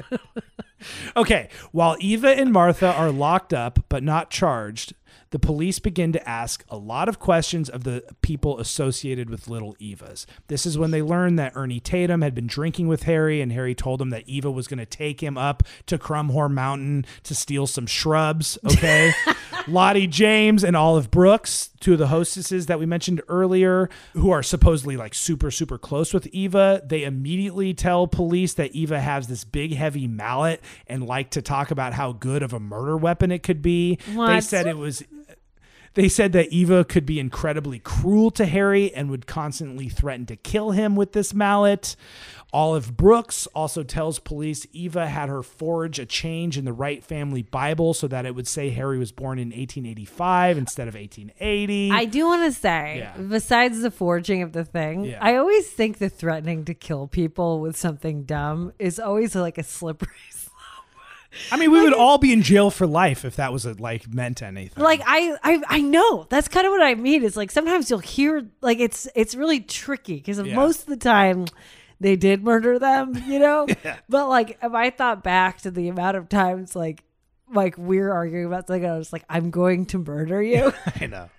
Okay, 1.16 1.48
while 1.72 1.96
Eva 2.00 2.30
and 2.30 2.52
Martha 2.52 2.92
are 2.92 3.12
locked 3.12 3.54
up 3.54 3.80
but 3.88 4.02
not 4.02 4.32
charged, 4.32 4.94
the 5.32 5.40
police 5.40 5.80
begin 5.80 6.12
to 6.12 6.30
ask 6.30 6.64
a 6.70 6.78
lot 6.78 7.10
of 7.10 7.20
questions 7.20 7.70
of 7.70 7.84
the 7.84 8.04
people 8.22 8.60
associated 8.60 9.30
with 9.30 9.48
little 9.48 9.76
Eva's. 9.80 10.28
This 10.48 10.66
is 10.66 10.78
when 10.78 10.92
they 10.92 11.02
learn 11.02 11.38
that 11.38 11.54
Ernie 11.56 11.80
Tatum 11.80 12.22
had 12.22 12.36
been 12.36 12.48
drinking 12.48 12.88
with 12.88 13.04
Harry, 13.04 13.42
and 13.42 13.52
Harry 13.52 13.74
told 13.74 14.02
him 14.02 14.10
that 14.10 14.28
Eva 14.28 14.52
was 14.52 14.68
going 14.68 14.80
to 14.80 14.86
take 14.86 15.22
him 15.22 15.38
up 15.38 15.64
to 15.88 15.98
Crumhorn 15.98 16.54
Mountain 16.54 17.06
to 17.24 17.34
steal 17.34 17.66
some 17.66 17.88
shrubs. 17.88 18.58
Okay. 18.66 19.14
Lottie 19.68 20.08
James 20.08 20.64
and 20.64 20.76
Olive 20.76 21.12
Brooks, 21.12 21.70
two 21.80 21.94
of 21.94 22.00
the 22.00 22.08
hostesses 22.08 22.66
that 22.66 22.80
we 22.80 22.86
mentioned 22.86 23.22
earlier, 23.28 23.90
who 24.14 24.32
are 24.32 24.44
supposedly 24.44 24.98
like 24.98 25.14
super, 25.14 25.52
super 25.52 25.78
close 25.78 26.14
with 26.14 26.28
Eva, 26.28 26.82
they 26.86 27.04
immediately 27.04 27.74
tell 27.74 28.08
police 28.08 28.54
that 28.56 28.72
Eva 28.72 29.00
has 29.00 29.28
this 29.28 29.44
big, 29.44 29.74
heavy 29.74 30.08
mallet 30.08 30.62
and 30.88 31.06
like 31.06 31.30
to 31.32 31.42
talk 31.42 31.72
about 31.72 31.94
how 31.94 32.12
good 32.12 32.44
of 32.44 32.54
a 32.54 32.60
murder 32.60 32.98
weapon 32.98 33.32
it 33.32 33.44
could 33.44 33.62
be. 33.62 33.98
They 34.36 34.42
said 34.42 34.68
it 34.68 34.78
was. 34.78 35.04
They 35.94 36.08
said 36.08 36.32
that 36.34 36.50
Eva 36.54 36.86
could 36.86 37.06
be 37.06 37.20
incredibly 37.20 37.80
cruel 37.80 38.32
to 38.32 38.46
Harry 38.46 38.94
and 38.94 39.10
would 39.10 39.28
constantly 39.28 39.90
threaten 39.90 40.26
to 40.28 40.38
kill 40.38 40.72
him 40.72 40.96
with 40.96 41.12
this 41.12 41.34
mallet. 41.34 41.98
Olive 42.54 42.96
Brooks 42.98 43.46
also 43.56 43.84
tells 43.84 44.20
police 44.20 44.66
Eva 44.74 45.08
had 45.08 45.28
her 45.30 45.42
forge 45.44 46.00
a 46.00 46.06
change 46.06 46.58
in 46.58 46.66
the 46.66 46.74
Wright 46.74 47.02
family 47.04 47.42
Bible 47.44 47.94
so 47.94 48.08
that 48.10 48.26
it 48.26 48.36
would 48.36 48.48
say 48.48 48.70
Harry 48.70 48.98
was 48.98 49.12
born 49.12 49.38
in 49.40 49.50
1885 49.50 50.58
instead 50.58 50.88
of 50.88 50.96
1880. 50.96 51.92
I 51.92 52.06
do 52.06 52.26
want 52.26 52.44
to 52.54 52.58
say, 52.58 53.00
Yeah. 53.00 53.18
besides 53.18 53.82
the 53.82 53.92
forging 53.92 54.42
of 54.42 54.52
the 54.54 54.66
thing, 54.66 55.06
Yeah. 55.06 55.20
I 55.22 55.36
always 55.36 55.68
think 55.70 55.98
the 55.98 56.10
threatening 56.10 56.66
to 56.66 56.74
kill 56.74 57.08
people 57.08 57.60
with 57.62 57.78
something 57.78 58.24
dumb 58.24 58.74
is 58.80 59.00
always 59.00 59.36
like 59.36 59.58
a 59.58 59.64
slippery. 59.64 60.10
I 61.52 61.58
mean, 61.58 61.72
we 61.72 61.82
would 61.82 61.94
all 61.94 62.18
be 62.18 62.34
in 62.34 62.42
jail 62.42 62.70
for 62.70 62.86
life 62.86 63.24
if 63.26 63.38
that 63.38 63.54
was 63.54 63.66
a, 63.66 63.74
like 63.74 64.08
meant 64.14 64.42
anything. 64.42 64.84
Like 64.84 65.02
I, 65.06 65.38
I, 65.44 65.62
I 65.68 65.82
know 65.82 66.26
that's 66.30 66.48
kind 66.48 66.66
of 66.68 66.72
what 66.72 66.82
I 66.82 66.96
mean. 66.96 67.24
It's 67.24 67.38
like 67.38 67.52
sometimes 67.52 67.90
you'll 67.90 68.00
hear 68.00 68.46
like 68.62 68.80
it's 68.80 69.08
it's 69.16 69.34
really 69.36 69.60
tricky 69.62 70.16
because 70.16 70.40
Yeah. 70.40 70.56
most 70.56 70.82
of 70.82 70.88
the 70.88 70.98
time 70.98 71.46
they 72.00 72.16
did 72.16 72.44
murder 72.44 72.80
them, 72.80 73.16
you 73.28 73.40
know. 73.40 73.68
But 74.10 74.28
like 74.28 74.58
if 74.62 74.74
I 74.74 74.90
thought 74.90 75.24
back 75.24 75.62
to 75.62 75.72
the 75.72 75.88
amount 75.88 76.18
of 76.18 76.28
times 76.30 76.76
like 76.76 77.04
like 77.54 77.78
we're 77.78 78.12
arguing 78.12 78.46
about 78.46 78.68
something, 78.68 78.86
I 78.86 78.98
was 78.98 79.12
like, 79.14 79.24
I'm 79.30 79.52
going 79.52 79.86
to 79.88 79.98
murder 80.00 80.42
you. 80.42 80.74
I 81.02 81.06
know. 81.08 81.30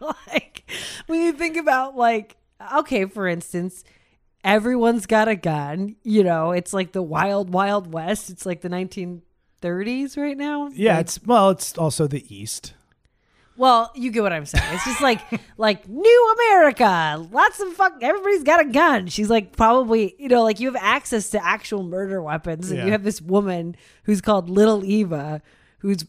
like 0.00 0.70
when 1.06 1.20
you 1.20 1.32
think 1.32 1.56
about 1.56 1.96
like 1.96 2.36
okay 2.76 3.04
for 3.04 3.26
instance 3.26 3.84
everyone's 4.46 5.04
got 5.06 5.28
a 5.28 5.36
gun 5.36 5.96
you 6.04 6.22
know 6.24 6.52
it's 6.52 6.72
like 6.72 6.92
the 6.92 7.02
wild 7.02 7.50
wild 7.50 7.92
west. 7.92 8.30
It's 8.30 8.46
like 8.46 8.60
the 8.62 8.68
1930s 8.70 10.16
right 10.16 10.36
now. 10.36 10.68
Yeah, 10.72 10.92
Like, 10.96 11.00
it's 11.02 11.22
well, 11.24 11.50
it's 11.50 11.76
also 11.76 12.06
the 12.06 12.24
East. 12.34 12.74
well 13.56 13.90
you 13.94 14.10
get 14.10 14.22
what 14.22 14.32
i'm 14.32 14.44
saying. 14.46 14.64
It's 14.74 14.84
just 14.84 15.00
like 15.00 15.20
like 15.56 15.88
new 15.88 16.34
america. 16.38 17.26
Lots 17.32 17.60
of 17.60 17.72
fuck 17.74 17.94
everybody's 18.02 18.42
got 18.44 18.60
a 18.60 18.64
gun. 18.68 19.06
She's 19.08 19.30
like 19.30 19.56
probably 19.56 20.14
you 20.18 20.28
know 20.28 20.42
like 20.42 20.60
you 20.60 20.68
have 20.72 20.80
access 20.82 21.30
to 21.30 21.44
actual 21.44 21.82
murder 21.82 22.22
weapons 22.22 22.70
and 22.70 22.78
Yeah. 22.78 22.86
you 22.86 22.92
have 22.92 23.02
this 23.04 23.20
woman 23.20 23.76
who's 24.04 24.20
called 24.20 24.48
little 24.50 24.84
eva 24.84 25.42
who's 25.78 26.04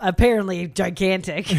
apparently 0.00 0.66
gigantic 0.66 1.52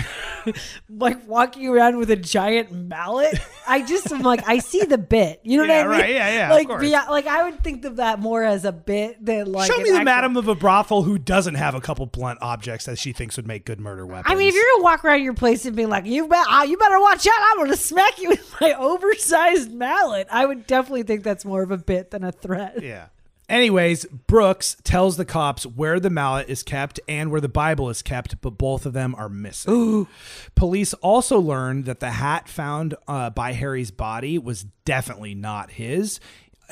like 0.90 1.28
walking 1.28 1.68
around 1.68 1.98
with 1.98 2.10
a 2.10 2.16
giant 2.16 2.72
mallet 2.72 3.40
i 3.68 3.82
just 3.86 4.12
am 4.12 4.22
like 4.22 4.42
i 4.48 4.58
see 4.60 4.84
the 4.86 4.98
bit 4.98 5.40
you 5.44 5.58
know 5.58 5.64
Yeah, 5.64 5.86
what 5.86 5.88
i 5.88 5.90
mean 5.92 6.02
right, 6.02 6.10
yeah, 6.16 6.34
yeah, 6.34 6.52
like 6.54 6.68
beya- 6.68 7.08
like 7.10 7.28
i 7.28 7.44
would 7.50 7.64
think 7.64 7.86
of 7.86 7.98
that 7.98 8.20
more 8.20 8.44
as 8.44 8.66
a 8.66 8.72
bit 8.72 9.24
than 9.24 9.52
like 9.52 9.72
Show 9.72 9.78
me 9.78 9.84
the 9.90 9.98
actual- 9.98 10.06
madam 10.06 10.38
of 10.38 10.48
a 10.48 10.56
brothel 10.56 11.04
who 11.04 11.18
doesn't 11.18 11.56
have 11.56 11.76
a 11.76 11.82
couple 11.82 12.06
blunt 12.08 12.40
objects 12.42 12.86
that 12.86 12.98
she 12.98 13.12
thinks 13.14 13.38
would 13.38 13.48
make 13.48 13.66
good 13.66 13.80
murder 13.80 14.06
weapons. 14.06 14.26
I 14.32 14.36
mean, 14.36 14.48
if 14.50 14.56
you're 14.56 14.66
gonna 14.74 14.84
walk 14.84 15.06
around 15.06 15.24
your 15.24 15.34
place 15.34 15.66
and 15.66 15.76
be 15.76 15.86
like, 15.86 16.06
"You 16.06 16.28
bet, 16.28 16.46
uh, 16.50 16.64
you 16.68 16.78
better 16.78 17.00
watch 17.00 17.26
out! 17.28 17.34
I'm 17.52 17.58
gonna 17.58 17.76
smack 17.78 18.20
you 18.20 18.30
with 18.30 18.56
my 18.60 18.74
oversized 18.78 19.72
mallet," 19.74 20.28
I 20.32 20.46
would 20.46 20.66
definitely 20.68 21.04
think 21.04 21.24
that's 21.24 21.46
more 21.46 21.62
of 21.62 21.72
a 21.72 21.78
bit 21.78 22.12
than 22.12 22.24
a 22.24 22.32
threat. 22.32 22.82
Yeah. 22.82 23.08
Anyways, 23.52 24.06
Brooks 24.06 24.78
tells 24.82 25.18
the 25.18 25.26
cops 25.26 25.66
where 25.66 26.00
the 26.00 26.10
mallet 26.10 26.48
is 26.48 26.64
kept 26.64 27.02
and 27.06 27.30
where 27.30 27.42
the 27.42 27.50
Bible 27.50 27.90
is 27.90 28.02
kept, 28.02 28.40
but 28.40 28.52
both 28.52 28.86
of 28.86 28.94
them 28.94 29.14
are 29.16 29.28
missing. 29.28 30.08
Police 30.56 30.94
also 30.96 31.38
learned 31.38 31.84
that 31.84 32.00
the 32.00 32.12
hat 32.12 32.48
found 32.48 32.96
uh, 33.10 33.30
by 33.30 33.52
Harry's 33.52 33.92
body 33.92 34.40
was 34.40 34.64
definitely 34.86 35.36
not 35.36 35.72
his. 35.72 36.22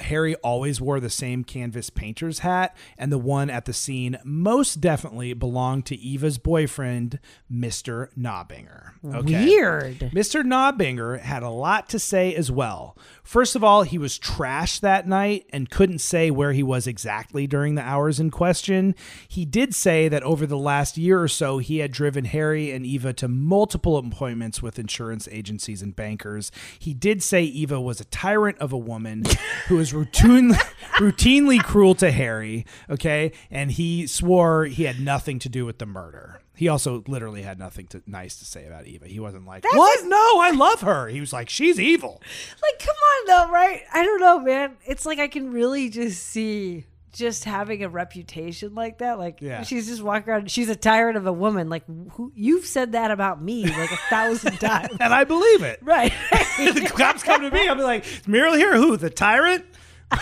Harry 0.02 0.36
always 0.36 0.82
wore 0.82 1.00
the 1.00 1.10
same 1.10 1.44
canvas 1.44 1.90
painter's 1.90 2.40
hat, 2.40 2.76
and 2.98 3.12
the 3.12 3.18
one 3.18 3.50
at 3.50 3.66
the 3.66 3.74
scene 3.74 4.18
most 4.24 4.82
definitely 4.82 5.34
belonged 5.34 5.86
to 5.88 5.96
Eva's 5.96 6.38
boyfriend, 6.38 7.20
Mr. 7.52 8.10
Nobbinger. 8.18 8.92
Okay. 9.06 9.46
Weird. 9.46 10.00
Mr. 10.00 10.44
Nobbinger 10.44 11.20
had 11.20 11.44
a 11.44 11.50
lot 11.50 11.90
to 11.90 12.00
say 12.00 12.36
as 12.36 12.52
well. 12.52 12.98
First 13.24 13.56
of 13.56 13.64
all, 13.64 13.84
he 13.84 13.98
was 13.98 14.18
trashed 14.18 14.82
that 14.82 15.08
night 15.08 15.46
and 15.54 15.70
couldn't 15.70 16.00
say 16.00 16.32
where 16.32 16.52
he 16.52 16.64
was 16.64 16.88
exactly 16.88 17.48
during 17.48 17.76
the 17.76 17.82
hours 17.82 18.20
in 18.20 18.32
question. 18.32 18.96
He 19.28 19.46
did 19.46 19.76
say 19.76 20.08
that 20.08 20.24
over 20.24 20.46
the 20.46 20.58
last 20.58 20.98
year 20.98 21.22
or 21.22 21.28
so, 21.28 21.60
he 21.60 21.78
had 21.78 21.92
driven 21.92 22.26
Harry 22.26 22.72
and 22.72 22.86
Eva 22.86 23.14
to 23.14 23.28
multiple 23.28 23.98
appointments 23.98 24.62
with 24.62 24.80
insurance 24.80 25.28
agencies 25.32 25.82
and 25.82 25.96
bankers. 25.96 26.52
He 26.78 26.94
did 26.94 27.22
say 27.24 27.44
Eva 27.44 27.80
was 27.80 28.02
a 28.02 28.06
tyrant 28.06 28.58
of 28.60 28.74
a 28.74 28.78
woman 28.78 29.24
who 29.68 29.78
was 29.78 29.89
routinely, 29.94 30.56
routinely 30.98 31.62
cruel 31.64 31.96
to 31.96 32.12
Harry, 32.12 32.66
okay? 32.90 33.32
And 33.52 33.72
he 33.72 34.08
swore 34.08 34.66
he 34.66 34.84
had 34.84 35.00
nothing 35.00 35.40
to 35.40 35.50
do 35.50 35.66
with 35.66 35.78
the 35.80 35.86
murder. 35.86 36.42
He 36.56 36.68
also 36.68 37.04
literally 37.08 37.42
had 37.44 37.58
nothing 37.58 37.88
to, 37.88 38.02
nice 38.06 38.38
to 38.40 38.46
say 38.46 38.68
about 38.68 38.86
Eva. 38.86 39.08
He 39.08 39.20
wasn't 39.22 39.46
like, 39.46 39.64
"What? 39.64 40.06
No, 40.06 40.42
I 40.42 40.52
love 40.52 40.82
her." 40.82 41.08
He 41.08 41.22
was 41.22 41.32
like, 41.32 41.50
"She's 41.50 41.80
evil." 41.80 42.22
Like, 42.62 42.80
come 42.80 42.96
on, 42.96 43.28
though, 43.48 43.54
right? 43.54 43.82
I 43.94 44.04
don't 44.04 44.20
know, 44.20 44.40
man. 44.42 44.76
It's 44.86 45.06
like 45.06 45.20
I 45.20 45.30
can 45.30 45.52
really 45.54 45.88
just 45.90 46.22
see 46.22 46.84
just 47.14 47.46
having 47.46 47.82
a 47.84 47.90
reputation 47.90 48.76
like 48.76 49.00
that. 49.00 49.18
Like, 49.18 49.40
Yeah. 49.42 49.64
she's 49.64 49.88
just 49.88 50.04
walking 50.04 50.30
around. 50.30 50.52
She's 50.52 50.70
a 50.70 50.76
tyrant 50.76 51.18
of 51.18 51.26
a 51.26 51.34
woman. 51.34 51.68
Like, 51.70 51.84
who, 52.12 52.32
you've 52.36 52.66
said 52.66 52.92
that 52.92 53.10
about 53.10 53.42
me 53.42 53.66
like 53.66 53.92
a 53.92 53.98
thousand 54.10 54.58
times, 54.60 54.96
And 55.00 55.14
I 55.14 55.24
believe 55.24 55.64
it. 55.64 55.80
right? 55.82 56.14
the 56.58 56.92
cops 56.94 57.24
come 57.24 57.42
to 57.42 57.50
me. 57.52 57.68
I'll 57.70 57.76
be 57.76 57.82
like, 57.84 58.06
"Is 58.06 58.28
Muriel 58.28 58.56
here? 58.56 58.76
Who? 58.76 58.98
The 58.98 59.10
tyrant? 59.10 59.66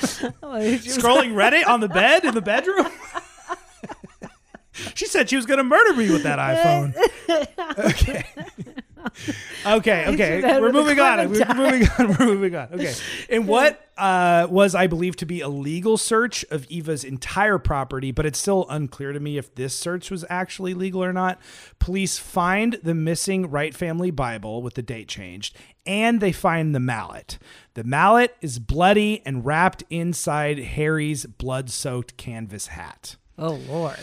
Scrolling 0.00 1.32
Reddit 1.34 1.66
on 1.66 1.80
the 1.80 1.88
bed 1.88 2.24
in 2.24 2.34
the 2.34 2.42
bedroom?" 2.42 2.86
she 4.94 5.06
said 5.06 5.28
she 5.28 5.36
was 5.36 5.46
going 5.46 5.58
to 5.58 5.64
murder 5.64 5.94
me 5.94 6.10
with 6.10 6.22
that 6.22 6.38
iPhone. 7.28 7.88
Okay. 7.90 8.24
Okay, 9.66 10.06
okay. 10.06 10.60
We're 10.60 10.72
moving 10.72 11.00
on. 11.00 11.18
We're 11.30 11.54
moving 11.54 11.88
on. 11.98 12.08
We're 12.08 12.26
moving 12.26 12.54
on. 12.54 12.68
Okay. 12.72 12.94
In 13.28 13.46
what 13.46 13.84
uh, 13.96 14.46
was, 14.48 14.74
I 14.74 14.86
believe, 14.86 15.16
to 15.16 15.26
be 15.26 15.40
a 15.40 15.48
legal 15.48 15.96
search 15.96 16.44
of 16.50 16.66
Eva's 16.66 17.02
entire 17.02 17.58
property, 17.58 18.12
but 18.12 18.26
it's 18.26 18.38
still 18.38 18.66
unclear 18.68 19.12
to 19.12 19.18
me 19.20 19.38
if 19.38 19.54
this 19.54 19.74
search 19.74 20.10
was 20.10 20.24
actually 20.30 20.74
legal 20.74 21.02
or 21.02 21.12
not. 21.12 21.40
Police 21.78 22.18
find 22.18 22.78
the 22.82 22.94
missing 22.94 23.50
Wright 23.50 23.74
family 23.74 24.10
Bible 24.10 24.62
with 24.62 24.74
the 24.74 24.82
date 24.82 25.08
changed, 25.08 25.56
and 25.84 26.20
they 26.20 26.32
find 26.32 26.74
the 26.74 26.80
mallet. 26.80 27.38
The 27.74 27.84
mallet 27.84 28.36
is 28.40 28.58
bloody 28.58 29.22
and 29.26 29.44
wrapped 29.44 29.82
inside 29.90 30.58
Harry's 30.58 31.26
blood 31.26 31.70
soaked 31.70 32.16
canvas 32.16 32.68
hat. 32.68 33.16
oh 33.38 33.54
Lord. 33.68 33.98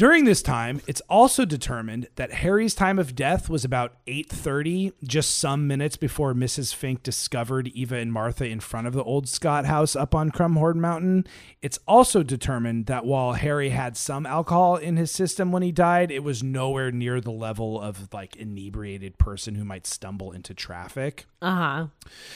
During 0.00 0.24
this 0.24 0.40
time, 0.40 0.80
it's 0.86 1.02
also 1.10 1.44
determined 1.44 2.08
that 2.16 2.32
Harry's 2.32 2.74
time 2.74 2.98
of 2.98 3.14
death 3.14 3.50
was 3.50 3.66
about 3.66 3.98
8:30, 4.06 4.94
just 5.04 5.36
some 5.36 5.66
minutes 5.66 5.98
before 5.98 6.32
Mrs. 6.32 6.74
Fink 6.74 7.02
discovered 7.02 7.68
Eva 7.74 7.96
and 7.96 8.10
Martha 8.10 8.46
in 8.46 8.60
front 8.60 8.86
of 8.86 8.94
the 8.94 9.04
old 9.04 9.28
Scott 9.28 9.66
house 9.66 9.94
up 9.94 10.14
on 10.14 10.30
Crumhorn 10.30 10.80
Mountain. 10.80 11.26
It's 11.60 11.78
also 11.86 12.22
determined 12.22 12.86
that 12.86 13.04
while 13.04 13.34
Harry 13.34 13.68
had 13.68 13.94
some 13.94 14.24
alcohol 14.24 14.76
in 14.76 14.96
his 14.96 15.10
system 15.10 15.52
when 15.52 15.62
he 15.62 15.70
died, 15.70 16.10
it 16.10 16.24
was 16.24 16.42
nowhere 16.42 16.90
near 16.90 17.20
the 17.20 17.30
level 17.30 17.78
of 17.78 18.08
like 18.10 18.36
inebriated 18.36 19.18
person 19.18 19.56
who 19.56 19.66
might 19.66 19.86
stumble 19.86 20.32
into 20.32 20.54
traffic. 20.54 21.26
Uh 21.42 21.54
huh. 21.54 21.86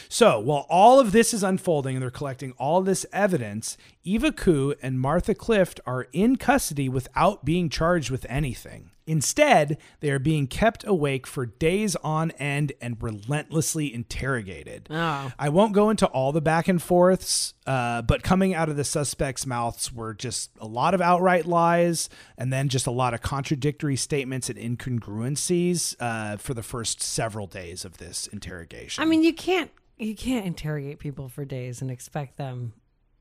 So, 0.08 0.40
while 0.40 0.66
all 0.70 0.98
of 0.98 1.12
this 1.12 1.34
is 1.34 1.42
unfolding 1.42 1.96
and 1.96 2.02
they're 2.02 2.10
collecting 2.10 2.52
all 2.52 2.80
this 2.80 3.04
evidence, 3.12 3.76
Eva 4.02 4.32
Coo 4.32 4.74
and 4.82 4.98
Martha 4.98 5.34
Clift 5.34 5.78
are 5.86 6.08
in 6.12 6.36
custody 6.36 6.88
without 6.88 7.44
being 7.44 7.68
charged 7.68 8.10
with 8.10 8.24
anything. 8.30 8.90
Instead, 9.06 9.76
they 10.00 10.10
are 10.10 10.18
being 10.18 10.46
kept 10.46 10.84
awake 10.86 11.26
for 11.26 11.44
days 11.44 11.94
on 11.96 12.30
end 12.32 12.72
and 12.80 12.96
relentlessly 13.02 13.92
interrogated. 13.92 14.88
Oh. 14.90 15.30
I 15.38 15.48
won't 15.50 15.72
go 15.72 15.90
into 15.90 16.06
all 16.06 16.32
the 16.32 16.40
back 16.40 16.68
and 16.68 16.82
forths, 16.82 17.54
uh, 17.66 18.02
but 18.02 18.22
coming 18.22 18.54
out 18.54 18.68
of 18.68 18.76
the 18.76 18.84
suspects' 18.84 19.46
mouths 19.46 19.92
were 19.92 20.14
just 20.14 20.50
a 20.58 20.66
lot 20.66 20.94
of 20.94 21.00
outright 21.00 21.44
lies 21.44 22.08
and 22.38 22.52
then 22.52 22.68
just 22.68 22.86
a 22.86 22.90
lot 22.90 23.12
of 23.12 23.20
contradictory 23.20 23.96
statements 23.96 24.48
and 24.48 24.58
incongruencies 24.58 25.94
uh, 26.00 26.36
for 26.38 26.54
the 26.54 26.62
first 26.62 27.02
several 27.02 27.46
days 27.46 27.84
of 27.84 27.98
this 27.98 28.26
interrogation. 28.28 29.02
I 29.02 29.06
mean, 29.06 29.22
you 29.22 29.34
can't 29.34 29.70
you 29.96 30.16
can't 30.16 30.44
interrogate 30.44 30.98
people 30.98 31.28
for 31.28 31.44
days 31.44 31.80
and 31.80 31.90
expect 31.90 32.36
them 32.36 32.72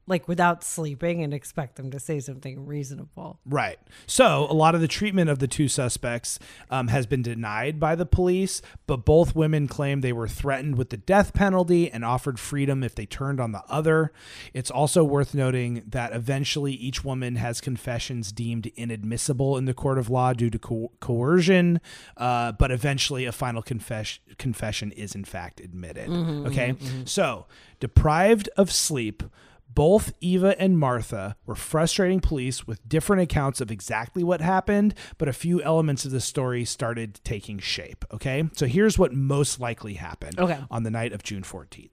like 0.06 0.28
without 0.28 0.64
sleeping 0.64 1.24
and 1.24 1.34
expect 1.34 1.76
them 1.78 1.90
to 1.92 2.00
say 2.00 2.20
something 2.20 2.66
reasonable. 2.66 3.40
Right. 3.46 3.80
So 4.06 4.48
a 4.50 4.54
lot 4.54 4.76
of 4.76 4.82
the 4.82 4.88
treatment 4.88 5.30
of 5.30 5.40
the 5.40 5.48
two 5.48 5.68
suspects 5.70 6.40
um, 6.70 6.90
has 6.90 7.06
been 7.06 7.22
denied 7.22 7.80
by 7.80 7.96
the 7.96 8.06
police, 8.06 8.62
but 8.86 9.06
both 9.06 9.34
women 9.36 9.68
claim 9.68 10.02
they 10.02 10.12
were 10.12 10.28
threatened 10.28 10.78
with 10.78 10.90
the 10.90 10.98
death 10.98 11.34
penalty 11.34 11.90
and 11.90 12.04
offered 12.04 12.38
freedom 12.40 12.84
if 12.84 12.96
they 12.96 13.06
turned 13.06 13.40
on 13.40 13.54
the 13.54 13.64
other. 13.70 14.12
It's 14.54 14.70
also 14.70 15.04
worth 15.06 15.34
noting 15.34 15.84
that 15.88 16.14
eventually 16.14 16.74
each 16.74 17.06
woman 17.06 17.38
has 17.38 17.62
confessions 17.62 18.32
deemed 18.34 18.68
inadmissible 18.76 19.58
in 19.58 19.66
the 19.66 19.74
court 19.74 19.98
of 19.98 20.10
law 20.10 20.34
due 20.34 20.50
to 20.50 20.60
co- 20.60 20.92
coercion, 21.00 21.80
uh, 22.18 22.52
but 22.52 22.72
eventually 22.72 23.26
a 23.26 23.32
final 23.32 23.62
confess- 23.62 24.20
confession 24.38 24.92
is 24.92 25.16
in 25.16 25.24
fact 25.24 25.62
admitted. 25.62 26.10
okay. 26.10 26.76
So 27.06 27.46
deprived 27.80 28.50
of 28.58 28.72
sleep. 28.72 29.24
Both 29.76 30.14
Eva 30.22 30.60
and 30.62 30.78
Martha 30.78 31.36
were 31.46 31.56
frustrating 31.56 32.20
police 32.20 32.68
with 32.68 32.88
different 32.88 33.22
accounts 33.24 33.60
of 33.62 33.72
exactly 33.72 34.24
what 34.24 34.42
happened, 34.42 34.94
but 35.18 35.28
a 35.28 35.34
few 35.34 35.62
elements 35.64 36.06
of 36.06 36.12
the 36.12 36.22
story 36.22 36.64
started 36.66 37.20
taking 37.24 37.58
shape. 37.60 38.06
Okay, 38.14 38.50
so 38.54 38.66
here's 38.68 39.00
what 39.00 39.14
most 39.14 39.60
likely 39.60 39.96
happened 39.96 40.40
Okay. 40.40 40.60
on 40.70 40.84
the 40.84 40.92
night 40.92 41.12
of 41.14 41.24
June 41.24 41.44
14th. 41.44 41.90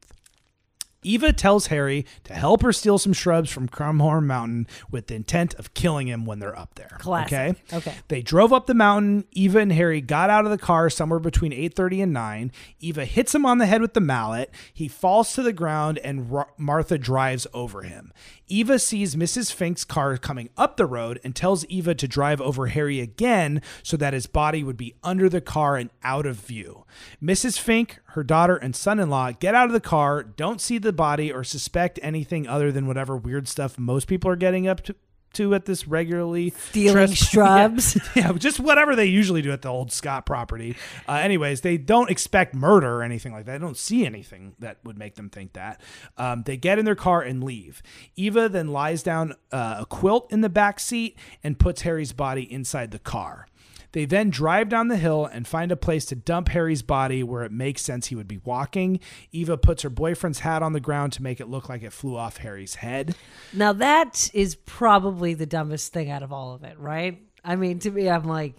Eva 1.03 1.33
tells 1.33 1.69
Harry 1.69 2.05
to 2.25 2.35
help 2.35 2.63
her 2.63 2.73
steal 2.73 2.99
some 2.99 3.13
shrubs 3.13 3.51
from 3.51 3.69
Crumhorn 3.69 4.27
Mountain 4.27 4.67
with 4.91 5.07
the 5.07 5.15
intent 5.15 5.55
of 5.55 5.73
killing 5.75 6.09
him 6.09 6.27
when 6.27 6.39
they're 6.39 6.59
up 6.59 6.75
there. 6.75 6.97
Classic. 6.99 7.33
Okay. 7.33 7.77
Okay. 7.77 7.95
They 8.09 8.23
drove 8.23 8.53
up 8.53 8.67
the 8.67 8.75
mountain. 8.75 9.25
Eva 9.33 9.61
and 9.61 9.73
Harry 9.73 10.01
got 10.01 10.31
out 10.31 10.45
of 10.45 10.51
the 10.51 10.59
car 10.59 10.91
somewhere 10.91 11.21
between 11.21 11.53
8:30 11.53 12.03
and 12.03 12.13
9. 12.13 12.53
Eva 12.81 13.05
hits 13.05 13.35
him 13.35 13.47
on 13.47 13.59
the 13.59 13.67
head 13.67 13.81
with 13.81 13.95
the 13.95 14.01
mallet. 14.01 14.53
He 14.73 14.89
falls 14.89 15.33
to 15.35 15.43
the 15.43 15.53
ground 15.53 15.99
and 15.99 16.31
Ro- 16.31 16.45
Martha 16.59 16.99
drives 16.99 17.47
over 17.55 17.83
him. 17.83 18.13
Eva 18.49 18.79
sees 18.79 19.15
Mrs. 19.15 19.53
Fink's 19.53 19.85
car 19.85 20.17
coming 20.17 20.51
up 20.57 20.77
the 20.77 20.87
road 20.87 21.21
and 21.23 21.35
tells 21.37 21.65
Eva 21.67 21.95
to 21.95 22.09
drive 22.09 22.41
over 22.41 22.67
Harry 22.67 23.01
again 23.01 23.63
so 23.83 23.97
that 23.97 24.13
his 24.13 24.27
body 24.27 24.65
would 24.65 24.77
be 24.77 24.95
under 25.05 25.29
the 25.29 25.41
car 25.41 25.77
and 25.77 25.91
out 26.03 26.27
of 26.27 26.37
view. 26.37 26.85
Mrs. 27.23 27.59
Fink, 27.59 28.01
her 28.11 28.25
daughter, 28.25 28.57
and 28.57 28.75
son 28.75 28.99
in 28.99 29.11
law 29.11 29.33
get 29.33 29.55
out 29.55 29.67
of 29.67 29.73
the 29.73 29.81
car, 29.81 30.23
don't 30.23 30.61
see 30.61 30.79
the 30.79 30.93
body, 30.93 31.33
or 31.33 31.45
suspect 31.45 31.99
anything 32.03 32.47
other 32.47 32.73
than 32.73 32.87
whatever 32.87 33.17
weird 33.17 33.49
stuff 33.49 33.79
most 33.79 34.07
people 34.07 34.31
are 34.31 34.37
getting 34.37 34.67
up 34.67 34.83
to. 34.85 34.95
To 35.35 35.55
at 35.55 35.65
this 35.65 35.87
regularly 35.87 36.51
Stealing 36.51 37.13
shrubs. 37.15 37.97
yeah, 38.17 38.33
just 38.33 38.59
whatever 38.59 38.97
they 38.97 39.05
usually 39.05 39.43
do 39.43 39.53
at 39.53 39.63
the 39.63 39.69
old 39.69 39.93
Scott 39.93 40.27
property. 40.27 40.77
Uh, 41.09 41.21
anyways, 41.23 41.61
they 41.61 41.77
don't 41.77 42.11
expect 42.11 42.53
murder 42.53 42.97
or 42.97 43.05
anything 43.05 43.33
like 43.33 43.45
that. 43.47 43.53
They 43.53 43.59
don't 43.59 43.77
see 43.77 44.05
anything 44.05 44.57
that 44.59 44.79
would 44.83 44.99
make 44.99 45.15
them 45.15 45.31
think 45.31 45.53
that. 45.53 45.81
Um, 46.17 46.43
they 46.43 46.57
get 46.57 46.81
in 46.81 46.85
their 46.85 46.97
car 46.97 47.23
and 47.23 47.45
leave. 47.45 47.81
Eva 48.17 48.49
then 48.49 48.73
lies 48.73 49.05
down 49.05 49.35
uh, 49.53 49.77
a 49.79 49.87
quilt 49.87 50.33
in 50.33 50.41
the 50.41 50.49
back 50.49 50.81
seat 50.81 51.17
and 51.45 51.57
puts 51.57 51.83
Harry's 51.83 52.13
body 52.13 52.53
inside 52.53 52.91
the 52.91 52.99
car. 52.99 53.47
They 53.93 54.05
then 54.05 54.31
drive 54.31 54.69
down 54.69 54.89
the 54.89 54.97
hill 54.97 55.27
and 55.27 55.47
find 55.47 55.73
a 55.73 55.77
place 55.77 56.05
to 56.07 56.15
dump 56.15 56.49
Harry's 56.51 56.83
body 56.83 57.23
where 57.23 57.43
it 57.43 57.53
makes 57.53 57.83
sense 57.83 58.07
he 58.07 58.15
would 58.15 58.29
be 58.29 58.39
walking. 58.45 59.01
Eva 59.33 59.57
puts 59.57 59.83
her 59.83 59.91
boyfriend's 59.91 60.41
hat 60.41 60.63
on 60.63 60.73
the 60.73 60.81
ground 60.81 61.13
to 61.15 61.23
make 61.23 61.41
it 61.41 61.49
look 61.49 61.69
like 61.69 61.83
it 61.83 61.93
flew 61.93 62.17
off 62.17 62.37
Harry's 62.39 62.77
head. 62.77 63.15
now 63.53 63.73
that 63.73 64.31
is 64.33 64.55
probably 64.55 65.35
the 65.35 65.47
dumbest 65.47 65.93
thing 65.93 66.11
out 66.11 66.23
of 66.23 66.33
all 66.33 66.55
of 66.55 66.63
it, 66.65 66.79
right? 66.79 67.21
I 67.45 67.57
mean, 67.57 67.79
to 67.81 67.91
me, 67.91 68.09
I'm 68.09 68.25
like, 68.25 68.55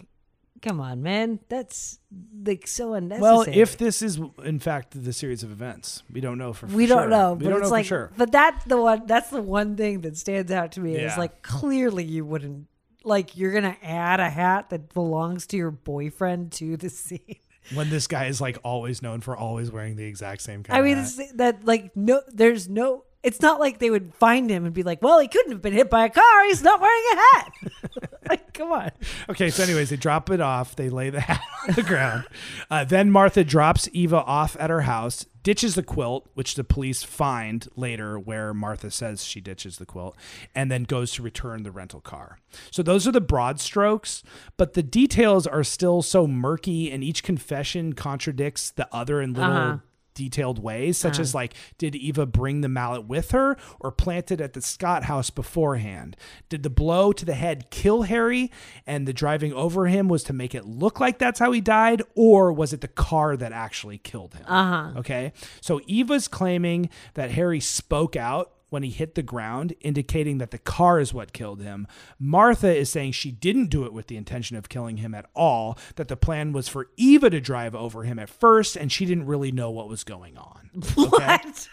come 0.61 0.79
on, 0.79 1.01
man, 1.01 1.39
that's 1.49 1.97
like 2.43 2.67
so 2.67 2.93
unnecessary. 2.93 3.21
Well, 3.21 3.45
if 3.47 3.77
this 3.77 4.01
is 4.01 4.19
in 4.43 4.59
fact 4.59 5.01
the 5.03 5.13
series 5.13 5.43
of 5.43 5.51
events, 5.51 6.03
we 6.11 6.19
don't 6.21 6.37
know 6.37 6.51
for 6.53 6.67
sure. 6.67 6.77
we 6.77 6.87
sure. 6.87 6.97
don't 6.97 7.09
know, 7.09 7.33
We 7.33 7.45
but 7.45 7.49
don't 7.51 7.59
it's 7.61 7.69
know 7.69 7.71
like, 7.71 7.85
for 7.85 7.89
sure. 7.89 8.11
but 8.17 8.31
that's 8.31 8.63
the 8.65 8.77
one. 8.81 9.03
That's 9.07 9.29
the 9.29 9.41
one 9.41 9.75
thing 9.75 10.01
that 10.01 10.17
stands 10.17 10.51
out 10.51 10.73
to 10.73 10.79
me 10.81 10.95
is 10.95 11.17
like 11.17 11.41
clearly 11.41 12.03
you 12.03 12.25
wouldn't 12.25 12.67
like 13.03 13.37
you're 13.37 13.53
gonna 13.53 13.77
add 13.81 14.19
a 14.19 14.29
hat 14.29 14.69
that 14.69 14.93
belongs 14.93 15.47
to 15.47 15.57
your 15.57 15.71
boyfriend 15.71 16.51
to 16.53 16.77
the 16.77 16.89
scene. 16.89 17.37
When 17.73 17.89
this 17.89 18.07
guy 18.07 18.25
is 18.25 18.41
like 18.41 18.57
always 18.63 19.01
known 19.01 19.21
for 19.21 19.37
always 19.37 19.71
wearing 19.71 19.95
the 19.95 20.05
exact 20.05 20.41
same 20.41 20.63
kind 20.63 20.79
I 20.79 20.83
mean, 20.83 20.97
hat. 20.97 21.37
that 21.37 21.65
like 21.65 21.95
no, 21.95 22.21
there's 22.27 22.67
no. 22.67 23.05
It's 23.23 23.41
not 23.41 23.59
like 23.59 23.79
they 23.79 23.89
would 23.89 24.13
find 24.15 24.49
him 24.49 24.65
and 24.65 24.73
be 24.73 24.83
like, 24.83 25.01
"Well, 25.01 25.19
he 25.19 25.27
couldn't 25.27 25.51
have 25.51 25.61
been 25.61 25.73
hit 25.73 25.89
by 25.89 26.05
a 26.05 26.09
car. 26.09 26.45
He's 26.47 26.63
not 26.63 26.81
wearing 26.81 27.03
a 27.11 27.15
hat." 27.15 27.53
like, 28.29 28.53
come 28.53 28.71
on. 28.71 28.91
Okay, 29.29 29.49
so 29.49 29.63
anyways, 29.63 29.89
they 29.89 29.95
drop 29.95 30.29
it 30.29 30.41
off. 30.41 30.75
They 30.75 30.89
lay 30.89 31.09
the 31.09 31.19
hat 31.21 31.41
on 31.67 31.75
the 31.75 31.83
ground. 31.83 32.25
Uh, 32.69 32.83
then 32.83 33.11
Martha 33.11 33.43
drops 33.43 33.87
Eva 33.93 34.17
off 34.17 34.57
at 34.59 34.69
her 34.69 34.81
house, 34.81 35.25
ditches 35.43 35.75
the 35.75 35.83
quilt, 35.83 36.29
which 36.33 36.55
the 36.55 36.63
police 36.63 37.03
find 37.03 37.67
later, 37.75 38.17
where 38.17 38.53
Martha 38.53 38.89
says 38.89 39.23
she 39.23 39.39
ditches 39.41 39.77
the 39.77 39.85
quilt, 39.85 40.15
and 40.55 40.71
then 40.71 40.83
goes 40.83 41.11
to 41.13 41.21
return 41.21 41.63
the 41.63 41.71
rental 41.71 42.01
car. 42.01 42.39
So 42.71 42.81
those 42.81 43.07
are 43.07 43.11
the 43.11 43.21
broad 43.21 43.59
strokes, 43.59 44.23
but 44.57 44.73
the 44.73 44.83
details 44.83 45.45
are 45.45 45.63
still 45.63 46.01
so 46.01 46.25
murky, 46.25 46.91
and 46.91 47.03
each 47.03 47.23
confession 47.23 47.93
contradicts 47.93 48.71
the 48.71 48.87
other 48.93 49.21
in 49.21 49.33
little. 49.33 49.51
Uh-huh. 49.51 49.77
Detailed 50.13 50.59
ways, 50.61 50.97
such 50.97 51.19
as 51.19 51.33
like, 51.35 51.53
did 51.77 51.95
Eva 51.95 52.25
bring 52.25 52.61
the 52.61 52.69
mallet 52.69 53.05
with 53.05 53.31
her 53.31 53.57
or 53.79 53.91
plant 53.91 54.31
it 54.31 54.41
at 54.41 54.53
the 54.53 54.61
Scott 54.61 55.03
house 55.03 55.29
beforehand? 55.29 56.15
Did 56.49 56.63
the 56.63 56.69
blow 56.69 57.11
to 57.11 57.25
the 57.25 57.33
head 57.33 57.69
kill 57.69 58.03
Harry 58.03 58.51
and 58.85 59.07
the 59.07 59.13
driving 59.13 59.53
over 59.53 59.87
him 59.87 60.07
was 60.07 60.23
to 60.23 60.33
make 60.33 60.53
it 60.55 60.65
look 60.65 60.99
like 60.99 61.19
that's 61.19 61.39
how 61.39 61.51
he 61.51 61.61
died, 61.61 62.01
or 62.15 62.51
was 62.51 62.73
it 62.73 62.81
the 62.81 62.87
car 62.87 63.37
that 63.37 63.51
actually 63.51 63.97
killed 63.97 64.33
him? 64.33 64.45
Uh-huh. 64.47 64.99
Okay. 64.99 65.33
So 65.61 65.81
Eva's 65.87 66.27
claiming 66.27 66.89
that 67.13 67.31
Harry 67.31 67.59
spoke 67.59 68.15
out 68.15 68.51
when 68.71 68.83
he 68.83 68.89
hit 68.89 69.15
the 69.15 69.21
ground, 69.21 69.75
indicating 69.81 70.37
that 70.39 70.51
the 70.51 70.57
car 70.57 70.99
is 70.99 71.13
what 71.13 71.33
killed 71.33 71.61
him. 71.61 71.85
Martha 72.17 72.73
is 72.73 72.89
saying 72.89 73.11
she 73.11 73.29
didn't 73.29 73.69
do 73.69 73.85
it 73.85 73.93
with 73.93 74.07
the 74.07 74.15
intention 74.15 74.55
of 74.55 74.69
killing 74.69 74.97
him 74.97 75.13
at 75.13 75.29
all, 75.35 75.77
that 75.97 76.07
the 76.07 76.15
plan 76.15 76.53
was 76.53 76.69
for 76.69 76.87
Eva 76.95 77.29
to 77.29 77.41
drive 77.41 77.75
over 77.75 78.03
him 78.03 78.17
at 78.17 78.29
first, 78.29 78.77
and 78.77 78.89
she 78.89 79.05
didn't 79.05 79.25
really 79.25 79.51
know 79.51 79.69
what 79.69 79.89
was 79.89 80.03
going 80.03 80.37
on. 80.37 80.69
Okay? 81.11 81.37
What? 81.43 81.67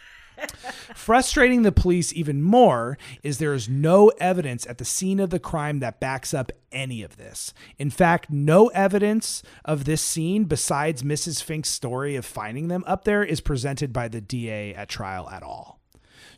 Frustrating 0.95 1.63
the 1.63 1.73
police 1.73 2.13
even 2.13 2.43
more 2.43 2.99
is 3.23 3.39
there 3.39 3.55
is 3.55 3.69
no 3.69 4.09
evidence 4.19 4.67
at 4.67 4.79
the 4.79 4.85
scene 4.85 5.21
of 5.21 5.31
the 5.31 5.39
crime 5.39 5.81
that 5.81 6.01
backs 6.01 6.33
up 6.33 6.53
any 6.73 7.03
of 7.03 7.17
this. 7.17 7.53
In 7.79 7.91
fact, 7.91 8.31
no 8.31 8.69
evidence 8.69 9.43
of 9.65 9.85
this 9.85 10.03
scene 10.03 10.45
besides 10.45 11.03
Mrs. 11.03 11.43
Fink's 11.43 11.71
story 11.71 12.17
of 12.17 12.25
finding 12.25 12.69
them 12.69 12.85
up 12.87 13.05
there 13.05 13.25
is 13.25 13.41
presented 13.41 13.93
by 13.93 14.09
the 14.09 14.21
DA 14.21 14.75
at 14.75 14.89
trial 14.89 15.29
at 15.31 15.43
all. 15.43 15.78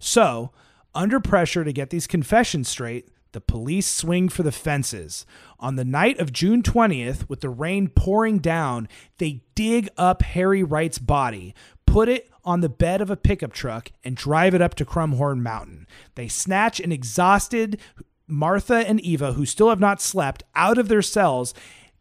So, 0.00 0.50
under 0.92 1.20
pressure 1.20 1.62
to 1.62 1.72
get 1.72 1.90
these 1.90 2.08
confessions 2.08 2.68
straight, 2.68 3.08
the 3.32 3.40
police 3.40 3.86
swing 3.86 4.28
for 4.28 4.42
the 4.42 4.50
fences. 4.50 5.24
On 5.60 5.76
the 5.76 5.84
night 5.84 6.18
of 6.18 6.32
June 6.32 6.62
20th, 6.62 7.28
with 7.28 7.42
the 7.42 7.48
rain 7.48 7.86
pouring 7.88 8.38
down, 8.38 8.88
they 9.18 9.42
dig 9.54 9.88
up 9.96 10.22
Harry 10.22 10.64
Wright's 10.64 10.98
body, 10.98 11.54
put 11.86 12.08
it 12.08 12.28
on 12.44 12.60
the 12.60 12.68
bed 12.68 13.00
of 13.00 13.10
a 13.10 13.16
pickup 13.16 13.52
truck, 13.52 13.92
and 14.02 14.16
drive 14.16 14.54
it 14.54 14.62
up 14.62 14.74
to 14.76 14.84
Crumhorn 14.84 15.42
Mountain. 15.42 15.86
They 16.16 16.26
snatch 16.26 16.80
an 16.80 16.90
exhausted 16.90 17.78
Martha 18.26 18.78
and 18.88 19.00
Eva, 19.00 19.34
who 19.34 19.46
still 19.46 19.68
have 19.68 19.80
not 19.80 20.00
slept, 20.00 20.42
out 20.56 20.78
of 20.78 20.88
their 20.88 21.02
cells 21.02 21.54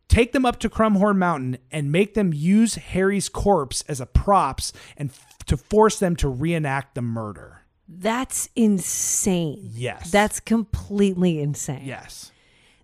take 0.09 0.31
them 0.33 0.45
up 0.45 0.59
to 0.59 0.69
Crumhorn 0.69 1.17
Mountain 1.17 1.59
and 1.71 1.91
make 1.91 2.15
them 2.15 2.33
use 2.33 2.75
Harry's 2.75 3.29
corpse 3.29 3.83
as 3.87 4.01
a 4.01 4.05
props 4.05 4.73
and 4.97 5.11
f- 5.11 5.37
to 5.45 5.55
force 5.55 5.99
them 5.99 6.15
to 6.17 6.27
reenact 6.27 6.95
the 6.95 7.01
murder. 7.01 7.58
That's 7.91 8.49
insane. 8.55 9.71
Yes. 9.73 10.11
That's 10.11 10.39
completely 10.39 11.41
insane. 11.41 11.81
Yes. 11.83 12.31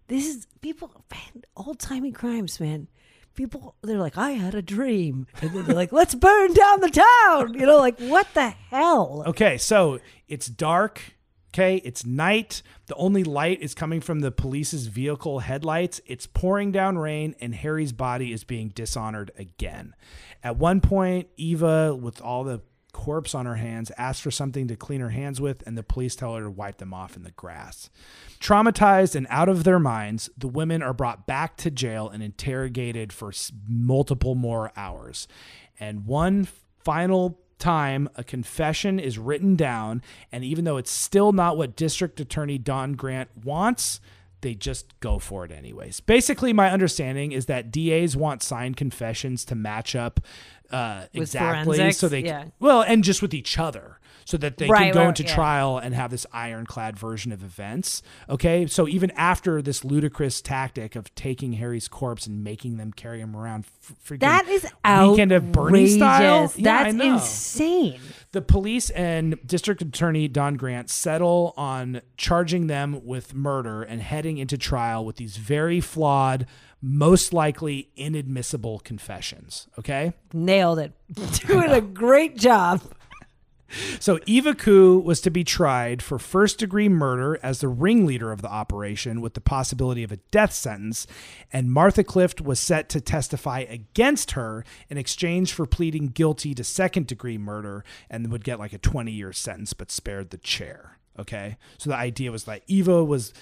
This 0.08 0.28
is 0.28 0.48
people, 0.62 0.92
man, 1.12 1.44
old 1.56 1.80
timey 1.80 2.12
crimes, 2.12 2.60
man. 2.60 2.88
People, 3.36 3.76
they're 3.84 4.00
like, 4.00 4.18
I 4.18 4.32
had 4.32 4.56
a 4.56 4.62
dream. 4.62 5.28
And 5.42 5.52
then 5.52 5.66
they're 5.66 5.76
like, 5.76 5.92
let's 5.92 6.16
burn 6.16 6.54
down 6.54 6.82
the 6.82 6.90
town. 6.90 7.54
You 7.54 7.66
know, 7.66 7.78
like, 7.78 8.00
what 8.00 8.28
the 8.34 8.50
hell? 8.50 9.24
Okay, 9.28 9.58
so 9.58 10.00
it's 10.28 10.48
dark. 10.48 11.02
Okay, 11.54 11.82
it's 11.86 12.06
night. 12.06 12.62
The 12.88 12.96
only 12.96 13.24
light 13.24 13.62
is 13.62 13.74
coming 13.74 14.02
from 14.02 14.20
the 14.20 14.32
police's 14.32 14.88
vehicle 14.88 15.40
headlights. 15.40 16.02
It's 16.06 16.28
pouring 16.28 16.72
down 16.72 16.98
rain, 16.98 17.36
and 17.40 17.56
Harry's 17.56 17.94
body 17.94 18.34
is 18.34 18.44
being 18.44 18.70
dishonored 18.70 19.32
again. 19.38 19.96
At 20.44 20.58
one 20.58 20.82
point, 20.82 21.28
Eva, 21.38 21.96
with 21.96 22.22
all 22.22 22.44
the 22.44 22.62
corpse 22.96 23.36
on 23.36 23.46
her 23.46 23.58
hands, 23.58 23.92
asks 23.98 24.22
for 24.22 24.32
something 24.32 24.70
to 24.70 24.76
clean 24.78 25.02
her 25.02 25.10
hands 25.10 25.42
with, 25.42 25.62
and 25.68 25.78
the 25.78 25.84
police 25.84 26.16
tell 26.16 26.34
her 26.34 26.44
to 26.44 26.50
wipe 26.50 26.78
them 26.78 26.94
off 26.94 27.18
in 27.18 27.24
the 27.24 27.32
grass. 27.32 27.90
Traumatized 28.40 29.16
and 29.16 29.28
out 29.30 29.50
of 29.50 29.66
their 29.66 29.80
minds, 29.80 30.30
the 30.38 30.48
women 30.48 30.82
are 30.82 30.94
brought 30.94 31.28
back 31.28 31.58
to 31.58 31.70
jail 31.70 32.08
and 32.08 32.24
interrogated 32.24 33.12
for 33.12 33.34
multiple 33.68 34.34
more 34.34 34.72
hours. 34.78 35.28
And 35.78 36.06
one 36.06 36.48
final 36.86 37.38
time, 37.60 38.08
a 38.16 38.24
confession 38.24 38.98
is 38.98 39.20
written 39.20 39.58
down, 39.58 40.02
and 40.32 40.46
even 40.46 40.64
though 40.64 40.78
it's 40.78 40.90
still 40.90 41.34
not 41.34 41.58
what 41.58 41.76
District 41.76 42.18
Attorney 42.22 42.58
Don 42.58 42.94
Grant 42.94 43.30
wants, 43.44 44.00
they 44.40 44.54
just 44.54 44.98
go 45.00 45.20
for 45.20 45.44
it 45.44 45.52
anyways. 45.52 46.00
Basically, 46.00 46.54
my 46.54 46.72
understanding 46.72 47.32
is 47.34 47.48
that 47.48 47.72
DAs 47.72 48.16
want 48.16 48.42
signed 48.44 48.78
confessions 48.78 49.44
to 49.46 49.56
match 49.56 49.96
up 49.96 50.20
uh, 50.72 51.06
With 51.14 51.24
exactly, 51.24 51.78
forensics, 51.78 51.98
so 52.00 52.08
they 52.08 52.20
yeah. 52.24 52.46
well, 52.60 52.82
and 52.82 53.04
just 53.04 53.22
with 53.22 53.34
each 53.34 53.58
other, 53.58 54.00
so 54.26 54.38
that 54.38 54.58
they 54.58 54.68
Right, 54.68 54.86
can 54.86 54.94
go 54.94 55.00
right, 55.02 55.08
into 55.10 55.24
yeah. 55.24 55.36
trial 55.36 55.78
and 55.78 55.94
have 55.94 56.10
this 56.10 56.26
ironclad 56.34 56.98
version 56.98 57.32
of 57.32 57.44
events. 57.44 58.02
Okay, 58.30 58.66
so 58.66 58.88
even 58.88 59.12
after 59.12 59.62
this 59.62 59.86
ludicrous 59.86 60.42
tactic 60.42 60.96
of 60.96 61.14
taking 61.14 61.54
Harry's 61.54 61.88
corpse 61.88 62.26
and 62.26 62.44
making 62.44 62.78
them 62.78 62.92
carry 62.92 63.20
him 63.22 63.36
around, 63.36 63.66
freaking 64.04 64.20
That 64.22 64.48
is 64.48 64.64
weekend 65.10 65.32
of 65.32 65.52
Bernie 65.52 65.88
style. 65.88 66.44
outrageous. 66.46 66.58
Yeah, 66.60 66.84
That's 66.84 66.96
insane. 66.96 68.00
The 68.32 68.42
police 68.42 68.90
and 68.90 69.38
District 69.46 69.82
Attorney 69.82 70.28
Don 70.28 70.56
Grant 70.56 70.90
settle 70.90 71.54
on 71.56 72.02
charging 72.18 72.68
them 72.68 73.06
with 73.06 73.34
murder 73.36 73.84
and 73.84 74.02
heading 74.02 74.38
into 74.40 74.58
trial 74.58 75.06
with 75.06 75.18
these 75.18 75.38
very 75.38 75.80
flawed, 75.80 76.48
most 76.82 77.34
likely 77.34 77.90
inadmissible 77.96 78.80
confessions. 78.80 79.68
Okay. 79.80 80.14
Nailed 80.34 80.80
it. 80.80 80.94
Doing 81.48 81.72
a 81.72 81.82
great 81.82 82.38
job. 82.38 82.82
So 84.00 84.20
Eva 84.26 84.54
Coo 84.54 85.00
was 85.00 85.22
to 85.22 85.30
be 85.30 85.44
tried 85.44 86.02
for 86.02 86.20
first 86.20 86.60
degree 86.60 86.88
murder 86.88 87.40
as 87.42 87.60
the 87.60 87.68
ringleader 87.68 88.32
of 88.32 88.42
the 88.42 88.50
operation 88.50 89.22
with 89.22 89.34
the 89.34 89.42
possibility 89.42 90.04
of 90.04 90.12
a 90.12 90.18
death 90.32 90.54
sentence, 90.54 91.08
and 91.52 91.72
Martha 91.72 92.04
Clift 92.04 92.42
was 92.42 92.60
set 92.60 92.90
to 92.90 93.02
testify 93.02 93.60
against 93.62 94.32
her 94.32 94.64
in 94.90 94.98
exchange 94.98 95.54
for 95.54 95.66
pleading 95.66 96.10
guilty 96.10 96.54
to 96.54 96.64
second 96.64 97.08
degree 97.08 97.38
murder 97.38 97.84
and 98.10 98.32
would 98.32 98.44
get 98.44 98.60
like 98.60 98.74
a 98.74 98.78
20 98.78 99.12
year 99.12 99.34
sentence 99.34 99.74
but 99.74 99.92
spared 99.92 100.30
the 100.30 100.38
chair. 100.38 100.98
Okay? 101.18 101.58
So 101.78 101.90
the 101.90 101.96
idea 101.96 102.32
was 102.32 102.44
that 102.44 102.64
Eva 102.68 103.04
was 103.04 103.34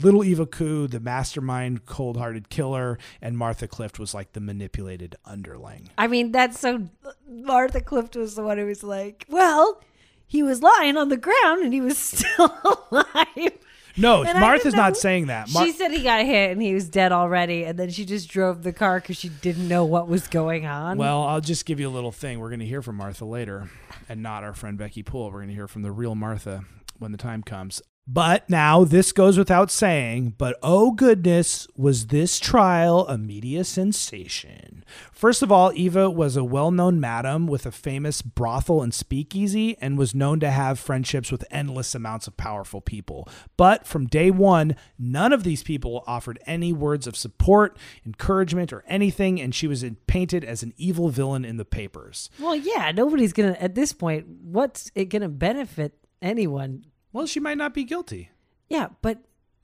little 0.00 0.24
Eva 0.24 0.46
Coo, 0.46 0.86
the 0.86 1.00
mastermind 1.00 1.86
cold 1.86 2.16
hearted 2.16 2.48
killer, 2.48 2.98
and 3.20 3.36
Martha 3.36 3.68
Clift 3.68 3.98
was 3.98 4.14
like 4.14 4.32
the 4.32 4.40
manipulated 4.40 5.16
underling. 5.24 5.90
I 5.98 6.06
mean, 6.06 6.32
that's 6.32 6.58
so. 6.58 6.88
Martha 7.28 7.80
Clift 7.80 8.16
was 8.16 8.34
the 8.34 8.42
one 8.42 8.58
who 8.58 8.66
was 8.66 8.82
like, 8.82 9.26
well, 9.28 9.82
he 10.26 10.42
was 10.42 10.62
lying 10.62 10.96
on 10.96 11.08
the 11.08 11.16
ground 11.16 11.62
and 11.62 11.72
he 11.72 11.80
was 11.80 11.98
still 11.98 12.56
alive. 12.90 13.52
No, 13.96 14.22
And 14.22 14.40
Martha's 14.40 14.72
didn't 14.72 14.96
saying 14.96 15.26
that. 15.26 15.52
Mar- 15.52 15.66
she 15.66 15.72
said 15.72 15.90
he 15.90 16.02
got 16.02 16.24
hit 16.24 16.50
and 16.50 16.62
he 16.62 16.72
was 16.72 16.88
dead 16.88 17.12
already, 17.12 17.64
and 17.64 17.78
then 17.78 17.90
she 17.90 18.06
just 18.06 18.28
drove 18.30 18.62
the 18.62 18.72
car 18.72 19.00
because 19.00 19.18
she 19.18 19.28
didn't 19.28 19.68
know 19.68 19.84
what 19.84 20.08
was 20.08 20.26
going 20.28 20.64
on. 20.64 20.96
Well, 20.96 21.22
I'll 21.24 21.42
just 21.42 21.66
give 21.66 21.78
you 21.78 21.88
a 21.88 21.90
little 21.92 22.12
thing. 22.12 22.40
We're 22.40 22.48
going 22.48 22.60
to 22.60 22.66
hear 22.66 22.80
from 22.80 22.96
Martha 22.96 23.26
later, 23.26 23.68
and 24.08 24.22
not 24.22 24.44
our 24.44 24.54
friend 24.54 24.78
Becky 24.78 25.02
Poole. 25.02 25.26
We're 25.26 25.40
going 25.40 25.48
to 25.48 25.54
hear 25.54 25.68
from 25.68 25.82
the 25.82 25.92
real 25.92 26.14
Martha 26.14 26.64
when 26.98 27.12
the 27.12 27.18
time 27.18 27.42
comes. 27.42 27.82
But 28.06 28.50
now, 28.50 28.82
this 28.82 29.12
goes 29.12 29.38
without 29.38 29.70
saying, 29.70 30.34
but 30.36 30.58
oh 30.60 30.90
goodness, 30.90 31.68
was 31.76 32.08
this 32.08 32.40
trial 32.40 33.06
a 33.06 33.16
media 33.16 33.62
sensation? 33.62 34.84
First 35.12 35.40
of 35.40 35.52
all, 35.52 35.72
Eva 35.76 36.10
was 36.10 36.36
a 36.36 36.42
well 36.42 36.72
known 36.72 36.98
madam 36.98 37.46
with 37.46 37.64
a 37.64 37.70
famous 37.70 38.20
brothel 38.20 38.82
and 38.82 38.92
speakeasy 38.92 39.76
and 39.80 39.96
was 39.96 40.16
known 40.16 40.40
to 40.40 40.50
have 40.50 40.80
friendships 40.80 41.30
with 41.30 41.44
endless 41.48 41.94
amounts 41.94 42.26
of 42.26 42.36
powerful 42.36 42.80
people. 42.80 43.28
But 43.56 43.86
from 43.86 44.06
day 44.06 44.32
one, 44.32 44.74
none 44.98 45.32
of 45.32 45.44
these 45.44 45.62
people 45.62 46.02
offered 46.04 46.40
any 46.44 46.72
words 46.72 47.06
of 47.06 47.16
support, 47.16 47.78
encouragement, 48.04 48.72
or 48.72 48.82
anything, 48.88 49.40
and 49.40 49.54
she 49.54 49.68
was 49.68 49.84
painted 50.08 50.44
as 50.44 50.64
an 50.64 50.74
evil 50.76 51.08
villain 51.08 51.44
in 51.44 51.56
the 51.56 51.64
papers. 51.64 52.30
well, 52.40 52.56
yeah, 52.56 52.90
nobody's 52.90 53.32
gonna 53.32 53.56
at 53.60 53.76
this 53.76 53.92
point. 53.92 54.26
What's 54.26 54.90
it 54.96 55.04
gonna 55.04 55.28
benefit 55.28 55.94
anyone? 56.20 56.84
Well, 57.12 57.26
she 57.26 57.40
might 57.40 57.58
not 57.58 57.74
be 57.74 57.84
guilty. 57.84 58.30
Yeah, 58.68 58.88
but 59.02 59.18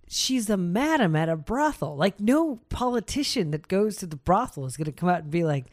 she's 0.07 0.51
a 0.51 0.57
madam 0.57 1.17
at 1.17 1.29
a 1.29 1.37
brothel. 1.37 1.97
Like 1.97 2.21
no 2.21 2.57
politician 2.69 3.51
that 3.53 3.69
goes 3.69 3.97
to 3.99 4.07
the 4.07 4.17
brothel 4.17 4.67
is 4.67 4.77
going 4.77 4.87
to 4.87 4.93
come 4.93 5.09
out 5.09 5.23
and 5.23 5.31
be 5.31 5.45
like, 5.45 5.67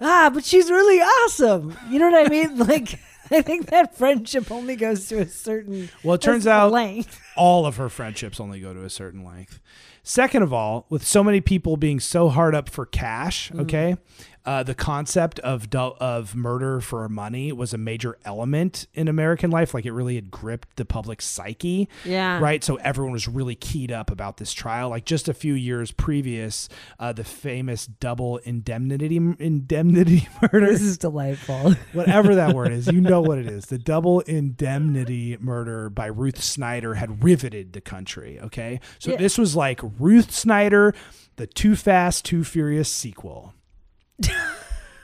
"Ah, 0.00 0.30
but 0.32 0.44
she's 0.44 0.70
really 0.70 1.00
awesome." 1.00 1.76
You 1.88 1.98
know 1.98 2.10
what 2.10 2.26
I 2.26 2.28
mean? 2.30 2.58
Like 2.66 2.98
I 3.30 3.40
think 3.40 3.66
that 3.70 3.96
friendship 3.96 4.50
only 4.50 4.76
goes 4.76 5.08
to 5.08 5.18
a 5.20 5.26
certain 5.26 5.88
Well, 6.02 6.16
it 6.16 6.20
turns 6.20 6.46
out 6.46 6.72
length. 6.72 7.18
all 7.38 7.64
of 7.64 7.76
her 7.76 7.88
friendships 7.88 8.38
only 8.38 8.60
go 8.60 8.74
to 8.74 8.84
a 8.84 8.90
certain 8.90 9.24
length. 9.24 9.60
Second 10.02 10.42
of 10.42 10.52
all, 10.52 10.84
with 10.90 11.06
so 11.06 11.24
many 11.24 11.40
people 11.40 11.78
being 11.78 12.00
so 12.00 12.28
hard 12.28 12.54
up 12.54 12.68
for 12.68 12.84
cash, 12.84 13.48
Mm-hmm. 13.48 13.60
okay, 13.60 13.96
uh, 14.46 14.62
the 14.62 14.74
concept 14.74 15.38
of 15.40 15.74
of 15.74 16.34
murder 16.36 16.80
for 16.80 17.08
money 17.08 17.50
was 17.52 17.72
a 17.72 17.78
major 17.78 18.18
element 18.24 18.86
in 18.92 19.08
American 19.08 19.50
life. 19.50 19.72
Like 19.72 19.86
it 19.86 19.92
really 19.92 20.16
had 20.16 20.30
gripped 20.30 20.76
the 20.76 20.84
public 20.84 21.22
psyche. 21.22 21.88
Yeah. 22.04 22.38
Right. 22.40 22.62
So 22.62 22.76
everyone 22.76 23.12
was 23.12 23.26
really 23.26 23.54
keyed 23.54 23.90
up 23.90 24.10
about 24.10 24.36
this 24.36 24.52
trial. 24.52 24.90
Like 24.90 25.06
just 25.06 25.28
a 25.28 25.34
few 25.34 25.54
years 25.54 25.92
previous, 25.92 26.68
uh, 26.98 27.12
the 27.12 27.24
famous 27.24 27.86
double 27.86 28.36
indemnity 28.38 29.16
indemnity 29.16 30.28
murder 30.42 30.66
This 30.66 30.82
is 30.82 30.98
delightful. 30.98 31.72
whatever 31.92 32.34
that 32.34 32.54
word 32.54 32.72
is, 32.72 32.86
you 32.88 33.00
know 33.00 33.22
what 33.22 33.38
it 33.38 33.46
is. 33.46 33.66
The 33.66 33.78
double 33.78 34.20
indemnity 34.20 35.36
murder 35.40 35.88
by 35.90 36.06
Ruth 36.06 36.42
Snyder 36.42 36.94
had 36.94 37.22
riveted 37.24 37.72
the 37.72 37.80
country. 37.80 38.38
Okay. 38.40 38.80
So 38.98 39.12
Yeah. 39.12 39.16
this 39.16 39.38
was 39.38 39.56
like 39.56 39.80
Ruth 39.98 40.30
Snyder, 40.32 40.94
the 41.36 41.46
Too 41.46 41.76
Fast, 41.76 42.24
Too 42.24 42.44
Furious 42.44 42.90
sequel. 42.90 43.54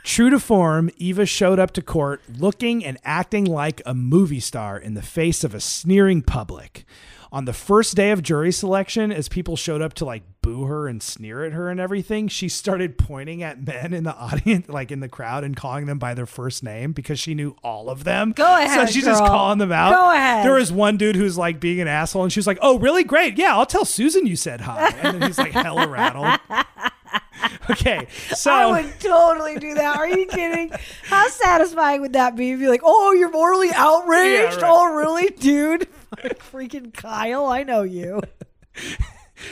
True 0.02 0.30
to 0.30 0.40
form, 0.40 0.90
Eva 0.96 1.26
showed 1.26 1.58
up 1.58 1.72
to 1.72 1.82
court 1.82 2.22
looking 2.38 2.84
and 2.84 2.98
acting 3.04 3.44
like 3.44 3.82
a 3.84 3.94
movie 3.94 4.40
star 4.40 4.78
in 4.78 4.94
the 4.94 5.02
face 5.02 5.44
of 5.44 5.54
a 5.54 5.60
sneering 5.60 6.22
public. 6.22 6.84
On 7.32 7.44
the 7.44 7.52
first 7.52 7.94
day 7.94 8.10
of 8.10 8.22
jury 8.22 8.50
selection, 8.50 9.12
as 9.12 9.28
people 9.28 9.54
showed 9.54 9.80
up 9.80 9.94
to 9.94 10.04
like 10.04 10.24
boo 10.42 10.64
her 10.64 10.88
and 10.88 11.00
sneer 11.00 11.44
at 11.44 11.52
her 11.52 11.70
and 11.70 11.78
everything, 11.78 12.26
she 12.26 12.48
started 12.48 12.98
pointing 12.98 13.42
at 13.44 13.64
men 13.64 13.94
in 13.94 14.02
the 14.02 14.16
audience, 14.16 14.68
like 14.68 14.90
in 14.90 14.98
the 14.98 15.08
crowd, 15.08 15.44
and 15.44 15.54
calling 15.54 15.86
them 15.86 15.98
by 16.00 16.12
their 16.14 16.26
first 16.26 16.64
name 16.64 16.90
because 16.90 17.20
she 17.20 17.34
knew 17.34 17.54
all 17.62 17.88
of 17.88 18.02
them. 18.02 18.32
Go 18.32 18.44
ahead, 18.44 18.88
So 18.88 18.92
she's 18.92 19.04
just 19.04 19.22
calling 19.22 19.58
them 19.58 19.70
out. 19.70 19.92
Go 19.92 20.10
ahead. 20.10 20.44
There 20.44 20.54
was 20.54 20.72
one 20.72 20.96
dude 20.96 21.14
who's 21.14 21.38
like 21.38 21.60
being 21.60 21.80
an 21.80 21.86
asshole, 21.86 22.24
and 22.24 22.32
she 22.32 22.40
was 22.40 22.48
like, 22.48 22.58
"Oh, 22.62 22.80
really? 22.80 23.04
Great. 23.04 23.38
Yeah, 23.38 23.56
I'll 23.56 23.66
tell 23.66 23.84
Susan 23.84 24.26
you 24.26 24.34
said 24.34 24.62
hi." 24.62 24.88
And 25.02 25.20
then 25.20 25.28
he's 25.28 25.38
like 25.38 25.52
hella 25.52 25.86
rattled. 25.86 26.40
Okay, 27.70 28.08
so 28.34 28.52
I 28.52 28.66
would 28.66 28.98
totally 29.00 29.56
do 29.56 29.74
that. 29.74 29.96
Are 29.96 30.08
you 30.08 30.26
kidding? 30.26 30.72
How 31.04 31.28
satisfying 31.28 32.00
would 32.00 32.14
that 32.14 32.34
be 32.34 32.50
if 32.50 32.58
you're 32.60 32.70
like, 32.70 32.82
oh, 32.82 33.12
you're 33.12 33.30
morally 33.30 33.70
outraged? 33.74 34.58
Yeah, 34.58 34.62
right. 34.62 34.64
Oh, 34.64 34.92
really, 34.92 35.28
dude? 35.30 35.86
Freaking 36.52 36.92
Kyle, 36.92 37.46
I 37.46 37.62
know 37.62 37.82
you. 37.82 38.20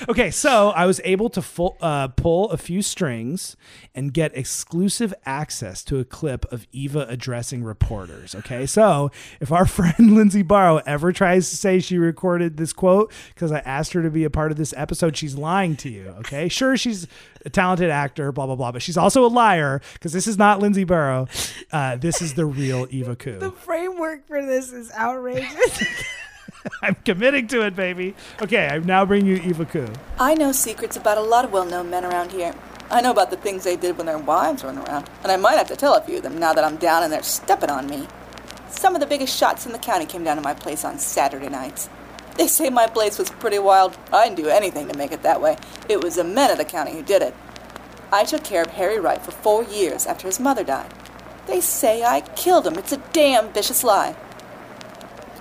Okay, 0.09 0.30
so 0.30 0.70
I 0.70 0.86
was 0.86 1.01
able 1.05 1.28
to 1.30 1.43
full, 1.43 1.76
uh, 1.80 2.09
pull 2.09 2.51
a 2.51 2.57
few 2.57 2.82
strings 2.82 3.57
and 3.95 4.12
get 4.12 4.36
exclusive 4.36 5.12
access 5.26 5.82
to 5.84 5.99
a 5.99 6.05
clip 6.05 6.51
of 6.53 6.66
Eva 6.72 7.07
addressing 7.09 7.64
reporters. 7.64 8.34
Okay, 8.34 8.66
so 8.66 9.11
if 9.41 9.53
our 9.53 9.66
friend 9.78 10.14
Lindsay 10.14 10.43
Barrow 10.43 10.80
ever 10.86 11.12
tries 11.12 11.51
to 11.51 11.57
say 11.57 11.80
she 11.80 11.99
recorded 11.99 12.57
this 12.57 12.72
quote 12.72 13.12
because 13.34 13.53
I 13.53 13.59
asked 13.61 13.93
her 13.93 14.03
to 14.03 14.11
be 14.11 14.24
a 14.24 14.30
part 14.30 14.51
of 14.51 14.59
this 14.59 14.74
episode, 14.76 15.16
she's 15.16 15.36
lying 15.36 15.76
to 15.76 15.89
you. 15.89 16.14
Okay, 16.18 16.49
sure, 16.49 16.76
she's 16.76 17.07
a 17.45 17.51
talented 17.51 17.91
actor, 17.91 18.32
blah, 18.32 18.47
blah, 18.47 18.57
blah, 18.57 18.72
but 18.72 18.82
she's 18.82 18.97
also 18.97 19.24
a 19.24 19.28
liar 19.28 19.80
because 19.95 20.12
this 20.12 20.26
is 20.26 20.36
not 20.36 20.61
Lindsay 20.61 20.84
Barrow. 20.84 21.28
Uh, 21.72 21.97
this 21.97 22.22
is 22.22 22.34
the 22.34 22.47
real 22.47 22.86
Eva 22.91 23.16
Coo. 23.16 23.39
The 23.39 23.51
framework 23.53 24.26
for 24.26 24.45
this 24.45 24.72
is 24.72 24.91
outrageous. 24.93 25.82
I'm 26.83 26.97
committing 27.05 27.47
to 27.49 27.67
it, 27.67 27.77
baby. 27.77 28.15
Okay, 28.43 28.69
I 28.69 28.79
now 28.79 29.05
bring 29.05 29.27
you 29.27 29.37
Eva 29.37 29.65
Coo. 29.65 29.89
I 30.19 30.35
know 30.35 30.53
secrets 30.53 30.97
about 30.97 31.19
a 31.19 31.23
lot 31.23 31.45
of 31.45 31.53
well 31.53 31.65
known 31.65 31.91
men 31.91 32.05
around 32.05 32.33
here. 32.33 32.55
I 32.91 33.01
know 33.01 33.11
about 33.11 33.31
the 33.31 33.37
things 33.37 33.65
they 33.65 33.77
did 33.77 33.99
when 33.99 34.07
their 34.07 34.19
wives 34.19 34.65
weren't 34.65 34.79
around, 34.79 35.11
and 35.23 35.31
I 35.31 35.37
might 35.37 35.59
have 35.59 35.69
to 35.69 35.77
tell 35.77 35.95
a 35.95 36.03
few 36.03 36.17
of 36.19 36.23
them 36.23 36.39
now 36.39 36.55
that 36.55 36.65
I'm 36.65 36.77
down 36.77 37.03
and 37.03 37.13
they're 37.13 37.23
stepping 37.23 37.71
on 37.71 37.87
me. 37.87 38.09
Some 38.71 38.95
of 38.95 39.01
the 39.01 39.07
biggest 39.07 39.37
shots 39.37 39.67
in 39.67 39.73
the 39.73 39.79
county 39.79 40.07
came 40.07 40.25
down 40.25 40.37
to 40.37 40.43
my 40.43 40.55
place 40.55 40.85
on 40.85 40.99
Saturday 40.99 41.49
nights. 41.49 41.91
They 42.37 42.47
say 42.47 42.71
my 42.71 42.87
place 42.87 43.19
was 43.19 43.31
pretty 43.31 43.59
wild. 43.59 43.99
I 44.13 44.25
didn't 44.25 44.43
do 44.43 44.49
anything 44.49 44.89
to 44.89 44.97
make 44.97 45.13
it 45.13 45.23
that 45.23 45.43
way. 45.43 45.57
It 45.89 46.03
was 46.03 46.15
the 46.15 46.25
men 46.25 46.51
of 46.51 46.59
the 46.59 46.65
county 46.65 46.93
who 46.93 47.03
did 47.03 47.21
it. 47.21 47.35
I 48.13 48.25
took 48.25 48.45
care 48.45 48.63
of 48.63 48.71
Harry 48.71 48.99
Wright 48.99 49.21
for 49.21 49.33
four 49.33 49.65
years 49.65 50.07
after 50.07 50.27
his 50.27 50.41
mother 50.41 50.65
died. 50.65 50.95
They 51.47 51.61
say 51.61 52.05
I 52.05 52.21
killed 52.21 52.67
him. 52.67 52.79
It's 52.79 52.93
a 52.93 53.03
damn 53.13 53.53
vicious 53.53 53.83
lie. 53.85 54.17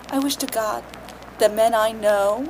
I 0.10 0.20
wish 0.20 0.38
to 0.38 0.48
God 0.48 0.84
the 1.40 1.50
men 1.50 1.74
I 1.74 1.92
know 1.92 2.48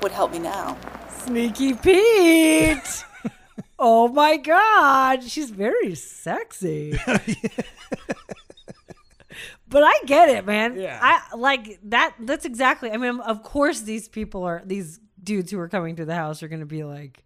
would 0.00 0.12
help 0.12 0.32
me 0.32 0.38
now. 0.38 0.76
Sneaky 1.24 1.74
Pete. 1.74 3.04
oh 3.78 4.08
my 4.08 4.36
God, 4.36 5.22
she's 5.24 5.50
very 5.50 5.94
sexy. 5.94 6.98
but 9.68 9.82
I 9.82 9.94
get 10.06 10.28
it, 10.28 10.46
man. 10.46 10.78
Yeah. 10.78 10.98
I 11.00 11.36
like 11.36 11.78
that. 11.84 12.14
That's 12.20 12.44
exactly. 12.44 12.90
I 12.90 12.96
mean, 12.96 13.20
of 13.20 13.42
course, 13.42 13.80
these 13.80 14.08
people 14.08 14.44
are 14.44 14.62
these 14.64 15.00
dudes 15.22 15.50
who 15.50 15.58
are 15.58 15.68
coming 15.68 15.96
to 15.96 16.04
the 16.04 16.14
house 16.14 16.42
are 16.42 16.48
going 16.48 16.60
to 16.60 16.66
be 16.66 16.84
like, 16.84 17.24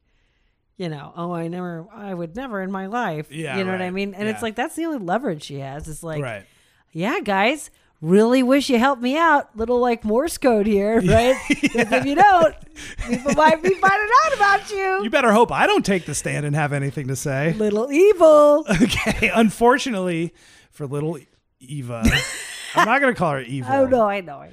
you 0.76 0.88
know, 0.88 1.12
oh, 1.16 1.32
I 1.32 1.48
never, 1.48 1.86
I 1.92 2.12
would 2.12 2.36
never 2.36 2.60
in 2.60 2.70
my 2.70 2.86
life. 2.86 3.32
Yeah, 3.32 3.56
you 3.56 3.64
know 3.64 3.72
what 3.72 3.82
I 3.82 3.90
mean. 3.90 4.14
And 4.14 4.28
it's 4.28 4.42
like 4.42 4.56
that's 4.56 4.76
the 4.76 4.84
only 4.84 4.98
leverage 4.98 5.44
she 5.44 5.58
has. 5.60 5.88
It's 5.88 6.02
like, 6.02 6.22
right. 6.22 6.44
yeah, 6.92 7.20
guys. 7.20 7.70
Really 8.02 8.42
wish 8.42 8.68
you 8.68 8.78
helped 8.78 9.00
me 9.00 9.16
out. 9.16 9.56
Little 9.56 9.78
like 9.80 10.04
Morse 10.04 10.36
code 10.38 10.66
here, 10.66 11.00
right? 11.00 11.34
'Cause 11.48 11.92
if 11.92 12.04
you 12.04 12.14
don't, 12.14 12.54
people 13.08 13.32
might 13.36 13.62
be 13.62 13.70
finding 13.70 14.08
out 14.26 14.34
about 14.34 14.70
you. 14.70 15.02
You 15.02 15.10
better 15.10 15.32
hope 15.32 15.50
I 15.50 15.66
don't 15.66 15.84
take 15.84 16.04
the 16.04 16.14
stand 16.14 16.44
and 16.44 16.54
have 16.54 16.72
anything 16.74 17.08
to 17.08 17.16
say. 17.16 17.52
Little 17.54 17.90
evil. 17.90 18.64
Okay. 18.82 19.30
Unfortunately 19.34 20.34
for 20.70 20.86
little 20.86 21.18
Eva, 21.60 22.02
I'm 22.74 22.84
not 22.86 23.00
going 23.00 23.14
to 23.14 23.18
call 23.18 23.32
her 23.32 23.40
Eva. 23.40 23.68
Oh 23.78 23.86
no, 23.86 24.02
I 24.02 24.20
know, 24.20 24.38
I 24.38 24.48
know. 24.48 24.52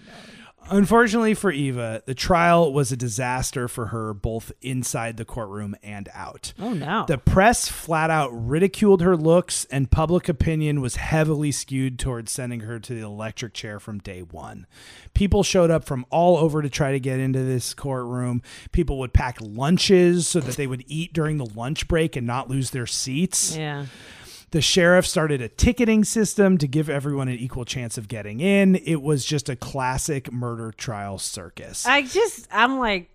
Unfortunately 0.70 1.34
for 1.34 1.51
Eva, 1.51 2.01
the 2.05 2.16
trial 2.16 2.72
was 2.74 2.91
a 2.91 2.97
disaster 2.97 3.68
for 3.68 3.88
her 3.88 4.14
both 4.14 4.51
inside 4.61 5.18
the 5.18 5.26
courtroom 5.26 5.76
and 5.84 6.09
out. 6.14 6.53
Oh 6.59 6.74
no. 6.74 7.05
The 7.07 7.18
press 7.18 7.68
flat 7.68 8.09
out 8.09 8.30
ridiculed 8.32 9.01
her 9.01 9.16
looks, 9.18 9.66
and 9.66 9.91
public 9.91 10.30
opinion 10.30 10.82
was 10.82 10.95
heavily 10.95 11.51
skewed 11.51 11.99
towards 11.99 12.32
sending 12.32 12.61
her 12.61 12.80
to 12.80 12.93
the 12.95 13.01
electric 13.01 13.53
chair 13.53 13.80
from 13.80 13.99
day 13.99 14.22
one. 14.22 14.66
People 15.14 15.43
showed 15.43 15.70
up 15.72 15.84
from 15.86 16.05
all 16.09 16.38
over 16.38 16.61
to 16.61 16.70
try 16.70 16.91
to 16.91 16.99
get 16.99 17.20
into 17.20 17.43
this 17.43 17.74
courtroom. 17.74 18.41
People 18.72 18.97
would 18.99 19.14
pack 19.14 19.38
lunches 19.41 20.28
so 20.28 20.39
that 20.39 20.55
they 20.55 20.68
would 20.68 20.84
eat 20.88 21.14
during 21.14 21.38
the 21.38 21.45
lunch 21.55 21.88
break 21.88 22.16
and 22.16 22.26
not 22.26 22.49
lose 22.49 22.72
their 22.72 22.88
seats. 22.88 23.55
yeah. 23.55 23.86
The 24.54 24.62
sheriff 24.62 25.08
started 25.08 25.41
a 25.41 25.49
ticketing 25.49 26.04
system 26.04 26.60
to 26.60 26.68
give 26.68 26.88
everyone 26.88 27.28
an 27.28 27.39
equal 27.39 27.66
chance 27.66 27.97
of 27.97 28.08
getting 28.08 28.39
in. 28.39 28.76
It 28.76 29.01
was 29.01 29.26
just 29.26 29.49
a 29.49 29.56
classic 29.56 30.32
murder 30.32 30.72
trial 30.72 31.18
circus. 31.18 31.88
I 31.88 32.04
just 32.04 32.47
I'm 32.51 32.78
like, 32.78 33.10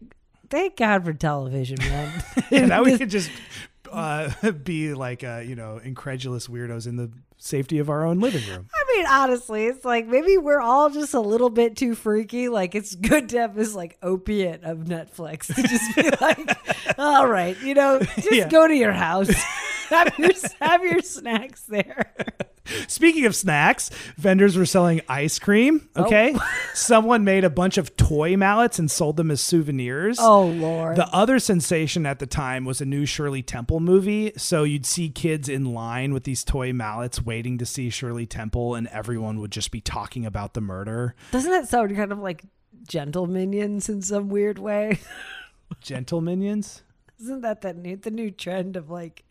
thank 0.51 0.75
God 0.75 1.05
for 1.05 1.13
television, 1.13 1.79
man. 1.79 2.25
and 2.51 2.71
now 2.71 2.83
we 2.83 2.99
could 2.99 3.11
just 3.11 3.31
uh, 3.93 4.51
be 4.65 4.95
like, 4.95 5.23
uh, 5.23 5.41
you 5.47 5.55
know, 5.55 5.79
incredulous 5.79 6.49
weirdos 6.49 6.89
in 6.89 6.97
the 6.97 7.09
safety 7.39 7.79
of 7.79 7.89
our 7.89 8.05
own 8.05 8.19
living 8.21 8.47
room. 8.49 8.69
I 8.75 8.97
mean, 8.97 9.07
honestly, 9.09 9.67
it's 9.67 9.85
like 9.85 10.07
maybe 10.07 10.37
we're 10.37 10.61
all 10.61 10.91
just 10.91 11.15
a 11.15 11.21
little 11.21 11.51
bit 11.51 11.77
too 11.77 11.95
freaky. 11.95 12.49
Like 12.49 12.75
it's 12.75 12.95
good 12.95 13.29
to 13.31 13.39
have 13.39 13.55
this 13.55 13.75
like 13.75 13.97
opiate 14.03 14.65
of 14.65 14.79
Netflix 14.81 15.47
to 15.55 15.63
just 15.63 15.95
be 15.97 16.11
like, 16.21 16.99
all 16.99 17.27
right, 17.29 17.57
you 17.63 17.75
know, 17.75 18.01
just 18.01 18.33
Yeah. 18.33 18.49
go 18.49 18.67
to 18.67 18.75
your 18.75 18.93
house. 18.93 19.29
have 19.89 20.19
your 20.19 20.33
have 20.61 20.83
your 20.85 21.01
snacks 21.01 21.63
there. 21.63 22.13
Speaking 22.89 23.27
of 23.27 23.35
snacks, 23.35 23.91
vendors 24.17 24.57
were 24.57 24.67
selling 24.67 25.01
ice 25.09 25.39
cream. 25.39 25.89
Oh. 25.97 26.05
Okay. 26.05 26.35
Someone 26.75 27.25
made 27.25 27.45
a 27.45 27.51
bunch 27.51 27.79
of 27.79 27.97
toy 27.97 28.37
mallets 28.37 28.79
and 28.79 28.91
sold 28.91 29.17
them 29.17 29.31
as 29.31 29.41
souvenirs. 29.41 30.19
Oh 30.21 30.47
lord. 30.47 30.97
The 30.97 31.09
other 31.09 31.39
sensation 31.39 32.07
at 32.07 32.19
the 32.19 32.27
time 32.27 32.65
was 32.65 32.81
a 32.81 32.85
new 32.85 33.07
Shirley 33.07 33.43
Temple 33.43 33.81
movie. 33.81 34.33
So 34.37 34.65
you'd 34.65 34.87
see 34.87 35.09
kids 35.09 35.49
in 35.49 35.73
line 35.73 36.13
with 36.13 36.25
these 36.25 36.45
toy 36.45 36.73
mallets 36.73 37.23
waiting 37.23 37.59
to 37.59 37.67
see 37.67 37.91
Shirley 37.91 38.27
Temple, 38.27 38.75
and 38.75 38.87
everyone 38.89 39.41
would 39.41 39.53
just 39.53 39.71
be 39.71 39.81
talking 39.81 40.25
about 40.27 40.55
the 40.55 40.61
murder. 40.61 41.15
Doesn't 41.31 41.51
that 41.51 41.69
sound 41.69 41.95
kind 41.97 42.13
of 42.13 42.19
like 42.19 42.45
Gentleminions 42.87 43.89
in 43.89 44.03
some 44.03 44.29
weird 44.29 44.59
way? 44.59 44.99
Gentleminions? 45.83 46.83
Isn't 47.21 47.41
that 47.43 47.63
the 47.63 47.75
new 47.75 47.97
the 47.97 48.11
new 48.11 48.31
trend 48.31 48.77
of 48.77 48.91
like 48.91 49.25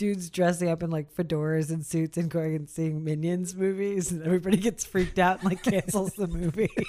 dudes 0.00 0.30
dressing 0.30 0.70
up 0.70 0.82
in 0.82 0.88
like 0.90 1.14
fedoras 1.14 1.68
and 1.68 1.84
suits 1.84 2.16
and 2.16 2.30
going 2.30 2.56
and 2.56 2.70
seeing 2.70 3.04
Minions 3.04 3.54
movies 3.54 4.10
and 4.10 4.22
everybody 4.22 4.56
gets 4.56 4.82
freaked 4.82 5.18
out 5.18 5.42
and 5.42 5.50
like 5.50 5.62
cancels 5.62 6.14
the 6.14 6.26
movie? 6.26 6.72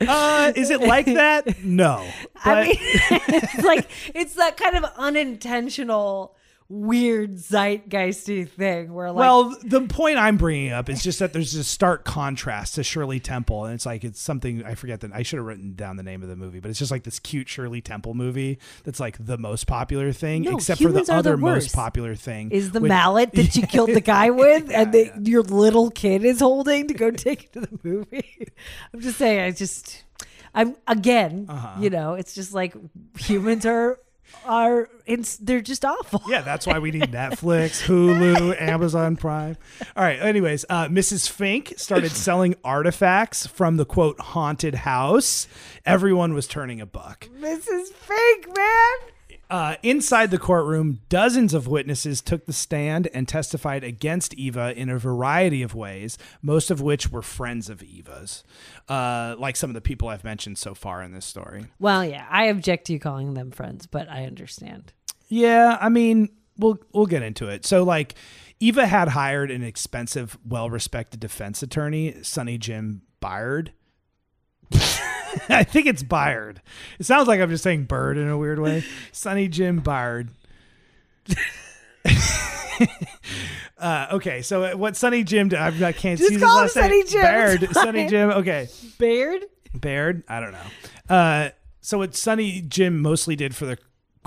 Uh, 0.00 0.50
is 0.56 0.70
it 0.70 0.80
like 0.80 1.04
that? 1.04 1.62
No. 1.62 2.06
But 2.42 2.58
I 2.58 2.64
mean, 2.64 2.76
it's 2.80 3.64
like 3.64 3.90
it's 4.14 4.34
that 4.34 4.56
kind 4.56 4.76
of 4.76 4.84
unintentional 4.96 6.34
weird 6.70 7.32
zeitgeisty 7.32 8.46
thing 8.46 8.92
where 8.92 9.10
like 9.10 9.20
well, 9.20 9.56
the 9.64 9.80
point 9.82 10.18
I'm 10.18 10.36
bringing 10.36 10.70
up 10.72 10.90
is 10.90 11.02
just 11.02 11.18
that 11.20 11.32
there's 11.32 11.54
a 11.54 11.64
stark 11.64 12.04
contrast 12.04 12.74
to 12.74 12.84
Shirley 12.84 13.20
Temple, 13.20 13.64
and 13.64 13.74
it's 13.74 13.86
like 13.86 14.04
it's 14.04 14.20
something 14.20 14.62
I 14.64 14.74
forget 14.74 15.00
that 15.00 15.12
I 15.14 15.22
should 15.22 15.38
have 15.38 15.46
written 15.46 15.74
down 15.74 15.96
the 15.96 16.02
name 16.02 16.22
of 16.22 16.28
the 16.28 16.36
movie, 16.36 16.60
but 16.60 16.68
it's 16.70 16.78
just 16.78 16.90
like 16.90 17.04
this 17.04 17.18
cute 17.18 17.48
Shirley 17.48 17.80
Temple 17.80 18.12
movie 18.14 18.58
that's 18.84 19.00
like 19.00 19.16
the 19.24 19.38
most 19.38 19.66
popular 19.66 20.12
thing, 20.12 20.42
No, 20.42 20.56
except 20.56 20.82
for 20.82 20.92
the 20.92 21.00
are 21.00 21.04
the 21.04 21.14
other 21.14 21.36
most 21.36 21.74
popular 21.74 22.14
thing 22.14 22.50
is 22.50 22.70
the 22.72 22.80
with- 22.80 22.88
mallet 22.90 23.32
that 23.32 23.56
you 23.56 23.66
killed 23.66 23.90
the 23.90 24.00
guy 24.02 24.28
with 24.30 24.70
and 24.70 24.92
Yeah, 24.94 25.16
your 25.22 25.42
little 25.42 25.90
kid 25.90 26.24
is 26.24 26.40
holding 26.40 26.88
to 26.88 26.94
go 26.94 27.10
take 27.12 27.44
it 27.44 27.52
to 27.54 27.60
the 27.60 27.78
movie. 27.82 28.48
I'm 28.92 29.00
just 29.00 29.16
saying, 29.18 29.40
I 29.40 29.50
just, 29.52 30.04
I'm 30.54 30.76
again, 30.86 31.46
Uh-huh. 31.48 31.80
you 31.80 31.88
know, 31.88 32.12
it's 32.14 32.34
just 32.34 32.52
like 32.52 32.74
humans 33.18 33.64
are 33.64 33.98
are 34.44 34.88
they're 35.40 35.60
just 35.60 35.84
awful. 35.84 36.22
Yeah, 36.26 36.42
that's 36.42 36.66
why 36.66 36.78
we 36.78 36.90
need 36.90 37.02
Netflix, 37.12 37.82
Hulu, 37.82 38.60
Amazon 38.60 39.16
Prime. 39.16 39.56
All 39.96 40.04
right. 40.04 40.20
Anyways, 40.20 40.64
uh, 40.68 40.86
Mrs. 40.88 41.28
Fink 41.28 41.74
started 41.76 42.10
selling 42.26 42.54
artifacts 42.64 43.46
from 43.46 43.76
the 43.76 43.84
quote 43.84 44.20
haunted 44.20 44.74
house. 44.74 45.46
Everyone 45.84 46.34
was 46.34 46.46
turning 46.46 46.80
a 46.80 46.86
buck. 46.86 47.28
Mrs. 47.38 47.88
fake, 47.88 48.56
man. 48.56 49.12
Uh, 49.50 49.76
inside 49.82 50.30
the 50.30 50.38
courtroom, 50.38 51.00
dozens 51.08 51.54
of 51.54 51.66
witnesses 51.66 52.20
took 52.20 52.44
the 52.44 52.52
stand 52.52 53.08
and 53.14 53.26
testified 53.26 53.82
against 53.82 54.34
Eva 54.34 54.78
in 54.78 54.90
a 54.90 54.98
variety 54.98 55.62
of 55.62 55.74
ways, 55.74 56.18
most 56.42 56.70
of 56.70 56.82
which 56.82 57.10
were 57.10 57.22
friends 57.22 57.70
of 57.70 57.82
Eva's, 57.82 58.44
uh, 58.88 59.34
like 59.38 59.56
some 59.56 59.70
of 59.70 59.74
the 59.74 59.80
people 59.80 60.08
I've 60.08 60.24
mentioned 60.24 60.58
so 60.58 60.74
far 60.74 61.02
in 61.02 61.12
this 61.12 61.24
story. 61.24 61.66
Well, 61.78 62.04
yeah, 62.04 62.26
I 62.28 62.44
object 62.44 62.86
to 62.86 62.92
you 62.92 62.98
calling 62.98 63.34
them 63.34 63.50
friends, 63.50 63.86
but 63.86 64.08
I 64.10 64.24
understand. 64.24 64.92
Yeah, 65.28 65.78
I 65.80 65.88
mean, 65.88 66.28
we'll 66.58 66.78
we'll 66.92 67.06
get 67.06 67.22
into 67.22 67.48
it. 67.48 67.64
So 67.64 67.84
like 67.84 68.14
Eva 68.60 68.86
had 68.86 69.08
hired 69.08 69.50
an 69.50 69.62
expensive, 69.62 70.36
well-respected 70.46 71.20
defense 71.20 71.62
attorney, 71.62 72.22
Sonny 72.22 72.58
Jim 72.58 73.02
Byard. 73.22 73.70
I 75.48 75.64
think 75.64 75.86
it's 75.86 76.02
Byard. 76.02 76.58
It 76.98 77.06
sounds 77.06 77.28
like 77.28 77.40
I'm 77.40 77.50
just 77.50 77.64
saying 77.64 77.84
bird 77.84 78.16
in 78.16 78.28
a 78.28 78.36
weird 78.38 78.58
way. 78.58 78.84
Sonny 79.12 79.48
Jim 79.48 79.82
Byard. 79.82 80.28
uh, 83.78 84.08
okay, 84.12 84.42
so 84.42 84.76
what 84.76 84.96
Sonny 84.96 85.24
Jim 85.24 85.48
did, 85.48 85.58
I 85.58 85.68
I 85.88 85.92
can't 85.92 86.18
Just 86.18 86.28
see 86.28 86.34
his 86.34 86.42
last 86.42 86.76
name. 86.76 87.06
Jim, 87.06 87.22
Baird. 87.22 87.68
Sonny. 87.72 88.08
Jim. 88.08 88.30
Okay. 88.30 88.68
Baird? 88.98 89.44
Baird? 89.74 90.22
I 90.28 90.40
don't 90.40 90.52
know. 90.52 91.14
Uh, 91.14 91.50
so 91.80 91.98
what 91.98 92.14
Sonny 92.14 92.62
Jim 92.62 93.00
mostly 93.00 93.36
did 93.36 93.54
for 93.54 93.66
the 93.66 93.78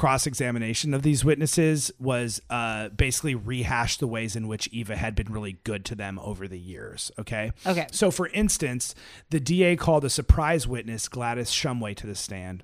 cross 0.02 0.26
examination 0.26 0.96
of 0.96 1.04
these 1.04 1.24
witnesses 1.24 1.92
was 2.00 2.42
uh, 2.50 2.90
basically 2.90 3.36
rehash 3.36 3.98
the 3.98 4.08
ways 4.08 4.36
in 4.36 4.48
which 4.48 4.68
Eva 4.72 4.96
had 4.96 5.14
been 5.14 5.32
really 5.32 5.60
good 5.64 5.86
to 5.86 5.94
them 5.94 6.18
over 6.24 6.48
the 6.48 6.58
years. 6.58 7.12
Okay. 7.20 7.52
Okay. 7.68 7.86
So 7.92 8.10
for 8.10 8.28
instance, 8.30 8.96
the 9.30 9.40
DA 9.40 9.76
called 9.76 10.04
a 10.04 10.10
surprise 10.10 10.68
witness, 10.68 11.08
Gladys 11.08 11.52
Shumway, 11.52 11.96
to 11.98 12.08
the 12.08 12.16
stand. 12.16 12.64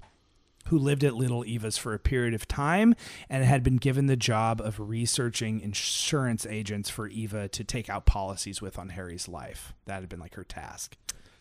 Who 0.69 0.79
lived 0.79 1.03
at 1.03 1.13
Little 1.13 1.45
Eva's 1.45 1.77
for 1.77 1.93
a 1.93 1.99
period 1.99 2.33
of 2.33 2.47
time 2.47 2.95
and 3.29 3.43
had 3.43 3.61
been 3.61 3.77
given 3.77 4.07
the 4.07 4.17
job 4.17 4.59
of 4.59 4.79
researching 4.79 5.61
insurance 5.61 6.43
agents 6.47 6.89
for 6.89 7.07
Eva 7.07 7.47
to 7.49 7.63
take 7.63 7.87
out 7.87 8.07
policies 8.07 8.63
with 8.63 8.79
on 8.79 8.89
Harry's 8.89 9.29
life. 9.29 9.75
That 9.85 9.99
had 9.99 10.09
been 10.09 10.19
like 10.19 10.33
her 10.33 10.43
task. 10.43 10.97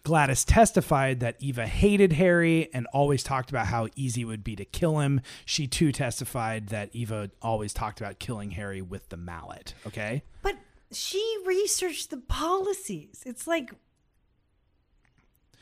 Gladys 0.07 0.44
testified 0.44 1.18
that 1.18 1.34
Eva 1.40 1.66
hated 1.66 2.12
Harry 2.12 2.72
and 2.72 2.86
always 2.92 3.24
talked 3.24 3.50
about 3.50 3.66
how 3.66 3.88
easy 3.96 4.20
it 4.20 4.26
would 4.26 4.44
be 4.44 4.54
to 4.54 4.64
kill 4.64 5.00
him. 5.00 5.20
She 5.44 5.66
too 5.66 5.90
testified 5.90 6.68
that 6.68 6.90
Eva 6.92 7.32
always 7.42 7.72
talked 7.74 8.00
about 8.00 8.20
killing 8.20 8.52
Harry 8.52 8.80
with 8.80 9.09
the 9.09 9.16
mallet. 9.16 9.74
Okay. 9.84 10.22
But 10.42 10.54
she 10.92 11.38
researched 11.44 12.11
the 12.11 12.18
policies. 12.18 13.24
It's 13.26 13.48
like 13.48 13.72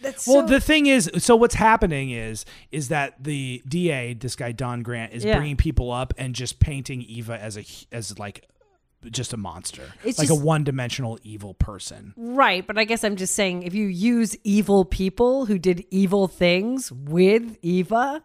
that's 0.02 0.26
Well, 0.26 0.46
so, 0.46 0.52
the 0.52 0.60
thing 0.60 0.86
is, 0.86 1.10
so 1.16 1.36
what's 1.36 1.54
happening 1.54 2.10
is, 2.10 2.44
is 2.70 2.88
that 2.88 3.24
the 3.24 3.62
DA, 3.66 4.12
this 4.12 4.36
guy 4.36 4.52
Don 4.52 4.82
Grant, 4.82 5.14
is 5.14 5.24
Yeah. 5.24 5.36
bringing 5.36 5.56
people 5.56 5.90
up 5.90 6.12
and 6.18 6.34
just 6.34 6.60
painting 6.60 7.00
Eva 7.00 7.40
as 7.40 7.56
a 7.56 7.64
as 7.90 8.18
like 8.18 8.46
just 9.10 9.32
a 9.32 9.36
monster, 9.36 9.82
It's 10.04 10.18
like 10.18 10.28
just- 10.28 10.40
a 10.40 10.44
one-dimensional 10.44 11.18
evil 11.22 11.54
person. 11.54 12.14
Right, 12.16 12.66
but 12.66 12.78
I 12.78 12.84
guess 12.84 13.04
I'm 13.04 13.16
just 13.16 13.34
saying 13.34 13.62
if 13.64 13.74
you 13.74 13.86
use 13.86 14.36
evil 14.44 14.84
people 14.84 15.46
who 15.46 15.58
did 15.58 15.84
evil 15.90 16.28
things 16.28 16.90
with 16.92 17.56
Eva, 17.62 18.22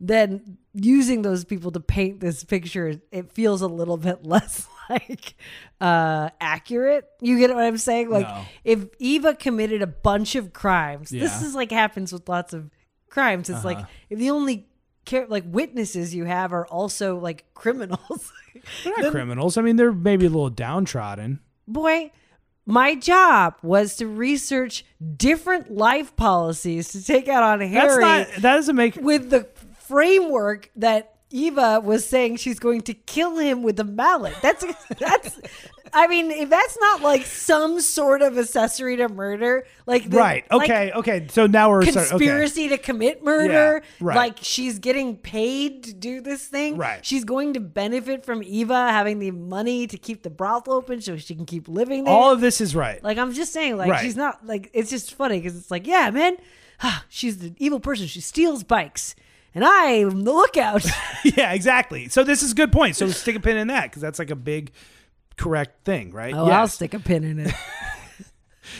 then 0.00 0.58
using 0.72 1.22
those 1.22 1.44
people 1.44 1.70
to 1.72 1.80
paint 1.80 2.20
this 2.20 2.44
picture, 2.44 3.00
it 3.12 3.32
feels 3.32 3.62
a 3.62 3.68
little 3.68 3.96
bit 3.96 4.24
less 4.26 4.66
like 4.90 5.34
uh 5.80 6.28
accurate. 6.40 7.06
You 7.20 7.38
get 7.38 7.54
what 7.54 7.64
I'm 7.64 7.78
saying? 7.78 8.10
Like 8.10 8.26
No. 8.26 8.44
if 8.64 8.86
Eva 8.98 9.34
committed 9.34 9.80
a 9.82 9.86
bunch 9.86 10.34
of 10.34 10.52
crimes, 10.52 11.10
this 11.10 11.42
is 11.42 11.54
like 11.54 11.70
happens 11.70 12.12
with 12.12 12.28
lots 12.28 12.52
of 12.52 12.70
crimes. 13.08 13.48
It's 13.48 13.64
like 13.64 13.78
if 14.10 14.18
the 14.18 14.30
only 14.30 14.66
like 15.28 15.44
witnesses 15.46 16.14
you 16.14 16.24
have 16.24 16.52
are 16.52 16.66
also 16.66 17.18
like 17.18 17.44
criminals. 17.54 18.32
They're 18.82 18.94
not 18.98 19.10
criminals. 19.12 19.56
I 19.56 19.62
mean, 19.62 19.76
they're 19.76 19.92
maybe 19.92 20.26
a 20.26 20.30
little 20.30 20.50
downtrodden. 20.50 21.40
boy 21.66 22.10
my 22.66 22.94
job 22.94 23.54
was 23.62 23.96
to 23.96 24.06
research 24.06 24.84
different 25.16 25.70
life 25.70 26.16
policies 26.16 26.92
to 26.92 27.04
take 27.04 27.28
out 27.28 27.42
on 27.42 27.58
That's 27.58 27.72
Harry 27.72 28.02
not. 28.02 28.28
That 28.28 28.42
doesn't 28.42 28.76
make. 28.76 28.96
with 28.96 29.30
the 29.30 29.46
framework 29.80 30.70
that 30.76 31.13
Eva 31.30 31.80
was 31.82 32.06
saying 32.06 32.36
she's 32.36 32.58
going 32.58 32.80
to 32.82 32.94
kill 32.94 33.38
him 33.38 33.62
with 33.62 33.80
a 33.80 33.84
mallet. 33.84 34.34
That's 34.42 34.64
that's 34.98 35.40
I 35.96 36.08
mean, 36.08 36.30
if 36.32 36.50
that's 36.50 36.76
not 36.80 37.02
like 37.02 37.24
some 37.24 37.80
sort 37.80 38.20
of 38.20 38.36
accessory 38.36 38.96
to 38.96 39.08
murder, 39.08 39.64
like 39.86 40.10
the- 40.10 40.16
Right. 40.16 40.44
like 40.50 40.62
Okay. 40.70 40.92
okay. 40.92 41.26
So 41.30 41.46
now 41.46 41.70
we're 41.70 41.82
start- 41.82 42.06
okay. 42.06 42.10
conspiracy 42.10 42.68
to 42.70 42.78
commit 42.78 43.22
murder. 43.24 43.82
Yeah, 43.84 44.04
right. 44.04 44.16
Like 44.16 44.38
she's 44.42 44.80
getting 44.80 45.16
paid 45.16 45.84
to 45.84 45.92
do 45.92 46.20
this 46.20 46.46
thing. 46.46 46.76
Right. 46.76 47.04
She's 47.06 47.24
going 47.24 47.52
to 47.54 47.60
benefit 47.60 48.24
from 48.24 48.42
Eva 48.42 48.90
having 48.90 49.20
the 49.20 49.30
money 49.30 49.86
to 49.86 49.96
keep 49.96 50.22
the 50.24 50.30
brothel 50.30 50.74
open 50.74 51.00
so 51.00 51.16
she 51.16 51.34
can 51.36 51.46
keep 51.46 51.68
living 51.68 52.04
there. 52.04 52.14
All 52.14 52.32
of 52.32 52.40
this 52.40 52.60
is 52.60 52.74
right. 52.74 53.02
like 53.04 53.18
I'm 53.18 53.32
just 53.32 53.52
saying, 53.52 53.76
like 53.76 53.90
Right. 53.90 54.02
she's 54.02 54.16
not 54.16 54.44
like 54.44 54.70
it's 54.74 54.90
just 54.90 55.14
funny 55.14 55.38
because 55.40 55.56
it's 55.56 55.70
like, 55.70 55.86
yeah, 55.86 56.10
man, 56.10 56.36
she's 57.08 57.38
the 57.38 57.54
evil 57.58 57.78
person. 57.78 58.06
She 58.08 58.20
steals 58.20 58.64
bikes, 58.64 59.14
and 59.54 59.64
I 59.64 59.84
am 59.84 60.24
the 60.24 60.32
lookout. 60.32 60.84
yeah. 61.24 61.52
Exactly. 61.52 62.08
So 62.08 62.24
this 62.24 62.42
is 62.42 62.52
a 62.52 62.54
good 62.54 62.72
point. 62.72 62.96
So 62.96 63.08
stick 63.08 63.36
a 63.36 63.40
pin 63.40 63.56
in 63.56 63.68
that 63.68 63.84
because 63.84 64.02
that's 64.02 64.18
like 64.18 64.30
a 64.30 64.36
big, 64.36 64.72
correct 65.36 65.84
thing, 65.84 66.10
right? 66.10 66.34
Oh, 66.34 66.46
I'll 66.46 66.68
stick 66.68 66.94
a 66.94 66.98
pin 66.98 67.24
in 67.24 67.38
it. 67.40 67.54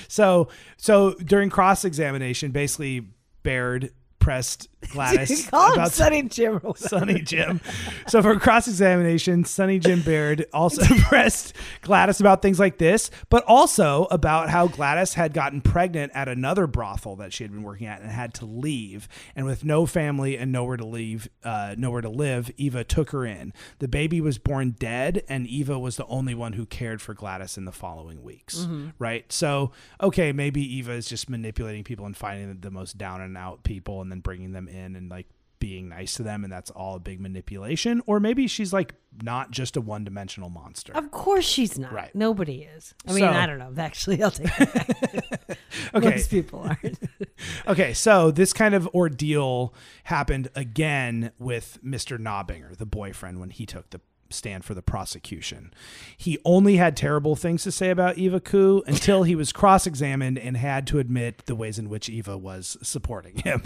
So 0.09 0.49
so 0.77 1.15
during 1.15 1.51
cross 1.51 1.85
examination, 1.85 2.51
basically 2.51 3.07
Baird 3.43 3.91
pressed 4.19 4.69
Gladys 4.91 5.47
Call 5.51 5.69
him 5.69 5.73
about 5.75 5.93
Sonny 5.93 6.23
Jim. 6.23 6.55
or 6.55 6.59
whatever. 6.59 6.89
Sonny 6.89 7.21
Jim. 7.21 7.61
So 8.09 8.23
for 8.23 8.39
cross 8.39 8.69
examination, 8.69 9.45
Sonny 9.45 9.79
Jim 9.79 10.03
Baird 10.03 10.47
also 10.53 10.83
pressed 11.09 11.55
Gladys 11.83 12.21
about 12.21 12.43
things 12.43 12.59
like 12.59 12.79
this, 12.79 13.11
but 13.31 13.45
also 13.47 14.05
about 14.11 14.51
how 14.51 14.67
Gladys 14.69 15.15
had 15.15 15.33
gotten 15.33 15.61
pregnant 15.61 16.13
at 16.15 16.29
another 16.29 16.67
brothel 16.67 17.17
that 17.17 17.33
she 17.33 17.45
had 17.45 17.53
been 17.53 17.63
working 17.63 17.87
at 17.87 18.01
and 18.01 18.11
had 18.11 18.35
to 18.35 18.47
leave. 18.47 19.09
And 19.37 19.47
with 19.47 19.65
no 19.65 19.87
family 19.87 20.37
and 20.37 20.53
nowhere 20.53 20.77
to 20.77 20.87
leave, 20.87 21.29
uh, 21.43 21.75
nowhere 21.79 22.01
to 22.03 22.09
live, 22.09 22.51
Eva 22.57 22.85
took 22.85 23.11
her 23.11 23.25
in. 23.25 23.53
The 23.79 23.89
baby 23.89 24.21
was 24.21 24.39
born 24.39 24.77
dead, 24.79 25.23
and 25.29 25.47
Eva 25.47 25.79
was 25.79 25.97
the 25.97 26.07
only 26.07 26.35
one 26.35 26.55
who 26.55 26.67
cared 26.67 27.01
for 27.03 27.15
Gladys 27.15 27.57
in 27.57 27.65
the 27.65 27.73
following 27.73 28.23
weeks. 28.23 28.67
Right. 28.99 29.31
So 29.33 29.73
okay, 30.01 30.33
maybe 30.33 30.61
Eva 30.77 30.93
is 30.93 31.07
just 31.07 31.29
manipulating 31.31 31.85
people 31.85 32.07
and 32.07 32.17
finding 32.17 32.61
the 32.61 32.71
most 32.71 32.99
down 32.99 33.21
and 33.21 33.37
out 33.37 33.63
people 33.63 34.01
and 34.01 34.11
then 34.11 34.21
bringing 34.21 34.53
them 34.53 34.69
in 34.75 34.97
and 34.97 35.11
like 35.11 35.27
being 35.61 35.89
nice 35.89 36.15
to 36.17 36.23
them 36.23 36.45
and 36.45 36.53
that's 36.53 36.71
all 36.73 36.97
a 36.97 37.01
big 37.01 37.19
manipulation 37.21 38.03
or 38.07 38.21
maybe 38.21 38.47
she's 38.47 38.71
like 38.71 38.93
not 39.23 39.51
just 39.51 39.77
a 39.79 39.81
one-dimensional 39.81 40.51
monster 40.51 40.93
Of 40.93 41.11
course 41.11 41.45
she's 41.47 41.79
not. 41.79 41.91
Right. 41.93 42.15
Nobody 42.15 42.63
is. 42.77 42.93
I 43.09 43.13
mean, 43.13 43.21
So- 43.21 43.29
I 43.31 43.47
don't 43.47 43.59
know. 43.59 43.73
Actually, 43.79 44.23
I'll 44.23 44.31
take 44.31 44.51
it 44.59 45.59
okay 45.95 46.11
Most 46.11 46.29
people 46.31 46.61
aren't. 46.61 46.99
okay 47.67 47.95
so 47.95 48.31
this 48.31 48.53
kind 48.53 48.75
of 48.75 48.87
ordeal 48.89 49.73
happened 50.05 50.49
again 50.55 51.33
with 51.39 51.79
mr 51.83 52.19
Nobinger, 52.19 52.77
the 52.77 52.85
boyfriend 52.87 53.41
when 53.41 53.51
he 53.51 53.65
took 53.65 53.89
the 53.89 54.01
stand 54.31 54.65
for 54.65 54.75
the 54.75 54.83
prosecution 54.83 55.73
he 56.17 56.39
only 56.45 56.77
had 56.77 56.97
terrible 56.97 57.37
things 57.37 57.63
to 57.63 57.71
say 57.73 57.89
about 57.91 58.19
eva 58.19 58.41
Coo 58.41 58.83
until 58.87 59.23
he 59.23 59.37
was 59.37 59.51
cross-examined 59.53 60.39
and 60.39 60.57
had 60.59 60.87
to 60.89 60.99
admit 60.99 61.47
the 61.47 61.55
ways 61.55 61.79
in 61.79 61.89
which 61.89 62.09
eva 62.11 62.37
was 62.37 62.77
supporting 62.83 63.37
him 63.39 63.63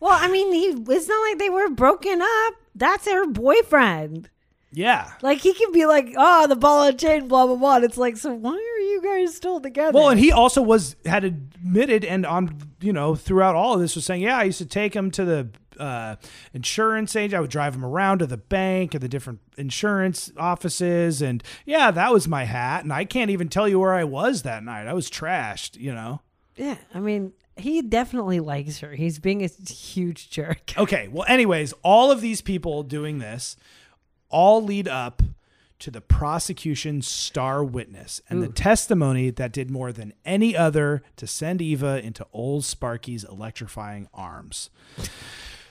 well, 0.00 0.18
I 0.20 0.28
mean, 0.28 0.52
he. 0.52 0.66
It's 0.92 1.08
not 1.08 1.28
like 1.28 1.38
they 1.38 1.50
were 1.50 1.70
broken 1.70 2.20
up. 2.22 2.54
That's 2.74 3.06
her 3.06 3.26
boyfriend. 3.26 4.30
yeah 4.72 5.12
Like 5.22 5.38
he 5.38 5.52
can 5.52 5.72
be 5.72 5.86
like, 5.86 6.14
oh, 6.16 6.46
the 6.46 6.56
ball 6.56 6.84
and 6.86 6.98
chain, 6.98 7.26
blah 7.28 7.46
blah 7.46 7.56
blah. 7.56 7.76
And 7.76 7.84
it's 7.84 7.98
like, 7.98 8.16
so 8.16 8.32
why 8.32 8.52
are 8.52 8.80
you 8.80 9.00
guys 9.02 9.34
still 9.34 9.60
together? 9.60 9.92
Well, 9.98 10.10
and 10.10 10.20
he 10.20 10.30
also 10.30 10.62
was 10.62 10.94
had 11.04 11.24
admitted 11.24 12.04
and 12.04 12.24
on 12.24 12.56
you 12.80 12.92
know 12.92 13.14
throughout 13.14 13.54
all 13.56 13.74
of 13.74 13.80
this 13.80 13.94
was 13.96 14.04
saying, 14.04 14.22
yeah, 14.22 14.38
I 14.38 14.44
used 14.44 14.58
to 14.58 14.66
take 14.66 14.94
him 14.94 15.10
to 15.12 15.24
the 15.24 15.48
uh, 15.80 16.16
insurance 16.52 17.14
agent. 17.16 17.34
I 17.34 17.40
would 17.40 17.50
drive 17.50 17.74
him 17.74 17.84
around 17.84 18.18
to 18.18 18.26
the 18.26 18.36
bank 18.36 18.94
and 18.94 19.02
the 19.02 19.08
different 19.08 19.40
insurance 19.56 20.30
offices, 20.36 21.22
and 21.22 21.42
yeah, 21.66 21.90
that 21.90 22.12
was 22.12 22.28
my 22.28 22.44
hat. 22.44 22.84
And 22.84 22.92
I 22.92 23.04
can't 23.04 23.30
even 23.30 23.48
tell 23.48 23.68
you 23.68 23.80
where 23.80 23.94
I 23.94 24.04
was 24.04 24.42
that 24.42 24.62
night. 24.62 24.86
I 24.86 24.92
was 24.92 25.10
trashed, 25.10 25.76
you 25.76 25.92
know. 25.94 26.20
yeah, 26.56 26.76
I 26.94 27.00
mean, 27.00 27.32
he 27.58 27.82
definitely 27.82 28.40
likes 28.40 28.78
her. 28.80 28.92
He's 28.94 29.18
being 29.18 29.44
a 29.44 29.48
huge 29.48 30.30
jerk. 30.30 30.72
Okay, 30.78 31.08
well, 31.08 31.26
anyways, 31.28 31.74
all 31.82 32.10
of 32.10 32.20
these 32.20 32.40
people 32.40 32.82
doing 32.82 33.18
this 33.18 33.56
all 34.28 34.62
lead 34.62 34.86
up 34.86 35.22
to 35.80 35.90
the 35.90 36.00
prosecution's 36.00 37.06
star 37.06 37.62
witness 37.64 38.20
and 38.28 38.42
the 38.42 38.48
testimony 38.48 39.30
that 39.30 39.52
did 39.52 39.70
more 39.70 39.92
than 39.92 40.12
any 40.24 40.56
other 40.56 41.02
to 41.16 41.26
send 41.26 41.62
Eva 41.62 42.04
into 42.04 42.26
old 42.32 42.64
Sparky's 42.64 43.24
electrifying 43.24 44.08
arms. 44.12 44.70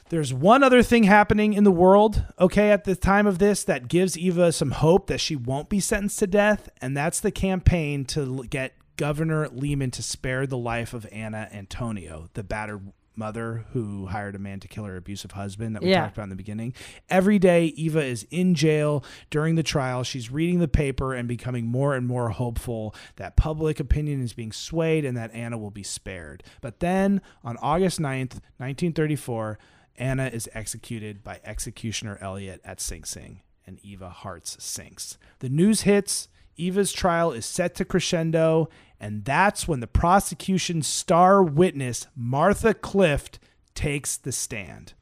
There's 0.10 0.34
one 0.34 0.64
other 0.64 0.84
thing 0.84 1.04
happening 1.04 1.54
in 1.54 1.66
the 1.66 1.72
world, 1.72 2.24
okay, 2.40 2.72
at 2.72 2.86
the 2.86 2.96
time 2.96 3.28
of 3.28 3.40
this 3.40 3.66
that 3.66 3.90
gives 3.90 4.18
Eva 4.18 4.54
some 4.54 4.72
hope 4.72 5.08
that 5.08 5.20
she 5.20 5.36
won't 5.36 5.68
be 5.68 5.82
sentenced 5.82 6.20
to 6.20 6.28
death, 6.28 6.70
and 6.82 6.96
that's 6.96 7.20
the 7.20 7.32
campaign 7.32 8.06
to 8.06 8.46
get 8.46 8.74
Governor 8.98 9.48
Lehman 9.50 9.92
to 9.92 10.04
spare 10.04 10.46
the 10.46 10.58
life 10.58 10.94
of 10.94 11.08
Anna 11.12 11.48
Antonio, 11.52 12.30
the 12.34 12.44
battered 12.44 12.92
mother 13.16 13.66
who 13.72 14.06
hired 14.08 14.36
a 14.36 14.40
man 14.40 14.60
to 14.60 14.68
kill 14.68 14.84
her 14.84 14.96
abusive 14.96 15.32
husband 15.32 15.76
that 15.76 15.82
we 15.82 15.90
Yeah. 15.90 16.02
talked 16.02 16.18
about 16.18 16.24
in 16.26 16.30
the 16.30 16.36
beginning. 16.36 16.74
Every 17.10 17.40
day, 17.40 17.66
Eva 17.68 18.04
is 18.04 18.28
in 18.30 18.54
jail 18.54 19.04
during 19.32 19.56
the 19.56 19.64
trial. 19.64 20.04
She's 20.04 20.30
reading 20.30 20.60
the 20.60 20.68
paper 20.68 21.16
and 21.16 21.28
becoming 21.28 21.66
more 21.66 21.96
and 21.96 22.06
more 22.06 22.30
hopeful 22.30 22.94
that 23.16 23.36
public 23.36 23.80
opinion 23.80 24.22
is 24.22 24.34
being 24.34 24.52
swayed 24.52 25.04
and 25.04 25.18
that 25.18 25.34
Anna 25.34 25.58
will 25.58 25.72
be 25.72 25.82
spared. 25.82 26.44
But 26.62 26.80
then 26.80 27.22
on 27.44 27.58
August 27.58 28.00
9th, 28.00 28.40
1934, 28.60 29.58
Anna 29.96 30.28
is 30.28 30.48
executed 30.54 31.24
by 31.24 31.40
executioner 31.44 32.20
Elliott 32.22 32.62
at 32.64 32.80
Sing 32.80 33.04
Sing, 33.04 33.42
and 33.66 33.80
Eva 33.84 34.10
Hearts 34.10 34.64
sinks. 34.64 35.18
The 35.40 35.50
news 35.50 35.82
hits. 35.82 36.28
Eva's 36.60 36.92
trial 36.92 37.32
is 37.32 37.46
set 37.46 37.76
to 37.76 37.86
crescendo, 37.86 38.68
and 39.00 39.26
that's 39.26 39.68
when 39.68 39.80
the 39.80 39.88
prosecution's 39.88 40.88
star 40.88 41.44
witness, 41.44 42.08
Martha 42.16 42.74
Clift, 42.74 43.40
takes 43.76 44.18
the 44.18 44.32
stand. 44.32 44.94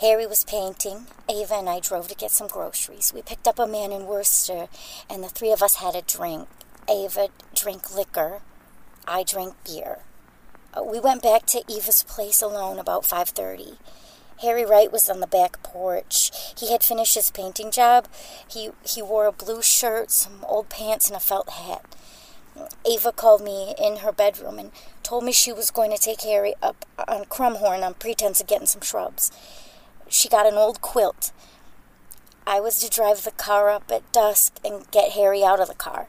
Harry 0.00 0.26
was 0.26 0.44
painting. 0.44 1.06
Ava 1.28 1.54
and 1.54 1.68
I 1.68 1.80
drove 1.80 2.08
to 2.08 2.14
get 2.14 2.30
some 2.30 2.48
groceries. 2.48 3.12
We 3.14 3.22
picked 3.22 3.48
up 3.48 3.58
a 3.58 3.66
man 3.66 3.92
in 3.92 4.06
Worcester, 4.06 4.68
and 5.08 5.24
the 5.24 5.28
three 5.28 5.50
of 5.52 5.62
us 5.62 5.76
had 5.76 5.94
a 5.94 6.02
drink. 6.02 6.48
Ava 6.88 7.28
drank 7.54 7.94
liquor. 7.94 8.42
I 9.08 9.22
drank 9.22 9.54
beer. 9.64 10.00
Uh, 10.74 10.82
We 10.82 11.00
went 11.00 11.22
back 11.22 11.46
to 11.46 11.64
Eva's 11.68 12.02
place 12.02 12.42
alone 12.42 12.78
about 12.78 13.06
5:30. 13.06 13.78
Harry 14.42 14.66
Wright 14.66 14.92
was 14.92 15.08
on 15.08 15.20
the 15.20 15.26
back 15.26 15.62
porch. 15.62 16.30
He 16.58 16.70
had 16.70 16.84
finished 16.84 17.14
his 17.14 17.30
painting 17.30 17.70
job. 17.70 18.06
He 18.46 18.70
he 18.84 19.00
wore 19.00 19.26
a 19.26 19.32
blue 19.32 19.62
shirt, 19.62 20.10
some 20.10 20.44
old 20.44 20.68
pants, 20.68 21.08
and 21.08 21.16
a 21.16 21.20
felt 21.20 21.48
hat. 21.48 21.96
Ava 22.84 23.12
called 23.12 23.42
me 23.42 23.74
in 23.78 23.98
her 23.98 24.12
bedroom 24.12 24.58
and 24.58 24.70
told 25.02 25.24
me 25.24 25.32
she 25.32 25.52
was 25.52 25.70
going 25.70 25.90
to 25.90 25.98
take 25.98 26.22
Harry 26.22 26.54
up 26.62 26.84
on 27.08 27.24
Crumhorn 27.24 27.82
on 27.82 27.94
pretense 27.94 28.40
of 28.40 28.46
getting 28.46 28.66
some 28.66 28.80
shrubs. 28.80 29.30
She 30.08 30.28
got 30.28 30.46
an 30.46 30.54
old 30.54 30.80
quilt. 30.80 31.32
I 32.46 32.60
was 32.60 32.80
to 32.80 32.90
drive 32.90 33.24
the 33.24 33.32
car 33.32 33.70
up 33.70 33.90
at 33.90 34.10
dusk 34.12 34.60
and 34.64 34.90
get 34.90 35.12
Harry 35.12 35.42
out 35.42 35.60
of 35.60 35.68
the 35.68 35.74
car. 35.74 36.06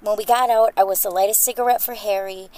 When 0.00 0.16
we 0.16 0.24
got 0.24 0.50
out, 0.50 0.72
I 0.76 0.84
was 0.84 1.00
to 1.02 1.10
light 1.10 1.30
a 1.30 1.34
cigarette 1.34 1.82
for 1.82 1.94
Harry, 1.94 2.48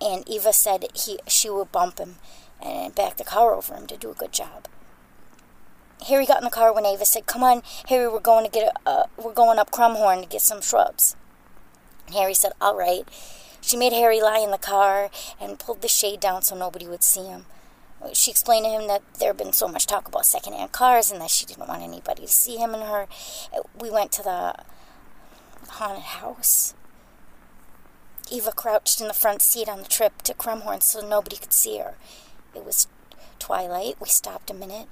and 0.00 0.26
Eva 0.28 0.52
said 0.52 0.86
he 0.94 1.18
she 1.26 1.50
would 1.50 1.72
bump 1.72 1.98
him 1.98 2.16
and 2.62 2.94
back 2.94 3.16
the 3.16 3.24
car 3.24 3.54
over 3.54 3.74
him 3.74 3.86
to 3.88 3.96
do 3.96 4.10
a 4.10 4.14
good 4.14 4.32
job. 4.32 4.68
Harry 6.08 6.26
got 6.26 6.38
in 6.38 6.44
the 6.44 6.50
car 6.50 6.72
when 6.74 6.86
Ava 6.86 7.04
said, 7.04 7.26
"Come 7.26 7.42
on, 7.42 7.62
Harry, 7.88 8.08
we're 8.08 8.20
going 8.20 8.44
to 8.44 8.50
get 8.50 8.68
a, 8.68 8.88
uh, 8.88 9.06
we're 9.16 9.32
going 9.32 9.58
up 9.58 9.70
Crumhorn 9.70 10.22
to 10.22 10.28
get 10.28 10.42
some 10.42 10.60
shrubs." 10.60 11.16
Harry 12.12 12.34
said, 12.34 12.52
"All 12.60 12.74
right." 12.74 13.08
She 13.60 13.78
made 13.78 13.94
Harry 13.94 14.20
lie 14.20 14.40
in 14.40 14.50
the 14.50 14.58
car 14.58 15.10
and 15.40 15.58
pulled 15.58 15.80
the 15.80 15.88
shade 15.88 16.20
down 16.20 16.42
so 16.42 16.54
nobody 16.54 16.86
would 16.86 17.02
see 17.02 17.24
him. 17.24 17.46
She 18.12 18.30
explained 18.30 18.66
to 18.66 18.70
him 18.70 18.88
that 18.88 19.02
there 19.18 19.30
had 19.30 19.38
been 19.38 19.54
so 19.54 19.66
much 19.68 19.86
talk 19.86 20.06
about 20.06 20.26
secondhand 20.26 20.72
cars 20.72 21.10
and 21.10 21.18
that 21.22 21.30
she 21.30 21.46
didn't 21.46 21.66
want 21.66 21.82
anybody 21.82 22.22
to 22.22 22.28
see 22.28 22.56
him 22.58 22.74
and 22.74 22.82
her. 22.82 23.06
We 23.80 23.90
went 23.90 24.12
to 24.12 24.22
the 24.22 24.54
haunted 25.70 26.02
house. 26.02 26.74
Eva 28.30 28.52
crouched 28.52 29.00
in 29.00 29.08
the 29.08 29.14
front 29.14 29.40
seat 29.40 29.68
on 29.68 29.78
the 29.78 29.88
trip 29.88 30.20
to 30.22 30.34
Crumhorn 30.34 30.82
so 30.82 31.00
nobody 31.00 31.36
could 31.36 31.54
see 31.54 31.78
her. 31.78 31.94
It 32.54 32.66
was 32.66 32.86
twilight. 33.38 33.96
We 33.98 34.08
stopped 34.08 34.50
a 34.50 34.54
minute. 34.54 34.88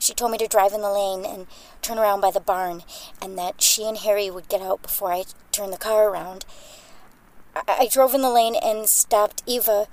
She 0.00 0.14
told 0.14 0.32
me 0.32 0.38
to 0.38 0.48
drive 0.48 0.72
in 0.72 0.80
the 0.80 0.90
lane 0.90 1.24
and 1.24 1.46
turn 1.82 1.98
around 1.98 2.20
by 2.22 2.30
the 2.30 2.40
barn, 2.40 2.82
and 3.20 3.38
that 3.38 3.62
she 3.62 3.84
and 3.84 3.98
Harry 3.98 4.30
would 4.30 4.48
get 4.48 4.62
out 4.62 4.82
before 4.82 5.12
I 5.12 5.24
turned 5.52 5.72
the 5.72 5.78
car 5.78 6.08
around. 6.08 6.44
I, 7.54 7.62
I 7.80 7.88
drove 7.88 8.14
in 8.14 8.22
the 8.22 8.30
lane 8.30 8.56
and 8.62 8.88
stopped 8.88 9.42
Eva. 9.46 9.86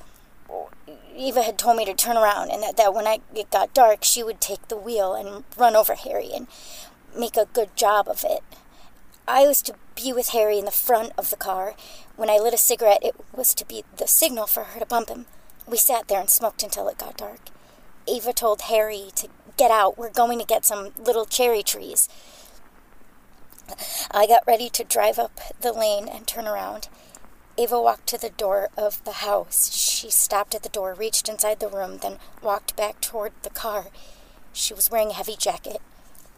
Eva 1.16 1.42
had 1.42 1.58
told 1.58 1.78
me 1.78 1.86
to 1.86 1.94
turn 1.94 2.16
around, 2.16 2.52
and 2.52 2.62
that, 2.62 2.78
that 2.78 2.94
when 2.94 3.08
I, 3.08 3.20
it 3.34 3.50
got 3.50 3.74
dark, 3.74 4.04
she 4.04 4.24
would 4.24 4.40
take 4.40 4.68
the 4.68 4.78
wheel 4.78 5.14
and 5.14 5.44
run 5.58 5.76
over 5.76 5.96
Harry 5.96 6.32
and 6.34 6.48
make 7.18 7.36
a 7.36 7.48
good 7.54 7.76
job 7.76 8.08
of 8.08 8.24
it. 8.24 8.42
I 9.28 9.46
was 9.46 9.62
to 9.64 9.76
be 9.96 10.14
with 10.14 10.30
Harry 10.30 10.58
in 10.60 10.66
the 10.66 10.72
front 10.72 11.12
of 11.18 11.30
the 11.32 11.36
car. 11.36 11.76
When 12.16 12.30
I 12.30 12.38
lit 12.38 12.54
a 12.54 12.58
cigarette, 12.58 13.04
it 13.04 13.16
was 13.36 13.54
to 13.56 13.66
be 13.66 13.84
the 13.98 14.08
signal 14.08 14.48
for 14.48 14.64
her 14.64 14.80
to 14.80 14.86
bump 14.86 15.10
him. 15.10 15.26
We 15.68 15.78
sat 15.78 16.08
there 16.08 16.20
and 16.22 16.30
smoked 16.30 16.64
until 16.64 16.88
it 16.88 16.98
got 16.98 17.18
dark. 17.18 17.40
Eva 18.08 18.32
told 18.32 18.62
Harry 18.62 19.10
to 19.16 19.28
get 19.58 19.70
out. 19.70 19.98
We're 19.98 20.12
going 20.12 20.40
to 20.40 20.46
get 20.46 20.66
some 20.66 20.92
little 20.98 21.26
cherry 21.26 21.62
trees. 21.62 22.08
I 24.12 24.28
got 24.28 24.48
ready 24.48 24.70
to 24.70 24.84
drive 24.84 25.20
up 25.20 25.40
the 25.60 25.74
lane 25.74 26.08
and 26.08 26.28
turn 26.28 26.48
around. 26.48 26.90
Eva 27.58 27.82
walked 27.82 28.08
to 28.08 28.18
the 28.18 28.30
door 28.30 28.70
of 28.78 29.04
the 29.04 29.24
house. 29.24 29.72
She 29.74 30.10
stopped 30.12 30.54
at 30.54 30.64
the 30.64 30.70
door, 30.70 30.94
reached 30.94 31.28
inside 31.28 31.60
the 31.60 31.68
room, 31.68 31.98
then 31.98 32.20
walked 32.42 32.76
back 32.76 33.02
toward 33.02 33.34
the 33.42 33.50
car. 33.50 33.88
She 34.54 34.74
was 34.74 34.92
wearing 34.92 35.10
a 35.10 35.14
heavy 35.14 35.36
jacket, 35.36 35.82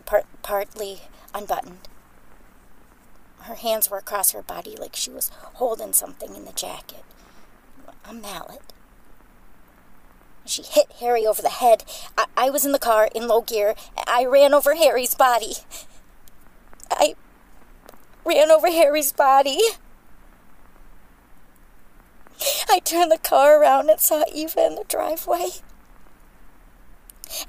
part, 0.05 0.25
partly 0.41 1.01
unbuttoned. 1.33 1.89
Her 3.41 3.55
hands 3.55 3.89
were 3.89 3.97
across 3.97 4.31
her 4.31 4.41
body 4.41 4.75
like 4.77 4.95
she 4.95 5.09
was 5.11 5.29
holding 5.55 5.93
something 5.93 6.35
in 6.35 6.45
the 6.45 6.53
jacket. 6.53 7.03
A 8.05 8.13
mallet. 8.13 8.73
She 10.45 10.63
hit 10.63 10.91
Harry 10.99 11.27
over 11.27 11.41
the 11.41 11.49
head. 11.49 11.83
I, 12.17 12.25
I 12.35 12.49
was 12.49 12.65
in 12.65 12.71
the 12.71 12.79
car 12.79 13.09
in 13.13 13.27
low 13.27 13.41
gear. 13.41 13.75
I 14.07 14.25
ran 14.25 14.53
over 14.53 14.75
Harry's 14.75 15.15
body. 15.15 15.53
I 16.91 17.15
ran 18.25 18.51
over 18.51 18.67
Harry's 18.67 19.11
body. 19.11 19.59
I 22.69 22.79
turned 22.79 23.11
the 23.11 23.17
car 23.17 23.61
around 23.61 23.89
and 23.89 23.99
saw 23.99 24.23
Eva 24.33 24.65
in 24.65 24.75
the 24.75 24.85
driveway. 24.87 25.49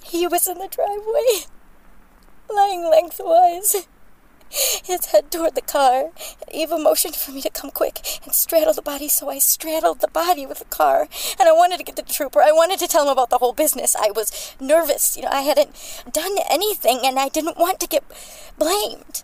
He 0.03 0.27
was 0.27 0.49
in 0.49 0.59
the 0.59 0.69
driveway, 0.69 1.47
lying 2.53 2.89
lengthwise, 2.91 3.87
his 4.51 5.07
head 5.07 5.31
toward 5.31 5.55
the 5.55 5.63
car. 5.63 6.11
Eva 6.51 6.79
motioned 6.79 7.15
for 7.15 7.31
me 7.31 7.41
to 7.43 7.51
come 7.51 7.71
quick 7.71 8.01
and 8.25 8.35
straddle 8.35 8.75
the 8.75 8.83
body, 8.83 9.09
so 9.09 9.31
I 9.31 9.39
straddled 9.39 10.01
the 10.01 10.09
body 10.09 10.45
with 10.45 10.59
the 10.59 10.65
car. 10.67 11.09
And 11.39 11.49
I 11.49 11.53
wanted 11.53 11.79
to 11.79 11.85
get 11.85 11.97
the 11.97 12.03
trooper. 12.03 12.43
I 12.43 12.53
wanted 12.53 12.79
to 12.81 12.89
tell 12.89 13.05
him 13.05 13.13
about 13.13 13.31
the 13.31 13.39
whole 13.39 13.53
business. 13.53 13.95
I 13.95 14.11
was 14.11 14.55
nervous. 14.61 15.17
You 15.17 15.23
know, 15.23 15.31
I 15.31 15.43
hadn't 15.43 15.75
done 16.13 16.37
anything, 16.51 17.01
and 17.05 17.19
I 17.19 17.29
didn't 17.29 17.59
want 17.59 17.81
to 17.81 17.87
get 17.87 18.05
blamed. 18.59 19.23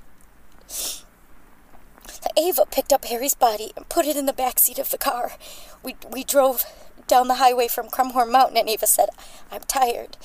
Ava 2.36 2.66
picked 2.70 2.92
up 2.92 3.04
Harry's 3.06 3.34
body 3.34 3.72
and 3.76 3.88
put 3.88 4.06
it 4.06 4.16
in 4.16 4.26
the 4.26 4.32
back 4.32 4.58
seat 4.58 4.78
of 4.78 4.90
the 4.90 4.98
car. 4.98 5.32
We, 5.82 5.96
we 6.10 6.22
drove 6.24 6.64
down 7.06 7.28
the 7.28 7.34
highway 7.34 7.68
from 7.68 7.88
Crumhorn 7.88 8.30
Mountain, 8.30 8.56
and 8.56 8.68
Ava 8.68 8.86
said, 8.86 9.08
I'm 9.50 9.62
tired. 9.62 10.16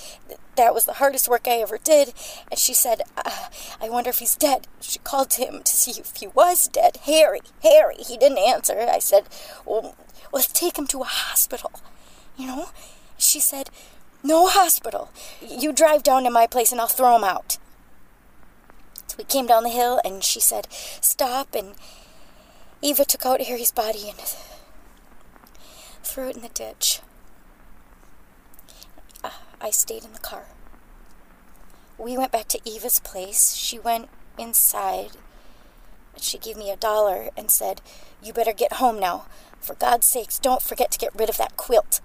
That 0.56 0.74
was 0.74 0.86
the 0.86 0.94
hardest 0.94 1.30
work 1.30 1.48
I 1.48 1.62
ever 1.62 1.78
did. 1.78 2.14
And 2.50 2.60
she 2.60 2.74
said, 2.74 3.02
uh, 3.18 3.48
I 3.80 3.90
wonder 3.90 4.10
if 4.10 4.20
he's 4.20 4.36
dead. 4.36 4.68
She 4.80 5.00
called 5.00 5.34
him 5.34 5.62
to 5.64 5.78
see 5.78 6.00
if 6.00 6.16
he 6.16 6.28
was 6.28 6.68
dead. 6.68 6.98
Harry, 7.04 7.42
Harry. 7.64 7.96
He 8.00 8.18
didn't 8.18 8.40
answer. 8.40 8.80
I 8.80 9.00
said, 9.00 9.26
Well, 9.66 9.96
let's 10.34 10.48
take 10.48 10.78
him 10.78 10.88
to 10.88 11.02
a 11.02 11.06
hospital. 11.06 11.72
You 12.38 12.48
know? 12.48 12.70
She 13.18 13.40
said, 13.40 13.70
No 14.24 14.48
hospital. 14.48 15.12
You 15.42 15.72
drive 15.72 16.04
down 16.04 16.24
to 16.24 16.30
my 16.32 16.48
place 16.48 16.72
and 16.72 16.82
I'll 16.82 16.88
throw 16.88 17.16
him 17.16 17.24
out. 17.24 17.58
We 19.18 19.24
came 19.24 19.48
down 19.48 19.64
the 19.64 19.70
hill, 19.70 20.00
and 20.04 20.24
she 20.24 20.40
said, 20.40 20.68
Stop. 20.72 21.56
And 21.56 21.76
Eva 22.82 23.06
took 23.06 23.26
out 23.26 23.42
Harry's 23.42 23.72
body 23.72 24.10
and 24.10 24.20
threw 26.04 26.30
it 26.30 26.36
in 26.36 26.42
the 26.42 26.50
ditch. 26.50 27.02
I 29.64 29.70
stayed 29.70 30.04
in 30.04 30.14
the 30.14 30.20
car. 30.20 30.46
We 32.00 32.18
went 32.18 32.32
back 32.32 32.48
to 32.48 32.60
Eva's 32.68 33.00
place. 33.00 33.54
She 33.54 33.78
went 33.78 34.10
inside. 34.40 35.12
She 36.18 36.40
gave 36.40 36.58
me 36.58 36.72
a 36.72 36.76
dollar 36.76 37.30
and 37.38 37.52
said, 37.52 37.80
You 38.24 38.34
better 38.34 38.54
get 38.54 38.74
home 38.74 39.00
now. 39.00 39.28
For 39.60 39.76
God's 39.76 40.08
sakes, 40.08 40.40
don't 40.40 40.64
forget 40.64 40.90
to 40.92 40.98
get 40.98 41.16
rid 41.16 41.30
of 41.30 41.38
that 41.38 41.58
quilt. 41.58 42.02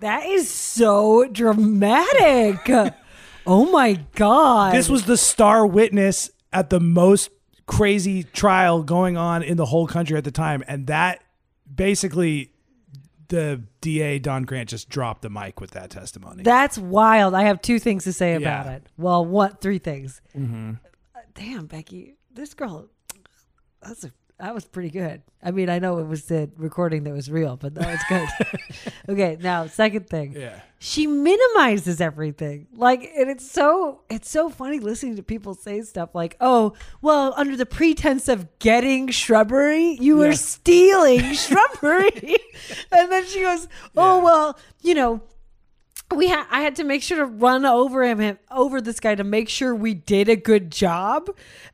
That 0.00 0.26
is 0.26 0.50
so 0.50 1.28
dramatic. 1.28 2.68
oh 3.46 3.70
my 3.70 3.94
god. 4.14 4.74
This 4.74 4.88
was 4.88 5.04
the 5.04 5.16
star 5.16 5.66
witness 5.66 6.30
at 6.52 6.70
the 6.70 6.80
most 6.80 7.30
crazy 7.66 8.22
trial 8.22 8.82
going 8.82 9.16
on 9.16 9.42
in 9.42 9.56
the 9.56 9.66
whole 9.66 9.86
country 9.86 10.16
at 10.16 10.24
the 10.24 10.30
time, 10.30 10.62
and 10.68 10.86
that 10.86 11.22
basically 11.72 12.52
the 13.28 13.60
DA 13.80 14.18
Don 14.20 14.44
Grant 14.44 14.68
just 14.68 14.88
dropped 14.88 15.22
the 15.22 15.30
mic 15.30 15.60
with 15.60 15.72
that 15.72 15.90
testimony. 15.90 16.44
That's 16.44 16.78
wild. 16.78 17.34
I 17.34 17.42
have 17.42 17.60
two 17.60 17.78
things 17.80 18.04
to 18.04 18.12
say 18.12 18.34
about 18.34 18.66
Yeah. 18.66 18.72
it. 18.72 18.86
Well, 18.96 19.24
what? 19.24 19.60
Three 19.60 19.78
things. 19.78 20.20
Uh, 20.34 20.74
damn, 21.34 21.66
Becky, 21.66 22.14
this 22.32 22.54
girl. 22.54 22.88
That's 23.82 24.04
a. 24.04 24.12
That 24.38 24.54
was 24.54 24.66
pretty 24.66 24.90
good. 24.90 25.22
I 25.42 25.50
mean, 25.50 25.70
I 25.70 25.78
know 25.78 25.96
it 25.98 26.06
was 26.06 26.26
the 26.26 26.50
recording 26.58 27.04
that 27.04 27.14
was 27.14 27.30
real, 27.30 27.56
but 27.56 27.74
that 27.74 27.86
was 27.86 28.00
good. 28.06 28.92
okay, 29.08 29.38
now 29.40 29.66
second 29.66 30.08
thing. 30.10 30.34
Yeah. 30.36 30.60
She 30.78 31.06
minimizes 31.06 32.02
everything. 32.02 32.66
Like, 32.74 33.10
and 33.16 33.30
it's 33.30 33.50
so 33.50 34.02
it's 34.10 34.28
so 34.28 34.50
funny 34.50 34.78
listening 34.78 35.16
to 35.16 35.22
people 35.22 35.54
say 35.54 35.80
stuff 35.80 36.14
like, 36.14 36.36
"Oh, 36.38 36.74
well, 37.00 37.32
under 37.38 37.56
the 37.56 37.64
pretense 37.64 38.28
of 38.28 38.58
getting 38.58 39.08
shrubbery, 39.08 39.96
you 40.00 40.18
were 40.18 40.34
stealing 40.34 41.32
shrubbery," 41.32 42.36
and 42.92 43.10
then 43.10 43.24
she 43.24 43.40
goes, 43.40 43.68
"Oh, 43.96 44.18
Yeah. 44.18 44.24
well, 44.24 44.58
you 44.82 44.94
know." 44.94 45.22
We 46.14 46.28
had 46.28 46.46
I 46.50 46.60
had 46.60 46.76
to 46.76 46.84
make 46.84 47.02
sure 47.02 47.18
to 47.18 47.24
run 47.26 47.64
over 47.66 48.02
him, 48.04 48.38
over 48.50 48.80
this 48.80 49.00
guy 49.00 49.14
to 49.14 49.24
make 49.24 49.48
sure 49.48 49.74
we 49.74 49.94
did 49.94 50.28
a 50.28 50.36
good 50.36 50.70
job. 50.70 51.28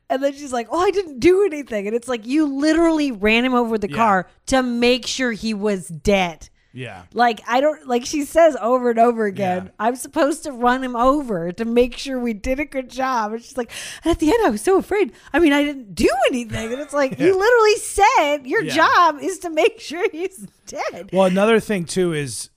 And 0.09 0.22
then 0.22 0.32
she's 0.32 0.52
like, 0.52 0.68
"Oh, 0.70 0.80
I 0.80 0.90
didn't 0.90 1.20
do 1.20 1.44
anything." 1.44 1.86
And 1.86 1.94
it's 1.96 2.09
like 2.09 2.26
you 2.26 2.46
literally 2.46 3.12
ran 3.12 3.44
him 3.44 3.54
over 3.54 3.76
the 3.78 3.90
Yeah. 3.90 3.96
car 3.96 4.28
to 4.46 4.62
make 4.62 5.06
sure 5.06 5.32
he 5.32 5.54
was 5.54 5.88
dead. 5.88 6.48
Yeah. 6.74 7.02
Like 7.12 7.42
I 7.46 7.60
don't 7.60 7.86
like 7.86 8.06
she 8.06 8.24
says 8.24 8.56
over 8.59 8.88
and 8.88 8.98
over 8.98 9.26
again, 9.26 9.64
Yeah. 9.66 9.70
I'm 9.78 9.96
supposed 9.96 10.44
to 10.44 10.52
run 10.52 10.82
him 10.82 10.96
over 10.96 11.52
to 11.52 11.64
make 11.66 11.98
sure 11.98 12.18
we 12.18 12.32
did 12.32 12.59
a 12.59 12.64
good 12.64 12.88
job. 12.88 13.32
And 13.34 13.42
she's 13.42 13.59
like, 13.59 13.70
and 14.02 14.10
at 14.10 14.18
the 14.20 14.28
end 14.30 14.38
I 14.46 14.48
was 14.48 14.62
so 14.62 14.78
afraid. 14.78 15.12
I 15.34 15.38
mean, 15.38 15.52
I 15.52 15.62
didn't 15.64 15.94
do 15.94 16.09
anything. 16.28 16.72
And 16.72 16.80
it's 16.80 16.94
like 16.94 17.10
you 17.20 17.38
literally 17.38 17.76
said 17.76 18.46
your 18.46 18.62
Yeah. 18.62 18.74
job 18.74 19.18
is 19.20 19.38
to 19.40 19.50
make 19.50 19.80
sure 19.80 20.02
he's 20.10 20.46
dead. 20.66 21.10
Well, 21.12 21.26
another 21.26 21.60
thing 21.60 21.84
too 21.84 22.14
is, 22.14 22.48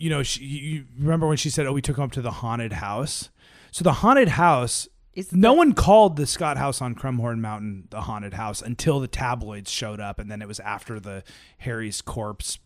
you 0.00 0.10
know, 0.10 0.22
she, 0.22 0.42
you 0.44 0.84
remember 0.98 1.26
when 1.28 1.36
she 1.36 1.50
said, 1.50 1.66
"Oh, 1.66 1.72
we 1.72 1.82
took 1.82 1.98
him 1.98 2.04
up 2.04 2.12
to 2.12 2.22
the 2.22 2.30
haunted 2.30 2.72
house." 2.74 3.28
So 3.70 3.84
the 3.84 3.92
haunted 3.92 4.28
house, 4.30 4.88
It's 5.14 5.32
no 5.32 5.50
the- 5.52 5.58
one 5.58 5.72
called 5.74 6.16
the 6.16 6.26
Scott 6.26 6.56
House 6.56 6.80
on 6.82 6.94
Crumhorn 6.94 7.38
Mountain 7.40 7.86
the 7.90 8.00
haunted 8.02 8.34
house 8.34 8.60
until 8.62 8.98
the 8.98 9.06
tabloids 9.08 9.70
showed 9.70 10.00
up, 10.00 10.18
and 10.18 10.30
then 10.30 10.42
it 10.42 10.48
was 10.48 10.58
after 10.60 10.98
the 10.98 11.22
Harry's 11.58 12.00
corpse 12.00 12.58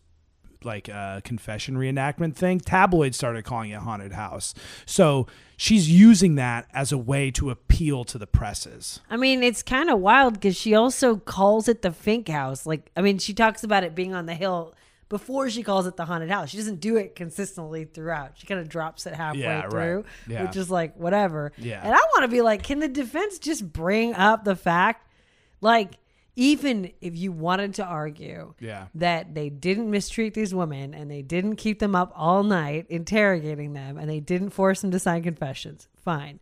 like 0.63 0.89
uh, 0.89 1.21
confession 1.21 1.75
reenactment 1.75 2.33
thing. 2.35 2.59
Tabloids 2.59 3.15
started 3.15 3.43
calling 3.45 3.69
it 3.69 3.77
haunted 3.81 4.13
house. 4.13 4.55
So 4.87 5.27
she's 5.57 5.87
using 5.91 6.35
that 6.35 6.65
as 6.73 6.91
a 6.91 6.97
way 6.97 7.29
to 7.31 7.51
appeal 7.51 8.03
to 8.05 8.17
the 8.17 8.25
presses. 8.25 8.99
I 9.07 9.15
mean, 9.17 9.43
it's 9.43 9.61
kind 9.61 9.91
of 9.91 9.99
wild 9.99 10.33
because 10.35 10.55
she 10.57 10.73
also 10.73 11.17
calls 11.17 11.67
it 11.67 11.83
the 11.83 11.91
Fink 11.91 12.29
House. 12.29 12.65
Like, 12.65 12.89
I 12.97 13.01
mean, 13.01 13.19
she 13.19 13.31
talks 13.31 13.63
about 13.63 13.83
it 13.83 13.93
being 13.93 14.15
on 14.15 14.25
the 14.25 14.33
hill 14.33 14.73
before 15.09 15.49
she 15.49 15.61
calls 15.63 15.85
it 15.87 15.95
the 15.97 16.05
haunted 16.05 16.29
house. 16.31 16.49
She 16.49 16.57
doesn't 16.57 16.79
do 16.79 16.97
it 16.97 17.15
consistently 17.15 17.85
throughout. 17.85 18.31
She 18.39 18.47
kind 18.47 18.59
of 18.59 18.67
drops 18.69 19.05
it 19.05 19.13
halfway 19.13 19.41
Yeah, 19.41 19.61
right. 19.61 19.69
through, 19.71 20.05
Yeah. 20.27 20.43
which 20.43 20.55
is 20.55 20.69
like 20.71 20.95
whatever. 20.97 21.51
Yeah. 21.57 21.81
And 21.83 21.93
I 21.93 21.97
want 21.97 22.23
to 22.23 22.27
be 22.27 22.41
like, 22.41 22.63
can 22.63 22.79
the 22.79 22.87
defense 22.87 23.37
just 23.39 23.71
bring 23.71 24.13
up 24.15 24.43
the 24.45 24.55
fact, 24.55 25.07
like, 25.61 25.97
even 26.37 26.91
if 26.99 27.15
you 27.15 27.31
wanted 27.31 27.75
to 27.75 27.85
argue 27.85 28.55
Yeah. 28.59 28.87
that 28.95 29.33
they 29.35 29.49
didn't 29.49 29.89
mistreat 29.89 30.33
these 30.33 30.53
women 30.53 30.93
and 30.93 31.09
they 31.09 31.21
didn't 31.21 31.55
keep 31.55 31.79
them 31.79 31.95
up 31.95 32.11
all 32.15 32.43
night 32.43 32.87
interrogating 32.89 33.73
them 33.73 33.97
and 33.97 34.09
they 34.09 34.19
didn't 34.19 34.49
force 34.49 34.81
them 34.81 34.91
to 34.91 34.99
sign 34.99 35.23
confessions, 35.23 35.87
fine 35.95 36.39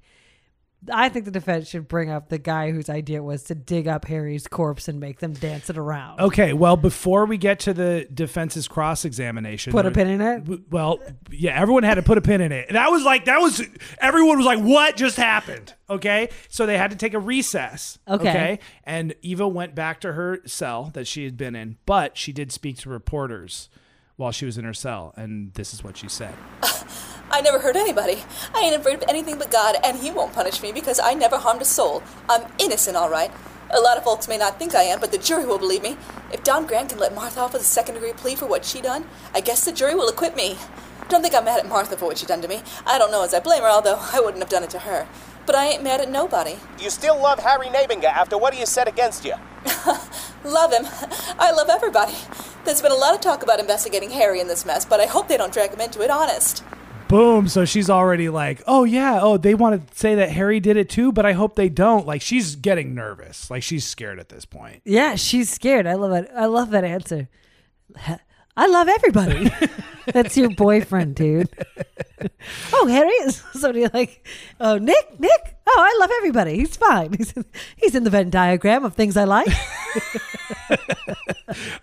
I 0.92 1.10
think 1.10 1.26
the 1.26 1.32
defense 1.32 1.70
should 1.70 1.88
bring 1.88 2.10
up 2.10 2.30
the 2.30 2.38
guy 2.38 2.72
whose 2.72 2.90
idea 2.90 3.18
it 3.18 3.24
was 3.24 3.44
to 3.44 3.56
dig 3.56 3.88
up 3.88 4.06
Harry's 4.06 4.48
corpse 4.48 4.88
and 4.88 5.00
make 5.00 5.20
them 5.20 5.34
dance 5.34 5.70
it 5.70 5.78
around. 5.78 6.20
Okay, 6.20 6.54
well, 6.54 6.76
before 6.76 7.26
we 7.26 7.38
get 7.38 7.60
to 7.62 7.74
the 7.74 8.08
defense's 8.14 8.68
cross 8.68 9.06
examination, 9.06 9.72
Put 9.72 9.86
a 9.86 9.92
pin 9.92 10.08
in 10.08 10.22
it? 10.22 10.62
Well, 10.70 11.00
yeah, 11.32 11.60
everyone 11.60 11.84
had 11.84 11.96
to 11.96 12.04
put 12.04 12.18
a 12.18 12.22
pin 12.22 12.42
in 12.42 12.52
it. 12.52 12.72
That 12.72 12.90
was 12.92 13.04
like 13.04 13.26
that 13.26 13.40
was 13.40 13.62
everyone 14.00 14.38
was 14.38 14.46
like, 14.46 14.60
"What 14.60 14.96
just 14.96 15.18
happened?" 15.18 15.74
Okay, 15.90 16.30
so 16.50 16.66
they 16.66 16.78
had 16.78 16.92
to 16.92 16.98
take 16.98 17.14
a 17.14 17.20
recess. 17.20 18.00
Okay. 18.08 18.60
and 18.84 19.14
Eva 19.22 19.48
went 19.48 19.76
back 19.76 20.02
to 20.02 20.14
her 20.14 20.40
cell 20.46 20.92
that 20.94 21.08
she 21.08 21.26
had 21.26 21.38
been 21.38 21.56
in, 21.56 21.78
but 21.86 22.18
she 22.18 22.32
did 22.34 22.52
speak 22.52 22.78
to 22.80 22.90
reporters 22.90 23.70
while 24.16 24.32
she 24.32 24.46
was 24.46 24.58
in 24.58 24.66
her 24.66 24.74
cell, 24.74 25.14
and 25.16 25.54
this 25.54 25.74
is 25.74 25.84
what 25.84 25.98
she 25.98 26.08
said. 26.08 26.34
I 27.34 27.42
never 27.42 27.58
hurt 27.58 27.76
anybody. 27.76 28.24
I 28.54 28.60
ain't 28.60 28.76
afraid 28.76 29.02
of 29.02 29.10
anything 29.10 29.40
but 29.40 29.50
God, 29.50 29.76
and 29.84 29.98
He 29.98 30.12
won't 30.12 30.34
punish 30.34 30.62
me 30.62 30.72
because 30.72 31.00
I 31.00 31.16
never 31.16 31.38
harmed 31.38 31.64
a 31.64 31.66
soul. 31.66 32.04
I'm 32.30 32.44
innocent, 32.60 32.96
all 32.96 33.10
right. 33.10 33.32
A 33.72 33.82
lot 33.82 33.98
of 33.98 34.04
folks 34.04 34.28
may 34.28 34.38
not 34.38 34.60
think 34.60 34.76
I 34.76 34.84
am, 34.84 35.00
but 35.00 35.12
the 35.12 35.18
jury 35.18 35.44
will 35.44 35.58
believe 35.58 35.82
me. 35.82 35.98
If 36.32 36.44
Don 36.44 36.68
Grant 36.68 36.90
can 36.90 37.00
let 37.00 37.16
Martha 37.16 37.40
off 37.40 37.54
with 37.54 37.64
a 37.64 37.66
second 37.66 37.96
degree 37.96 38.14
plea 38.14 38.36
for 38.36 38.46
what 38.46 38.64
she 38.64 38.82
done, 38.82 39.06
I 39.34 39.42
guess 39.42 39.66
the 39.66 39.72
jury 39.72 39.96
will 39.96 40.08
acquit 40.08 40.36
me. 40.36 40.60
Don't 41.10 41.24
think 41.24 41.34
I'm 41.34 41.46
mad 41.46 41.58
at 41.58 41.68
Martha 41.68 41.98
for 41.98 42.06
what 42.06 42.20
she 42.20 42.28
done 42.28 42.44
to 42.44 42.48
me. 42.48 42.62
I 42.86 43.00
don't 43.00 43.10
know 43.10 43.24
as 43.24 43.34
I 43.34 43.40
blame 43.40 43.64
her, 43.64 43.68
although 43.68 43.98
I 44.14 44.20
wouldn't 44.20 44.44
have 44.44 44.50
done 44.52 44.64
it 44.64 44.70
to 44.70 44.80
her. 44.80 45.08
But 45.48 45.56
I 45.56 45.66
ain't 45.66 45.84
mad 45.84 46.02
at 46.02 46.12
nobody. 46.12 46.58
You 46.80 46.92
still 46.92 47.20
love 47.20 47.40
Harry 47.40 47.66
Nabinger 47.66 48.06
after 48.06 48.38
what 48.38 48.54
he 48.54 48.60
has 48.60 48.70
said 48.70 48.88
against 48.88 49.26
you. 49.26 49.34
Love 50.44 50.72
him. 50.74 50.86
I 51.40 51.52
love 51.52 51.70
everybody. 51.70 52.14
There's 52.66 52.82
been 52.82 52.92
a 52.92 52.96
lot 52.96 53.16
of 53.16 53.22
talk 53.22 53.44
about 53.44 53.62
investigating 53.62 54.12
Harry 54.12 54.42
in 54.42 54.48
this 54.48 54.66
mess, 54.66 54.84
but 54.84 55.00
I 55.00 55.06
hope 55.06 55.30
they 55.30 55.38
don't 55.38 55.54
drag 55.54 55.72
him 55.72 55.80
into 55.80 56.02
it, 56.02 56.10
honest. 56.10 56.64
Boom. 57.14 57.48
So 57.48 57.64
she's 57.64 57.92
already 57.92 58.30
like, 58.30 58.64
oh, 58.66 58.86
yeah. 58.86 59.20
Oh, 59.22 59.38
they 59.38 59.54
want 59.54 59.88
to 59.88 59.96
say 59.96 60.16
that 60.16 60.32
Harry 60.32 60.60
did 60.60 60.78
it 60.78 60.90
too, 60.90 61.12
but 61.12 61.28
I 61.28 61.34
hope 61.34 61.56
they 61.56 61.70
don't. 61.70 62.08
Like, 62.08 62.24
she's 62.24 62.56
getting 62.56 62.96
nervous. 62.96 63.52
Like, 63.52 63.62
she's 63.62 63.86
scared 63.86 64.20
at 64.20 64.30
this 64.30 64.46
point. 64.46 64.82
Yeah, 64.84 65.14
she's 65.14 65.52
scared. 65.52 65.86
I 65.86 65.94
love 65.94 66.12
it. 66.14 66.32
I 66.36 66.48
love 66.48 66.72
that 66.72 66.84
answer. 66.84 67.30
I 68.56 68.68
love 68.68 68.88
everybody. 68.88 69.52
That's 70.14 70.38
your 70.38 70.50
boyfriend, 70.50 71.16
dude. 71.16 71.50
oh, 72.74 72.88
Harry 72.88 73.10
is 73.10 73.38
somebody 73.54 73.88
like, 73.88 74.28
oh, 74.60 74.78
Nick, 74.78 75.20
Nick. 75.20 75.58
Oh, 75.66 75.78
I 75.80 75.98
love 76.00 76.12
everybody. 76.18 76.58
He's 76.58 76.76
fine. 76.76 77.14
He's 77.14 77.34
he's 77.78 77.96
in 77.96 78.04
the 78.04 78.10
Venn 78.10 78.30
diagram 78.30 78.84
of 78.84 78.94
things 78.96 79.16
I 79.16 79.24
like. 79.24 79.48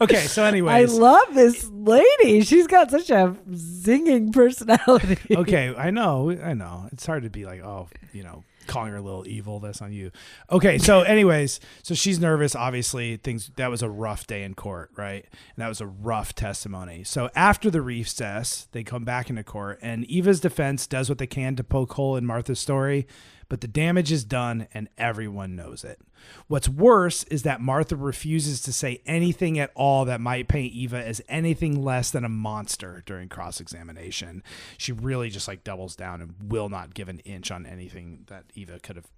Okay. 0.00 0.22
So, 0.22 0.44
anyways. 0.44 0.92
I 0.92 0.98
love 0.98 1.34
this 1.34 1.68
lady. 1.70 2.42
She's 2.42 2.66
got 2.66 2.90
such 2.90 3.10
a 3.10 3.36
zinging 3.50 4.32
personality. 4.32 5.18
okay, 5.34 5.74
I 5.76 5.90
know, 5.90 6.30
I 6.30 6.54
know. 6.54 6.88
It's 6.92 7.06
hard 7.06 7.22
to 7.22 7.30
be 7.30 7.44
like, 7.44 7.62
oh, 7.62 7.88
you 8.12 8.22
know, 8.22 8.44
calling 8.70 8.92
her 8.92 8.98
a 8.98 9.02
little 9.02 9.26
evil. 9.26 9.60
That's 9.60 9.82
on 9.82 9.92
you. 9.92 10.10
Okay, 10.50 10.78
so 10.78 11.00
anyways, 11.16 11.60
so 11.82 11.94
she's 11.94 12.18
nervous. 12.18 12.54
Obviously, 12.54 13.16
things 13.18 13.50
that 13.56 13.70
was 13.70 13.82
a 13.82 13.90
rough 13.90 14.26
day 14.26 14.42
in 14.42 14.54
court, 14.54 14.90
right? 14.96 15.24
And 15.24 15.58
that 15.58 15.68
was 15.68 15.80
a 15.80 15.86
rough 15.86 16.34
testimony. 16.34 17.04
So 17.04 17.28
after 17.34 17.70
the 17.70 17.82
recess, 17.82 18.68
they 18.72 18.82
come 18.82 19.04
back 19.04 19.28
into 19.28 19.44
court, 19.44 19.78
and 19.82 20.04
Eva's 20.04 20.40
defense 20.40 20.86
does 20.86 21.08
what 21.08 21.18
they 21.18 21.26
can 21.26 21.56
to 21.56 21.64
poke 21.64 21.92
hole 21.94 22.16
in 22.16 22.24
Martha's 22.24 22.60
story, 22.60 23.06
but 23.50 23.60
the 23.60 23.68
damage 23.68 24.12
is 24.12 24.24
done, 24.24 24.68
and 24.72 24.88
everyone 24.96 25.56
knows 25.56 25.82
it. 25.82 26.00
What's 26.46 26.68
worse 26.68 27.24
is 27.24 27.42
that 27.42 27.60
Martha 27.60 27.96
refuses 27.96 28.60
to 28.62 28.72
say 28.72 29.02
anything 29.04 29.58
at 29.58 29.72
all 29.74 30.04
that 30.04 30.20
might 30.20 30.46
paint 30.46 30.72
Eva 30.72 31.04
as 31.04 31.20
anything 31.28 31.82
less 31.82 32.12
than 32.12 32.24
a 32.24 32.28
monster 32.28 33.02
during 33.04 33.28
cross 33.28 33.60
examination. 33.60 34.44
She 34.78 34.92
really 34.92 35.30
just 35.30 35.48
like 35.48 35.64
doubles 35.64 35.96
down 35.96 36.22
and 36.22 36.34
will 36.40 36.68
not 36.68 36.94
give 36.94 37.08
an 37.08 37.18
inch 37.20 37.50
on 37.50 37.66
anything 37.66 38.24
that 38.28 38.44
Eva 38.54 38.78
could 38.78 38.96
have 38.96 39.08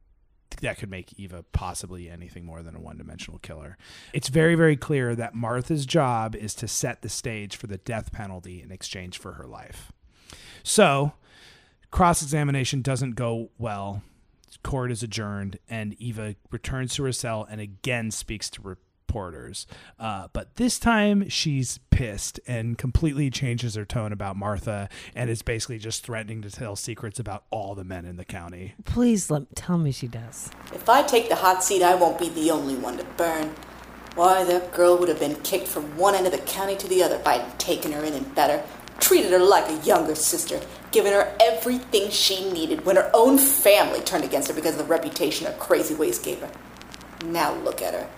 that 0.60 0.78
could 0.78 0.90
make 0.90 1.18
Eva 1.18 1.44
possibly 1.52 2.08
anything 2.08 2.44
more 2.44 2.62
than 2.62 2.76
a 2.76 2.80
one 2.80 2.96
dimensional 2.96 3.38
killer. 3.38 3.76
It's 4.12 4.28
very, 4.28 4.54
very 4.54 4.76
clear 4.76 5.14
that 5.14 5.34
Martha's 5.34 5.86
job 5.86 6.34
is 6.34 6.54
to 6.56 6.68
set 6.68 7.02
the 7.02 7.08
stage 7.08 7.56
for 7.56 7.66
the 7.66 7.78
death 7.78 8.12
penalty 8.12 8.62
in 8.62 8.70
exchange 8.70 9.18
for 9.18 9.32
her 9.32 9.46
life. 9.46 9.92
So, 10.62 11.12
cross 11.90 12.22
examination 12.22 12.82
doesn't 12.82 13.12
go 13.12 13.50
well. 13.58 14.02
Court 14.62 14.90
is 14.90 15.02
adjourned, 15.02 15.58
and 15.68 15.94
Eva 15.94 16.36
returns 16.50 16.94
to 16.96 17.04
her 17.04 17.12
cell 17.12 17.46
and 17.50 17.60
again 17.60 18.10
speaks 18.10 18.50
to 18.50 18.62
reporters. 18.62 19.66
Uh, 19.98 20.28
but 20.32 20.56
this 20.56 20.78
time 20.78 21.28
she's 21.28 21.78
pissed 21.90 22.40
and 22.46 22.78
completely 22.78 23.28
changes 23.30 23.74
her 23.74 23.84
tone 23.84 24.12
about 24.12 24.36
Martha 24.36 24.88
and 25.14 25.28
is 25.28 25.42
basically 25.42 25.78
just 25.78 26.02
threatening 26.04 26.40
to 26.42 26.50
tell 26.50 26.76
secrets 26.76 27.18
about 27.18 27.44
all 27.50 27.74
the 27.74 27.84
men 27.84 28.06
in 28.06 28.16
the 28.16 28.24
county. 28.24 28.74
Please 28.84 29.30
let 29.30 29.54
tell 29.54 29.76
me 29.76 29.92
she 29.92 30.08
does. 30.08 30.50
If 30.72 30.88
I 30.88 31.02
take 31.02 31.28
the 31.28 31.36
hot 31.36 31.62
seat, 31.62 31.82
I 31.82 31.94
won't 31.94 32.18
be 32.18 32.30
the 32.30 32.50
only 32.50 32.74
one 32.74 32.96
to 32.96 33.04
burn. 33.04 33.54
Why, 34.14 34.44
that 34.44 34.72
girl 34.74 34.98
would 34.98 35.08
have 35.08 35.20
been 35.20 35.36
kicked 35.36 35.68
from 35.68 35.96
one 35.96 36.14
end 36.14 36.26
of 36.26 36.32
the 36.32 36.38
county 36.38 36.76
to 36.76 36.86
the 36.86 37.02
other 37.02 37.16
if 37.16 37.26
I'd 37.26 37.58
taken 37.58 37.92
her 37.92 38.04
in 38.04 38.12
and 38.12 38.26
fed 38.34 38.50
her, 38.50 38.66
treated 39.02 39.32
her 39.32 39.38
like 39.38 39.68
a 39.68 39.84
younger 39.84 40.14
sister, 40.14 40.60
giving 40.92 41.12
her 41.12 41.36
everything 41.40 42.08
she 42.08 42.50
needed 42.50 42.86
when 42.86 42.96
her 42.96 43.10
own 43.12 43.36
family 43.36 44.00
turned 44.00 44.24
against 44.24 44.48
her 44.48 44.54
because 44.54 44.78
of 44.78 44.78
the 44.78 44.84
reputation 44.84 45.46
her 45.46 45.52
crazy 45.58 45.94
ways 45.94 46.18
gave 46.18 46.38
her. 46.40 46.50
Now 47.26 47.52
look 47.52 47.82
at 47.82 47.94
her. 47.94 48.08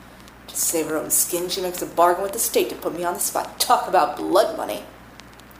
To 0.48 0.56
save 0.56 0.86
her 0.86 0.98
own 0.98 1.10
skin, 1.10 1.48
she 1.48 1.62
makes 1.62 1.80
a 1.80 1.86
bargain 1.86 2.22
with 2.22 2.32
the 2.32 2.38
state 2.38 2.68
to 2.68 2.76
put 2.76 2.94
me 2.94 3.02
on 3.02 3.14
the 3.14 3.20
spot. 3.20 3.58
Talk 3.58 3.88
about 3.88 4.18
blood 4.18 4.56
money. 4.56 4.84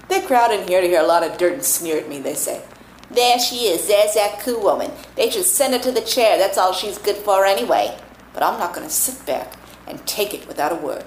They 0.09 0.21
crowd 0.21 0.53
in 0.53 0.69
here 0.69 0.83
to 0.83 0.87
hear 0.87 1.01
a 1.01 1.07
lot 1.07 1.23
of 1.23 1.39
dirt 1.39 1.55
and 1.55 1.65
sneer 1.65 1.99
at 1.99 2.09
me, 2.09 2.21
they 2.21 2.35
say. 2.35 2.63
There 3.11 3.39
she 3.39 3.67
is, 3.67 3.89
there's 3.89 4.15
that 4.15 4.41
Coo 4.41 4.61
woman. 4.61 4.91
They 5.17 5.31
should 5.31 5.47
send 5.47 5.73
her 5.73 5.81
to 5.81 5.93
the 5.93 6.01
chair, 6.03 6.37
that's 6.37 6.59
all 6.59 6.75
she's 6.75 6.99
good 6.99 7.17
for 7.17 7.47
anyway. 7.47 7.99
But 8.35 8.43
I'm 8.43 8.59
not 8.59 8.75
going 8.75 8.87
to 8.87 8.93
sit 8.93 9.25
back 9.25 9.55
and 9.87 10.07
take 10.07 10.35
it 10.35 10.47
without 10.47 10.73
a 10.73 10.77
word. 10.77 11.05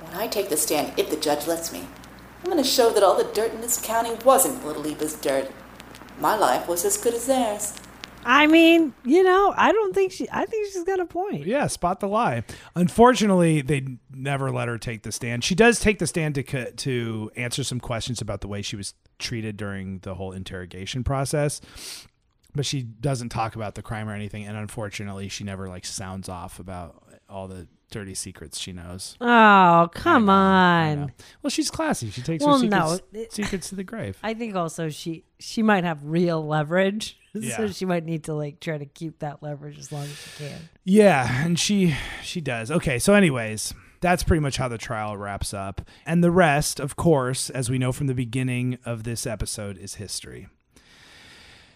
When 0.00 0.14
I 0.14 0.26
take 0.26 0.48
the 0.48 0.56
stand, 0.56 0.92
if 0.96 1.10
the 1.10 1.16
judge 1.16 1.46
lets 1.46 1.72
me, 1.72 1.86
I'm 2.42 2.50
going 2.50 2.62
to 2.62 2.68
show 2.68 2.90
that 2.90 3.04
all 3.04 3.16
the 3.16 3.32
dirt 3.32 3.52
in 3.52 3.60
this 3.60 3.80
county 3.80 4.14
wasn't 4.24 4.66
Little 4.66 4.84
Eva's 4.86 5.14
dirt. 5.14 5.50
My 6.18 6.36
life 6.36 6.66
was 6.66 6.84
as 6.84 6.96
good 6.96 7.14
as 7.14 7.26
theirs. 7.26 7.74
I 8.24 8.46
mean, 8.46 8.94
you 9.04 9.22
know, 9.22 9.54
I 9.56 9.72
don't 9.72 9.94
think 9.94 10.12
she. 10.12 10.28
I 10.30 10.44
think 10.46 10.72
she's 10.72 10.84
got 10.84 11.00
a 11.00 11.06
point. 11.06 11.46
Yeah, 11.46 11.66
spot 11.66 12.00
the 12.00 12.08
lie. 12.08 12.44
Unfortunately, 12.76 13.62
they 13.62 13.98
never 14.12 14.50
let 14.50 14.68
her 14.68 14.78
take 14.78 15.02
the 15.02 15.10
stand. 15.10 15.42
She 15.42 15.54
does 15.54 15.80
take 15.80 15.98
the 15.98 16.06
stand 16.06 16.36
to 16.36 16.42
co- 16.42 16.70
to 16.70 17.30
answer 17.36 17.64
some 17.64 17.80
questions 17.80 18.20
about 18.20 18.40
the 18.40 18.48
way 18.48 18.62
she 18.62 18.76
was 18.76 18.94
treated 19.18 19.56
during 19.56 19.98
the 20.00 20.14
whole 20.14 20.32
interrogation 20.32 21.02
process. 21.02 21.60
But 22.54 22.66
she 22.66 22.82
doesn't 22.82 23.30
talk 23.30 23.56
about 23.56 23.74
the 23.74 23.82
crime 23.82 24.08
or 24.08 24.14
anything, 24.14 24.46
and 24.46 24.56
unfortunately, 24.56 25.28
she 25.28 25.42
never 25.42 25.68
like 25.68 25.84
sounds 25.84 26.28
off 26.28 26.60
about 26.60 27.02
all 27.28 27.48
the 27.48 27.66
dirty 27.92 28.14
secrets 28.14 28.58
she 28.58 28.72
knows. 28.72 29.16
Oh, 29.20 29.88
come 29.94 30.26
know. 30.26 30.32
on. 30.32 31.12
Well, 31.42 31.50
she's 31.50 31.70
classy. 31.70 32.10
She 32.10 32.22
takes 32.22 32.44
Well, 32.44 32.58
her 32.60 32.66
no, 32.66 32.94
secrets, 32.96 33.02
it- 33.12 33.32
secrets 33.32 33.68
to 33.68 33.76
the 33.76 33.84
grave. 33.84 34.18
I 34.22 34.34
think 34.34 34.56
also 34.56 34.88
she 34.88 35.24
she 35.38 35.62
might 35.62 35.84
have 35.84 36.04
real 36.04 36.44
leverage, 36.44 37.18
Yeah. 37.34 37.56
so 37.56 37.68
she 37.68 37.84
might 37.84 38.04
need 38.04 38.24
to 38.24 38.34
like 38.34 38.58
try 38.58 38.76
to 38.78 38.86
keep 38.86 39.20
that 39.20 39.42
leverage 39.42 39.78
as 39.78 39.92
long 39.92 40.02
as 40.04 40.16
she 40.16 40.44
can. 40.46 40.58
Yeah, 40.84 41.44
and 41.44 41.56
she 41.58 41.94
she 42.24 42.40
does. 42.40 42.70
Okay, 42.72 42.98
so 42.98 43.14
anyways, 43.14 43.72
that's 44.00 44.24
pretty 44.24 44.40
much 44.40 44.56
how 44.56 44.66
the 44.68 44.78
trial 44.78 45.16
wraps 45.16 45.54
up. 45.54 45.80
And 46.04 46.24
the 46.24 46.30
rest, 46.32 46.80
of 46.80 46.96
course, 46.96 47.50
as 47.50 47.70
we 47.70 47.78
know 47.78 47.92
from 47.92 48.08
the 48.08 48.14
beginning 48.14 48.78
of 48.84 49.04
this 49.04 49.26
episode, 49.26 49.78
is 49.78 49.94
history. 49.94 50.48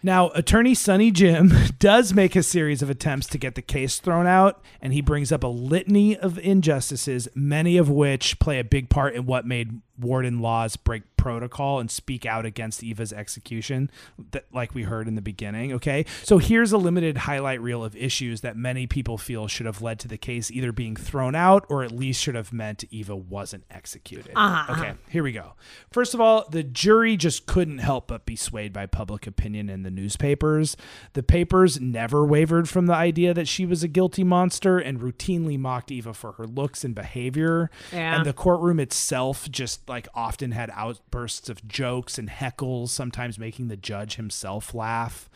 Now, 0.06 0.28
attorney 0.36 0.76
Sonny 0.76 1.10
Jim 1.10 1.52
does 1.80 2.14
make 2.14 2.36
a 2.36 2.42
series 2.44 2.80
of 2.80 2.88
attempts 2.88 3.26
to 3.26 3.38
get 3.38 3.56
the 3.56 3.60
case 3.60 3.98
thrown 3.98 4.24
out, 4.24 4.64
and 4.80 4.92
he 4.92 5.00
brings 5.00 5.32
up 5.32 5.42
a 5.42 5.48
litany 5.48 6.16
of 6.16 6.38
injustices, 6.38 7.26
many 7.34 7.76
of 7.76 7.90
which 7.90 8.38
play 8.38 8.60
a 8.60 8.64
big 8.64 8.88
part 8.88 9.16
in 9.16 9.26
what 9.26 9.48
made 9.48 9.80
Warden 9.98 10.40
Lawes 10.40 10.76
break 10.76 11.02
protocol 11.16 11.80
and 11.80 11.90
speak 11.90 12.24
out 12.24 12.46
against 12.46 12.84
Eva's 12.84 13.12
execution, 13.12 13.90
that, 14.30 14.44
like 14.52 14.74
we 14.76 14.84
heard 14.84 15.08
in 15.08 15.16
the 15.16 15.20
beginning. 15.22 15.72
Okay, 15.72 16.04
so 16.22 16.38
here's 16.38 16.70
a 16.70 16.78
limited 16.78 17.16
highlight 17.18 17.60
reel 17.60 17.82
of 17.82 17.96
issues 17.96 18.42
that 18.42 18.56
many 18.56 18.86
people 18.86 19.18
feel 19.18 19.48
should 19.48 19.66
have 19.66 19.82
led 19.82 19.98
to 19.98 20.06
the 20.08 20.18
case 20.18 20.52
either 20.52 20.70
being 20.70 20.94
thrown 20.94 21.34
out 21.34 21.66
or 21.68 21.82
at 21.82 21.90
least 21.90 22.22
should 22.22 22.36
have 22.36 22.52
meant 22.52 22.84
Eva 22.90 23.16
wasn't 23.16 23.64
executed. 23.72 24.32
Uh-huh, 24.36 24.72
Okay, 24.72 24.94
here 25.08 25.24
we 25.24 25.32
go. 25.32 25.54
First 25.90 26.14
of 26.14 26.20
all, 26.20 26.46
the 26.48 26.62
jury 26.62 27.16
just 27.16 27.46
couldn't 27.46 27.78
help 27.78 28.06
but 28.06 28.24
be 28.24 28.36
swayed 28.36 28.72
by 28.72 28.86
public 28.86 29.26
opinion 29.26 29.68
in 29.68 29.82
the 29.82 29.90
newspapers. 29.90 30.76
The 31.14 31.24
papers 31.24 31.80
never 31.80 32.24
wavered 32.24 32.68
from 32.68 32.86
the 32.86 32.94
idea 32.94 33.34
that 33.34 33.48
she 33.48 33.66
was 33.66 33.82
a 33.82 33.88
guilty 33.88 34.22
monster 34.22 34.78
and 34.78 35.00
routinely 35.00 35.58
mocked 35.58 35.90
Eva 35.90 36.14
for 36.14 36.32
her 36.32 36.46
looks 36.46 36.84
and 36.84 36.94
behavior. 36.94 37.68
Yeah. 37.92 38.16
And 38.16 38.24
the 38.24 38.32
courtroom 38.32 38.78
itself 38.78 39.50
just 39.50 39.85
like 39.88 40.08
often 40.14 40.52
had 40.52 40.70
outbursts 40.74 41.48
of 41.48 41.66
jokes 41.66 42.18
and 42.18 42.28
heckles, 42.28 42.88
sometimes 42.88 43.38
making 43.38 43.68
the 43.68 43.76
judge 43.76 44.16
himself 44.16 44.74
laugh. 44.74 45.28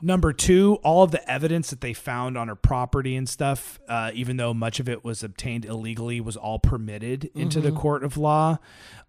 Number 0.00 0.32
two, 0.32 0.78
all 0.82 1.02
of 1.02 1.10
the 1.10 1.30
evidence 1.30 1.70
that 1.70 1.80
they 1.80 1.92
found 1.92 2.38
on 2.38 2.48
her 2.48 2.54
property 2.54 3.16
and 3.16 3.28
stuff, 3.28 3.80
uh, 3.88 4.10
even 4.14 4.36
though 4.36 4.54
much 4.54 4.80
of 4.80 4.88
it 4.88 5.04
was 5.04 5.22
obtained 5.22 5.64
illegally, 5.64 6.20
was 6.20 6.36
all 6.36 6.58
permitted 6.58 7.30
into 7.34 7.60
the 7.60 7.72
court 7.72 8.04
of 8.04 8.16
law. 8.16 8.58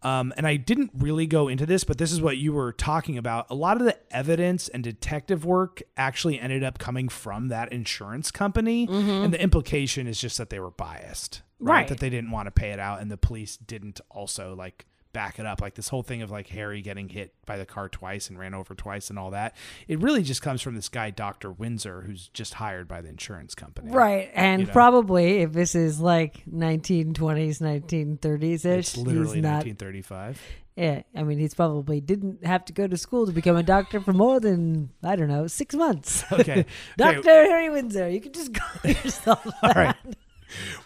Um, 0.02 0.34
and 0.38 0.48
I 0.48 0.56
didn't 0.56 0.92
really 0.98 1.28
go 1.28 1.48
into 1.48 1.66
this, 1.66 1.84
but 1.84 1.98
this 1.98 2.12
is 2.12 2.22
what 2.22 2.38
you 2.38 2.54
were 2.54 2.72
talking 2.72 3.18
about. 3.18 3.48
A 3.50 3.56
lot 3.56 3.78
of 3.78 3.84
the 3.84 3.98
evidence 4.12 4.68
and 4.68 4.84
detective 4.84 5.44
work 5.46 5.82
actually 5.98 6.40
ended 6.40 6.64
up 6.64 6.80
coming 6.80 7.10
from 7.10 7.50
that 7.50 7.72
insurance 7.72 8.32
company. 8.32 8.88
And 8.90 9.34
the 9.34 9.42
implication 9.42 10.08
is 10.08 10.20
just 10.20 10.38
that 10.38 10.50
they 10.50 10.60
were 10.60 10.72
biased, 10.72 11.42
right? 11.60 11.74
Right. 11.74 11.88
That 11.88 12.00
they 12.00 12.10
didn't 12.10 12.32
want 12.32 12.48
to 12.48 12.52
pay 12.52 12.72
it 12.72 12.80
out, 12.80 13.02
and 13.02 13.12
the 13.12 13.18
police 13.18 13.58
didn't 13.58 14.00
also 14.10 14.56
like 14.56 14.86
back 15.12 15.40
it 15.40 15.46
up. 15.46 15.62
Like 15.62 15.76
this 15.76 15.90
whole 15.90 16.04
thing 16.04 16.22
of 16.22 16.30
like 16.32 16.48
Harry 16.50 16.82
getting 16.82 17.10
hit 17.10 17.34
by 17.46 17.58
the 17.58 17.66
car 17.66 17.90
twice 17.90 18.30
and 18.30 18.38
ran 18.38 18.54
over 18.54 18.76
twice 18.76 19.10
and 19.10 19.18
all 19.18 19.32
that. 19.32 19.56
It 19.88 20.00
really 20.00 20.22
just 20.24 20.42
comes 20.42 20.62
from 20.62 20.76
this 20.76 20.90
guy, 20.90 21.10
Dr. 21.10 21.52
Windsor, 21.52 22.02
who's 22.02 22.28
just 22.30 22.56
hired 22.56 22.88
by 22.88 23.02
the 23.02 23.10
insurance 23.10 23.56
company. 23.56 23.92
Right. 23.92 24.30
And 24.34 24.62
You 24.62 24.68
know. 24.68 24.74
probably 24.74 25.40
if 25.42 25.52
this 25.54 25.74
is 25.76 26.00
like 26.00 26.44
1920s, 26.46 27.60
1930s 27.60 28.66
ish, 28.66 28.66
It's 28.66 28.98
literally 28.98 29.36
he's 29.38 29.44
not. 29.44 29.66
1935. 29.66 30.42
Yeah. 30.76 31.02
I 31.16 31.24
mean, 31.24 31.40
he's 31.40 31.54
probably 31.54 32.00
didn't 32.02 32.46
have 32.46 32.64
to 32.66 32.74
go 32.74 32.88
to 32.88 32.96
school 32.96 33.26
to 33.26 33.32
become 33.32 33.58
a 33.58 33.64
doctor 33.64 34.00
for 34.00 34.14
more 34.14 34.40
than, 34.40 34.92
I 35.04 35.16
don't 35.16 35.28
know, 35.28 35.48
six 35.48 35.76
months. 35.76 36.24
Okay. 36.32 36.66
Dr. 36.98 37.18
Okay. 37.20 37.30
Harry 37.50 37.70
Windsor. 37.70 38.10
You 38.10 38.22
can 38.22 38.32
just 38.32 38.54
call 38.54 38.70
yourself 38.92 39.46
All 39.64 39.74
right. 39.76 39.96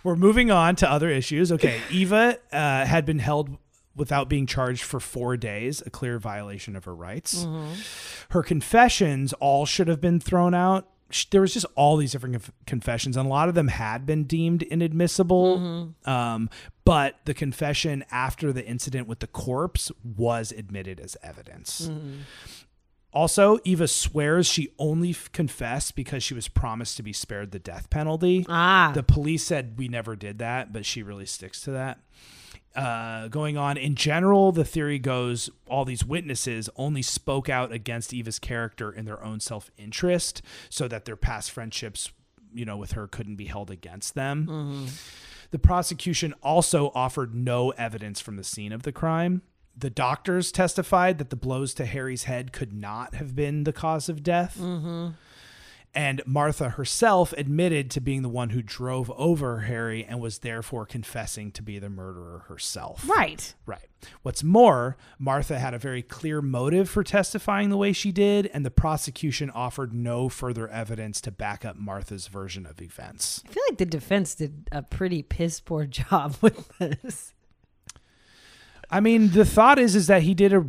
We're 0.04 0.16
moving 0.16 0.52
on 0.52 0.76
to 0.78 0.90
other 0.92 1.10
issues. 1.10 1.52
Okay. 1.52 1.80
Eva 1.92 2.38
uh, 2.52 2.86
had 2.86 3.06
been 3.06 3.20
held 3.20 3.58
without 3.96 4.28
being 4.30 4.46
charged 4.48 4.84
for 4.84 5.00
four 5.00 5.38
days, 5.38 5.82
a 5.86 5.90
clear 5.90 6.18
violation 6.20 6.76
of 6.76 6.86
her 6.86 6.96
rights. 6.96 7.46
Her 8.30 8.42
confessions 8.44 9.34
all 9.34 9.66
should 9.66 9.88
have 9.88 10.02
been 10.02 10.20
thrown 10.20 10.54
out. 10.54 10.90
There 11.30 11.42
was 11.42 11.54
just 11.54 11.68
all 11.76 11.96
these 11.98 12.12
different 12.12 12.34
conf- 12.34 12.52
confessions, 12.66 13.16
and 13.18 13.28
a 13.28 13.30
lot 13.30 13.48
of 13.48 13.54
them 13.54 13.68
had 13.68 14.04
been 14.06 14.24
deemed 14.24 14.64
inadmissible. 14.64 15.94
Um, 16.06 16.50
but 16.86 17.20
the 17.26 17.36
confession 17.36 18.04
after 18.10 18.52
the 18.52 18.66
incident 18.66 19.08
with 19.08 19.20
the 19.20 19.28
corpse 19.28 19.92
was 20.04 20.52
admitted 20.52 21.00
as 21.00 21.16
evidence. 21.22 21.92
Also, 23.14 23.60
Eva 23.64 23.88
swears 23.88 24.48
she 24.48 24.70
only 24.80 25.12
f- 25.12 25.32
confessed 25.32 25.96
because 25.96 26.24
she 26.24 26.34
was 26.34 26.48
promised 26.48 26.98
to 26.98 27.04
be 27.04 27.14
spared 27.14 27.52
the 27.52 27.60
death 27.60 27.92
penalty. 27.92 28.44
Ah. 28.50 28.92
The 28.96 29.04
police 29.04 29.44
said 29.44 29.76
we 29.78 29.88
never 29.88 30.16
did 30.16 30.40
that, 30.40 30.74
but 30.74 30.84
she 30.84 31.04
really 31.04 31.28
sticks 31.28 31.62
to 31.62 31.72
that. 31.72 32.00
Uh, 32.76 33.28
going 33.28 33.56
on 33.56 33.78
in 33.78 33.94
general, 33.96 34.52
the 34.52 34.66
theory 34.66 34.98
goes 34.98 35.50
all 35.68 35.86
these 35.86 36.04
witnesses 36.04 36.70
only 36.76 37.02
spoke 37.04 37.48
out 37.48 37.72
against 37.72 38.14
Eva's 38.14 38.40
character 38.40 38.92
in 38.92 39.06
their 39.06 39.24
own 39.24 39.40
self 39.40 39.70
interest, 39.78 40.42
so 40.70 40.88
that 40.88 41.06
their 41.06 41.16
past 41.16 41.52
friendships, 41.52 42.12
you 42.54 42.66
know, 42.66 42.78
with 42.78 42.94
her 42.94 43.08
couldn't 43.08 43.36
be 43.36 43.46
held 43.46 43.70
against 43.70 44.16
them. 44.16 44.88
The 45.52 45.60
prosecution 45.60 46.34
also 46.42 46.92
offered 46.96 47.36
no 47.36 47.70
evidence 47.72 48.20
from 48.20 48.38
the 48.38 48.44
scene 48.44 48.72
of 48.72 48.82
the 48.82 48.92
crime. 48.92 49.44
The 49.78 49.92
doctors 49.92 50.52
testified 50.52 51.20
that 51.20 51.30
the 51.30 51.36
blows 51.36 51.76
to 51.76 51.86
Harry's 51.86 52.24
head 52.24 52.52
could 52.54 52.74
not 52.74 53.14
have 53.16 53.36
been 53.36 53.64
the 53.66 53.74
cause 53.74 54.10
of 54.10 54.24
death. 54.24 54.58
And 55.96 56.24
Martha 56.26 56.70
herself 56.70 57.34
admitted 57.34 57.92
to 57.92 58.02
being 58.02 58.24
the 58.24 58.30
one 58.30 58.50
who 58.50 58.64
drove 58.64 59.12
over 59.12 59.60
Harry 59.60 60.04
and 60.04 60.20
was 60.20 60.40
therefore 60.40 60.88
confessing 60.88 61.52
to 61.52 61.62
be 61.62 61.78
the 61.78 61.90
murderer 61.90 62.46
herself. 62.48 63.08
Right. 63.08 63.54
Right. 63.68 63.88
What's 64.24 64.44
more, 64.44 64.98
Martha 65.20 65.60
had 65.60 65.76
a 65.76 65.80
very 65.80 66.02
clear 66.02 66.42
motive 66.42 66.90
for 66.90 67.04
testifying 67.04 67.70
the 67.70 67.78
way 67.78 67.94
she 67.94 68.12
did, 68.12 68.48
and 68.48 68.66
the 68.66 68.72
prosecution 68.72 69.50
offered 69.52 69.94
no 69.94 70.30
further 70.30 70.68
evidence 70.68 71.22
to 71.22 71.32
back 71.32 71.64
up 71.64 71.76
Martha's 71.76 72.28
version 72.28 72.66
of 72.66 72.82
events. 72.82 73.44
I 73.48 73.52
feel 73.52 73.64
like 73.70 73.78
the 73.78 73.86
defense 73.86 74.36
did 74.36 74.68
a 74.72 74.82
pretty 74.82 75.22
piss 75.22 75.60
poor 75.60 75.86
job 75.88 76.36
with 76.42 76.76
this. 76.80 77.34
I 78.90 79.00
mean, 79.00 79.32
the 79.32 79.46
thought 79.46 79.80
is 79.80 79.96
is 79.96 80.08
that 80.08 80.24
he 80.24 80.34
did 80.34 80.54
a 80.54 80.66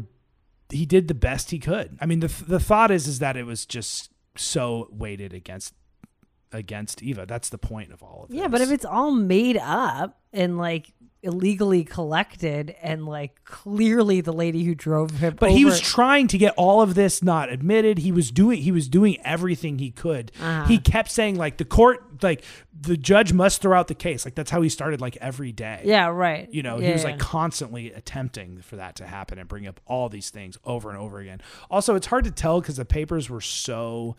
he 0.70 0.86
did 0.86 1.08
the 1.08 1.14
best 1.14 1.50
he 1.50 1.58
could. 1.58 1.96
I 2.00 2.06
mean, 2.06 2.20
the 2.20 2.32
the 2.46 2.60
thought 2.60 2.90
is 2.90 3.06
is 3.06 3.18
that 3.18 3.36
it 3.36 3.44
was 3.44 3.66
just 3.66 4.10
so 4.36 4.88
weighted 4.90 5.32
against 5.32 5.74
against 6.52 7.02
Eva. 7.02 7.26
That's 7.26 7.48
the 7.48 7.58
point 7.58 7.92
of 7.92 8.02
all 8.02 8.22
of 8.22 8.28
this. 8.28 8.38
Yeah, 8.38 8.48
but 8.48 8.60
if 8.60 8.70
it's 8.70 8.84
all 8.84 9.10
made 9.10 9.56
up 9.56 10.20
and 10.32 10.56
like 10.56 10.92
illegally 11.24 11.82
collected 11.84 12.74
and 12.82 13.06
like 13.06 13.42
clearly 13.44 14.20
the 14.20 14.32
lady 14.32 14.64
who 14.64 14.74
drove 14.74 15.10
him 15.12 15.34
but 15.40 15.50
he 15.50 15.64
was 15.64 15.80
trying 15.80 16.28
to 16.28 16.38
get 16.38 16.54
all 16.56 16.82
of 16.82 16.94
this 16.94 17.22
not 17.22 17.50
admitted. 17.50 17.98
He 17.98 18.12
was 18.12 18.30
doing 18.30 18.60
he 18.62 18.70
was 18.70 18.88
doing 18.88 19.16
everything 19.24 19.78
he 19.78 19.90
could. 19.90 20.30
Uh-huh. 20.40 20.66
He 20.66 20.78
kept 20.78 21.10
saying 21.10 21.36
like 21.36 21.56
the 21.56 21.64
court 21.64 22.22
like 22.22 22.44
the 22.78 22.96
judge 22.96 23.32
must 23.32 23.62
throw 23.62 23.78
out 23.78 23.88
the 23.88 23.94
case. 23.94 24.24
Like 24.24 24.34
that's 24.34 24.50
how 24.50 24.60
he 24.62 24.68
started 24.68 25.00
like 25.00 25.16
every 25.20 25.52
day. 25.52 25.82
Yeah, 25.84 26.08
right. 26.08 26.48
You 26.52 26.62
know, 26.62 26.78
Yeah, 26.78 26.88
he 26.88 26.92
was 26.92 27.02
yeah. 27.04 27.10
like 27.10 27.18
constantly 27.18 27.92
attempting 27.92 28.60
for 28.60 28.76
that 28.76 28.96
to 28.96 29.06
happen 29.06 29.38
and 29.38 29.48
bring 29.48 29.66
up 29.66 29.80
all 29.86 30.08
these 30.08 30.30
things 30.30 30.58
over 30.64 30.90
and 30.90 30.98
over 30.98 31.18
again. 31.18 31.40
Also, 31.70 31.94
it's 31.94 32.06
hard 32.06 32.24
to 32.24 32.30
tell 32.30 32.60
because 32.60 32.76
the 32.76 32.84
papers 32.84 33.30
were 33.30 33.40
so 33.40 34.16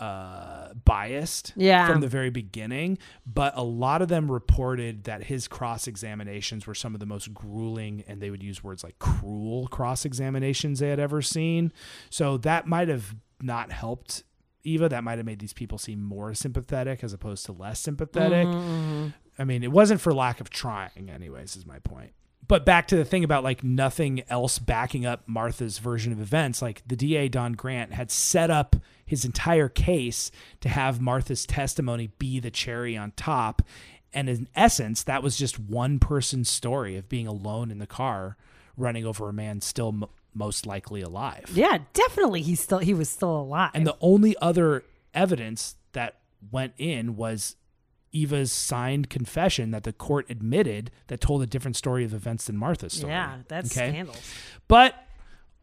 uh, 0.00 0.72
biased 0.84 1.52
Yeah. 1.56 1.86
from 1.86 2.00
the 2.00 2.08
very 2.08 2.30
beginning, 2.30 2.98
but 3.26 3.52
a 3.56 3.62
lot 3.62 4.02
of 4.02 4.08
them 4.08 4.30
reported 4.30 5.04
that 5.04 5.24
his 5.24 5.46
cross 5.46 5.86
examinations 5.86 6.66
were 6.66 6.74
some 6.74 6.94
of 6.94 7.00
the 7.00 7.06
most 7.06 7.32
grueling, 7.34 8.02
and 8.08 8.20
they 8.20 8.30
would 8.30 8.42
use 8.42 8.64
words 8.64 8.82
like 8.82 8.98
cruel 8.98 9.68
cross 9.68 10.04
examinations 10.04 10.78
they 10.78 10.88
had 10.88 10.98
ever 10.98 11.20
seen. 11.22 11.72
So 12.08 12.38
that 12.38 12.66
might 12.66 12.88
have 12.88 13.14
not 13.42 13.70
helped 13.72 14.24
Eva. 14.64 14.88
That 14.88 15.04
might 15.04 15.18
have 15.18 15.26
made 15.26 15.38
these 15.38 15.52
people 15.52 15.78
seem 15.78 16.02
more 16.02 16.34
sympathetic 16.34 17.04
as 17.04 17.12
opposed 17.12 17.44
to 17.46 17.52
less 17.52 17.78
sympathetic. 17.80 18.46
I 19.38 19.44
mean, 19.44 19.62
it 19.62 19.72
wasn't 19.72 20.00
for 20.00 20.12
lack 20.12 20.40
of 20.40 20.50
trying, 20.50 21.08
anyways, 21.08 21.56
is 21.56 21.64
my 21.66 21.78
point. 21.78 22.12
But 22.46 22.66
back 22.66 22.88
to 22.88 22.96
the 22.96 23.04
thing 23.04 23.22
about 23.22 23.44
like 23.44 23.62
nothing 23.62 24.22
else 24.28 24.58
backing 24.58 25.06
up 25.06 25.22
Martha's 25.28 25.78
version 25.78 26.12
of 26.12 26.20
events, 26.20 26.60
like 26.60 26.82
the 26.86 26.96
DA 26.96 27.28
Don 27.28 27.52
Grant 27.52 27.92
had 27.92 28.10
set 28.10 28.50
up 28.50 28.76
his 29.06 29.24
entire 29.24 29.68
case 29.68 30.30
to 30.60 30.68
have 30.68 31.00
Martha's 31.00 31.46
testimony 31.46 32.10
be 32.18 32.40
the 32.40 32.50
cherry 32.50 32.96
on 32.96 33.12
top. 33.12 33.62
And 34.12 34.28
in 34.28 34.48
essence, 34.56 35.04
that 35.04 35.22
was 35.22 35.36
just 35.36 35.60
one 35.60 35.98
person's 36.00 36.50
story 36.50 36.96
of 36.96 37.08
being 37.08 37.26
alone 37.26 37.70
in 37.70 37.78
the 37.78 37.86
car 37.86 38.36
running 38.76 39.04
over 39.04 39.28
a 39.28 39.32
man 39.32 39.60
still 39.60 39.88
m- 39.88 40.04
most 40.34 40.66
likely 40.66 41.02
alive. 41.02 41.50
Yeah, 41.54 41.78
definitely 41.92 42.42
he's 42.42 42.60
still 42.60 42.78
he 42.78 42.94
was 42.94 43.08
still 43.08 43.36
alive. 43.36 43.70
And 43.74 43.86
the 43.86 43.96
only 44.00 44.36
other 44.38 44.84
evidence 45.14 45.76
that 45.92 46.16
went 46.50 46.72
in 46.78 47.16
was 47.16 47.56
Eva's 48.12 48.50
signed 48.52 49.08
confession 49.10 49.70
that 49.70 49.84
the 49.84 49.92
court 49.92 50.26
admitted 50.28 50.90
that 51.08 51.20
told 51.20 51.42
a 51.42 51.46
different 51.46 51.76
story 51.76 52.04
of 52.04 52.12
events 52.12 52.46
than 52.46 52.56
Martha's 52.56 52.92
story. 52.94 53.12
yeah, 53.12 53.36
that's 53.48 53.70
Okay? 53.76 53.90
scandals. 53.90 54.20
But 54.68 54.94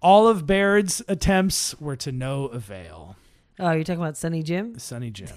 all 0.02 0.28
of 0.28 0.46
Baird's 0.46 1.02
attempts 1.08 1.80
were 1.80 1.96
to 1.98 2.12
no 2.12 2.46
avail. 2.46 3.16
Oh, 3.60 3.72
you're 3.72 3.84
talking 3.84 4.02
about 4.02 4.18
Sonny 4.18 4.44
Jim? 4.44 4.78
Sonny 4.80 5.10
Jim. 5.12 5.30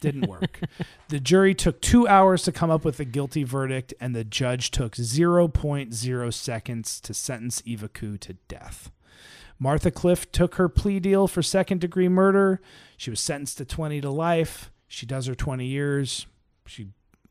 Didn't 0.00 0.28
work. 0.28 0.60
the 1.08 1.20
jury 1.20 1.54
took 1.54 1.80
two 1.80 2.06
hours 2.08 2.42
to 2.44 2.52
come 2.52 2.70
up 2.70 2.84
with 2.84 2.98
a 3.00 3.04
guilty 3.04 3.42
verdict, 3.44 3.92
and 4.00 4.14
the 4.14 4.24
judge 4.24 4.70
took 4.70 4.94
0.0 4.96 6.32
seconds 6.34 7.00
to 7.00 7.14
sentence 7.14 7.62
Eva 7.64 7.88
Coo 7.88 8.16
to 8.18 8.34
death. 8.48 8.90
Martha 9.58 9.90
Clift 9.90 10.32
took 10.32 10.54
her 10.54 10.68
plea 10.68 11.00
deal 11.00 11.26
for 11.26 11.42
second 11.42 11.80
degree 11.80 12.08
murder. 12.08 12.60
She 12.96 13.10
was 13.10 13.20
sentenced 13.20 13.58
to 13.58 13.64
20 13.64 14.00
to 14.02 14.10
life. 14.10 14.70
She 14.86 15.04
does 15.04 15.26
her 15.26 15.34
20 15.34 15.66
years. 15.66 16.26
She 16.68 16.88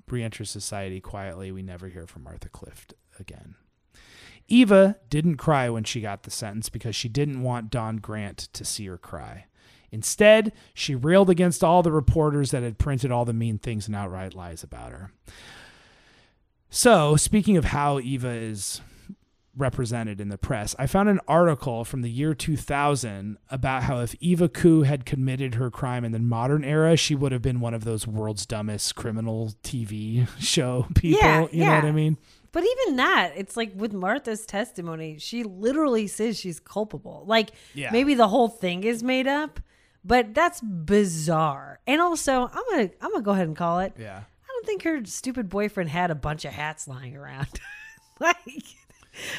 re 0.09 0.23
enters 0.23 0.49
society 0.49 0.99
quietly. 0.99 1.51
We 1.51 1.61
never 1.61 1.87
hear 1.87 2.07
from 2.07 2.23
Martha 2.23 2.49
Clift 2.49 2.93
again. 3.19 3.55
Eva 4.47 4.97
didn't 5.09 5.37
cry 5.37 5.69
when 5.69 5.83
she 5.83 6.01
got 6.01 6.23
the 6.23 6.31
sentence 6.31 6.69
because 6.69 6.95
she 6.95 7.09
didn't 7.09 7.41
want 7.43 7.69
Don 7.69 7.97
Grant 7.97 8.37
to 8.53 8.63
see 8.63 8.85
her 8.87 8.97
cry. 8.97 9.45
Instead, 9.91 10.53
she 10.73 10.95
railed 10.95 11.29
against 11.29 11.63
all 11.63 11.83
the 11.83 11.91
reporters 11.91 12.51
that 12.51 12.63
had 12.63 12.77
printed 12.77 13.11
all 13.11 13.25
the 13.25 13.33
mean 13.33 13.57
things 13.57 13.87
and 13.87 13.95
outright 13.95 14.33
lies 14.33 14.63
about 14.63 14.91
her. 14.91 15.11
So, 16.69 17.15
speaking 17.15 17.55
of 17.57 17.65
how 17.65 17.99
Eva 17.99 18.29
is 18.29 18.81
represented 19.57 20.21
in 20.21 20.29
the 20.29 20.37
press, 20.37 20.75
I 20.77 20.87
found 20.87 21.09
an 21.09 21.19
article 21.27 21.83
from 21.83 22.01
the 22.01 22.09
year 22.09 22.33
2000 22.33 23.37
about 23.49 23.83
how 23.83 23.99
if 24.01 24.15
Eva 24.19 24.47
Coo 24.47 24.83
had 24.83 25.05
committed 25.05 25.55
her 25.55 25.69
crime 25.71 26.05
in 26.05 26.11
the 26.11 26.19
modern 26.19 26.63
era, 26.63 26.95
she 26.95 27.15
would 27.15 27.31
have 27.31 27.41
been 27.41 27.59
one 27.59 27.73
of 27.73 27.83
those 27.83 28.05
world's 28.07 28.45
dumbest 28.45 28.95
criminal 28.95 29.53
TV 29.63 30.27
show 30.39 30.85
people. 30.95 31.19
Yeah, 31.19 31.47
you 31.51 31.65
know 31.65 31.75
what. 31.75 31.85
I 31.85 31.91
mean? 31.91 32.17
But 32.51 32.63
even 32.63 32.95
that, 32.95 33.33
it's 33.35 33.55
like 33.57 33.71
with 33.75 33.93
Martha's 33.93 34.45
testimony, 34.45 35.17
she 35.19 35.43
literally 35.43 36.07
says 36.07 36.39
she's 36.39 36.59
culpable. 36.59 37.23
Like 37.27 37.51
Yeah. 37.73 37.91
maybe 37.91 38.13
the 38.15 38.27
whole 38.27 38.47
thing 38.47 38.83
is 38.83 39.03
made 39.03 39.27
up, 39.27 39.59
but 40.03 40.33
that's 40.33 40.61
bizarre. 40.61 41.79
And 41.85 42.01
also, 42.01 42.43
I'm 42.51 42.63
gonna 42.71 42.89
I'm 43.01 43.11
gonna 43.11 43.23
go 43.23 43.31
ahead 43.31 43.47
and 43.47 43.55
call 43.55 43.79
it. 43.79 43.93
Yeah. 43.99 44.17
I 44.23 44.47
don't 44.47 44.65
think 44.65 44.83
her 44.83 45.05
stupid 45.05 45.49
boyfriend 45.49 45.89
had 45.89 46.09
a 46.09 46.15
bunch 46.15 46.45
of 46.45 46.53
hats 46.53 46.87
lying 46.87 47.15
around. 47.15 47.47
like 48.19 48.63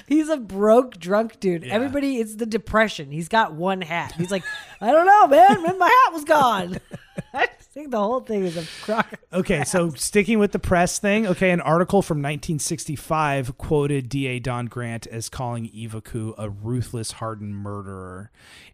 He's 0.06 0.28
a 0.28 0.36
broke 0.36 0.98
drunk 0.98 1.40
dude. 1.40 1.64
Yeah. 1.64 1.74
Everybody, 1.74 2.18
it's 2.18 2.36
the 2.36 2.46
depression. 2.46 3.10
He's 3.10 3.28
got 3.28 3.54
one 3.54 3.80
hat. 3.80 4.12
He's 4.12 4.30
like, 4.30 4.44
I 4.80 4.90
don't 4.90 5.06
know, 5.06 5.26
man. 5.26 5.62
Man, 5.62 5.78
my 5.78 5.88
hat 5.88 6.12
was 6.12 6.24
gone. 6.24 6.78
I 7.34 7.48
think 7.60 7.90
the 7.90 7.98
whole 7.98 8.20
thing 8.20 8.44
is 8.44 8.56
a 8.56 8.64
crock. 8.84 9.12
Okay, 9.32 9.64
so 9.64 9.90
sticking 9.90 10.38
with 10.38 10.52
the 10.52 10.58
press 10.58 10.98
thing, 10.98 11.26
okay, 11.26 11.50
an 11.50 11.60
article 11.60 12.02
from 12.02 12.18
1965 12.18 13.58
quoted 13.58 14.08
DA 14.08 14.38
Don 14.38 14.66
Grant 14.66 15.06
as 15.06 15.28
calling 15.28 15.66
Eva 15.66 16.00
Coo 16.00 16.34
a 16.38 16.48
ruthless, 16.48 17.12
hardened 17.12 17.56
murderer. 17.56 18.30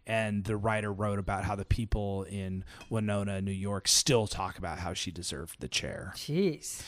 And 0.07 0.43
the 0.43 0.55
writer 0.55 0.93
wrote 0.93 1.19
about 1.19 1.43
how 1.43 1.55
the 1.55 1.65
people 1.65 2.23
in 2.23 2.63
Winona, 2.89 3.41
New 3.41 3.51
York, 3.51 3.87
still 3.87 4.27
talk 4.27 4.57
about 4.57 4.79
how 4.79 4.93
she 4.93 5.11
deserved 5.11 5.59
the 5.59 5.67
chair. 5.67 6.13
Jeez. 6.15 6.81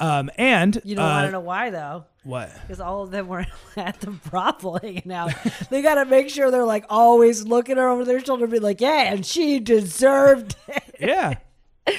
Um, 0.00 0.30
and 0.36 0.80
You 0.84 0.94
don't 0.94 1.04
uh, 1.04 1.08
want 1.08 1.26
to 1.26 1.32
know 1.32 1.40
why, 1.40 1.70
though. 1.70 2.04
what? 2.22 2.52
Because 2.62 2.80
all 2.80 3.02
of 3.02 3.10
them 3.10 3.26
were 3.26 3.44
at 3.76 4.00
the 4.00 4.10
brothel 4.10 4.78
hanging 4.82 5.10
out. 5.12 5.32
they 5.70 5.82
got 5.82 5.96
to 5.96 6.04
make 6.04 6.30
sure 6.30 6.50
they're 6.50 6.64
like 6.64 6.84
always 6.88 7.44
looking 7.44 7.78
over 7.78 8.04
their 8.04 8.24
shoulder 8.24 8.44
and 8.44 8.52
be 8.52 8.60
like, 8.60 8.80
yeah, 8.80 9.12
and 9.12 9.26
she 9.26 9.58
deserved 9.58 10.54
it. 10.68 10.94
Yeah, 11.00 11.34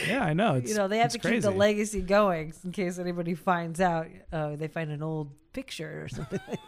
yeah, 0.08 0.24
I 0.24 0.34
know. 0.34 0.56
It's, 0.56 0.70
You 0.70 0.78
know, 0.78 0.88
they 0.88 1.00
have 1.00 1.12
to 1.12 1.20
keep 1.20 1.42
the 1.42 1.52
legacy 1.52 2.02
going 2.02 2.54
in 2.64 2.72
case 2.72 3.00
anybody 3.00 3.34
finds 3.36 3.82
out. 3.82 4.08
Oh, 4.32 4.56
they 4.56 4.68
find 4.68 4.92
an 4.92 5.04
old 5.04 5.32
picture 5.52 6.04
or 6.04 6.08
something 6.10 6.40
like 6.48 6.60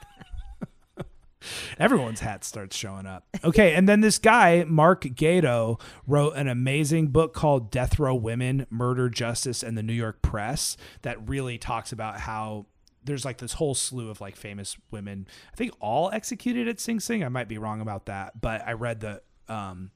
Everyone's 1.80 2.19
hat 2.19 2.43
starts 2.43 2.76
showing 2.76 3.05
up. 3.05 3.26
Okay, 3.43 3.73
and 3.73 3.88
then 3.88 4.01
this 4.01 4.18
guy, 4.18 4.65
Mark 4.68 5.03
Gado, 5.03 5.80
wrote 6.07 6.35
an 6.35 6.47
amazing 6.47 7.07
book 7.07 7.34
called 7.34 7.72
Death 7.72 7.99
Row 7.99 8.15
Women, 8.15 8.68
Murder, 8.69 9.09
Justice, 9.09 9.63
and 9.63 9.77
the 9.77 9.84
New 9.84 9.93
York 9.93 10.22
Press 10.22 10.77
that 11.01 11.27
really 11.27 11.57
talks 11.57 11.91
about 11.91 12.19
how 12.19 12.65
there's 13.03 13.26
like 13.26 13.39
this 13.39 13.53
whole 13.53 13.73
slew 13.73 14.09
of 14.09 14.22
like 14.22 14.35
famous 14.35 14.77
women. 14.91 15.27
I 15.51 15.55
think 15.55 15.73
all 15.80 16.11
executed 16.11 16.68
at 16.68 16.80
Sing 16.80 16.99
Sing. 16.99 17.23
I 17.23 17.30
might 17.30 17.47
be 17.47 17.57
wrong 17.57 17.81
about 17.81 18.05
that, 18.05 18.39
but 18.41 18.65
I 18.65 18.73
read 18.73 18.99
the 18.99 19.22
um, 19.47 19.91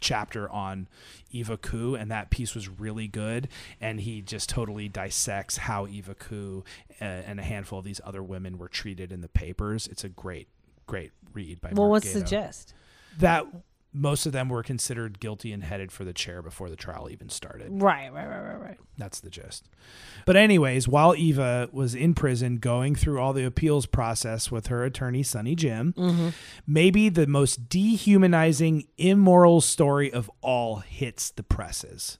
chapter 0.00 0.48
on 0.50 0.88
Eva 1.30 1.56
Coo, 1.56 1.94
and 1.94 2.10
that 2.10 2.30
piece 2.30 2.54
was 2.54 2.68
really 2.68 3.08
good. 3.08 3.48
And 3.80 4.00
he 4.00 4.20
just 4.22 4.48
totally 4.48 4.88
dissects 4.88 5.58
how 5.58 5.86
Eva 5.86 6.14
Coo 6.14 6.64
uh, 7.00 7.04
and 7.04 7.38
a 7.40 7.42
handful 7.42 7.78
of 7.78 7.84
these 7.84 8.00
other 8.04 8.22
women 8.22 8.58
were 8.58 8.68
treated 8.68 9.12
in 9.12 9.20
the 9.20 9.28
papers. 9.28 9.86
It's 9.86 10.04
a 10.04 10.08
great, 10.08 10.48
great 10.88 11.12
read 11.32 11.60
by. 11.60 11.68
Well, 11.68 11.88
Mark 11.88 11.90
what's 11.90 12.12
the 12.12 12.22
gist? 12.22 12.74
That 13.18 13.46
most 13.92 14.26
of 14.26 14.32
them 14.32 14.48
were 14.48 14.62
considered 14.62 15.18
guilty 15.18 15.52
and 15.52 15.62
headed 15.62 15.90
for 15.90 16.04
the 16.04 16.12
chair 16.12 16.42
before 16.42 16.68
the 16.68 16.76
trial 16.76 17.08
even 17.10 17.28
started. 17.28 17.68
Right, 17.70 18.12
right, 18.12 18.28
right, 18.28 18.40
right, 18.40 18.60
right. 18.60 18.78
That's 18.98 19.20
the 19.20 19.30
gist. 19.30 19.68
But 20.26 20.36
anyways, 20.36 20.86
while 20.86 21.14
Eva 21.16 21.68
was 21.72 21.94
in 21.94 22.14
prison 22.14 22.58
going 22.58 22.94
through 22.94 23.18
all 23.20 23.32
the 23.32 23.44
appeals 23.44 23.86
process 23.86 24.50
with 24.50 24.66
her 24.66 24.84
attorney 24.84 25.22
Sonny 25.22 25.54
Jim, 25.54 25.94
mm-hmm. 25.96 26.28
maybe 26.66 27.08
the 27.08 27.26
most 27.26 27.68
dehumanizing 27.68 28.86
immoral 28.98 29.60
story 29.60 30.12
of 30.12 30.30
all 30.42 30.76
hits 30.76 31.30
the 31.30 31.42
presses. 31.42 32.18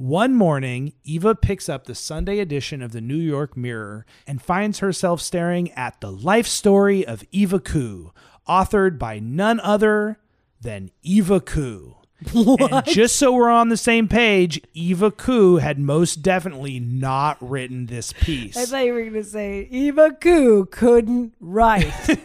One 0.00 0.34
morning, 0.34 0.94
Eva 1.04 1.34
picks 1.34 1.68
up 1.68 1.84
the 1.84 1.94
Sunday 1.94 2.38
edition 2.38 2.80
of 2.80 2.92
the 2.92 3.02
New 3.02 3.18
York 3.18 3.54
Mirror 3.54 4.06
and 4.26 4.40
finds 4.40 4.78
herself 4.78 5.20
staring 5.20 5.70
at 5.72 6.00
the 6.00 6.10
life 6.10 6.46
story 6.46 7.06
of 7.06 7.22
Eva 7.32 7.60
Coo, 7.60 8.10
authored 8.48 8.98
by 8.98 9.18
none 9.18 9.60
other 9.60 10.18
than 10.58 10.90
Eva 11.02 11.38
Coo. 11.38 11.96
And 12.34 12.86
just 12.86 13.16
so 13.16 13.30
we're 13.30 13.50
on 13.50 13.68
the 13.68 13.76
same 13.76 14.08
page, 14.08 14.58
Eva 14.72 15.10
Coo 15.10 15.56
had 15.56 15.78
most 15.78 16.22
definitely 16.22 16.80
not 16.80 17.36
written 17.46 17.84
this 17.84 18.14
piece. 18.14 18.56
I 18.56 18.64
thought 18.64 18.86
you 18.86 18.94
were 18.94 19.02
going 19.02 19.12
to 19.12 19.24
say 19.24 19.68
Eva 19.70 20.12
Coo 20.18 20.64
couldn't 20.64 21.34
write. 21.40 21.92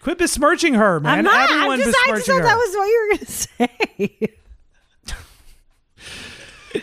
Quit 0.00 0.18
besmirching 0.18 0.74
her, 0.74 1.00
man. 1.00 1.20
I'm 1.20 1.24
not. 1.24 1.50
Everyone 1.50 1.80
I'm 1.80 1.86
just, 1.86 1.96
I 2.06 2.10
just 2.16 2.26
thought 2.26 2.36
her. 2.36 2.42
that 2.42 2.56
was 2.56 2.76
what 2.76 2.84
you 2.84 3.08
were 3.10 3.16
going 3.16 3.26
to 3.26 3.32
say. 3.32 4.36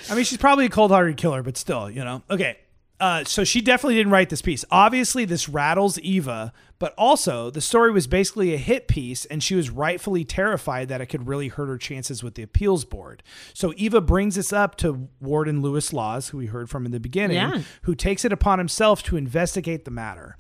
I 0.10 0.16
mean, 0.16 0.24
she's 0.26 0.38
probably 0.38 0.66
a 0.66 0.70
cold-hearted 0.70 1.18
killer, 1.18 1.44
but 1.44 1.58
still, 1.58 1.90
you 1.90 2.04
know. 2.04 2.22
Okay. 2.30 2.58
Uh, 3.00 3.24
so 3.24 3.44
she 3.44 3.62
definitely 3.62 3.94
didn't 3.96 4.12
write 4.12 4.30
this 4.30 4.42
piece. 4.42 4.66
Obviously, 4.72 5.24
this 5.24 5.48
rattles 5.48 6.00
Eva, 6.00 6.52
but 6.80 6.96
also 6.98 7.52
the 7.52 7.62
story 7.62 7.92
was 7.92 8.08
basically 8.08 8.56
a 8.56 8.58
hit 8.58 8.88
piece, 8.88 9.24
and 9.26 9.44
she 9.44 9.54
was 9.54 9.70
rightfully 9.70 10.26
terrified 10.26 10.88
that 10.90 11.00
it 11.00 11.06
could 11.06 11.28
really 11.28 11.48
hurt 11.50 11.68
her 11.68 11.78
chances 11.78 12.24
with 12.24 12.34
the 12.34 12.42
appeals 12.42 12.86
board. 12.86 13.22
So 13.54 13.72
Eva 13.78 14.02
brings 14.02 14.34
this 14.34 14.52
up 14.52 14.78
to 14.78 15.10
Warden 15.22 15.62
Lewis 15.62 15.94
Lawes, 15.94 16.30
who 16.30 16.40
we 16.40 16.48
heard 16.48 16.72
from 16.72 16.88
in 16.88 16.92
the 16.92 17.00
beginning, 17.00 17.38
Yeah. 17.38 17.62
who 17.84 17.94
takes 17.94 18.26
it 18.26 18.34
upon 18.34 18.58
himself 18.58 19.04
to 19.04 19.16
investigate 19.16 19.86
the 19.86 19.92
matter. 19.92 20.36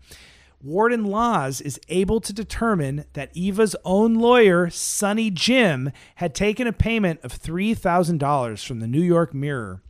Warden 0.61 1.05
Lawes 1.05 1.61
is 1.61 1.79
able 1.87 2.19
to 2.21 2.33
determine 2.33 3.05
that 3.13 3.35
Eva's 3.35 3.75
own 3.85 4.15
lawyer, 4.15 4.71
Sonny 4.71 5.29
Jim, 5.29 5.91
had 6.15 6.33
taken 6.33 6.65
a 6.65 6.73
payment 6.73 7.19
of 7.23 7.39
$3,000 7.39 8.65
from 8.65 8.79
the 8.79 8.87
New 8.87 9.03
York 9.03 9.35
Mirror 9.35 9.83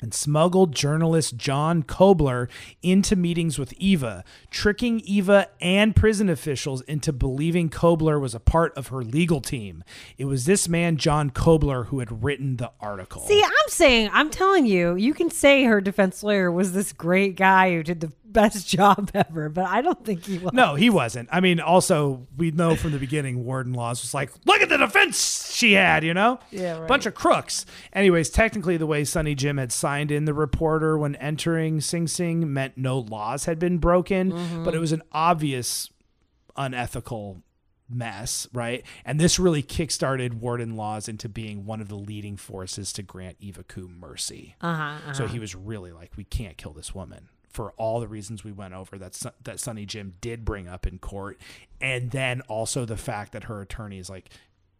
and 0.00 0.14
smuggled 0.14 0.72
journalist 0.72 1.36
John 1.36 1.82
Kobler 1.82 2.48
into 2.82 3.16
meetings 3.16 3.58
with 3.58 3.72
Eva, 3.78 4.22
tricking 4.50 5.00
Eva 5.00 5.48
and 5.60 5.96
prison 5.96 6.28
officials 6.28 6.82
into 6.82 7.12
believing 7.12 7.70
Kobler 7.70 8.20
was 8.20 8.34
a 8.34 8.40
part 8.40 8.76
of 8.76 8.88
her 8.88 9.02
legal 9.02 9.40
team. 9.40 9.82
It 10.18 10.26
was 10.26 10.44
this 10.44 10.68
man, 10.68 10.96
John 10.96 11.30
Kobler, 11.30 11.86
who 11.86 12.00
had 12.00 12.22
written 12.22 12.58
the 12.58 12.70
article. 12.80 13.22
See, 13.22 13.42
I'm 13.42 13.68
saying, 13.68 14.10
I'm 14.12 14.30
telling 14.30 14.66
you, 14.66 14.94
you 14.94 15.14
can 15.14 15.30
say 15.30 15.64
her 15.64 15.80
defense 15.80 16.22
lawyer 16.22 16.52
was 16.52 16.72
this 16.72 16.92
great 16.92 17.34
guy 17.34 17.72
who 17.72 17.82
did 17.82 18.00
the 18.00 18.12
best 18.34 18.68
job 18.76 19.10
ever, 19.14 19.48
but 19.48 19.64
I 19.64 19.80
don't 19.80 20.04
think 20.04 20.26
he 20.26 20.36
was. 20.38 20.52
No, 20.52 20.74
he 20.74 20.90
wasn't. 20.90 21.30
I 21.32 21.40
mean, 21.40 21.58
also, 21.60 22.26
we 22.36 22.50
know 22.50 22.76
from 22.76 22.92
the 22.92 22.98
beginning, 22.98 23.44
Warden 23.46 23.72
Lawes 23.72 24.02
was 24.02 24.12
like, 24.12 24.30
look 24.44 24.60
at 24.60 24.68
the 24.68 24.76
defense 24.76 25.50
she 25.54 25.72
had, 25.72 26.04
you 26.04 26.12
know? 26.12 26.38
Yeah, 26.50 26.78
right. 26.80 26.86
Bunch 26.88 27.06
of 27.06 27.14
crooks. 27.14 27.64
Anyways, 27.94 28.28
technically, 28.28 28.76
the 28.76 28.86
way 28.86 29.04
Sonny 29.04 29.34
Jim 29.34 29.56
had 29.56 29.72
signed 29.72 30.10
in 30.10 30.26
the 30.26 30.34
reporter 30.34 30.98
when 30.98 31.14
entering 31.16 31.80
Sing 31.80 32.06
Sing 32.06 32.52
meant 32.52 32.76
no 32.76 32.98
laws 32.98 33.46
had 33.46 33.58
been 33.58 33.78
broken, 33.78 34.32
Mm-hmm. 34.32 34.64
but 34.64 34.74
it 34.74 34.78
was 34.80 34.92
an 34.92 35.02
obvious 35.12 35.88
unethical 36.56 37.42
mess, 37.88 38.48
right? 38.52 38.84
And 39.04 39.20
this 39.20 39.38
really 39.38 39.62
kickstarted 39.62 40.34
Warden 40.34 40.74
Lawes 40.76 41.08
into 41.08 41.28
being 41.28 41.66
one 41.66 41.80
of 41.80 41.88
the 41.88 41.96
leading 41.96 42.36
forces 42.36 42.92
to 42.94 43.02
grant 43.02 43.36
Eva 43.40 43.62
Coo 43.62 43.88
mercy. 43.88 44.56
Uh-huh, 44.60 45.12
So 45.12 45.26
he 45.26 45.38
was 45.38 45.54
really 45.54 45.92
like, 45.92 46.12
we 46.16 46.24
can't 46.24 46.56
kill 46.56 46.72
this 46.72 46.94
woman 46.94 47.28
for 47.54 47.72
all 47.76 48.00
the 48.00 48.08
reasons 48.08 48.42
we 48.42 48.52
went 48.52 48.74
over 48.74 48.98
that 48.98 49.18
that 49.44 49.60
Sonny 49.60 49.86
Jim 49.86 50.14
did 50.20 50.44
bring 50.44 50.68
up 50.68 50.86
in 50.86 50.98
court, 50.98 51.40
and 51.80 52.10
then 52.10 52.42
also 52.42 52.84
the 52.84 52.96
fact 52.96 53.32
that 53.32 53.44
her 53.44 53.62
attorney 53.62 53.98
is 53.98 54.10
like 54.10 54.28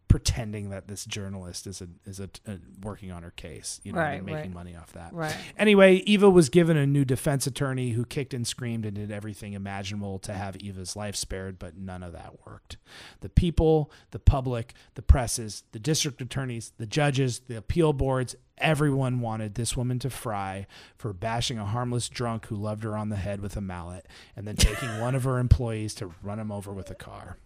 pretending 0.07 0.69
that 0.69 0.87
this 0.87 1.05
journalist 1.05 1.67
is 1.67 1.81
a 1.81 1.87
is 2.05 2.19
a, 2.19 2.29
a 2.47 2.59
working 2.81 3.11
on 3.11 3.23
her 3.23 3.31
case, 3.31 3.79
you 3.83 3.91
know, 3.91 3.99
Right, 3.99 4.15
and 4.15 4.25
making 4.25 4.41
right. 4.41 4.53
money 4.53 4.75
off 4.75 4.93
that. 4.93 5.13
Right. 5.13 5.35
Anyway, 5.57 5.95
Eva 6.05 6.29
was 6.29 6.49
given 6.49 6.77
a 6.77 6.85
new 6.85 7.05
defense 7.05 7.47
attorney 7.47 7.91
who 7.91 8.05
kicked 8.05 8.33
and 8.33 8.47
screamed 8.47 8.85
and 8.85 8.95
did 8.95 9.11
everything 9.11 9.53
imaginable 9.53 10.19
to 10.19 10.33
have 10.33 10.55
Eva's 10.57 10.95
life 10.95 11.15
spared, 11.15 11.59
but 11.59 11.77
none 11.77 12.03
of 12.03 12.13
that 12.13 12.45
worked. 12.45 12.77
The 13.21 13.29
people, 13.29 13.91
the 14.11 14.19
public, 14.19 14.73
the 14.93 15.01
presses, 15.01 15.63
the 15.71 15.79
district 15.79 16.21
attorneys, 16.21 16.71
the 16.77 16.85
judges, 16.87 17.39
the 17.47 17.57
appeal 17.57 17.93
boards, 17.93 18.35
everyone 18.57 19.19
wanted 19.19 19.55
this 19.55 19.75
woman 19.75 19.99
to 19.99 20.09
fry 20.09 20.65
for 20.95 21.11
bashing 21.13 21.59
a 21.59 21.65
harmless 21.65 22.07
drunk 22.07 22.45
who 22.47 22.55
loved 22.55 22.83
her 22.83 22.95
on 22.95 23.09
the 23.09 23.15
head 23.17 23.41
with 23.41 23.57
a 23.57 23.61
mallet 23.61 24.07
and 24.35 24.47
then 24.47 24.55
taking 24.55 24.99
one 25.01 25.15
of 25.15 25.23
her 25.23 25.39
employees 25.39 25.93
to 25.95 26.13
run 26.21 26.39
him 26.39 26.51
over 26.51 26.71
with 26.71 26.89
a 26.89 26.95
car. 26.95 27.37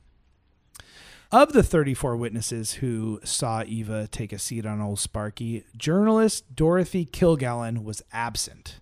Of 1.32 1.54
the 1.54 1.62
34 1.62 2.18
witnesses 2.18 2.74
who 2.74 3.20
saw 3.24 3.64
Eva 3.64 4.08
take 4.08 4.34
a 4.34 4.40
seat 4.40 4.66
on 4.66 4.82
Old 4.82 5.00
Sparky, 5.00 5.64
journalist 5.78 6.56
Dorothy 6.56 7.06
Kilgallen 7.06 7.84
was 7.84 8.02
absent. 8.12 8.80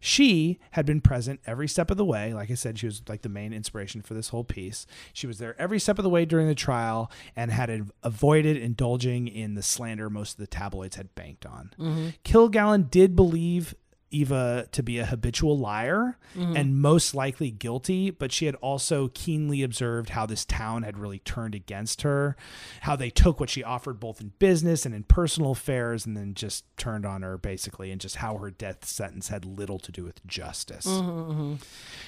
She 0.00 0.58
had 0.72 0.86
been 0.86 1.00
present 1.00 1.38
every 1.46 1.68
step 1.68 1.92
of 1.92 1.96
the 1.96 2.04
way. 2.04 2.34
Like 2.34 2.50
I 2.50 2.54
said, 2.54 2.80
she 2.80 2.86
was 2.86 3.02
like 3.08 3.22
the 3.22 3.28
main 3.28 3.52
inspiration 3.52 4.02
for 4.02 4.14
this 4.14 4.30
whole 4.30 4.42
piece. 4.42 4.86
She 5.12 5.28
was 5.28 5.38
there 5.38 5.60
every 5.60 5.78
step 5.78 6.00
of 6.00 6.02
the 6.02 6.10
way 6.10 6.24
during 6.24 6.48
the 6.48 6.54
trial 6.54 7.12
and 7.36 7.52
had 7.52 7.90
avoided 8.02 8.56
indulging 8.56 9.28
in 9.28 9.54
the 9.54 9.62
slander 9.62 10.10
most 10.10 10.32
of 10.32 10.38
the 10.38 10.46
tabloids 10.48 10.96
had 10.96 11.14
banked 11.14 11.46
on. 11.46 11.70
Mm-hmm. 11.78 12.08
Kilgallen 12.24 12.90
did 12.90 13.14
believe 13.14 13.76
Eva 14.10 14.66
to 14.72 14.82
be 14.82 14.98
a 14.98 15.06
habitual 15.06 15.58
liar 15.58 16.18
mm-hmm. 16.34 16.56
and 16.56 16.78
most 16.78 17.14
likely 17.14 17.50
guilty, 17.50 18.10
but 18.10 18.32
she 18.32 18.46
had 18.46 18.54
also 18.56 19.08
keenly 19.14 19.62
observed 19.62 20.10
how 20.10 20.26
this 20.26 20.44
town 20.44 20.82
had 20.82 20.98
really 20.98 21.18
turned 21.20 21.54
against 21.54 22.02
her, 22.02 22.36
how 22.82 22.96
they 22.96 23.10
took 23.10 23.38
what 23.38 23.50
she 23.50 23.62
offered 23.62 24.00
both 24.00 24.20
in 24.20 24.32
business 24.38 24.86
and 24.86 24.94
in 24.94 25.02
personal 25.02 25.52
affairs 25.52 26.06
and 26.06 26.16
then 26.16 26.34
just 26.34 26.64
turned 26.76 27.04
on 27.04 27.22
her 27.22 27.36
basically, 27.36 27.90
and 27.90 28.00
just 28.00 28.16
how 28.16 28.38
her 28.38 28.50
death 28.50 28.84
sentence 28.84 29.28
had 29.28 29.44
little 29.44 29.78
to 29.78 29.92
do 29.92 30.04
with 30.04 30.26
justice. 30.26 30.86
Mm-hmm, 30.86 31.30
mm-hmm. 31.32 31.54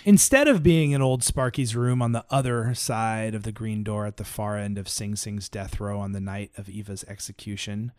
Instead 0.05 0.49
of 0.49 0.63
being 0.63 0.93
in 0.93 1.03
old 1.03 1.23
Sparky's 1.23 1.77
room 1.77 2.01
on 2.01 2.13
the 2.13 2.25
other 2.31 2.75
side 2.75 3.35
of 3.35 3.43
the 3.43 3.53
green 3.53 3.83
door 3.83 4.07
at 4.07 4.17
the 4.17 4.25
far 4.25 4.57
end 4.57 4.79
of 4.79 4.89
Sing 4.89 5.17
Sing's 5.17 5.49
death 5.49 5.81
row 5.81 6.01
on 6.01 6.13
the 6.13 6.21
night 6.21 6.51
of 6.57 6.69
Eva's 6.69 7.05
execution, 7.05 7.93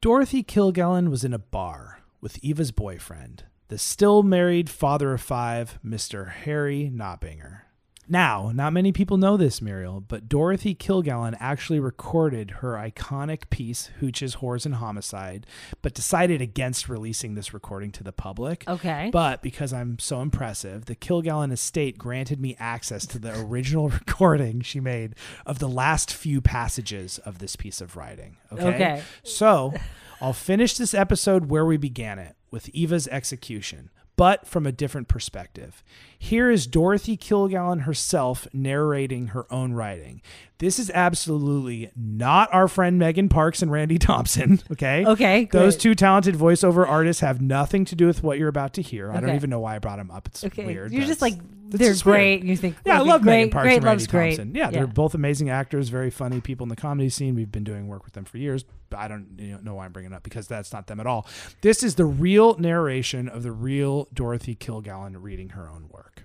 Dorothy 0.00 0.44
Kilgallen 0.44 1.08
was 1.08 1.24
in 1.24 1.32
a 1.32 1.38
bar 1.38 2.00
with 2.24 2.42
Eva's 2.42 2.72
boyfriend, 2.72 3.44
the 3.68 3.76
still 3.76 4.22
married 4.22 4.70
father 4.70 5.12
of 5.12 5.20
five, 5.20 5.78
Mr. 5.84 6.30
Harry 6.30 6.90
Notbinger. 6.92 7.60
Now, 8.08 8.50
not 8.54 8.72
many 8.72 8.92
people 8.92 9.16
know 9.16 9.36
this, 9.36 9.62
Muriel, 9.62 10.00
but 10.00 10.28
Dorothy 10.28 10.74
Kilgallen 10.74 11.36
actually 11.38 11.80
recorded 11.80 12.50
her 12.50 12.72
iconic 12.72 13.50
piece, 13.50 13.90
Hooch's 14.00 14.36
Whores 14.36 14.66
and 14.66 14.76
Homicide, 14.76 15.46
but 15.80 15.94
decided 15.94 16.40
against 16.40 16.88
releasing 16.88 17.34
this 17.34 17.54
recording 17.54 17.92
to 17.92 18.02
the 18.02 18.12
public. 18.12 18.64
Okay. 18.68 19.10
But 19.12 19.42
because 19.42 19.72
I'm 19.72 19.98
so 19.98 20.20
impressive, 20.20 20.86
the 20.86 20.96
Kilgallen 20.96 21.52
estate 21.52 21.98
granted 21.98 22.40
me 22.40 22.56
access 22.58 23.06
to 23.06 23.18
the 23.18 23.38
original 23.38 23.88
recording 24.06 24.60
she 24.62 24.80
made 24.80 25.14
of 25.44 25.58
the 25.58 25.68
last 25.68 26.12
few 26.12 26.40
passages 26.40 27.18
of 27.18 27.38
this 27.38 27.54
piece 27.56 27.80
of 27.82 27.96
writing. 27.96 28.36
Okay. 28.52 28.74
Okay. 28.74 29.02
So 29.24 29.72
I'll 30.20 30.32
finish 30.32 30.76
this 30.76 30.94
episode 30.94 31.50
where 31.50 31.64
we 31.64 31.76
began 31.76 32.18
it 32.18 32.36
with 32.50 32.68
Eva's 32.70 33.08
execution, 33.08 33.90
but 34.16 34.46
from 34.46 34.66
a 34.66 34.72
different 34.72 35.08
perspective. 35.08 35.82
Here 36.18 36.50
is 36.50 36.66
Dorothy 36.66 37.16
Kilgallen 37.16 37.82
herself 37.82 38.46
narrating 38.52 39.28
her 39.28 39.52
own 39.52 39.72
writing. 39.72 40.22
This 40.58 40.78
is 40.78 40.90
absolutely 40.94 41.90
not 41.96 42.48
our 42.52 42.68
friend 42.68 42.98
Megan 42.98 43.28
Parks 43.28 43.60
and 43.60 43.70
Randy 43.72 43.98
Thompson. 43.98 44.60
Okay. 44.70 45.04
Okay, 45.04 45.48
Those 45.52 45.74
great. 45.74 45.80
two 45.82 45.94
talented 45.94 46.34
voiceover 46.34 46.86
artists 46.88 47.20
have 47.20 47.40
nothing 47.40 47.84
to 47.86 47.94
do 47.96 48.06
with 48.06 48.22
what 48.22 48.38
you're 48.38 48.48
about 48.48 48.74
to 48.74 48.82
hear. 48.82 49.10
I 49.12 49.20
don't 49.20 49.34
even 49.34 49.50
know 49.50 49.60
why 49.60 49.76
I 49.76 49.78
brought 49.78 49.98
them 49.98 50.10
up. 50.10 50.26
It's 50.28 50.44
Okay. 50.44 50.64
weird. 50.64 50.92
You're 50.92 51.06
just 51.06 51.22
like 51.22 51.34
they're 51.68 51.88
weird. 51.90 52.02
great. 52.02 52.44
You 52.44 52.56
think 52.56 52.76
Yeah, 52.84 52.98
I 52.98 53.02
love 53.02 53.22
great, 53.22 53.36
Megan 53.36 53.50
Parks 53.50 53.64
great 53.66 53.74
and 53.76 53.84
Randy 53.84 53.94
loves 54.02 54.06
great. 54.06 54.36
Thompson. 54.36 54.54
Yeah, 54.54 54.70
they're 54.70 54.86
both 54.86 55.14
amazing 55.14 55.50
actors, 55.50 55.88
very 55.90 56.10
funny 56.10 56.40
people 56.40 56.64
in 56.64 56.68
the 56.68 56.76
comedy 56.76 57.08
scene. 57.08 57.34
We've 57.34 57.50
been 57.52 57.64
doing 57.64 57.86
work 57.88 58.04
with 58.04 58.14
them 58.14 58.24
for 58.24 58.38
years. 58.38 58.64
But 58.90 58.98
I 59.00 59.08
don't 59.08 59.62
know 59.64 59.74
why 59.74 59.86
I'm 59.86 59.92
bringing 59.92 60.12
it 60.12 60.14
up 60.14 60.22
because 60.22 60.46
that's 60.46 60.72
not 60.72 60.86
them 60.86 61.00
at 61.00 61.06
all. 61.06 61.26
This 61.62 61.82
is 61.82 61.94
the 61.96 62.04
real 62.04 62.56
narration 62.58 63.28
of 63.28 63.42
the 63.42 63.52
real 63.52 64.08
Dorothy 64.14 64.54
Kilgallen 64.54 65.16
reading 65.18 65.50
her 65.50 65.68
own 65.68 65.88
work. 65.90 66.23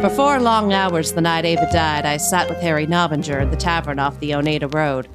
For 0.00 0.10
four 0.10 0.40
long 0.40 0.72
hours 0.72 1.12
the 1.12 1.20
night 1.20 1.44
Ava 1.44 1.68
died, 1.72 2.06
I 2.06 2.16
sat 2.16 2.48
with 2.48 2.58
Harry 2.60 2.86
Nobbinger 2.86 3.40
in 3.40 3.50
the 3.50 3.56
tavern 3.56 3.98
off 3.98 4.18
the 4.18 4.34
Oneida 4.34 4.66
Road. 4.68 5.08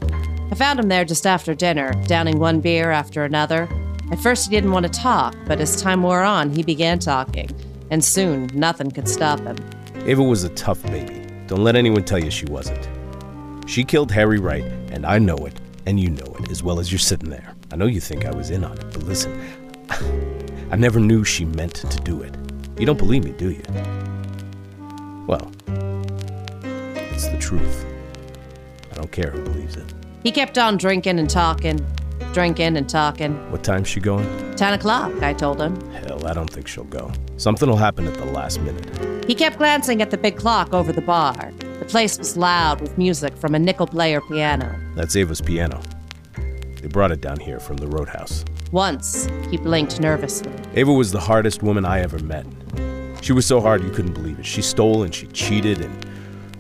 I 0.49 0.55
found 0.55 0.79
him 0.79 0.87
there 0.87 1.03
just 1.03 1.27
after 1.27 1.53
dinner, 1.53 1.91
downing 2.05 2.39
one 2.39 2.61
beer 2.61 2.91
after 2.91 3.25
another. 3.25 3.67
At 4.11 4.19
first, 4.19 4.45
he 4.45 4.55
didn't 4.55 4.71
want 4.71 4.85
to 4.85 4.91
talk, 4.91 5.35
but 5.45 5.59
as 5.59 5.81
time 5.81 6.03
wore 6.03 6.23
on, 6.23 6.51
he 6.51 6.63
began 6.63 6.99
talking, 6.99 7.49
and 7.91 8.03
soon 8.03 8.49
nothing 8.53 8.91
could 8.91 9.09
stop 9.09 9.41
him. 9.41 9.57
Ava 10.05 10.23
was 10.23 10.45
a 10.45 10.49
tough 10.49 10.81
baby. 10.83 11.27
Don't 11.47 11.63
let 11.63 11.75
anyone 11.75 12.05
tell 12.05 12.23
you 12.23 12.31
she 12.31 12.45
wasn't. 12.45 12.87
She 13.67 13.83
killed 13.83 14.09
Harry 14.11 14.39
Wright, 14.39 14.63
and 14.91 15.05
I 15.05 15.19
know 15.19 15.35
it, 15.45 15.59
and 15.85 15.99
you 15.99 16.09
know 16.09 16.35
it, 16.39 16.49
as 16.49 16.63
well 16.63 16.79
as 16.79 16.89
you're 16.89 16.99
sitting 16.99 17.29
there. 17.29 17.53
I 17.73 17.75
know 17.75 17.87
you 17.87 17.99
think 17.99 18.25
I 18.25 18.33
was 18.33 18.51
in 18.51 18.63
on 18.63 18.77
it, 18.77 18.85
but 18.93 19.03
listen, 19.03 19.37
I 20.71 20.77
never 20.77 21.01
knew 21.01 21.25
she 21.25 21.43
meant 21.43 21.75
to 21.75 21.97
do 22.03 22.21
it. 22.21 22.33
You 22.79 22.85
don't 22.85 22.97
believe 22.97 23.25
me, 23.25 23.31
do 23.31 23.51
you? 23.51 23.63
Well, 25.27 25.51
it's 27.11 27.27
the 27.27 27.37
truth. 27.37 27.85
I 28.91 28.95
don't 28.95 29.11
care 29.11 29.29
who 29.29 29.43
believes 29.43 29.75
it. 29.75 29.93
He 30.23 30.31
kept 30.31 30.57
on 30.57 30.77
drinking 30.77 31.19
and 31.19 31.29
talking, 31.29 31.85
drinking 32.31 32.77
and 32.77 32.87
talking. 32.89 33.33
What 33.51 33.61
time's 33.61 33.89
she 33.89 33.99
going? 33.99 34.25
Ten 34.55 34.73
o'clock, 34.73 35.21
I 35.21 35.33
told 35.33 35.61
him. 35.61 35.75
Hell, 35.91 36.25
I 36.25 36.33
don't 36.33 36.49
think 36.49 36.67
she'll 36.67 36.85
go. 36.85 37.11
Something 37.35 37.69
will 37.69 37.75
happen 37.75 38.07
at 38.07 38.13
the 38.13 38.25
last 38.25 38.61
minute. 38.61 39.25
He 39.27 39.35
kept 39.35 39.57
glancing 39.57 40.01
at 40.01 40.11
the 40.11 40.17
big 40.17 40.37
clock 40.37 40.73
over 40.73 40.93
the 40.93 41.01
bar. 41.01 41.51
The 41.79 41.85
place 41.85 42.17
was 42.17 42.37
loud 42.37 42.79
with 42.79 42.97
music 42.97 43.35
from 43.35 43.53
a 43.53 43.59
nickel 43.59 43.85
player 43.87 44.21
piano. 44.21 44.73
That's 44.95 45.15
Ava's 45.17 45.41
piano. 45.41 45.81
They 46.81 46.87
brought 46.87 47.11
it 47.11 47.19
down 47.19 47.39
here 47.41 47.59
from 47.59 47.77
the 47.77 47.87
roadhouse. 47.87 48.45
Once, 48.71 49.27
he 49.49 49.57
blinked 49.57 49.99
nervously. 49.99 50.51
Ava 50.75 50.93
was 50.93 51.11
the 51.11 51.19
hardest 51.19 51.63
woman 51.63 51.85
I 51.85 51.99
ever 51.99 52.19
met. 52.19 52.45
She 53.27 53.33
was 53.33 53.45
so 53.45 53.59
hard 53.59 53.83
you 53.83 53.89
couldn't 53.89 54.13
believe 54.13 54.39
it. 54.39 54.45
She 54.45 54.61
stole 54.61 55.03
and 55.03 55.13
she 55.13 55.27
cheated 55.27 55.81
and 55.81 56.05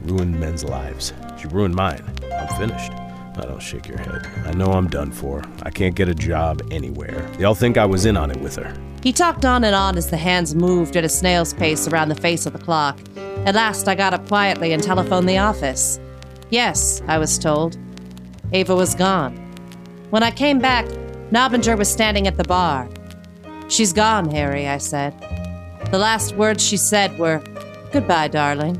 ruined 0.01 0.37
men's 0.37 0.65
lives. 0.65 1.13
She 1.39 1.47
ruined 1.47 1.73
mine. 1.73 2.03
I'm 2.29 2.47
finished. 2.59 2.91
I 2.91 3.45
don't 3.45 3.61
shake 3.61 3.87
your 3.87 3.97
head. 3.97 4.29
I 4.45 4.51
know 4.51 4.65
I'm 4.65 4.89
done 4.89 5.13
for. 5.13 5.41
I 5.63 5.69
can't 5.69 5.95
get 5.95 6.09
a 6.09 6.13
job 6.13 6.61
anywhere. 6.69 7.25
Y'all 7.39 7.55
think 7.55 7.77
I 7.77 7.85
was 7.85 8.05
in 8.05 8.17
on 8.17 8.31
it 8.31 8.41
with 8.41 8.57
her. 8.57 8.75
He 9.01 9.13
talked 9.13 9.45
on 9.45 9.63
and 9.63 9.73
on 9.73 9.97
as 9.97 10.09
the 10.09 10.17
hands 10.17 10.55
moved 10.55 10.97
at 10.97 11.05
a 11.05 11.09
snail's 11.09 11.53
pace 11.53 11.87
around 11.87 12.09
the 12.09 12.15
face 12.15 12.45
of 12.45 12.51
the 12.51 12.59
clock. 12.59 12.99
At 13.45 13.55
last, 13.55 13.87
I 13.87 13.95
got 13.95 14.13
up 14.13 14.27
quietly 14.27 14.73
and 14.73 14.83
telephoned 14.83 15.29
the 15.29 15.37
office. 15.37 16.01
Yes, 16.49 17.01
I 17.07 17.17
was 17.17 17.39
told. 17.39 17.77
Ava 18.51 18.75
was 18.75 18.93
gone. 18.93 19.37
When 20.09 20.21
I 20.21 20.31
came 20.31 20.59
back, 20.59 20.85
Nobinger 21.31 21.77
was 21.77 21.89
standing 21.89 22.27
at 22.27 22.35
the 22.35 22.43
bar. 22.43 22.89
She's 23.69 23.93
gone, 23.93 24.29
Harry, 24.31 24.67
I 24.67 24.79
said. 24.79 25.13
The 25.91 25.97
last 25.97 26.35
words 26.35 26.61
she 26.61 26.75
said 26.75 27.17
were, 27.17 27.41
Goodbye, 27.93 28.27
darling. 28.27 28.75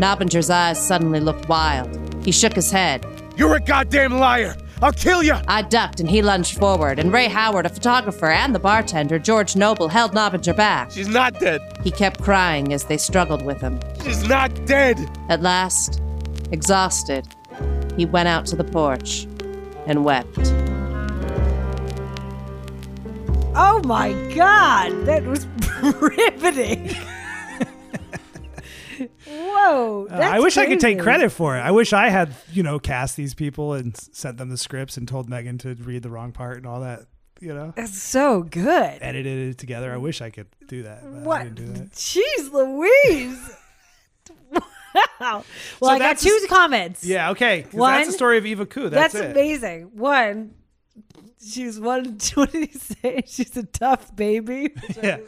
Nobinger's 0.00 0.50
eyes 0.50 0.84
suddenly 0.84 1.20
looked 1.20 1.48
wild. 1.48 1.88
He 2.24 2.32
shook 2.32 2.54
his 2.54 2.72
head. 2.72 3.06
You're 3.36 3.54
a 3.54 3.60
goddamn 3.60 4.18
liar! 4.18 4.56
I'll 4.82 4.92
kill 4.92 5.22
you! 5.22 5.36
I 5.46 5.62
ducked 5.62 6.00
and 6.00 6.10
he 6.10 6.20
lunged 6.20 6.58
forward, 6.58 6.98
and 6.98 7.12
Ray 7.12 7.28
Howard, 7.28 7.64
a 7.64 7.68
photographer, 7.68 8.30
and 8.30 8.52
the 8.52 8.58
bartender, 8.58 9.20
George 9.20 9.54
Noble, 9.54 9.86
held 9.86 10.12
Nobinger 10.12 10.56
back. 10.56 10.90
She's 10.90 11.08
not 11.08 11.38
dead! 11.38 11.60
He 11.84 11.92
kept 11.92 12.20
crying 12.20 12.72
as 12.72 12.84
they 12.84 12.96
struggled 12.96 13.44
with 13.44 13.60
him. 13.60 13.78
She's 14.02 14.26
not 14.28 14.66
dead! 14.66 14.98
At 15.28 15.42
last, 15.42 16.02
exhausted, 16.50 17.26
he 17.96 18.04
went 18.04 18.26
out 18.28 18.46
to 18.46 18.56
the 18.56 18.64
porch 18.64 19.26
and 19.86 20.04
wept. 20.04 20.63
Oh 23.56 23.80
my 23.84 24.12
god, 24.34 24.90
that 25.06 25.22
was 25.24 25.46
riveting. 26.00 26.94
Whoa, 29.28 30.06
Uh, 30.10 30.14
I 30.14 30.40
wish 30.40 30.56
I 30.56 30.66
could 30.66 30.80
take 30.80 30.98
credit 31.00 31.30
for 31.30 31.56
it. 31.56 31.60
I 31.60 31.70
wish 31.70 31.92
I 31.92 32.08
had, 32.08 32.34
you 32.52 32.62
know, 32.62 32.78
cast 32.78 33.16
these 33.16 33.34
people 33.34 33.72
and 33.74 33.96
sent 33.96 34.38
them 34.38 34.48
the 34.50 34.56
scripts 34.56 34.96
and 34.96 35.06
told 35.08 35.28
Megan 35.28 35.58
to 35.58 35.74
read 35.74 36.02
the 36.02 36.10
wrong 36.10 36.32
part 36.32 36.56
and 36.58 36.66
all 36.66 36.80
that, 36.80 37.02
you 37.40 37.52
know, 37.54 37.72
That's 37.76 38.00
so 38.00 38.42
good. 38.42 38.98
edited 39.00 39.50
it 39.50 39.58
together. 39.58 39.92
I 39.92 39.96
wish 39.96 40.20
I 40.20 40.30
could 40.30 40.46
do 40.68 40.84
that. 40.84 41.04
What? 41.04 41.54
do 41.54 41.66
that. 41.66 41.92
Jeez 41.92 42.52
Louise. 42.52 43.56
wow. 45.20 45.44
Well, 45.80 45.90
I 45.90 45.98
got 45.98 46.18
two 46.18 46.38
the- 46.42 46.48
comments. 46.48 47.04
Yeah, 47.04 47.30
Okay. 47.30 47.66
One- 47.72 47.92
that's 47.94 48.08
the 48.08 48.12
story 48.12 48.38
of 48.38 48.46
Eva 48.46 48.66
Coo. 48.66 48.88
That's, 48.88 49.12
That's, 49.14 49.32
amazing. 49.32 49.90
One, 49.94 50.54
she's 51.46 51.78
one. 51.80 52.18
What 52.34 52.52
did 52.52 52.70
he 52.70 52.78
say? 52.78 53.22
She's 53.26 53.56
a 53.56 53.64
tough 53.64 54.14
baby. 54.14 54.74
Yeah. 55.02 55.18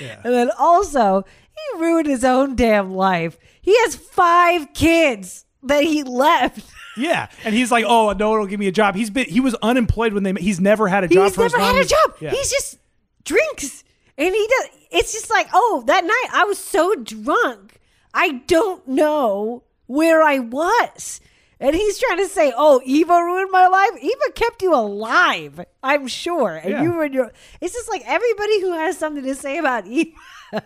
Yeah. 0.00 0.20
And 0.24 0.32
then 0.32 0.50
also, 0.58 1.24
he 1.50 1.80
ruined 1.80 2.06
his 2.06 2.24
own 2.24 2.56
damn 2.56 2.92
life. 2.94 3.38
He 3.60 3.76
has 3.80 3.94
five 3.96 4.72
kids 4.74 5.44
that 5.64 5.84
he 5.84 6.02
left. 6.02 6.64
Yeah, 6.94 7.28
and 7.42 7.54
he's 7.54 7.70
like, 7.70 7.86
"Oh, 7.88 8.12
no 8.12 8.28
one 8.28 8.40
will 8.40 8.46
give 8.46 8.60
me 8.60 8.66
a 8.68 8.70
job." 8.72 8.94
He's 8.94 9.08
been 9.08 9.24
he 9.24 9.40
was 9.40 9.54
unemployed 9.62 10.12
when 10.12 10.24
they 10.24 10.34
he's 10.34 10.60
never 10.60 10.88
had 10.88 11.04
a 11.04 11.08
job. 11.08 11.24
He's 11.24 11.38
never 11.38 11.58
had 11.58 11.76
a 11.76 11.86
job. 11.86 12.16
Yeah. 12.20 12.32
He's 12.32 12.50
just 12.50 12.76
drinks, 13.24 13.82
and 14.18 14.34
he 14.34 14.46
does. 14.46 14.68
It's 14.90 15.10
just 15.14 15.30
like, 15.30 15.48
oh, 15.54 15.84
that 15.86 16.04
night 16.04 16.26
I 16.34 16.44
was 16.44 16.58
so 16.58 16.94
drunk, 16.96 17.80
I 18.12 18.42
don't 18.46 18.86
know 18.86 19.62
where 19.86 20.22
I 20.22 20.40
was. 20.40 21.22
And 21.62 21.74
he's 21.76 21.98
trying 21.98 22.18
to 22.18 22.28
say, 22.28 22.52
"Oh, 22.56 22.80
Eva 22.84 23.14
ruined 23.14 23.50
my 23.52 23.66
life. 23.68 23.90
Eva 24.00 24.32
kept 24.34 24.60
you 24.62 24.74
alive, 24.74 25.64
I'm 25.82 26.06
sure." 26.08 26.56
And 26.56 26.70
Yeah. 26.70 26.82
you 26.82 26.92
were 26.92 27.06
your. 27.06 27.32
It's 27.60 27.72
just 27.72 27.88
like 27.88 28.02
everybody 28.04 28.60
who 28.60 28.72
has 28.72 28.98
something 28.98 29.22
to 29.24 29.34
say 29.34 29.58
about 29.58 29.86
Eva 29.86 30.12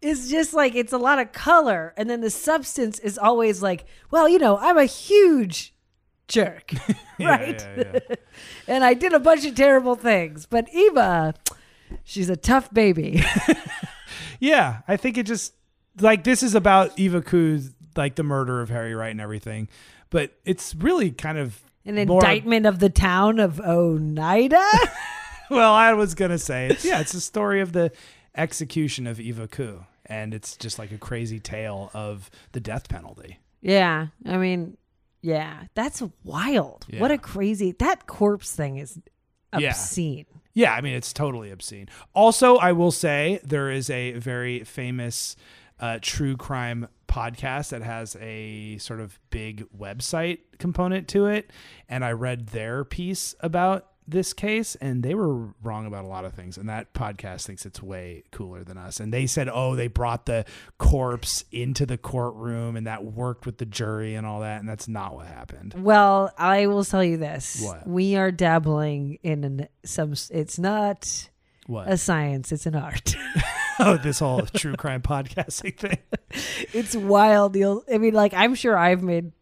is 0.00 0.30
just 0.30 0.52
like 0.54 0.74
it's 0.74 0.92
a 0.92 0.98
lot 0.98 1.18
of 1.18 1.32
color, 1.32 1.94
and 1.96 2.08
then 2.08 2.20
the 2.20 2.30
substance 2.30 2.98
is 2.98 3.18
always 3.18 3.62
like, 3.62 3.86
"Well, 4.10 4.28
you 4.28 4.38
know, 4.38 4.58
I'm 4.58 4.78
a 4.78 4.84
huge 4.84 5.74
jerk, 6.28 6.72
right?" 7.18 7.66
yeah, 7.76 7.84
yeah. 8.08 8.14
and 8.68 8.84
I 8.84 8.94
did 8.94 9.12
a 9.12 9.18
bunch 9.20 9.44
of 9.46 9.54
terrible 9.54 9.96
things. 9.96 10.46
But 10.46 10.68
Eva, 10.72 11.34
she's 12.04 12.28
a 12.30 12.36
tough 12.36 12.72
baby. 12.72 13.24
Yeah, 14.40 14.82
I 14.86 14.96
think 14.96 15.18
it 15.18 15.24
just 15.26 15.54
like 16.00 16.22
this 16.24 16.42
is 16.44 16.54
about 16.54 16.96
Eva 16.98 17.20
Coo's 17.22 17.70
like 17.98 18.14
the 18.14 18.22
murder 18.22 18.62
of 18.62 18.70
Harry 18.70 18.94
Wright 18.94 19.10
and 19.10 19.20
everything, 19.20 19.68
but 20.08 20.32
it's 20.46 20.74
really 20.74 21.10
kind 21.10 21.36
of 21.36 21.60
An 21.84 21.98
indictment 21.98 22.64
of 22.64 22.78
the 22.78 22.88
town 22.88 23.38
of 23.38 23.60
Oneida. 23.60 24.66
Well, 25.50 25.72
I 25.72 25.94
was 25.94 26.14
gonna 26.14 26.36
say, 26.36 26.66
it's, 26.66 26.84
yeah, 26.84 27.00
it's 27.00 27.14
a 27.14 27.22
story 27.22 27.62
of 27.62 27.72
the 27.72 27.90
execution 28.36 29.06
of 29.06 29.18
Eva 29.18 29.48
Coo, 29.48 29.84
and 30.04 30.34
it's 30.34 30.58
just 30.58 30.78
like 30.78 30.92
a 30.92 30.98
crazy 30.98 31.40
tale 31.40 31.90
of 31.94 32.30
the 32.52 32.60
death 32.60 32.90
penalty. 32.90 33.38
yeah, 33.62 34.08
I 34.26 34.36
mean, 34.36 34.76
yeah, 35.22 35.62
that's 35.74 36.02
wild. 36.22 36.84
What 36.98 37.10
a 37.10 37.16
crazy 37.16 37.72
that 37.78 38.06
corpse 38.06 38.54
thing 38.54 38.76
is 38.76 39.00
Yeah. 39.56 39.70
obscene. 39.70 40.26
Yeah, 40.52 40.74
I 40.74 40.82
mean 40.82 40.92
it's 40.94 41.14
totally 41.14 41.50
obscene. 41.50 41.88
Also, 42.12 42.56
I 42.56 42.72
will 42.72 42.90
say 42.92 43.40
there 43.42 43.70
is 43.70 43.88
a 43.88 44.12
very 44.18 44.64
famous 44.64 45.34
uh, 45.80 45.98
true 46.02 46.36
crime 46.36 46.88
podcast 47.18 47.70
that 47.70 47.82
has 47.82 48.16
a 48.20 48.78
sort 48.78 49.00
of 49.00 49.18
big 49.30 49.66
website 49.76 50.38
component 50.58 51.08
to 51.08 51.26
it, 51.26 51.50
and 51.88 52.04
I 52.04 52.12
read 52.12 52.48
their 52.48 52.84
piece 52.84 53.34
about 53.40 53.86
this 54.10 54.32
case 54.32 54.74
and 54.76 55.02
they 55.02 55.14
were 55.14 55.48
wrong 55.62 55.84
about 55.84 56.02
a 56.02 56.06
lot 56.08 56.24
of 56.24 56.32
things 56.32 56.56
and 56.56 56.66
that 56.70 56.94
podcast 56.94 57.44
thinks 57.44 57.66
it's 57.66 57.82
way 57.82 58.22
cooler 58.32 58.64
than 58.64 58.78
us 58.78 59.00
and 59.00 59.12
they 59.12 59.26
said 59.26 59.50
oh 59.52 59.74
they 59.76 59.86
brought 59.86 60.24
the 60.24 60.46
corpse 60.78 61.44
into 61.52 61.84
the 61.84 61.98
courtroom 61.98 62.74
and 62.74 62.86
that 62.86 63.04
worked 63.04 63.44
with 63.44 63.58
the 63.58 63.66
jury 63.66 64.14
and 64.14 64.26
all 64.26 64.40
that 64.40 64.60
and 64.60 64.66
that's 64.68 64.88
not 64.88 65.14
what 65.14 65.26
happened 65.26 65.74
Well, 65.76 66.32
I 66.38 66.68
will 66.68 66.84
tell 66.84 67.04
you 67.04 67.18
this: 67.18 67.60
What? 67.62 67.86
we 67.86 68.16
are 68.16 68.30
dabbling 68.30 69.18
in 69.22 69.44
an, 69.44 69.68
some. 69.84 70.14
It's 70.30 70.58
not 70.58 71.28
what 71.66 71.86
a 71.92 71.98
science; 71.98 72.50
it's 72.50 72.64
an 72.64 72.76
art. 72.76 73.14
oh 73.78 73.96
this 74.02 74.18
whole 74.18 74.42
true 74.42 74.74
crime 74.76 75.02
podcasting 75.02 75.76
thing 75.76 75.98
it's 76.72 76.94
wild. 76.94 77.56
You'll. 77.56 77.84
I 77.92 77.98
mean, 77.98 78.14
like 78.14 78.34
I'm 78.34 78.54
sure 78.54 78.76
I've 78.76 79.02
made 79.02 79.32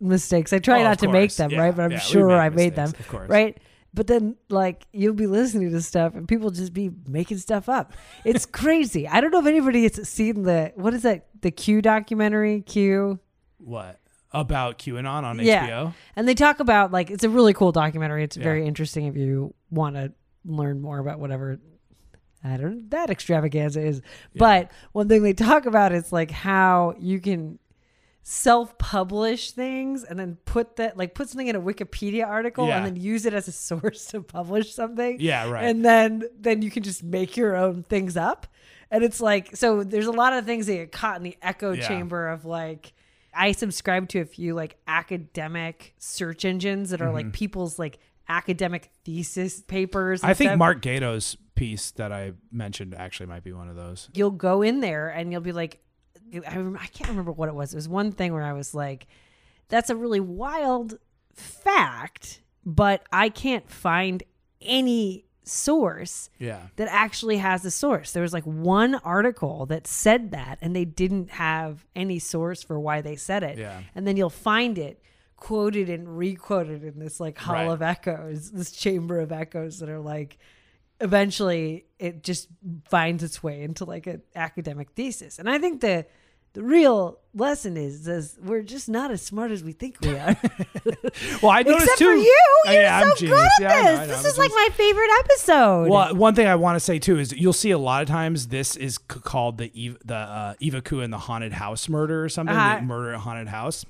mistakes. 0.00 0.52
I 0.52 0.58
try 0.58 0.80
Oh, 0.80 0.84
not 0.84 0.98
to 1.00 1.08
make 1.08 1.34
them, 1.34 1.50
Yeah, 1.50 1.60
right? 1.60 1.74
But 1.76 1.82
I'm 1.84 1.92
yeah, 1.92 1.98
sure 1.98 2.32
I've 2.32 2.54
made 2.54 2.74
them, 2.74 2.90
of 2.98 3.08
course. 3.08 3.28
right? 3.28 3.56
But 3.94 4.08
then, 4.08 4.34
like, 4.48 4.86
you'll 4.92 5.14
be 5.14 5.28
listening 5.28 5.70
to 5.70 5.80
stuff, 5.80 6.16
and 6.16 6.26
people 6.26 6.50
just 6.50 6.72
be 6.74 6.90
making 7.06 7.38
stuff 7.38 7.68
up. 7.68 7.92
It's 8.24 8.44
crazy. 8.60 9.06
I 9.06 9.20
don't 9.20 9.30
know 9.30 9.38
if 9.38 9.46
anybody 9.46 9.84
has 9.84 10.08
seen 10.08 10.42
the 10.42 10.72
what 10.74 10.94
is 10.94 11.02
that? 11.02 11.26
The 11.40 11.50
Q 11.50 11.80
documentary, 11.80 12.60
Q. 12.62 13.20
what 13.58 14.00
about 14.32 14.78
qanon 14.80 15.22
on 15.22 15.38
Yeah. 15.38 15.68
hbo 15.68 15.94
And 16.16 16.26
they 16.26 16.34
talk 16.34 16.58
about 16.58 16.90
like 16.90 17.08
it's 17.10 17.22
a 17.22 17.28
really 17.28 17.54
cool 17.54 17.70
documentary. 17.70 18.24
It's 18.24 18.34
very 18.36 18.66
interesting 18.66 19.06
if 19.06 19.16
you 19.16 19.54
want 19.70 19.94
to 19.94 20.12
learn 20.44 20.80
more 20.80 20.98
about 20.98 21.20
whatever 21.20 21.60
I 22.44 22.56
don't 22.58 22.74
know 22.74 22.82
that 22.90 23.10
extravaganza 23.10 23.80
is. 23.80 24.02
But 24.36 24.70
one 24.92 25.08
thing 25.08 25.22
they 25.22 25.32
talk 25.32 25.64
about 25.66 25.92
is 25.92 26.12
like 26.12 26.30
how 26.30 26.94
you 26.98 27.18
can 27.18 27.58
self-publish 28.22 29.50
things 29.50 30.02
and 30.02 30.18
then 30.18 30.38
put 30.46 30.76
that 30.76 30.96
like 30.96 31.14
put 31.14 31.28
something 31.28 31.46
in 31.46 31.56
a 31.56 31.60
Wikipedia 31.60 32.26
article 32.26 32.66
Yeah. 32.66 32.78
and 32.78 32.86
then 32.86 32.96
use 32.96 33.26
it 33.26 33.34
as 33.34 33.48
a 33.48 33.52
source 33.68 34.06
to 34.06 34.22
publish 34.22 34.74
something. 34.74 35.18
Yeah, 35.20 35.48
right. 35.48 35.64
And 35.64 35.84
then 35.84 36.24
then 36.38 36.62
you 36.62 36.70
can 36.70 36.82
just 36.82 37.02
make 37.02 37.36
your 37.36 37.56
own 37.56 37.82
things 37.82 38.16
up. 38.16 38.46
And 38.90 39.02
it's 39.04 39.20
like 39.20 39.56
so 39.56 39.82
there's 39.82 40.06
a 40.06 40.12
lot 40.12 40.32
of 40.32 40.44
things 40.44 40.66
that 40.66 40.74
get 40.74 40.92
caught 40.92 41.16
in 41.16 41.22
the 41.22 41.36
echo 41.42 41.72
Yeah. 41.72 41.86
chamber 41.86 42.28
of 42.28 42.44
like 42.44 42.92
I 43.34 43.52
subscribe 43.52 44.08
to 44.10 44.20
a 44.20 44.24
few 44.24 44.54
like 44.54 44.76
academic 44.86 45.94
search 45.98 46.44
engines 46.44 46.90
that 46.90 47.02
are 47.02 47.12
like 47.12 47.26
mm-hmm. 47.26 47.32
people's 47.32 47.78
like 47.78 47.98
academic 48.28 48.90
thesis 49.04 49.60
papers. 49.62 50.22
I 50.22 50.34
think 50.34 50.48
stuff. 50.48 50.58
mark 50.58 50.82
gado's 50.82 51.36
piece 51.54 51.92
that 51.92 52.10
i 52.10 52.32
mentioned 52.50 52.94
actually 52.96 53.26
might 53.26 53.44
be 53.44 53.52
one 53.52 53.68
of 53.68 53.76
those 53.76 54.08
you'll 54.12 54.30
go 54.32 54.60
in 54.62 54.80
there 54.80 55.08
and 55.08 55.30
you'll 55.30 55.40
be 55.40 55.52
like, 55.52 55.80
I, 56.46 56.58
I 56.58 56.86
can't 56.86 57.10
remember 57.10 57.32
what 57.32 57.48
it 57.48 57.54
was. 57.54 57.72
It 57.72 57.76
was 57.76 57.88
one 57.88 58.12
thing 58.12 58.32
where 58.32 58.42
I 58.42 58.52
was 58.52 58.74
like, 58.74 59.06
that's 59.68 59.90
a 59.90 59.96
really 59.96 60.20
wild 60.20 60.98
fact, 61.34 62.42
but 62.64 63.04
I 63.12 63.28
can't 63.28 63.68
find 63.70 64.22
any 64.60 65.26
source 65.46 66.30
yeah 66.38 66.68
that 66.76 66.88
actually 66.90 67.36
has 67.36 67.64
a 67.66 67.70
source. 67.70 68.12
There 68.12 68.22
was 68.22 68.32
like 68.32 68.44
one 68.44 68.94
article 68.96 69.66
that 69.66 69.86
said 69.86 70.30
that, 70.30 70.58
and 70.60 70.74
they 70.74 70.84
didn't 70.84 71.30
have 71.32 71.84
any 71.94 72.18
source 72.18 72.62
for 72.62 72.80
why 72.80 73.00
they 73.02 73.16
said 73.16 73.42
it. 73.42 73.58
Yeah. 73.58 73.82
And 73.94 74.06
then 74.06 74.16
you'll 74.16 74.30
find 74.30 74.78
it 74.78 75.02
quoted 75.36 75.88
and 75.90 76.16
requoted 76.16 76.84
in 76.84 76.98
this 76.98 77.20
like 77.20 77.38
hall 77.38 77.54
Right. 77.54 77.68
of 77.70 77.82
echoes, 77.82 78.50
this 78.50 78.70
chamber 78.72 79.20
of 79.20 79.32
echoes 79.32 79.78
that 79.80 79.88
are 79.88 80.00
like, 80.00 80.38
eventually 81.00 81.84
it 81.98 82.22
just 82.22 82.48
finds 82.88 83.22
its 83.22 83.42
way 83.42 83.62
into 83.62 83.84
like 83.84 84.06
an 84.06 84.22
academic 84.34 84.90
thesis. 84.92 85.38
And 85.38 85.48
I 85.50 85.58
think 85.58 85.80
the 85.80 86.06
the 86.54 86.62
real 86.62 87.18
lesson 87.34 87.76
is, 87.76 88.06
is 88.06 88.38
we're 88.40 88.62
just 88.62 88.88
not 88.88 89.10
as 89.10 89.20
smart 89.20 89.50
as 89.50 89.64
we 89.64 89.72
think 89.72 89.96
we 90.00 90.10
are. 90.16 90.36
well 91.42 91.50
i 91.50 91.62
noticed 91.62 91.82
Except 91.82 91.98
too 91.98 92.04
for 92.12 92.14
you, 92.14 92.40
Oh, 92.66 92.70
you're 92.70 92.80
yeah, 92.80 93.00
so 93.00 93.06
I'm 93.10 93.16
genius. 93.16 93.38
good 93.40 93.50
Yeah, 93.64 93.72
at 93.72 93.74
I 93.74 93.82
know, 93.82 93.90
this. 93.90 93.98
I 93.98 94.06
know. 94.06 94.22
This 94.22 94.24
is 94.32 94.38
like 94.38 94.50
my 94.52 94.68
favorite 94.74 95.10
episode. 95.18 95.88
Well, 95.90 96.14
one 96.14 96.36
thing 96.36 96.46
I 96.46 96.54
want 96.54 96.76
to 96.76 96.80
say 96.80 97.00
too 97.00 97.18
is 97.18 97.32
you'll 97.32 97.52
see 97.52 97.72
a 97.72 97.78
lot 97.78 98.02
of 98.02 98.08
times 98.08 98.46
this 98.48 98.76
is 98.76 98.98
called 98.98 99.58
the 99.58 99.72
Eva, 99.74 99.98
the 100.04 100.14
uh, 100.14 100.54
Eva 100.60 100.80
Coo 100.80 101.00
and 101.00 101.12
the 101.12 101.18
haunted 101.18 101.52
house 101.52 101.88
murder 101.88 102.24
or 102.24 102.28
something, 102.28 102.54
Uh-huh. 102.56 102.76
the 102.76 102.82
murder 102.82 103.14
at 103.14 103.20
haunted 103.20 103.48
house. 103.48 103.84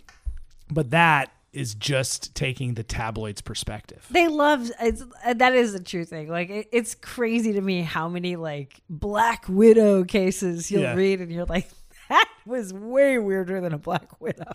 But 0.74 0.90
that 0.90 1.30
is 1.52 1.74
just 1.76 2.34
taking 2.34 2.74
the 2.74 2.82
tabloid's 2.82 3.40
perspective. 3.40 4.05
They 4.10 4.26
love 4.26 4.70
it's 4.80 5.05
uh, 5.24 5.34
that 5.34 5.55
is 5.55 5.72
a 5.74 5.80
true 5.82 6.05
thing. 6.05 6.28
Like 6.28 6.51
it, 6.51 6.68
it's 6.72 6.96
crazy 6.96 7.52
to 7.52 7.60
me 7.60 7.82
how 7.82 8.09
many 8.09 8.34
like 8.34 8.80
Black 8.90 9.44
Widow 9.48 10.02
cases 10.05 10.70
you'll 10.70 10.82
Yeah. 10.82 10.94
read, 10.94 11.20
and 11.20 11.30
you're 11.30 11.44
like, 11.46 11.68
that 12.15 12.31
was 12.47 12.73
way 12.73 13.19
weirder 13.19 13.61
than 13.61 13.73
a 13.73 13.78
Black 13.78 14.20
Widow. 14.20 14.53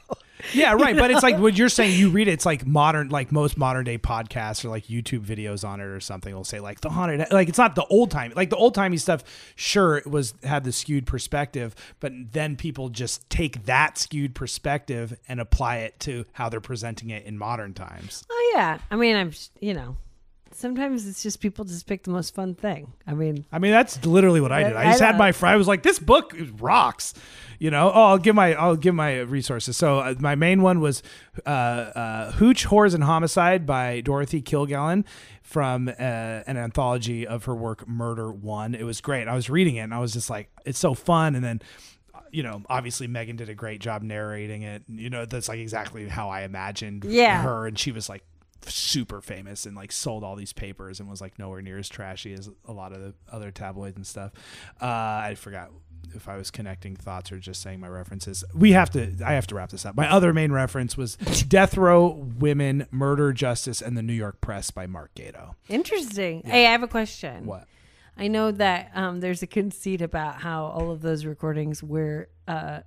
Yeah, 0.54 0.74
right. 0.74 0.96
But 0.96 1.12
it's 1.12 1.24
like 1.24 1.38
what 1.40 1.58
you're 1.58 1.68
saying. 1.68 2.00
You 2.00 2.10
read 2.10 2.30
it, 2.30 2.32
it's 2.32 2.46
like 2.46 2.66
modern, 2.66 3.10
like 3.10 3.32
most 3.32 3.58
modern 3.58 3.84
day 3.84 3.98
podcasts 3.98 4.64
or 4.64 4.70
like 4.70 4.88
YouTube 4.88 5.26
videos 5.26 5.68
on 5.68 5.82
it 5.82 5.86
or 5.86 6.00
something. 6.00 6.34
will 6.34 6.46
say 6.46 6.62
like 6.62 6.80
the 6.80 6.90
haunted, 6.90 7.28
like 7.32 7.50
it's 7.50 7.58
not 7.58 7.76
the 7.76 7.86
old 7.86 8.12
time, 8.12 8.32
like 8.36 8.50
the 8.50 8.56
old 8.56 8.74
timey 8.74 8.96
stuff. 8.98 9.24
Sure, 9.56 9.98
it 9.98 10.08
was 10.08 10.34
had 10.44 10.64
the 10.64 10.72
skewed 10.72 11.06
perspective, 11.06 11.76
but 12.00 12.14
then 12.32 12.56
people 12.56 12.90
just 12.90 13.30
take 13.30 13.66
that 13.66 13.98
skewed 13.98 14.34
perspective 14.36 15.18
and 15.28 15.42
apply 15.42 15.78
it 15.78 16.00
to 16.00 16.26
how 16.32 16.48
they're 16.48 16.62
presenting 16.62 17.10
it 17.10 17.26
in 17.26 17.38
modern 17.38 17.74
times. 17.74 18.24
Oh 18.32 18.52
yeah, 18.56 18.78
I 18.90 18.96
mean, 18.96 19.16
I'm 19.18 19.34
you 19.60 19.74
know, 19.74 19.98
sometimes 20.60 21.08
it's 21.08 21.24
just 21.24 21.40
people 21.40 21.66
just 21.66 21.88
pick 21.88 22.04
the 22.04 22.12
most 22.12 22.36
fun 22.36 22.54
thing. 22.56 22.92
I 23.08 23.14
mean, 23.14 23.46
I 23.52 23.60
mean, 23.60 23.72
that's 23.72 24.06
literally 24.06 24.42
what 24.42 24.52
I 24.52 24.64
did. 24.64 24.76
I 24.76 24.82
I 24.82 24.86
just 24.92 25.02
had 25.02 25.18
my 25.18 25.32
friend. 25.32 25.54
I 25.54 25.58
was 25.58 25.68
like, 25.68 25.84
"This 25.84 26.00
book 26.00 26.36
rocks," 26.60 27.14
you 27.58 27.72
know. 27.72 27.92
Oh, 27.94 28.04
I'll 28.06 28.18
give 28.18 28.36
my 28.36 28.54
I'll 28.56 28.76
give 28.76 28.94
my 28.96 29.20
resources. 29.22 29.78
So 29.78 30.00
uh, 30.00 30.16
my 30.20 30.36
main 30.36 30.62
one 30.62 30.80
was 30.82 31.02
uh, 31.46 31.50
uh, 31.50 32.32
"Hooch, 32.34 32.66
Whores, 32.68 32.94
and 32.94 33.04
Homicide" 33.04 33.66
by 33.66 34.02
Dorothy 34.02 34.42
Kilgallen 34.42 35.06
from 35.42 35.88
uh, 35.88 35.92
an 35.98 36.58
anthology 36.58 37.26
of 37.26 37.46
her 37.46 37.56
work 37.56 37.88
"Murder 37.88 38.32
One." 38.32 38.76
It 38.76 38.84
was 38.84 39.02
great. 39.02 39.28
I 39.28 39.36
was 39.36 39.50
reading 39.50 39.78
it 39.78 39.82
and 39.82 39.94
I 39.94 40.00
was 40.00 40.14
just 40.14 40.30
like, 40.30 40.50
"It's 40.66 40.80
so 40.80 40.94
fun." 40.94 41.36
And 41.36 41.44
then. 41.44 41.62
You 42.32 42.44
know, 42.44 42.62
obviously 42.70 43.08
Megan 43.08 43.38
did 43.38 43.50
a 43.50 43.56
great 43.56 43.82
job 43.82 44.04
narrating 44.04 44.62
it. 44.62 44.84
You 44.88 45.10
know, 45.10 45.26
that's 45.26 45.50
like 45.50 45.58
exactly 45.58 46.08
how 46.08 46.30
I 46.30 46.42
imagined 46.42 47.04
Yeah. 47.06 47.42
her, 47.42 47.66
and 47.66 47.80
she 47.80 47.92
was 47.92 48.08
like 48.08 48.24
super 48.66 49.22
famous 49.22 49.66
and 49.66 49.76
like 49.76 49.92
sold 49.92 50.24
all 50.24 50.36
these 50.36 50.54
papers 50.54 51.00
and 51.00 51.10
was 51.10 51.22
like 51.22 51.40
nowhere 51.40 51.62
near 51.62 51.78
as 51.78 51.90
trashy 51.90 52.34
as 52.34 52.50
a 52.66 52.72
lot 52.72 52.92
of 52.92 53.02
the 53.02 53.14
other 53.32 53.52
tabloids 53.52 53.96
and 53.96 54.06
stuff. 54.06 54.32
Uh, 54.82 54.86
I 54.86 55.36
forgot 55.38 55.72
if 56.16 56.28
I 56.28 56.38
was 56.38 56.52
connecting 56.52 56.96
thoughts 56.96 57.32
or 57.32 57.40
just 57.40 57.62
saying 57.62 57.80
my 57.80 57.88
references. 57.88 58.44
We 58.54 58.72
have 58.72 58.90
to. 58.92 59.14
I 59.24 59.34
have 59.34 59.48
to 59.48 59.56
wrap 59.56 59.70
this 59.70 59.86
up. 59.86 59.96
My 59.96 60.12
other 60.12 60.34
main 60.34 60.52
reference 60.52 60.98
was 60.98 61.16
Death 61.48 61.78
Row, 61.78 62.08
Women, 62.38 62.88
Murder, 62.92 63.34
Justice, 63.34 63.82
and 63.82 63.98
the 63.98 64.02
New 64.02 64.14
York 64.14 64.42
Press 64.42 64.72
by 64.72 64.88
Mark 64.88 65.14
Gado. 65.16 65.56
interesting. 65.68 66.42
Hey, 66.46 66.66
I 66.66 66.72
have 66.72 66.84
a 66.84 66.88
question. 66.88 67.46
What? 67.46 67.68
I 68.18 68.28
know 68.28 68.52
that 68.52 68.92
um, 68.96 69.22
there's 69.22 69.42
a 69.44 69.48
conceit 69.48 70.02
about 70.02 70.42
how 70.42 70.66
all 70.66 70.92
of 70.92 71.02
those 71.02 71.24
recordings 71.24 71.82
were 71.82 72.28
uh, 72.50 72.82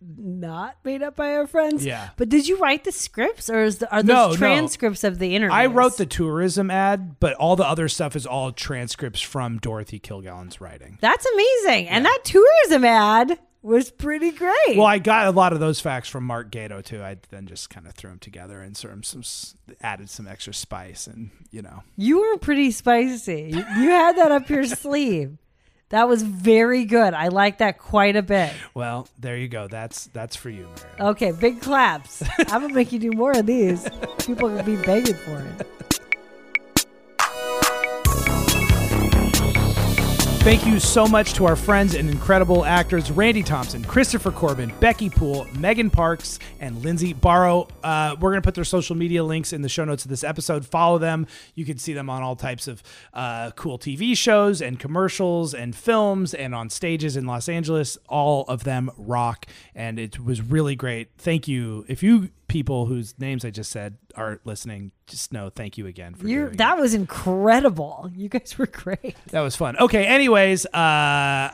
not 0.00 0.76
made 0.84 1.02
up 1.02 1.16
by 1.16 1.34
our 1.34 1.46
friends. 1.46 1.84
Yeah. 1.84 2.10
But 2.16 2.28
did 2.28 2.48
you 2.48 2.58
write 2.58 2.84
the 2.84 2.92
scripts, 2.92 3.50
or 3.50 3.62
is 3.62 3.78
the, 3.78 3.94
are 3.94 4.02
No, 4.02 4.28
those 4.28 4.40
no. 4.40 4.46
transcripts 4.46 5.04
of 5.04 5.18
the 5.18 5.34
interviews? 5.36 5.54
I 5.54 5.66
wrote 5.66 5.96
the 5.96 6.06
tourism 6.06 6.70
ad, 6.70 7.20
but 7.20 7.34
all 7.34 7.56
the 7.56 7.66
other 7.66 7.88
stuff 7.88 8.16
is 8.16 8.26
all 8.26 8.52
transcripts 8.52 9.20
from 9.20 9.58
Dorothy 9.58 10.00
Kilgallen's 10.00 10.60
writing. 10.60 10.98
That's 11.00 11.26
amazing, 11.26 11.88
and 11.88 12.04
that 12.04 12.20
tourism 12.24 12.84
ad 12.84 13.38
was 13.62 13.90
pretty 13.90 14.30
great. 14.30 14.76
Well, 14.78 14.86
I 14.86 14.98
got 14.98 15.26
a 15.26 15.32
lot 15.32 15.52
of 15.52 15.60
those 15.60 15.80
facts 15.80 16.08
from 16.08 16.24
Mark 16.24 16.50
Gado 16.50 16.82
too. 16.82 17.02
I 17.02 17.18
then 17.28 17.46
just 17.46 17.68
kind 17.68 17.86
of 17.86 17.92
threw 17.92 18.08
them 18.08 18.18
together 18.18 18.62
and 18.62 18.74
sort 18.74 18.94
of 18.94 19.04
some 19.04 19.22
added 19.82 20.08
some 20.08 20.26
extra 20.26 20.54
spice, 20.54 21.06
and 21.06 21.30
you 21.50 21.60
know, 21.60 21.82
you 21.96 22.20
were 22.20 22.38
pretty 22.38 22.70
spicy. 22.70 23.50
You 23.54 23.90
had 23.90 24.16
that 24.16 24.32
up 24.32 24.48
your 24.48 24.64
sleeve. 24.64 25.36
That 25.90 26.08
was 26.08 26.22
very 26.22 26.84
good. 26.84 27.14
I 27.14 27.28
like 27.28 27.58
that 27.58 27.78
quite 27.78 28.14
a 28.16 28.22
bit. 28.22 28.52
well, 28.74 29.08
there 29.18 29.36
you 29.36 29.48
go. 29.48 29.66
That's 29.68 30.06
that's 30.06 30.36
for 30.36 30.48
you, 30.48 30.68
Mario. 30.98 31.10
Okay, 31.12 31.32
big 31.32 31.60
claps. 31.60 32.22
I'm 32.38 32.62
gonna 32.62 32.74
make 32.74 32.92
you 32.92 32.98
do 33.00 33.10
more 33.10 33.32
of 33.32 33.46
these. 33.46 33.88
People 34.24 34.46
are 34.48 34.56
gonna 34.56 34.62
be 34.62 34.76
begging 34.76 35.16
for 35.16 35.38
it. 35.40 35.66
Thank 40.40 40.64
you 40.64 40.80
so 40.80 41.06
much 41.06 41.34
to 41.34 41.44
our 41.44 41.54
friends 41.54 41.94
and 41.94 42.08
incredible 42.08 42.64
actors 42.64 43.10
Randy 43.10 43.42
Thompson, 43.42 43.84
Christopher 43.84 44.30
Corbin, 44.30 44.72
Becky 44.80 45.10
Poole, 45.10 45.46
Megan 45.58 45.90
Parks, 45.90 46.38
and 46.60 46.82
Lindsay 46.82 47.12
Barrow. 47.12 47.68
Uh, 47.84 48.16
we're 48.18 48.30
going 48.30 48.40
to 48.40 48.46
put 48.46 48.54
their 48.54 48.64
social 48.64 48.96
media 48.96 49.22
links 49.22 49.52
in 49.52 49.60
the 49.60 49.68
show 49.68 49.84
notes 49.84 50.04
of 50.06 50.08
this 50.08 50.24
episode. 50.24 50.64
Follow 50.64 50.96
them. 50.96 51.26
You 51.54 51.66
can 51.66 51.76
see 51.76 51.92
them 51.92 52.08
on 52.08 52.22
all 52.22 52.36
types 52.36 52.68
of 52.68 52.82
uh, 53.12 53.50
cool 53.50 53.78
TV 53.78 54.16
shows 54.16 54.62
and 54.62 54.80
commercials 54.80 55.52
and 55.52 55.76
films 55.76 56.32
and 56.32 56.54
on 56.54 56.70
stages 56.70 57.18
in 57.18 57.26
Los 57.26 57.46
Angeles. 57.46 57.98
All 58.08 58.46
of 58.48 58.64
them 58.64 58.90
rock, 58.96 59.44
and 59.74 59.98
it 59.98 60.24
was 60.24 60.40
really 60.40 60.74
great. 60.74 61.10
Thank 61.18 61.48
you. 61.48 61.84
If 61.86 62.02
you 62.02 62.30
people 62.50 62.86
whose 62.86 63.18
names 63.18 63.44
I 63.44 63.50
just 63.50 63.70
said 63.70 63.96
are 64.16 64.40
listening, 64.44 64.90
just 65.06 65.32
know 65.32 65.48
thank 65.50 65.78
you 65.78 65.86
again 65.86 66.14
for 66.14 66.26
You 66.26 66.40
doing 66.40 66.52
it. 66.54 66.58
that 66.58 66.76
was 66.78 66.92
incredible. 66.94 68.10
You 68.14 68.28
guys 68.28 68.58
were 68.58 68.66
great. 68.66 69.16
That 69.28 69.40
was 69.40 69.56
fun. 69.56 69.76
Okay, 69.78 70.04
anyways, 70.04 70.66
uh 70.66 71.50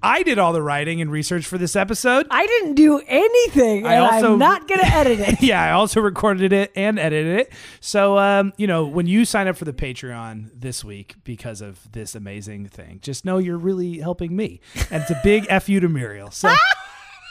I 0.00 0.22
did 0.22 0.38
all 0.38 0.52
the 0.52 0.62
writing 0.62 1.00
and 1.00 1.10
research 1.10 1.44
for 1.44 1.58
this 1.58 1.74
episode. 1.74 2.28
I 2.30 2.46
didn't 2.46 2.74
do 2.74 3.00
anything, 3.08 3.84
I 3.84 3.96
also- 3.96 4.34
I'm 4.34 4.38
not 4.38 4.68
gonna 4.68 4.82
edit 4.86 5.18
it. 5.18 5.42
yeah, 5.42 5.60
I 5.60 5.72
also 5.72 6.00
recorded 6.00 6.52
it 6.52 6.70
and 6.76 7.00
edited 7.00 7.40
it. 7.40 7.52
So, 7.80 8.16
um, 8.16 8.52
you 8.56 8.68
know, 8.68 8.86
when 8.86 9.08
you 9.08 9.24
sign 9.24 9.48
up 9.48 9.56
for 9.56 9.64
the 9.64 9.72
Patreon 9.72 10.50
this 10.54 10.84
week 10.84 11.16
because 11.24 11.60
of 11.60 11.90
this 11.90 12.14
amazing 12.14 12.68
thing, 12.68 13.00
just 13.02 13.24
know 13.24 13.38
you're 13.38 13.58
really 13.58 13.98
helping 13.98 14.36
me. 14.36 14.60
And 14.88 15.02
it's 15.02 15.10
a 15.10 15.20
big 15.24 15.46
F 15.48 15.68
you 15.68 15.80
to 15.80 15.88
Muriel. 15.88 16.30
So, 16.30 16.54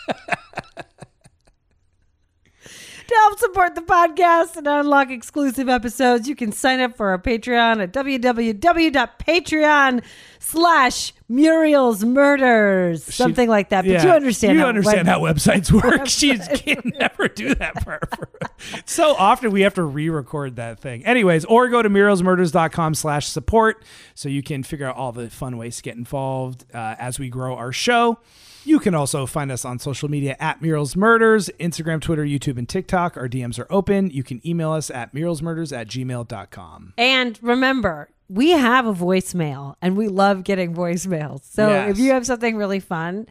To 3.07 3.15
help 3.15 3.39
support 3.39 3.73
the 3.75 3.81
podcast 3.81 4.57
and 4.57 4.67
unlock 4.67 5.09
exclusive 5.11 5.69
episodes, 5.69 6.27
you 6.27 6.35
can 6.35 6.51
sign 6.51 6.81
up 6.81 6.97
for 6.97 7.07
our 7.09 7.17
Patreon 7.17 7.81
at 7.81 7.93
www.patreon 7.93 10.03
slash 10.39 11.13
Muriel's 11.29 12.03
Murders. 12.03 13.05
Something 13.05 13.47
like 13.47 13.69
that. 13.69 13.85
But 13.85 13.91
yeah, 13.91 14.03
you 14.03 14.09
understand 14.11 14.55
You 14.55 14.59
how 14.63 14.67
understand 14.67 15.07
how 15.07 15.21
websites 15.21 15.71
work. 15.71 16.07
She 16.07 16.37
can 16.57 16.91
never 16.99 17.29
do 17.29 17.55
that 17.55 17.81
for 17.81 17.91
her. 17.91 18.29
so 18.85 19.15
often 19.15 19.51
we 19.51 19.61
have 19.61 19.75
to 19.75 19.83
re-record 19.83 20.57
that 20.57 20.81
thing. 20.81 21.05
Anyways, 21.05 21.45
or 21.45 21.69
go 21.69 21.81
to 21.81 21.89
murielsmurders.com 21.89 22.93
slash 22.93 23.25
support 23.27 23.85
so 24.15 24.27
you 24.27 24.43
can 24.43 24.63
figure 24.63 24.85
out 24.85 24.97
all 24.97 25.13
the 25.13 25.29
fun 25.29 25.55
ways 25.57 25.77
to 25.77 25.83
get 25.83 25.95
involved 25.95 26.65
uh, 26.73 26.95
as 26.99 27.19
we 27.19 27.29
grow 27.29 27.55
our 27.55 27.71
show. 27.71 28.19
You 28.67 28.79
can 28.79 28.93
also 28.93 29.25
find 29.25 29.49
us 29.49 29.63
on 29.63 29.79
social 29.79 30.09
media 30.09 30.35
at 30.41 30.61
Muriel's 30.61 30.97
Murders, 30.97 31.49
Instagram, 31.57 32.01
Twitter, 32.01 32.25
YouTube, 32.25 32.57
and 32.57 32.67
TikTok. 32.67 33.15
Our 33.15 33.29
DMs 33.29 33.57
are 33.59 33.67
open. 33.69 34.09
You 34.09 34.23
can 34.23 34.45
email 34.45 34.71
us 34.73 34.91
at 34.91 35.13
murielsmurders 35.15 35.75
at 35.75 35.87
gmail.com. 35.87 36.93
And 36.97 37.39
remember, 37.41 38.09
we 38.27 38.49
have 38.51 38.85
a 38.85 38.93
voicemail 38.93 39.75
and 39.81 39.95
we 39.95 40.09
love 40.09 40.43
getting 40.43 40.73
voicemails. 40.75 41.45
So 41.45 41.69
Yes. 41.69 41.91
if 41.91 41.97
you 41.99 42.11
have 42.11 42.25
something 42.25 42.57
really 42.57 42.81
fun 42.81 43.27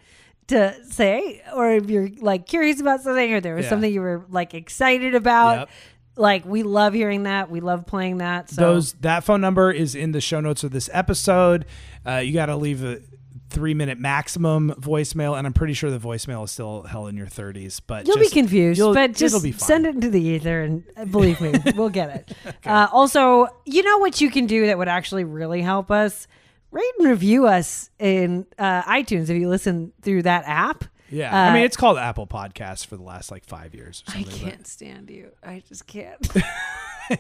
to 0.47 0.75
say, 0.89 1.43
or 1.55 1.71
if 1.73 1.91
you're 1.91 2.09
like 2.19 2.47
curious 2.47 2.81
about 2.81 3.03
something, 3.03 3.35
or 3.35 3.43
there 3.43 3.57
was 3.57 3.65
Yeah. 3.65 3.71
something 3.71 3.93
you 3.93 4.01
were 4.01 4.25
like 4.31 4.55
excited 4.55 5.15
about, 5.15 5.59
Yep. 5.59 5.69
like 6.17 6.47
we 6.47 6.63
love 6.63 6.95
hearing 6.95 7.25
that. 7.25 7.51
We 7.51 7.61
love 7.61 7.85
playing 7.85 8.19
that. 8.19 8.49
So 8.49 8.63
Those 8.63 8.95
That 9.03 9.23
phone 9.23 9.43
number 9.43 9.71
is 9.71 9.95
in 9.95 10.13
the 10.13 10.21
show 10.23 10.41
notes 10.41 10.65
of 10.65 10.71
this 10.71 10.89
episode. 10.95 11.67
Uh, 12.07 12.23
you 12.25 12.33
got 12.33 12.47
to 12.47 12.57
leave 12.57 12.83
a 12.83 13.01
three 13.49 13.75
minute 13.75 13.99
maximum 13.99 14.71
voicemail, 14.81 15.37
and 15.39 15.47
I'm 15.47 15.53
pretty 15.53 15.73
sure 15.75 15.91
the 15.91 15.99
voicemail 15.99 16.45
is 16.45 16.51
still 16.51 16.83
hell 16.83 17.07
in 17.07 17.17
your 17.17 17.27
30s. 17.29 17.81
But 17.87 18.07
You'll 18.07 18.17
just- 18.17 18.35
be 18.35 18.41
confused, 18.41 18.79
you'll- 18.79 18.95
but 18.95 19.13
just 19.15 19.35
it'll 19.35 19.43
be 19.43 19.53
send 19.53 19.87
it 19.87 19.95
into 19.95 20.11
the 20.11 20.21
ether, 20.23 20.63
and 20.63 20.85
uh, 20.97 21.05
believe 21.05 21.41
me, 21.41 21.55
we'll 21.77 21.89
get 21.89 22.11
it. 22.11 22.57
Uh, 22.67 22.89
also, 22.93 23.47
you 23.65 23.83
know 23.83 23.99
what 23.99 24.21
you 24.21 24.31
can 24.31 24.47
do 24.47 24.67
that 24.67 24.77
would 24.79 24.89
actually 24.89 25.25
really 25.25 25.63
help 25.63 25.91
us? 25.91 26.27
Rate 26.73 26.93
and 26.99 27.09
review 27.09 27.47
us 27.47 27.89
in 27.99 28.45
uh, 28.59 28.83
iTunes 28.83 29.31
if 29.31 29.39
you 29.39 29.49
listen 29.49 29.93
through 30.03 30.23
that 30.23 30.45
app. 30.47 30.85
Yeah, 31.09 31.33
Uh, 31.33 31.51
I 31.51 31.55
mean 31.55 31.63
it's 31.63 31.77
called 31.77 31.99
Apple 31.99 32.27
Podcasts 32.27 32.85
for 32.85 32.97
the 32.97 33.05
last 33.05 33.31
like 33.31 33.45
five 33.45 33.75
years. 33.75 34.03
Or 34.09 34.19
I 34.19 34.23
can't 34.25 34.67
stand 34.67 35.09
you. 35.09 35.31
I 35.43 35.63
just 35.69 35.87
can't. 35.87 36.19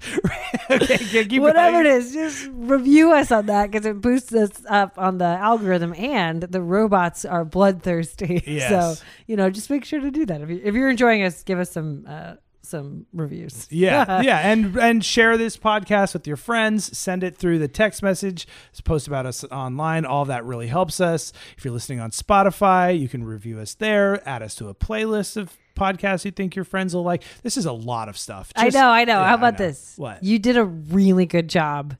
okay, 0.70 1.38
Whatever 1.38 1.82
going. 1.82 1.86
it 1.86 1.92
is, 1.92 2.12
just 2.12 2.48
review 2.52 3.12
us 3.12 3.30
on 3.30 3.46
that 3.46 3.70
because 3.70 3.86
it 3.86 4.00
boosts 4.00 4.32
us 4.32 4.50
up 4.68 4.98
on 4.98 5.18
the 5.18 5.24
algorithm, 5.24 5.94
and 5.94 6.42
the 6.42 6.62
robots 6.62 7.24
are 7.24 7.44
bloodthirsty. 7.44 8.42
Yes. 8.50 8.98
So 8.98 9.04
you 9.26 9.36
know, 9.36 9.50
just 9.50 9.70
make 9.70 9.84
sure 9.84 10.00
to 10.00 10.10
do 10.10 10.26
that. 10.26 10.40
If, 10.40 10.50
you, 10.50 10.60
if 10.64 10.74
you're 10.74 10.90
enjoying 10.90 11.22
us, 11.22 11.42
give 11.42 11.58
us 11.58 11.70
some 11.70 12.04
uh, 12.08 12.34
some 12.62 13.06
reviews. 13.12 13.66
Yeah, 13.70 14.20
yeah, 14.22 14.38
and 14.38 14.76
and 14.76 15.04
share 15.04 15.36
this 15.36 15.56
podcast 15.56 16.14
with 16.14 16.26
your 16.26 16.36
friends. 16.36 16.96
Send 16.96 17.22
it 17.22 17.36
through 17.36 17.58
the 17.58 17.68
text 17.68 18.02
message. 18.02 18.46
Post 18.84 19.06
about 19.06 19.26
us 19.26 19.44
online. 19.44 20.04
All 20.04 20.24
that 20.24 20.44
really 20.44 20.68
helps 20.68 21.00
us. 21.00 21.32
If 21.56 21.64
you're 21.64 21.74
listening 21.74 22.00
on 22.00 22.10
Spotify, 22.10 22.98
you 22.98 23.08
can 23.08 23.24
review 23.24 23.58
us 23.58 23.74
there. 23.74 24.26
Add 24.28 24.42
us 24.42 24.54
to 24.56 24.68
a 24.68 24.74
playlist 24.74 25.36
of 25.36 25.56
podcasts 25.74 26.24
you 26.24 26.30
think 26.30 26.56
your 26.56 26.64
friends 26.64 26.94
will 26.94 27.02
like. 27.02 27.22
This 27.42 27.56
is 27.56 27.66
a 27.66 27.72
lot 27.72 28.08
of 28.08 28.16
stuff. 28.18 28.52
I 28.56 28.68
know, 28.68 28.88
I 28.88 29.04
know. 29.04 29.20
yeah, 29.20 29.28
How 29.28 29.34
about 29.34 29.58
know. 29.58 29.66
this? 29.66 29.94
What? 29.96 30.22
You 30.22 30.38
did 30.38 30.56
a 30.56 30.64
really 30.64 31.26
good 31.26 31.48
job, 31.48 31.96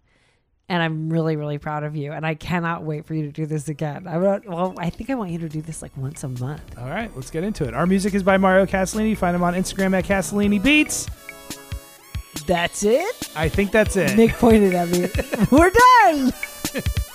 and 0.68 0.82
I'm 0.82 1.10
really, 1.10 1.36
really 1.36 1.58
proud 1.58 1.82
of 1.84 1.96
you. 1.96 2.12
And 2.12 2.26
I 2.26 2.34
cannot 2.34 2.82
wait 2.84 3.06
for 3.06 3.14
you 3.14 3.22
to 3.22 3.32
do 3.32 3.46
this 3.46 3.68
again. 3.68 4.06
I 4.06 4.18
well, 4.18 4.74
I 4.78 4.90
think 4.90 5.10
I 5.10 5.14
want 5.14 5.30
you 5.30 5.38
to 5.38 5.48
do 5.48 5.62
this 5.62 5.82
like 5.82 5.96
once 5.96 6.22
a 6.24 6.28
month. 6.28 6.78
All 6.78 6.88
right, 6.88 7.10
let's 7.16 7.30
get 7.30 7.44
into 7.44 7.66
it. 7.66 7.74
Our 7.74 7.86
music 7.86 8.14
is 8.14 8.22
by 8.22 8.36
Mario 8.36 8.66
Castellini. 8.66 9.16
Find 9.16 9.34
him 9.34 9.42
on 9.42 9.54
Instagram 9.54 9.96
at 9.96 10.04
Castellini 10.04 10.62
Beats. 10.62 11.08
That's 12.46 12.84
it. 12.84 13.30
I 13.34 13.48
think 13.48 13.72
that's 13.72 13.96
it. 13.96 14.16
Nick 14.16 14.32
pointed 14.34 14.74
at 14.74 14.88
me. 14.88 15.08
We're 15.50 15.70
done. 15.70 16.32